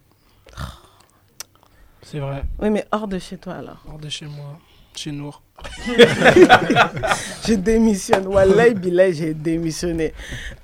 C'est 2.04 2.20
vrai. 2.20 2.44
Oui, 2.60 2.70
mais 2.70 2.86
hors 2.92 3.08
de 3.08 3.20
chez 3.20 3.38
toi 3.38 3.54
alors. 3.54 3.84
Hors 3.88 3.98
de 4.00 4.10
chez 4.10 4.26
moi. 4.26 4.58
Chez 4.96 5.12
Nour. 5.12 5.42
je 5.88 7.54
démissionne. 7.54 8.28
Wallahi 8.28 8.74
billah, 8.74 9.12
j'ai 9.12 9.34
démissionné. 9.34 10.14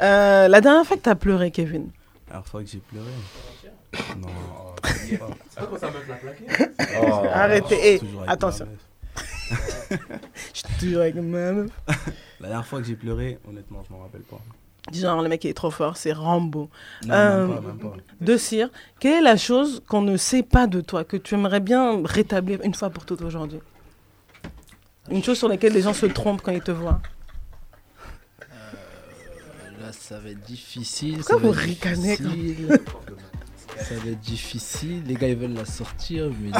Euh, 0.01 0.47
la 0.47 0.61
dernière 0.61 0.85
fois 0.85 0.97
que 0.97 1.03
tu 1.03 1.09
as 1.09 1.15
pleuré, 1.15 1.51
Kevin? 1.51 1.89
La 2.27 2.33
dernière 2.33 2.47
fois 2.47 2.61
que 2.63 2.69
j'ai 2.69 2.79
pleuré? 2.79 3.11
Non. 4.17 4.27
Oh. 5.21 5.37
Arrêtez. 7.33 7.93
Eh, 7.93 7.99
Toujours 7.99 8.21
avec 8.21 8.31
attention. 8.31 8.67
Je 9.89 9.95
suis 10.53 10.77
toujours 10.79 11.01
avec 11.01 11.15
ma 11.15 11.21
meuf. 11.53 11.71
La 12.41 12.49
dernière 12.49 12.67
fois 12.67 12.79
que 12.79 12.85
j'ai 12.85 12.95
pleuré, 12.95 13.39
honnêtement, 13.47 13.81
je 13.87 13.93
m'en 13.93 14.01
rappelle 14.01 14.21
pas. 14.21 14.39
Genre, 14.93 15.21
le 15.21 15.27
mec 15.29 15.43
il 15.43 15.49
est 15.49 15.53
trop 15.53 15.69
fort, 15.71 15.97
c'est 15.97 16.13
Rambo. 16.13 16.69
Non, 17.05 17.09
même 17.09 17.55
pas, 17.55 17.61
même 17.61 17.77
pas. 17.77 17.93
De 18.21 18.37
Cire, 18.37 18.69
quelle 18.99 19.15
est 19.15 19.21
la 19.21 19.35
chose 19.37 19.81
qu'on 19.87 20.01
ne 20.01 20.15
sait 20.17 20.43
pas 20.43 20.65
de 20.67 20.79
toi, 20.81 21.03
que 21.03 21.17
tu 21.17 21.35
aimerais 21.35 21.59
bien 21.59 22.01
rétablir 22.05 22.59
une 22.63 22.73
fois 22.73 22.89
pour 22.89 23.03
toutes 23.05 23.21
aujourd'hui? 23.21 23.59
Une 25.11 25.23
chose 25.23 25.37
sur 25.37 25.49
laquelle 25.49 25.73
les 25.73 25.81
gens 25.81 25.93
se 25.93 26.05
trompent 26.05 26.41
quand 26.41 26.51
ils 26.53 26.61
te 26.61 26.71
voient. 26.71 26.99
Là, 29.81 29.91
ça 29.91 30.19
va 30.19 30.29
être 30.29 30.41
difficile. 30.45 31.17
Pourquoi 31.17 31.35
ça 31.37 31.41
va 31.41 31.47
vous 31.47 31.53
être 31.53 31.63
ricanez 31.63 32.17
difficile. 32.17 32.79
Ça 33.77 33.95
va 33.95 34.09
être 34.11 34.19
difficile. 34.21 35.03
Les 35.05 35.13
gars, 35.15 35.27
ils 35.29 35.35
veulent 35.37 35.53
la 35.53 35.65
sortir. 35.65 36.29
Mais 36.41 36.51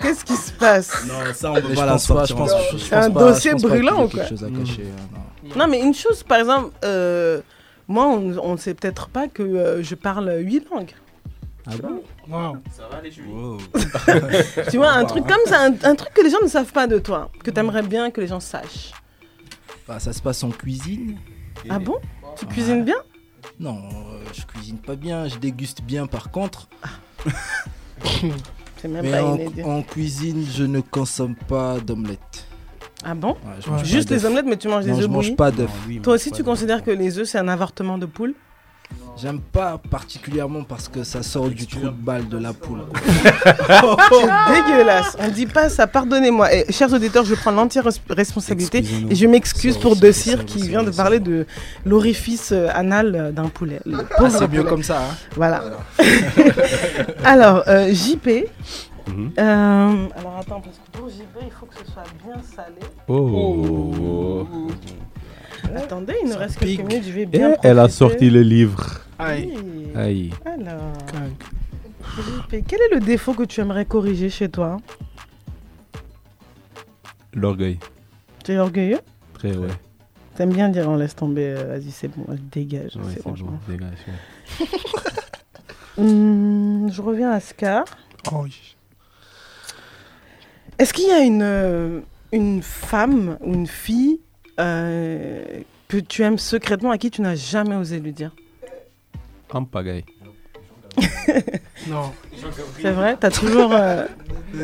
Qu'est-ce 0.00 0.24
qui 0.24 0.36
se 0.36 0.52
passe? 0.52 1.04
Non, 1.06 1.14
ça, 1.34 1.52
on 1.52 1.54
peut 1.54 1.74
pas 1.74 1.86
la 1.86 1.98
sortir 1.98 2.26
je 2.36 2.42
pense- 2.42 2.52
ensemble. 2.52 2.64
je- 2.72 2.76
je 2.78 2.84
C'est 2.84 2.94
un 2.94 3.10
pas- 3.10 3.20
dossier 3.20 3.50
je 3.52 3.54
pense 3.56 3.62
pas 3.62 3.68
brûlant 3.68 4.04
ou 4.04 4.08
quoi 4.08 4.20
quelque 4.20 4.28
chose 4.28 4.44
à 4.44 4.50
cacher, 4.50 4.82
Mhm. 4.82 4.88
hein, 4.98 5.08
non. 5.14 5.20
Non, 5.56 5.66
mais 5.68 5.80
une 5.80 5.94
chose, 5.94 6.22
par 6.22 6.38
exemple, 6.38 6.70
euh, 6.84 7.40
moi, 7.88 8.06
on 8.08 8.52
ne 8.52 8.56
sait 8.56 8.74
peut-être 8.74 9.08
pas 9.08 9.28
que 9.28 9.42
euh, 9.42 9.82
je 9.82 9.94
parle 9.94 10.32
huit 10.40 10.66
langues. 10.70 10.92
Ah 11.66 11.72
bon? 11.82 12.02
Wow. 12.28 12.56
Ça 12.70 12.88
va 12.90 13.00
les 13.00 13.10
juifs 13.10 13.26
tu 14.70 14.76
vois, 14.76 14.90
un 14.92 15.04
truc 15.06 15.26
comme 15.26 15.44
ça, 15.46 15.62
un, 15.62 15.74
un 15.82 15.94
truc 15.94 16.12
que 16.12 16.22
les 16.22 16.28
gens 16.30 16.42
ne 16.42 16.48
savent 16.48 16.72
pas 16.72 16.86
de 16.86 16.98
toi, 16.98 17.30
que 17.42 17.50
tu 17.50 17.58
aimerais 17.58 17.82
bien 17.82 18.10
que 18.10 18.20
les 18.20 18.26
gens 18.26 18.40
sachent. 18.40 18.92
Bah, 19.88 19.98
ça 19.98 20.12
se 20.12 20.20
passe 20.20 20.42
en 20.44 20.50
cuisine. 20.50 21.18
Ah 21.70 21.78
bon? 21.78 21.96
Tu 22.36 22.46
cuisines 22.46 22.84
bien? 22.84 22.96
Non, 23.60 23.76
euh, 23.78 24.18
je 24.32 24.42
cuisine 24.44 24.78
pas 24.78 24.96
bien. 24.96 25.28
Je 25.28 25.36
déguste 25.38 25.82
bien 25.82 26.06
par 26.06 26.30
contre. 26.30 26.68
C'est 28.76 28.88
même 28.88 29.02
Mais 29.04 29.10
pas 29.12 29.24
en, 29.24 29.34
inédit. 29.36 29.62
en 29.62 29.82
cuisine, 29.82 30.44
je 30.50 30.64
ne 30.64 30.80
consomme 30.80 31.36
pas 31.36 31.78
d'omelettes. 31.80 32.46
Ah 33.04 33.14
bon 33.14 33.32
Ouais, 33.44 33.70
mange 33.70 33.84
Juste 33.84 34.10
les 34.10 34.24
omelettes, 34.24 34.46
mais 34.46 34.56
tu 34.56 34.68
manges 34.68 34.84
Non, 34.86 34.94
des 34.94 35.00
je 35.00 35.04
œufs 35.06 35.10
mange 35.10 35.24
bouillis 35.26 35.36
pas 35.36 35.50
d'œufs. 35.50 35.70
Toi 36.02 36.14
aussi, 36.14 36.30
tu 36.30 36.42
considères 36.42 36.82
que 36.82 36.90
les 36.90 37.18
œufs, 37.18 37.28
c'est 37.28 37.38
un 37.38 37.48
avortement 37.48 37.98
de 37.98 38.06
poule? 38.06 38.34
J'aime 39.16 39.40
pas 39.40 39.80
particulièrement 39.90 40.62
parce 40.64 40.88
que 40.88 41.04
ça 41.04 41.22
sort 41.22 41.48
du 41.48 41.66
trou 41.66 41.80
de 41.80 41.88
balle 41.90 42.28
de 42.28 42.36
la 42.36 42.52
poule. 42.52 42.80
C'est 43.04 43.32
dégueulasse. 44.54 45.16
On 45.20 45.28
dit 45.28 45.46
pas 45.46 45.68
ça, 45.68 45.86
pardonnez-moi. 45.86 46.52
Et, 46.54 46.70
chers 46.72 46.92
auditeurs, 46.92 47.24
je 47.24 47.34
prends 47.34 47.50
l'entière 47.52 47.84
res- 47.86 48.00
responsabilité 48.10 48.84
et 49.10 49.14
je 49.14 49.26
m'excuse 49.26 49.78
pour 49.78 49.92
aussi, 49.92 50.00
De 50.00 50.12
ça 50.12 50.20
Cire 50.20 50.38
aussi, 50.44 50.46
qui 50.46 50.68
vient 50.68 50.82
de 50.82 50.90
parler 50.90 51.20
de 51.20 51.46
l'orifice 51.86 52.50
euh, 52.52 52.68
anal 52.74 53.32
d'un 53.34 53.48
poulet. 53.48 53.80
Ah, 54.18 54.28
c'est 54.30 54.40
mieux 54.48 54.58
poulet. 54.58 54.64
comme 54.70 54.82
ça, 54.82 54.98
hein. 54.98 55.14
Voilà. 55.36 55.62
alors, 57.24 57.62
euh, 57.68 57.92
JP. 57.92 58.28
Mhm. 59.06 59.32
euh, 59.38 60.08
alors 60.16 60.36
attends, 60.38 60.60
parce 60.60 60.78
que 60.78 60.98
pour 60.98 61.08
JP, 61.08 61.38
il 61.42 61.50
faut 61.50 61.66
que 61.66 61.76
ce 61.76 61.92
soit 61.92 62.04
bien 62.24 62.42
salé. 62.42 62.80
Oh. 63.08 64.46
Attendez, 65.74 66.14
il 66.22 66.30
nous 66.30 66.36
reste 66.36 66.58
pique. 66.58 66.78
quelques 66.78 66.88
minutes, 66.88 67.04
je 67.06 67.12
vais 67.12 67.22
Et 67.22 67.26
bien 67.26 67.54
elle 67.62 67.78
a 67.78 67.88
sorti 67.88 68.30
le 68.30 68.42
livre. 68.42 69.00
Aïe. 69.18 69.58
Aïe. 69.94 70.30
Alors, 70.46 70.92
JP, 72.16 72.64
quel 72.66 72.80
est 72.80 72.94
le 72.94 73.00
défaut 73.00 73.34
que 73.34 73.42
tu 73.44 73.60
aimerais 73.60 73.84
corriger 73.84 74.30
chez 74.30 74.48
toi? 74.48 74.78
L'orgueil. 77.34 77.78
Tu 78.44 78.52
es 78.52 78.58
orgueilleux? 78.58 79.00
Très, 79.34 79.56
ouais. 79.56 79.68
T'aimes 80.36 80.52
bien 80.52 80.68
dire 80.68 80.88
on 80.88 80.96
laisse 80.96 81.14
tomber, 81.14 81.54
euh, 81.56 81.64
vas-y 81.76 81.90
c'est 81.90 82.08
bon, 82.08 82.24
dégage. 82.50 82.96
Ouais, 82.96 83.02
c'est 83.14 83.22
bon, 83.24 83.32
bon, 83.32 83.58
dégage, 83.68 83.98
ouais. 84.08 84.66
Hum, 85.96 86.88
je 86.90 87.00
reviens 87.00 87.30
à 87.30 87.38
Scar. 87.38 87.84
Oh, 88.32 88.40
oui. 88.42 88.73
Est-ce 90.78 90.92
qu'il 90.92 91.08
y 91.08 91.12
a 91.12 91.20
une, 91.20 91.42
euh, 91.42 92.00
une 92.32 92.62
femme 92.62 93.38
ou 93.40 93.54
une 93.54 93.66
fille 93.66 94.20
euh, 94.60 95.44
que 95.88 95.96
tu 95.98 96.22
aimes 96.22 96.38
secrètement 96.38 96.90
à 96.90 96.98
qui 96.98 97.10
tu 97.10 97.20
n'as 97.22 97.34
jamais 97.36 97.76
osé 97.76 98.00
lui 98.00 98.12
dire? 98.12 98.32
En 99.52 99.64
pagaille. 99.64 100.04
Non. 101.88 102.12
C'est 102.80 102.92
vrai? 102.92 103.16
T'as 103.18 103.30
toujours. 103.30 103.70
euh, 103.74 104.06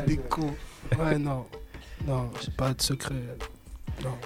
des 0.06 0.16
cons. 0.16 0.54
Ouais, 0.98 1.18
non. 1.18 1.44
Non, 2.06 2.30
j'ai 2.42 2.50
pas 2.52 2.72
de 2.72 2.80
secret. 2.80 3.14
Non. 4.02 4.16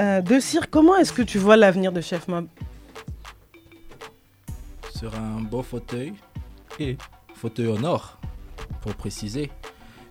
euh, 0.00 0.20
de 0.20 0.40
Cire, 0.40 0.68
comment 0.68 0.96
est-ce 0.96 1.12
que 1.12 1.22
tu 1.22 1.38
vois 1.38 1.56
l'avenir 1.56 1.92
de 1.92 2.00
Chef 2.00 2.26
Mob? 2.26 2.46
Sur 4.96 5.14
un 5.14 5.40
beau 5.42 5.62
fauteuil. 5.62 6.12
Et? 6.80 6.96
Fauteuil 7.34 7.68
en 7.70 7.84
or, 7.84 8.18
pour 8.82 8.94
préciser. 8.94 9.50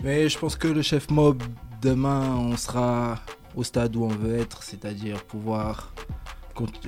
Mais 0.04 0.30
je 0.30 0.38
pense 0.38 0.56
que 0.56 0.68
le 0.68 0.82
chef 0.82 1.10
mob, 1.10 1.42
demain, 1.82 2.36
on 2.36 2.56
sera 2.58 3.20
au 3.56 3.64
stade 3.64 3.96
où 3.96 4.04
on 4.04 4.10
veut 4.10 4.38
être, 4.40 4.64
c'est-à-dire 4.64 5.24
pouvoir 5.24 5.94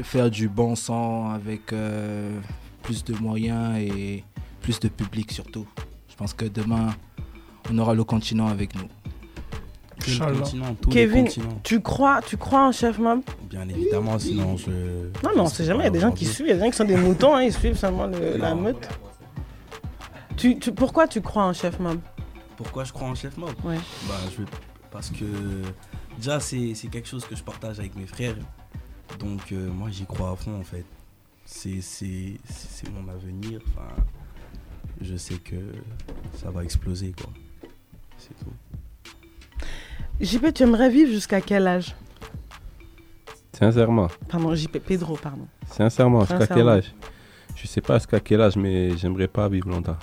faire 0.03 0.29
du 0.31 0.47
bon 0.47 0.75
sang 0.75 1.29
avec 1.31 1.73
euh, 1.73 2.39
plus 2.83 3.03
de 3.03 3.13
moyens 3.15 3.77
et 3.79 4.23
plus 4.61 4.79
de 4.79 4.87
public 4.87 5.31
surtout. 5.31 5.67
Je 6.09 6.15
pense 6.15 6.33
que 6.33 6.45
demain, 6.45 6.89
on 7.71 7.77
aura 7.77 7.93
le 7.93 8.03
continent 8.03 8.47
avec 8.47 8.75
nous. 8.75 8.87
Continent, 10.39 10.75
Kevin, 10.91 11.25
tu 11.63 11.81
crois, 11.81 12.21
tu 12.25 12.37
crois 12.37 12.67
en 12.67 12.71
Chef 12.71 12.97
Mob? 12.99 13.19
Bien 13.49 13.67
évidemment, 13.67 14.17
sinon 14.17 14.55
je. 14.57 14.71
Non, 15.23 15.31
mais 15.35 15.41
on 15.41 15.45
sait 15.47 15.65
jamais, 15.65 15.81
il 15.81 15.85
y 15.85 15.87
a 15.87 15.91
des 15.91 15.99
gens 15.99 16.11
qui 16.11 16.25
suivent, 16.25 16.47
il 16.47 16.49
y 16.49 16.53
a 16.53 16.55
des 16.55 16.61
gens 16.63 16.69
qui 16.71 16.77
sont 16.77 16.85
des 16.85 16.95
moutons, 17.07 17.35
hein, 17.35 17.43
ils 17.43 17.53
suivent 17.53 17.77
seulement 17.77 18.07
le- 18.07 18.37
la 18.37 18.55
meute. 18.55 18.87
Tu, 20.37 20.57
tu- 20.57 20.71
pourquoi 20.71 21.07
tu 21.07 21.21
crois 21.21 21.43
en 21.43 21.53
Chef 21.53 21.79
Mob? 21.79 21.99
Pourquoi 22.59 22.83
je 22.83 22.91
crois 22.91 23.07
en 23.07 23.15
Chef 23.15 23.37
Mob 23.37 23.53
Ouais. 23.63 23.77
Bah, 24.09 24.15
je 24.31 24.41
vais- 24.43 24.49
Parce 24.91 25.09
que 25.11 25.23
déjà, 26.17 26.41
c'est 26.41 26.73
c'est 26.75 26.89
quelque 26.89 27.07
chose 27.07 27.23
que 27.25 27.33
je 27.35 27.41
partage 27.41 27.79
avec 27.79 27.95
mes 27.95 28.05
frères. 28.05 28.35
Donc, 29.17 29.53
euh, 29.53 29.69
moi, 29.71 29.89
j'y 29.89 30.05
crois 30.05 30.31
à 30.31 30.35
fond 30.35 30.59
en 30.59 30.63
fait. 30.63 30.83
C'est 31.45 31.79
c'est- 31.79 32.37
c'est 32.49 32.89
mon 32.91 33.07
avenir. 33.07 33.61
Enfin, 33.69 33.87
je 34.99 35.15
sais 35.15 35.35
que 35.37 35.55
ça 36.35 36.51
va 36.51 36.63
exploser 36.65 37.13
quoi. 37.19 37.31
C'est 38.17 38.37
tout. 38.39 38.51
JP, 40.19 40.53
tu 40.53 40.63
aimerais 40.63 40.89
vivre 40.89 41.11
jusqu'à 41.11 41.39
quel 41.39 41.65
âge? 41.65 41.95
Sincèrement. 43.53 44.09
Pardon, 44.27 44.53
JP, 44.53 44.79
Pedro, 44.79 45.15
pardon. 45.15 45.47
Sincèrement, 45.67 46.21
jusqu'à 46.25 46.45
quel 46.47 46.67
âge? 46.67 46.93
Je 47.55 47.67
sais 47.67 47.81
pas 47.81 47.97
jusqu'à 47.99 48.19
quel 48.19 48.41
âge, 48.41 48.57
mais 48.57 48.97
j'aimerais 48.97 49.27
pas 49.29 49.47
vivre 49.47 49.69
longtemps. 49.69 49.97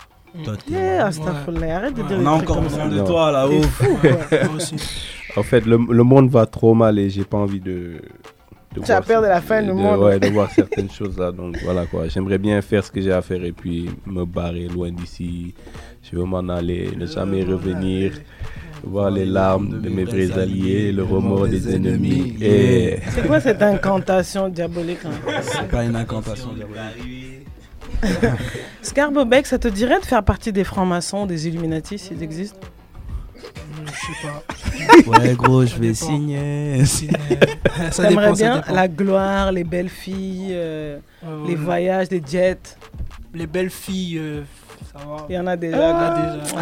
Yeah, 0.68 1.06
astaghfirullah, 1.06 1.76
arrête 1.76 1.94
de 1.94 2.02
dire 2.02 2.18
On 2.20 2.26
a 2.26 2.36
trucs 2.36 2.42
encore 2.50 2.56
comme 2.56 2.64
besoin 2.64 2.88
de 2.88 3.00
toi 3.06 3.32
là-haut. 3.32 3.60
T'es 3.60 3.62
fou, 3.66 3.96
quoi. 4.00 4.10
Moi 4.44 4.56
aussi. 4.56 4.74
En 5.36 5.42
fait, 5.42 5.66
le, 5.66 5.78
le 5.90 6.02
monde 6.02 6.30
va 6.30 6.46
trop 6.46 6.74
mal 6.74 6.98
et 6.98 7.10
j'ai 7.10 7.24
pas 7.24 7.38
envie 7.38 7.60
de. 7.60 8.00
de 8.74 8.80
Tu 8.84 8.90
as 8.90 8.96
voir 8.96 9.02
peur 9.04 9.22
de 9.22 9.26
la 9.26 9.40
fin 9.40 9.60
du 9.62 9.68
de- 9.68 9.72
monde. 9.74 10.00
Ouais, 10.00 10.18
de 10.18 10.28
voir 10.28 10.50
certaines 10.50 10.90
choses 10.90 11.18
là. 11.18 11.32
Donc 11.32 11.56
voilà 11.64 11.86
quoi. 11.86 12.08
J'aimerais 12.08 12.38
bien 12.38 12.60
faire 12.62 12.84
ce 12.84 12.90
que 12.90 13.00
j'ai 13.00 13.12
à 13.12 13.22
faire 13.22 13.42
et 13.44 13.52
puis 13.52 13.90
me 14.06 14.24
barrer 14.24 14.68
loin 14.68 14.90
d'ici. 14.90 15.54
Je 16.02 16.16
veux 16.16 16.24
m'en 16.24 16.48
aller, 16.48 16.90
ne 16.96 17.06
jamais 17.06 17.42
revenir. 17.42 18.12
Voir 18.84 19.10
les 19.10 19.24
larmes 19.24 19.80
de 19.80 19.88
mes 19.88 20.04
vrais 20.04 20.30
alliés, 20.38 20.92
le 20.92 21.02
remords 21.02 21.48
des 21.48 21.74
ennemis. 21.74 22.36
Et. 22.40 22.98
C'est 23.10 23.26
quoi 23.26 23.40
cette 23.40 23.60
incantation 23.62 24.48
diabolique 24.48 24.98
hein? 25.04 25.40
C'est 25.42 25.68
pas 25.68 25.82
une 25.84 25.96
incantation 25.96 26.50
diabolique. 26.52 27.25
Scarbobek, 28.82 29.46
ça 29.46 29.58
te 29.58 29.68
dirait 29.68 30.00
de 30.00 30.04
faire 30.06 30.22
partie 30.22 30.52
des 30.52 30.64
francs-maçons 30.64 31.26
des 31.26 31.48
Illuminati 31.48 31.98
s'ils 31.98 32.22
existent 32.22 32.58
Je 33.84 33.90
sais 33.90 34.22
pas. 34.22 35.20
Ouais, 35.20 35.34
gros, 35.34 35.64
je 35.66 35.74
vais 35.76 35.92
dépend. 35.92 36.06
signer. 36.06 36.84
Ça 37.90 38.08
bien 38.32 38.56
dépend. 38.60 38.74
la 38.74 38.88
gloire, 38.88 39.52
les 39.52 39.64
belles 39.64 39.88
filles, 39.88 40.48
euh, 40.52 40.98
Ouais, 41.22 41.48
les 41.48 41.54
ouais. 41.54 41.60
voyages, 41.60 42.08
les 42.10 42.22
jets. 42.24 42.58
Les 43.34 43.46
belles 43.46 43.70
filles, 43.70 44.18
euh, 44.18 44.42
ça 44.92 45.04
va. 45.04 45.26
Il 45.28 45.34
y 45.34 45.38
en 45.38 45.46
a 45.46 45.56
déjà. 45.56 45.76
Il 45.76 45.80
y 45.80 45.84
en 45.84 45.96
a 45.96 46.06
Ah, 46.06 46.38
déjà. 46.40 46.56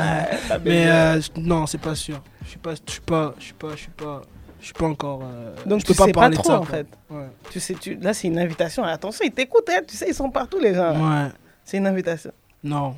ouais, 0.55 0.61
Mais 0.65 0.85
euh, 0.89 1.21
non, 1.37 1.67
c'est 1.67 1.79
pas 1.81 1.95
sûr. 1.95 2.21
Je 2.45 2.49
suis 2.51 2.59
pas, 2.59 2.75
je 2.75 2.91
suis 2.93 3.01
pas, 3.01 3.35
je 3.39 3.45
suis 3.45 3.55
pas, 3.55 3.71
je 3.73 3.77
suis 3.77 3.91
pas, 3.91 4.23
je 4.65 4.69
suis 4.69 4.75
pas 4.75 4.87
encore. 4.87 5.21
euh, 5.23 5.55
Donc 5.67 5.81
je 5.81 5.85
tu 5.85 5.93
peux 5.93 5.99
pas 5.99 6.05
sais 6.07 6.13
pas 6.13 6.21
parler 6.23 6.37
trop 6.37 6.43
de 6.49 6.55
ça, 6.55 6.61
en 6.61 6.65
fait. 6.65 6.87
Ouais. 7.11 7.29
Tu 7.51 7.61
sais, 7.61 7.75
tu... 7.75 7.97
Là 7.97 8.15
c'est 8.15 8.29
une 8.29 8.39
invitation. 8.39 8.83
Attention, 8.83 9.25
ils 9.27 9.31
t'écoutent, 9.33 9.69
hein. 9.69 9.81
tu 9.87 9.95
sais, 9.95 10.07
ils 10.09 10.15
sont 10.15 10.31
partout 10.31 10.59
les 10.59 10.75
gens. 10.75 10.93
Ouais. 10.99 11.29
C'est 11.65 11.77
une 11.77 11.87
invitation. 11.87 12.33
Non, 12.63 12.97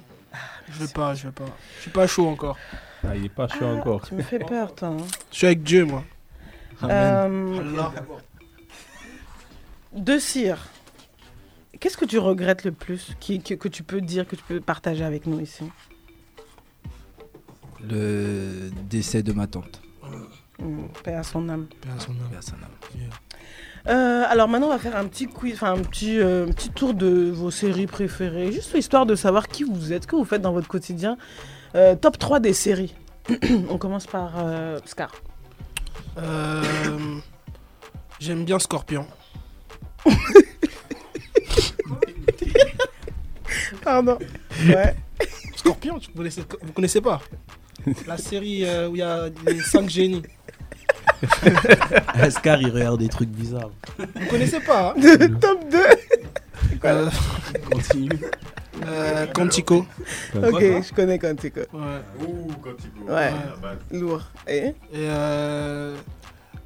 je 0.68 0.78
veux 0.78 0.88
pas, 0.88 1.14
je 1.14 1.26
veux 1.26 1.32
pas. 1.32 1.44
Je 1.78 1.82
suis 1.82 1.90
pas 1.90 2.06
chaud 2.06 2.28
encore. 2.28 2.56
Ah, 3.04 3.16
il 3.16 3.24
est 3.26 3.28
pas 3.28 3.48
chaud 3.48 3.66
encore. 3.66 4.06
Tu 4.06 4.14
me 4.14 4.22
fais 4.22 4.38
peur, 4.54 4.74
toi. 4.74 4.88
hein. 4.88 4.96
Je 5.32 5.36
suis 5.38 5.46
avec 5.46 5.62
Dieu, 5.64 5.84
moi. 5.84 6.04
Euh, 6.84 7.60
De 9.92 10.18
cire, 10.18 10.68
qu'est-ce 11.80 11.96
que 11.96 12.04
tu 12.04 12.18
regrettes 12.18 12.64
le 12.64 12.70
plus 12.72 13.16
qui, 13.18 13.40
que, 13.40 13.54
que 13.54 13.68
tu 13.68 13.82
peux 13.82 14.00
dire, 14.00 14.26
que 14.28 14.36
tu 14.36 14.42
peux 14.44 14.60
partager 14.60 15.04
avec 15.04 15.26
nous 15.26 15.40
ici? 15.40 15.64
Le 17.88 18.70
décès 18.88 19.22
de 19.22 19.32
ma 19.32 19.46
tante. 19.46 19.80
Paix 21.04 21.14
à 21.14 21.22
son 21.22 21.48
âme. 21.48 21.66
Paix 21.80 21.88
à 21.96 22.00
son 22.00 22.12
âme. 22.12 22.28
Paix 22.30 22.36
à 22.38 22.42
son 22.42 22.54
âme. 22.54 22.70
Euh, 23.88 24.24
alors 24.28 24.48
maintenant, 24.48 24.66
on 24.66 24.70
va 24.70 24.78
faire 24.78 24.96
un 24.96 25.06
petit 25.06 25.26
quiz, 25.26 25.54
enfin 25.54 25.74
un 25.74 25.78
petit, 25.82 26.18
euh, 26.18 26.46
un 26.46 26.52
petit 26.52 26.70
tour 26.70 26.92
de 26.92 27.30
vos 27.30 27.52
séries 27.52 27.86
préférées, 27.86 28.50
juste 28.50 28.74
histoire 28.74 29.06
de 29.06 29.14
savoir 29.14 29.46
qui 29.46 29.62
vous 29.62 29.92
êtes, 29.92 30.06
que 30.06 30.16
vous 30.16 30.24
faites 30.24 30.42
dans 30.42 30.52
votre 30.52 30.66
quotidien. 30.66 31.16
Euh, 31.76 31.94
top 31.94 32.18
3 32.18 32.40
des 32.40 32.52
séries. 32.52 32.94
on 33.68 33.78
commence 33.78 34.06
par 34.06 34.32
euh, 34.38 34.80
Scar. 34.84 35.12
Euh, 36.18 36.62
J'aime 38.18 38.44
bien 38.44 38.58
Scorpion. 38.58 39.06
Pardon. 43.82 44.18
Ouais. 44.66 44.96
Scorpion, 45.54 45.98
vous 45.98 46.12
connaissez, 46.16 46.42
vous 46.62 46.72
connaissez 46.72 47.00
pas? 47.00 47.20
La 48.06 48.16
série 48.16 48.64
euh, 48.64 48.88
où 48.88 48.96
il 48.96 49.00
y 49.00 49.02
a 49.02 49.28
les 49.46 49.60
5 49.60 49.88
génies. 49.88 50.22
Ascar, 52.14 52.60
il 52.60 52.70
regarde 52.70 52.98
des 53.00 53.08
trucs 53.08 53.28
bizarres. 53.30 53.70
Vous 53.98 54.26
connaissez 54.30 54.60
pas 54.60 54.94
hein 54.96 55.00
Top 55.40 55.68
2 55.70 55.78
Euh, 56.84 57.08
Continue. 57.70 58.18
euh, 58.86 59.26
Quantico. 59.28 59.86
Ok, 60.34 60.60
je 60.60 60.92
connais 60.94 61.18
Quantico. 61.18 61.60
Ouais. 61.72 62.02
Ouh, 62.26 62.52
Quantico. 62.62 63.04
Ouais, 63.08 63.32
Ouais. 63.62 63.98
lourd. 63.98 64.22
Et? 64.46 64.66
Et 64.68 64.74
euh, 64.94 65.96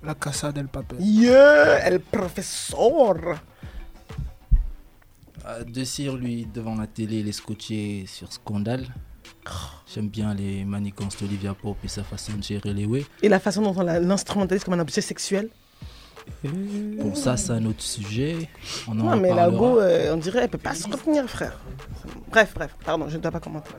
La 0.02 0.15
Casa 0.15 0.51
del 0.52 0.69
Papel. 0.69 0.98
Yeah, 1.01 1.86
el 1.89 2.01
professeur 2.01 3.15
Euh, 5.47 5.65
De 5.65 5.85
Cire, 5.85 6.16
lui, 6.16 6.47
devant 6.52 6.74
la 6.77 6.86
télé, 6.86 7.20
il 7.20 7.28
est 7.28 7.32
scotché 7.32 8.05
sur 8.07 8.32
Scandale. 8.32 8.86
J'aime 9.93 10.09
bien 10.09 10.35
les 10.35 10.65
manigances 10.65 11.17
d'Olivia 11.21 11.55
Pope 11.55 11.79
et 11.85 11.89
sa 11.89 12.05
façon 12.05 12.33
de 12.37 12.43
gérer 12.43 12.73
les 12.73 12.87
way. 12.87 13.05
Et 13.23 13.29
la 13.29 13.41
façon 13.41 13.62
dont 13.62 13.75
on 13.77 13.83
l'instrumentalise 13.83 14.62
comme 14.65 14.75
un 14.75 14.79
objet 14.81 15.01
sexuel. 15.01 15.49
Bon, 16.45 17.15
ça, 17.15 17.37
c'est 17.37 17.51
un 17.53 17.65
autre 17.65 17.83
sujet. 17.83 18.49
On 18.87 18.93
en 18.93 18.95
Non, 18.95 19.17
mais 19.17 19.35
la 19.35 19.51
go, 19.51 19.81
euh, 19.81 20.12
on 20.15 20.17
dirait, 20.17 20.43
elle 20.45 20.49
peut 20.51 20.59
pas 20.59 20.75
se 20.75 20.87
retenir, 20.89 21.29
frère. 21.29 21.59
Bref, 22.31 22.53
bref, 22.55 22.77
pardon, 22.85 23.09
je 23.09 23.17
ne 23.17 23.23
dois 23.23 23.33
pas 23.33 23.41
commenter. 23.41 23.71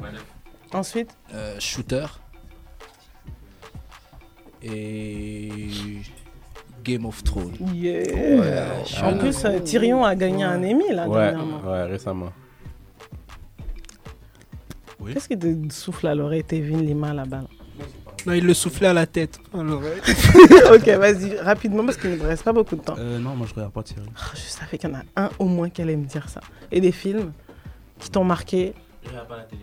Ensuite, 0.74 1.16
Euh, 1.34 1.56
shooter. 1.60 2.06
Et. 4.64 5.60
Game 6.84 7.06
of 7.06 7.24
Thrones. 7.24 7.54
yeah. 7.74 8.02
Ouais, 8.02 9.04
en 9.04 9.18
plus, 9.18 9.46
euh, 9.46 9.60
Tyrion 9.60 10.04
a 10.04 10.16
gagné 10.16 10.44
un 10.44 10.58
Emmy 10.64 10.92
là 10.92 11.08
Ouais, 11.08 11.20
dernièrement. 11.32 11.62
ouais, 11.72 11.84
récemment. 11.86 12.32
Qu'est-ce 15.14 15.28
qui 15.28 15.38
te 15.38 15.74
souffle 15.74 16.08
à 16.08 16.16
l'oreille, 16.16 16.44
Tevin 16.44 16.82
Lima 16.82 17.14
là-bas 17.14 17.42
là? 17.42 17.48
Non, 18.26 18.34
il 18.34 18.46
le 18.46 18.54
soufflait 18.54 18.88
à 18.88 18.94
la 18.94 19.08
tête. 19.08 19.40
Alors, 19.54 19.82
Ok, 20.74 20.88
vas-y, 20.88 21.38
rapidement 21.40 21.84
parce 21.84 21.98
qu'il 21.98 22.12
ne 22.12 22.16
me 22.18 22.28
reste 22.28 22.44
pas 22.44 22.54
beaucoup 22.54 22.76
de 22.76 22.82
temps. 22.82 22.96
Euh, 23.00 23.18
non, 23.18 23.36
moi 23.36 23.48
je 23.50 23.54
regarde 23.56 23.74
pas 23.74 23.82
de 23.82 23.88
série. 23.88 24.02
Ah, 24.16 24.32
je 24.36 24.42
savais 24.42 24.78
qu'il 24.78 24.90
y 24.90 24.94
en 24.94 24.98
a 24.98 25.04
un 25.24 25.30
au 25.40 25.46
moins 25.46 25.70
qui 25.70 25.82
allait 25.82 25.96
me 25.96 26.06
dire 26.06 26.30
ça. 26.30 26.42
Et 26.72 26.80
des 26.82 26.92
films 26.92 27.32
qui 28.00 28.12
t'ont 28.12 28.24
marqué? 28.24 28.74
Je 29.04 29.10
regarde 29.10 29.28
pas 29.28 29.38
la 29.38 29.44
télé. 29.44 29.62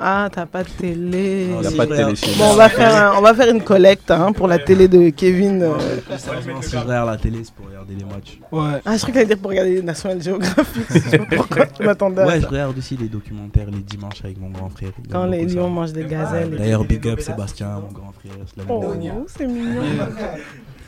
Ah, 0.00 0.28
t'as 0.32 0.46
pas 0.46 0.62
de 0.62 0.68
télé. 0.68 1.48
Il 1.60 1.64
y 1.64 1.66
a 1.66 1.76
pas 1.76 1.84
de 1.86 1.96
télé 1.96 2.14
chez 2.14 2.38
Bon, 2.38 2.50
on 2.52 2.54
va 2.54 2.68
faire, 2.68 2.94
un- 2.94 3.18
on 3.18 3.20
va 3.20 3.34
faire 3.34 3.52
une 3.52 3.62
collecte 3.62 4.10
hein, 4.12 4.32
pour 4.32 4.46
la 4.46 4.58
télé 4.60 4.86
de 4.86 5.10
Kevin. 5.10 5.60
euh. 5.62 5.72
Sérieusement, 6.16 6.62
si 6.62 6.70
je 6.70 6.76
regarde 6.78 7.08
la 7.10 7.16
télé, 7.16 7.38
c'est 7.42 7.52
pour 7.52 7.66
regarder 7.66 7.94
les 7.96 8.04
matchs. 8.04 8.38
Ouais. 8.52 8.80
Ah, 8.84 8.92
je 8.96 8.98
crois 9.02 9.08
qu'elle 9.12 9.16
allait 9.16 9.26
dire 9.26 9.38
pour 9.38 9.50
regarder 9.50 9.82
National 9.82 10.22
Geographic. 10.22 10.84
je 10.88 10.98
sais 11.00 11.18
pas 11.18 11.24
pourquoi 11.36 11.66
je 11.80 11.84
m'attendais 11.84 12.22
à 12.22 12.26
Ouais, 12.26 12.36
je 12.36 12.42
ça. 12.42 12.48
regarde 12.48 12.78
aussi 12.78 12.96
les 12.96 13.08
documentaires 13.08 13.66
les 13.72 13.80
dimanches 13.80 14.24
avec 14.24 14.38
mon 14.40 14.50
grand 14.50 14.68
frère. 14.70 14.90
Il 15.04 15.10
Quand 15.10 15.24
aime 15.24 15.32
les 15.32 15.38
beaucoup 15.38 15.50
ça. 15.50 15.56
lions 15.58 15.68
mangent 15.70 15.92
des 15.92 16.04
gazelles. 16.04 16.54
et 16.54 16.58
D'ailleurs, 16.58 16.84
big 16.84 17.08
up 17.08 17.20
Sébastien, 17.20 17.68
mon 17.80 17.92
grand 17.92 18.12
frère. 18.12 18.66
Oh, 18.68 18.94
c'est 19.26 19.46
mignon. 19.48 19.82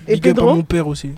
Et 0.07 0.13
Et 0.13 0.15
Big 0.15 0.29
up 0.29 0.39
à 0.39 0.41
Pedro 0.41 0.55
mon 0.55 0.63
père 0.63 0.87
aussi. 0.87 1.11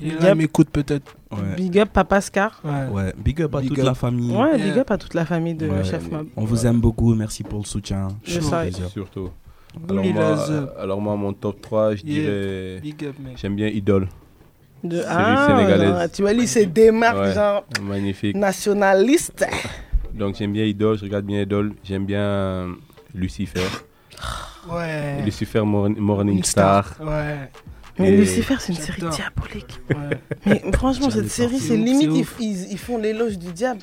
Il 0.00 0.16
là, 0.18 0.34
m'écoute 0.34 0.68
peut-être. 0.70 1.14
Ouais. 1.30 1.56
Big 1.56 1.78
up 1.78 1.90
Papa 1.92 2.20
Scar. 2.20 2.60
Ouais. 2.64 2.88
Ouais, 2.90 3.14
big 3.16 3.40
up 3.42 3.54
à 3.54 3.60
Big 3.60 3.68
toute 3.70 3.78
up. 3.78 3.84
la 3.84 3.94
famille. 3.94 4.34
Ouais, 4.36 4.56
big 4.56 4.66
Yeah. 4.66 4.78
up 4.80 4.90
à 4.90 4.98
toute 4.98 5.14
la 5.14 5.24
famille 5.24 5.54
de 5.54 5.68
Ouais. 5.68 5.84
Chef 5.84 6.10
Mob. 6.10 6.26
On 6.36 6.44
vous 6.44 6.66
aime 6.66 6.80
beaucoup, 6.80 7.14
merci 7.14 7.42
pour 7.42 7.58
le 7.60 7.64
soutien. 7.64 8.08
Je. 8.24 8.40
Surtout. 8.88 9.30
Alors 9.88 10.04
moi, 10.04 10.72
alors 10.78 11.00
moi, 11.00 11.16
mon 11.16 11.32
top 11.32 11.60
3, 11.62 11.94
je 11.96 12.02
Yeah. 12.04 12.20
dirais... 12.20 12.80
Big 12.82 13.04
up, 13.06 13.14
mec. 13.18 13.38
J'aime 13.38 13.56
bien 13.56 13.68
Idol. 13.68 14.06
De... 14.84 14.96
Série 14.96 15.06
Ah, 15.08 15.46
sénégalaise. 15.48 15.88
genre, 15.90 16.10
tu 16.12 16.22
vois, 16.22 16.32
lui, 16.32 16.46
c'est 16.46 16.66
des 16.66 16.90
marques 16.90 17.16
Ouais, 17.18 17.32
genre 17.34 17.64
Magnifique. 17.82 18.36
nationalistes. 18.36 19.46
Donc 20.12 20.34
j'aime 20.36 20.52
bien 20.52 20.64
Idol, 20.64 20.98
je 20.98 21.04
regarde 21.04 21.24
bien 21.24 21.40
Idol. 21.40 21.72
J'aime 21.84 22.04
bien 22.04 22.20
euh, 22.20 22.72
Lucifer. 23.14 23.60
Ouais. 24.70 25.22
Lucifer 25.24 25.60
Morn- 25.64 25.96
Morning. 25.98 26.42
Star. 26.44 26.94
Ouais. 27.00 27.48
Mais 28.02 28.16
Lucifer, 28.16 28.54
c'est 28.60 28.72
une 28.72 28.78
série 28.78 29.00
diabolique. 29.00 29.80
Ouais. 29.90 30.18
Mais 30.46 30.62
franchement, 30.74 31.10
cette 31.10 31.28
série, 31.30 31.58
c'est 31.58 31.76
limite, 31.76 32.26
ils, 32.38 32.44
ils- 32.46 32.72
ils 32.72 32.78
font 32.78 32.98
l'éloge 32.98 33.38
du 33.38 33.52
diable. 33.52 33.80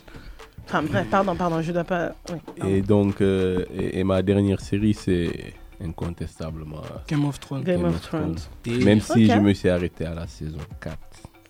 Enfin 0.65 0.83
bref, 0.83 1.07
pardon, 1.09 1.35
pardon, 1.35 1.61
je 1.61 1.71
dois 1.71 1.83
pas. 1.83 2.13
oui, 2.31 2.37
pardon. 2.57 2.73
Et 2.75 2.81
donc, 2.81 3.21
euh, 3.21 3.65
et, 3.75 3.99
et 3.99 4.03
ma 4.03 4.21
dernière 4.21 4.59
série, 4.61 4.93
c'est 4.93 5.53
incontestablement 5.83 6.81
Game 7.07 7.25
of 7.25 7.39
Thrones. 7.39 7.63
Game 7.63 7.85
of 7.85 7.99
Thrones. 8.01 8.35
Même 8.67 9.01
si 9.01 9.25
je 9.27 9.37
me 9.39 9.53
suis 9.53 9.69
arrêté 9.69 10.05
à 10.05 10.13
la 10.13 10.27
saison 10.27 10.57
4. 10.81 10.97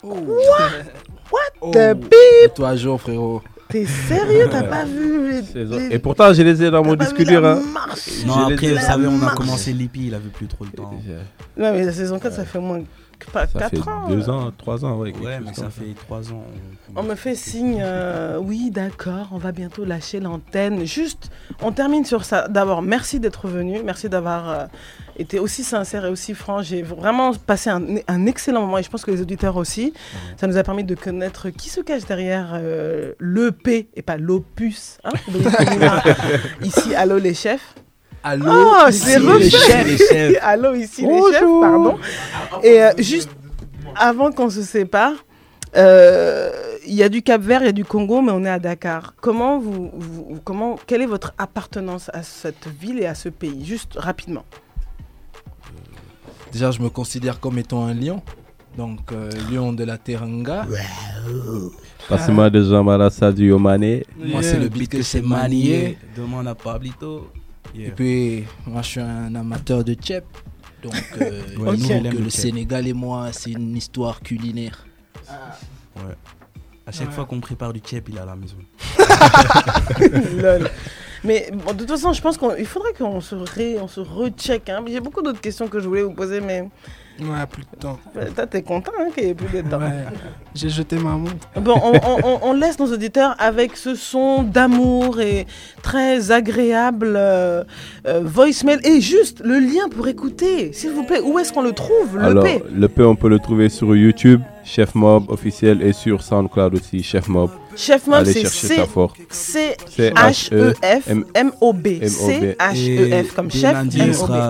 Oh. 0.04 0.16
The 1.74 1.94
beep? 1.94 2.14
Et 2.46 2.50
toi, 2.56 2.76
jour, 2.76 3.00
frérot. 3.02 3.42
T'es 3.70 3.86
sérieux 3.86 4.48
T'as 4.50 4.64
pas 4.64 4.84
vu 4.84 5.42
les- 5.54 5.94
Et 5.96 6.00
pourtant, 6.00 6.34
je 6.34 6.42
les 6.42 6.64
ai 6.64 6.72
dans 6.72 6.84
mon 6.84 6.96
disque 6.96 7.24
dur. 7.24 7.46
Hein. 7.46 7.62
Non, 8.26 8.48
Je 8.48 8.54
après, 8.54 8.74
vous 8.74 8.80
savez, 8.80 9.08
on 9.08 9.22
a 9.22 9.36
commencé 9.36 9.74
l'IPI, 9.74 10.08
il 10.08 10.14
avait 10.16 10.30
plus 10.30 10.48
trop 10.48 10.66
le 10.66 10.72
temps. 10.72 10.92
Non, 11.56 11.72
mais 11.74 11.86
la 11.86 11.94
saison 11.94 12.18
4, 12.20 12.34
ça 12.34 12.46
fait 12.46 12.60
moins 12.60 12.82
que 13.20 13.30
pas 13.32 13.46
Ça 13.48 13.60
4 13.60 13.70
fait 13.84 13.90
ans. 13.90 14.08
deux 14.10 14.30
euh. 14.30 14.32
ans, 14.34 14.52
trois 14.58 14.84
ans, 14.86 14.98
ouais. 14.98 15.14
Ouais, 15.24 15.40
mais 15.46 15.54
ça 15.54 15.70
fait 15.70 15.94
trois 16.08 16.32
ans. 16.32 16.44
On 16.96 17.04
me 17.04 17.14
fait 17.16 17.36
signe, 17.36 17.80
euh, 17.82 18.40
oui, 18.42 18.72
d'accord, 18.72 19.28
on 19.34 19.38
va 19.38 19.52
bientôt 19.52 19.84
lâcher 19.86 20.20
l'antenne. 20.20 20.86
Juste, 20.86 21.30
on 21.62 21.72
termine 21.72 22.06
sur 22.06 22.24
ça. 22.26 22.48
D'abord, 22.48 22.82
merci 22.82 23.20
d'être 23.20 23.48
venu, 23.48 23.82
merci 23.86 24.08
d'avoir 24.10 24.50
euh, 24.50 24.66
été 25.20 25.40
aussi 25.40 25.64
sincère 25.64 26.06
et 26.06 26.10
aussi 26.10 26.34
franc. 26.34 26.62
J'ai 26.62 26.82
vraiment 26.82 27.34
passé 27.34 27.70
un, 27.70 27.82
un 28.08 28.26
excellent 28.26 28.62
moment 28.62 28.78
et 28.78 28.84
je 28.84 28.90
pense 28.90 29.04
que 29.06 29.12
les 29.12 29.22
auditeurs 29.22 29.58
aussi. 29.58 29.94
Ça 30.38 30.48
nous 30.48 30.58
a 30.58 30.64
permis 30.64 30.84
de 30.84 30.96
connaître 30.96 31.50
qui 31.50 31.70
se 31.70 31.82
cache 31.82 32.06
derrière 32.06 32.52
euh, 32.54 33.14
l'EP 33.20 33.90
et 33.96 34.02
pas 34.02 34.18
l'opus. 34.18 34.98
Hein. 35.04 35.12
Ici, 36.64 36.96
allô 36.96 37.18
les 37.18 37.34
chefs. 37.34 37.76
Allô, 38.24 38.46
Oh, 38.52 38.90
ici 38.90 39.00
c'est 39.00 39.20
les 39.20 39.50
chefs, 39.50 39.86
les 39.88 39.98
chefs. 39.98 40.38
Allô, 40.42 40.74
ici 40.74 41.06
les 41.06 41.22
chefs, 41.32 41.42
pardon. 41.62 41.98
Et 42.64 42.84
euh, 42.84 42.92
juste 42.98 43.30
avant 43.96 44.32
qu'on 44.34 44.50
se 44.50 44.62
sépare, 44.62 45.14
euh, 45.78 46.52
il 46.86 46.96
y 46.96 47.04
a 47.04 47.08
du 47.08 47.22
Cap 47.22 47.42
Vert, 47.42 47.62
il 47.62 47.68
y 47.68 47.70
a 47.70 47.72
du 47.72 47.86
Congo, 47.86 48.22
mais 48.22 48.34
on 48.34 48.44
est 48.44 48.50
à 48.50 48.60
Dakar. 48.60 49.14
Comment 49.22 49.58
vous, 49.60 49.90
vous- 49.94 50.38
comment, 50.44 50.78
quelle 50.86 51.02
est 51.02 51.06
votre 51.06 51.34
appartenance 51.38 52.10
à 52.14 52.24
cette 52.24 52.68
ville 52.68 53.00
et 53.00 53.06
à 53.06 53.16
ce 53.16 53.30
pays? 53.30 53.64
Juste 53.66 53.94
rapidement. 53.96 54.44
Déjà, 56.52 56.72
je 56.72 56.82
me 56.82 56.90
considère 56.90 57.40
comme 57.40 57.58
étant 57.60 57.86
un 57.86 57.94
lion. 57.94 58.22
Donc, 58.78 59.12
euh, 59.12 59.30
lion 59.52 59.74
de 59.74 59.84
la 59.84 59.98
Teranga. 59.98 60.66
Passement 62.08 62.50
de 62.50 62.64
Jean 62.64 62.84
Mara 62.84 63.10
Sadio 63.10 63.58
Mané. 63.60 64.06
Moi, 64.18 64.42
c'est 64.42 64.60
le 64.60 64.70
beat 64.70 64.90
que 64.90 65.02
c'est 65.02 65.22
manié. 65.22 65.98
Demande 66.16 66.48
à 66.48 66.56
Pablito. 66.56 67.30
Et 67.76 67.90
puis, 67.92 68.46
moi, 68.66 68.82
je 68.82 68.88
suis 68.88 69.00
un 69.02 69.34
amateur 69.36 69.84
de 69.84 69.94
Tchèp. 69.94 70.26
Donc, 70.82 70.94
euh, 71.22 71.42
Ouais, 71.60 71.78
nous, 71.78 72.10
que 72.10 72.18
le. 72.24 72.30
Sénégal 72.30 72.88
et 72.88 72.94
moi, 72.94 73.28
c'est 73.32 73.52
une 73.52 73.76
histoire 73.76 74.22
culinaire. 74.22 74.86
Ouais. 75.98 76.02
À 76.88 76.92
chaque 76.92 77.10
Ouais. 77.10 77.14
fois 77.14 77.26
qu'on 77.26 77.40
prépare 77.40 77.74
du 77.74 77.82
chip, 77.86 78.08
il 78.10 78.16
est 78.18 78.20
à 78.20 78.26
la 78.26 78.36
maison. 78.36 78.56
Mais 81.24 81.50
bon, 81.54 81.74
de 81.74 81.80
toute 81.80 81.90
façon, 81.92 82.14
je 82.14 82.22
pense 82.22 82.38
qu'il 82.38 82.66
faudrait 82.66 82.94
qu'on 82.98 83.20
se, 83.22 83.36
ré, 83.36 83.78
on 83.82 83.88
se 83.88 84.00
recheck. 84.00 84.70
Hein. 84.70 84.84
J'ai 84.88 85.00
beaucoup 85.00 85.22
d'autres 85.22 85.42
questions 85.42 85.68
que 85.68 85.80
je 85.80 85.88
voulais 85.88 86.04
vous 86.04 86.14
poser, 86.14 86.40
mais 86.42 86.68
Ouais, 87.22 87.46
plus 87.52 87.64
de 87.64 87.78
temps. 87.78 88.00
euh, 88.16 88.28
toi, 88.34 88.48
t'es 88.48 88.62
content 88.62 88.94
hein, 88.98 89.08
qu'il 89.14 89.26
n'y 89.26 89.32
ait 89.32 89.34
plus 89.34 89.62
de 89.62 89.70
temps. 89.70 89.78
Ouais, 89.80 90.06
j'ai 90.56 90.70
jeté 90.70 90.96
ma 90.96 91.12
montre. 91.18 91.50
Bon, 91.60 91.76
on, 91.84 91.92
on- 91.94 92.18
on- 92.24 92.40
on 92.44 92.54
laisse 92.54 92.80
nos 92.80 92.94
auditeurs 92.94 93.36
avec 93.40 93.76
ce 93.76 93.94
son 93.96 94.44
d'amour 94.44 95.20
et 95.20 95.46
très 95.84 96.32
agréable 96.32 97.16
euh, 97.18 97.66
euh, 98.08 98.22
voicemail. 98.24 98.80
Et 98.86 99.02
juste 99.02 99.42
le 99.44 99.60
lien 99.60 99.90
pour 99.90 100.08
écouter, 100.08 100.72
s'il 100.72 100.92
vous 100.92 101.04
plaît, 101.04 101.20
où 101.20 101.38
est-ce 101.40 101.52
qu'on 101.52 101.62
le 101.62 101.74
trouve 101.74 102.16
Le 102.16 102.24
Alors, 102.24 102.44
P 102.46 102.64
le 102.74 102.88
P, 102.88 103.04
on 103.04 103.18
peut 103.18 103.28
le 103.28 103.40
trouver 103.40 103.68
sur 103.68 103.94
YouTube, 103.94 104.42
Chef 104.72 104.94
Mob 104.94 105.32
officiel, 105.32 105.82
et 105.82 105.94
sur 105.94 106.22
SoundCloud 106.22 106.76
aussi, 106.76 107.02
Chef 107.02 107.28
Mob. 107.28 107.50
Chef 107.76 108.06
Mob, 108.06 108.24
c'est 108.26 108.42
chercher 108.42 108.68
C- 108.68 108.76
ça 108.76 108.86
fort. 108.86 109.14
C-H-E-F 112.12 113.34
comme 113.36 113.50
chef. 113.52 113.76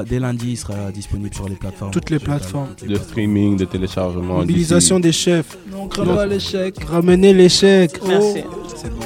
dès 0.10 0.20
lundi, 0.20 0.52
il 0.52 0.58
sera 0.58 0.92
disponible 0.92 1.34
sur 1.34 1.48
les 1.48 1.56
plateformes. 1.56 1.92
Toutes 1.92 2.10
les 2.10 2.20
plateformes. 2.20 2.76
De 2.86 2.96
streaming, 2.96 3.56
de 3.58 3.66
téléchargement. 3.66 4.40
Mobilisation 4.40 5.00
des 5.00 5.14
chefs. 5.14 5.58
Pas 5.96 6.26
l'échec. 6.26 6.76
Ramenez 6.84 7.34
l'échec. 7.34 7.92
Merci. 8.06 8.44
C'est 8.76 8.90
bon. 8.94 9.06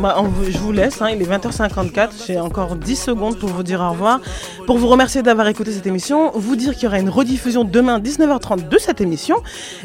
Bah, 0.00 0.16
je 0.48 0.56
vous 0.56 0.72
laisse, 0.72 1.02
hein, 1.02 1.10
il 1.10 1.20
est 1.20 1.26
20h54, 1.30 2.08
j'ai 2.26 2.40
encore 2.40 2.76
10 2.76 2.96
secondes 2.96 3.38
pour 3.38 3.50
vous 3.50 3.62
dire 3.62 3.80
au 3.80 3.90
revoir. 3.90 4.20
Pour 4.66 4.78
vous 4.78 4.88
remercier 4.88 5.20
d'avoir 5.20 5.46
écouté 5.48 5.72
cette 5.72 5.86
émission, 5.86 6.30
vous 6.34 6.56
dire 6.56 6.72
qu'il 6.72 6.84
y 6.84 6.86
aura 6.86 6.98
une 6.98 7.10
rediffusion 7.10 7.64
demain 7.64 7.98
19h30 7.98 8.68
de 8.68 8.78
cette 8.78 9.02
émission 9.02 9.36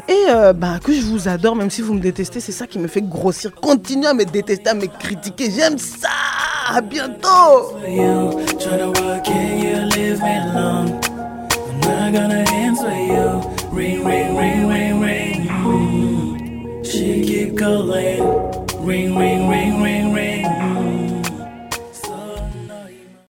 et 0.08 0.30
euh, 0.30 0.54
bah, 0.54 0.78
que 0.82 0.94
je 0.94 1.02
vous 1.02 1.28
adore, 1.28 1.54
même 1.54 1.68
si 1.68 1.82
vous 1.82 1.92
me 1.92 2.00
détestez, 2.00 2.40
c'est 2.40 2.52
ça 2.52 2.66
qui 2.66 2.78
me 2.78 2.88
fait 2.88 3.02
grossir. 3.02 3.52
Continuez 3.54 4.06
à 4.06 4.14
me 4.14 4.24
détester, 4.24 4.70
à 4.70 4.74
me 4.74 4.86
critiquer, 4.86 5.50
j'aime 5.50 5.76
ça 5.76 6.08
À 6.70 6.80
bientôt 6.80 7.76
She 16.96 17.22
keep 17.26 17.58
calling. 17.58 18.22
Ring, 18.78 19.14
ring, 19.18 19.50
ring, 19.50 19.82
ring, 19.82 20.14
ring. 20.14 20.95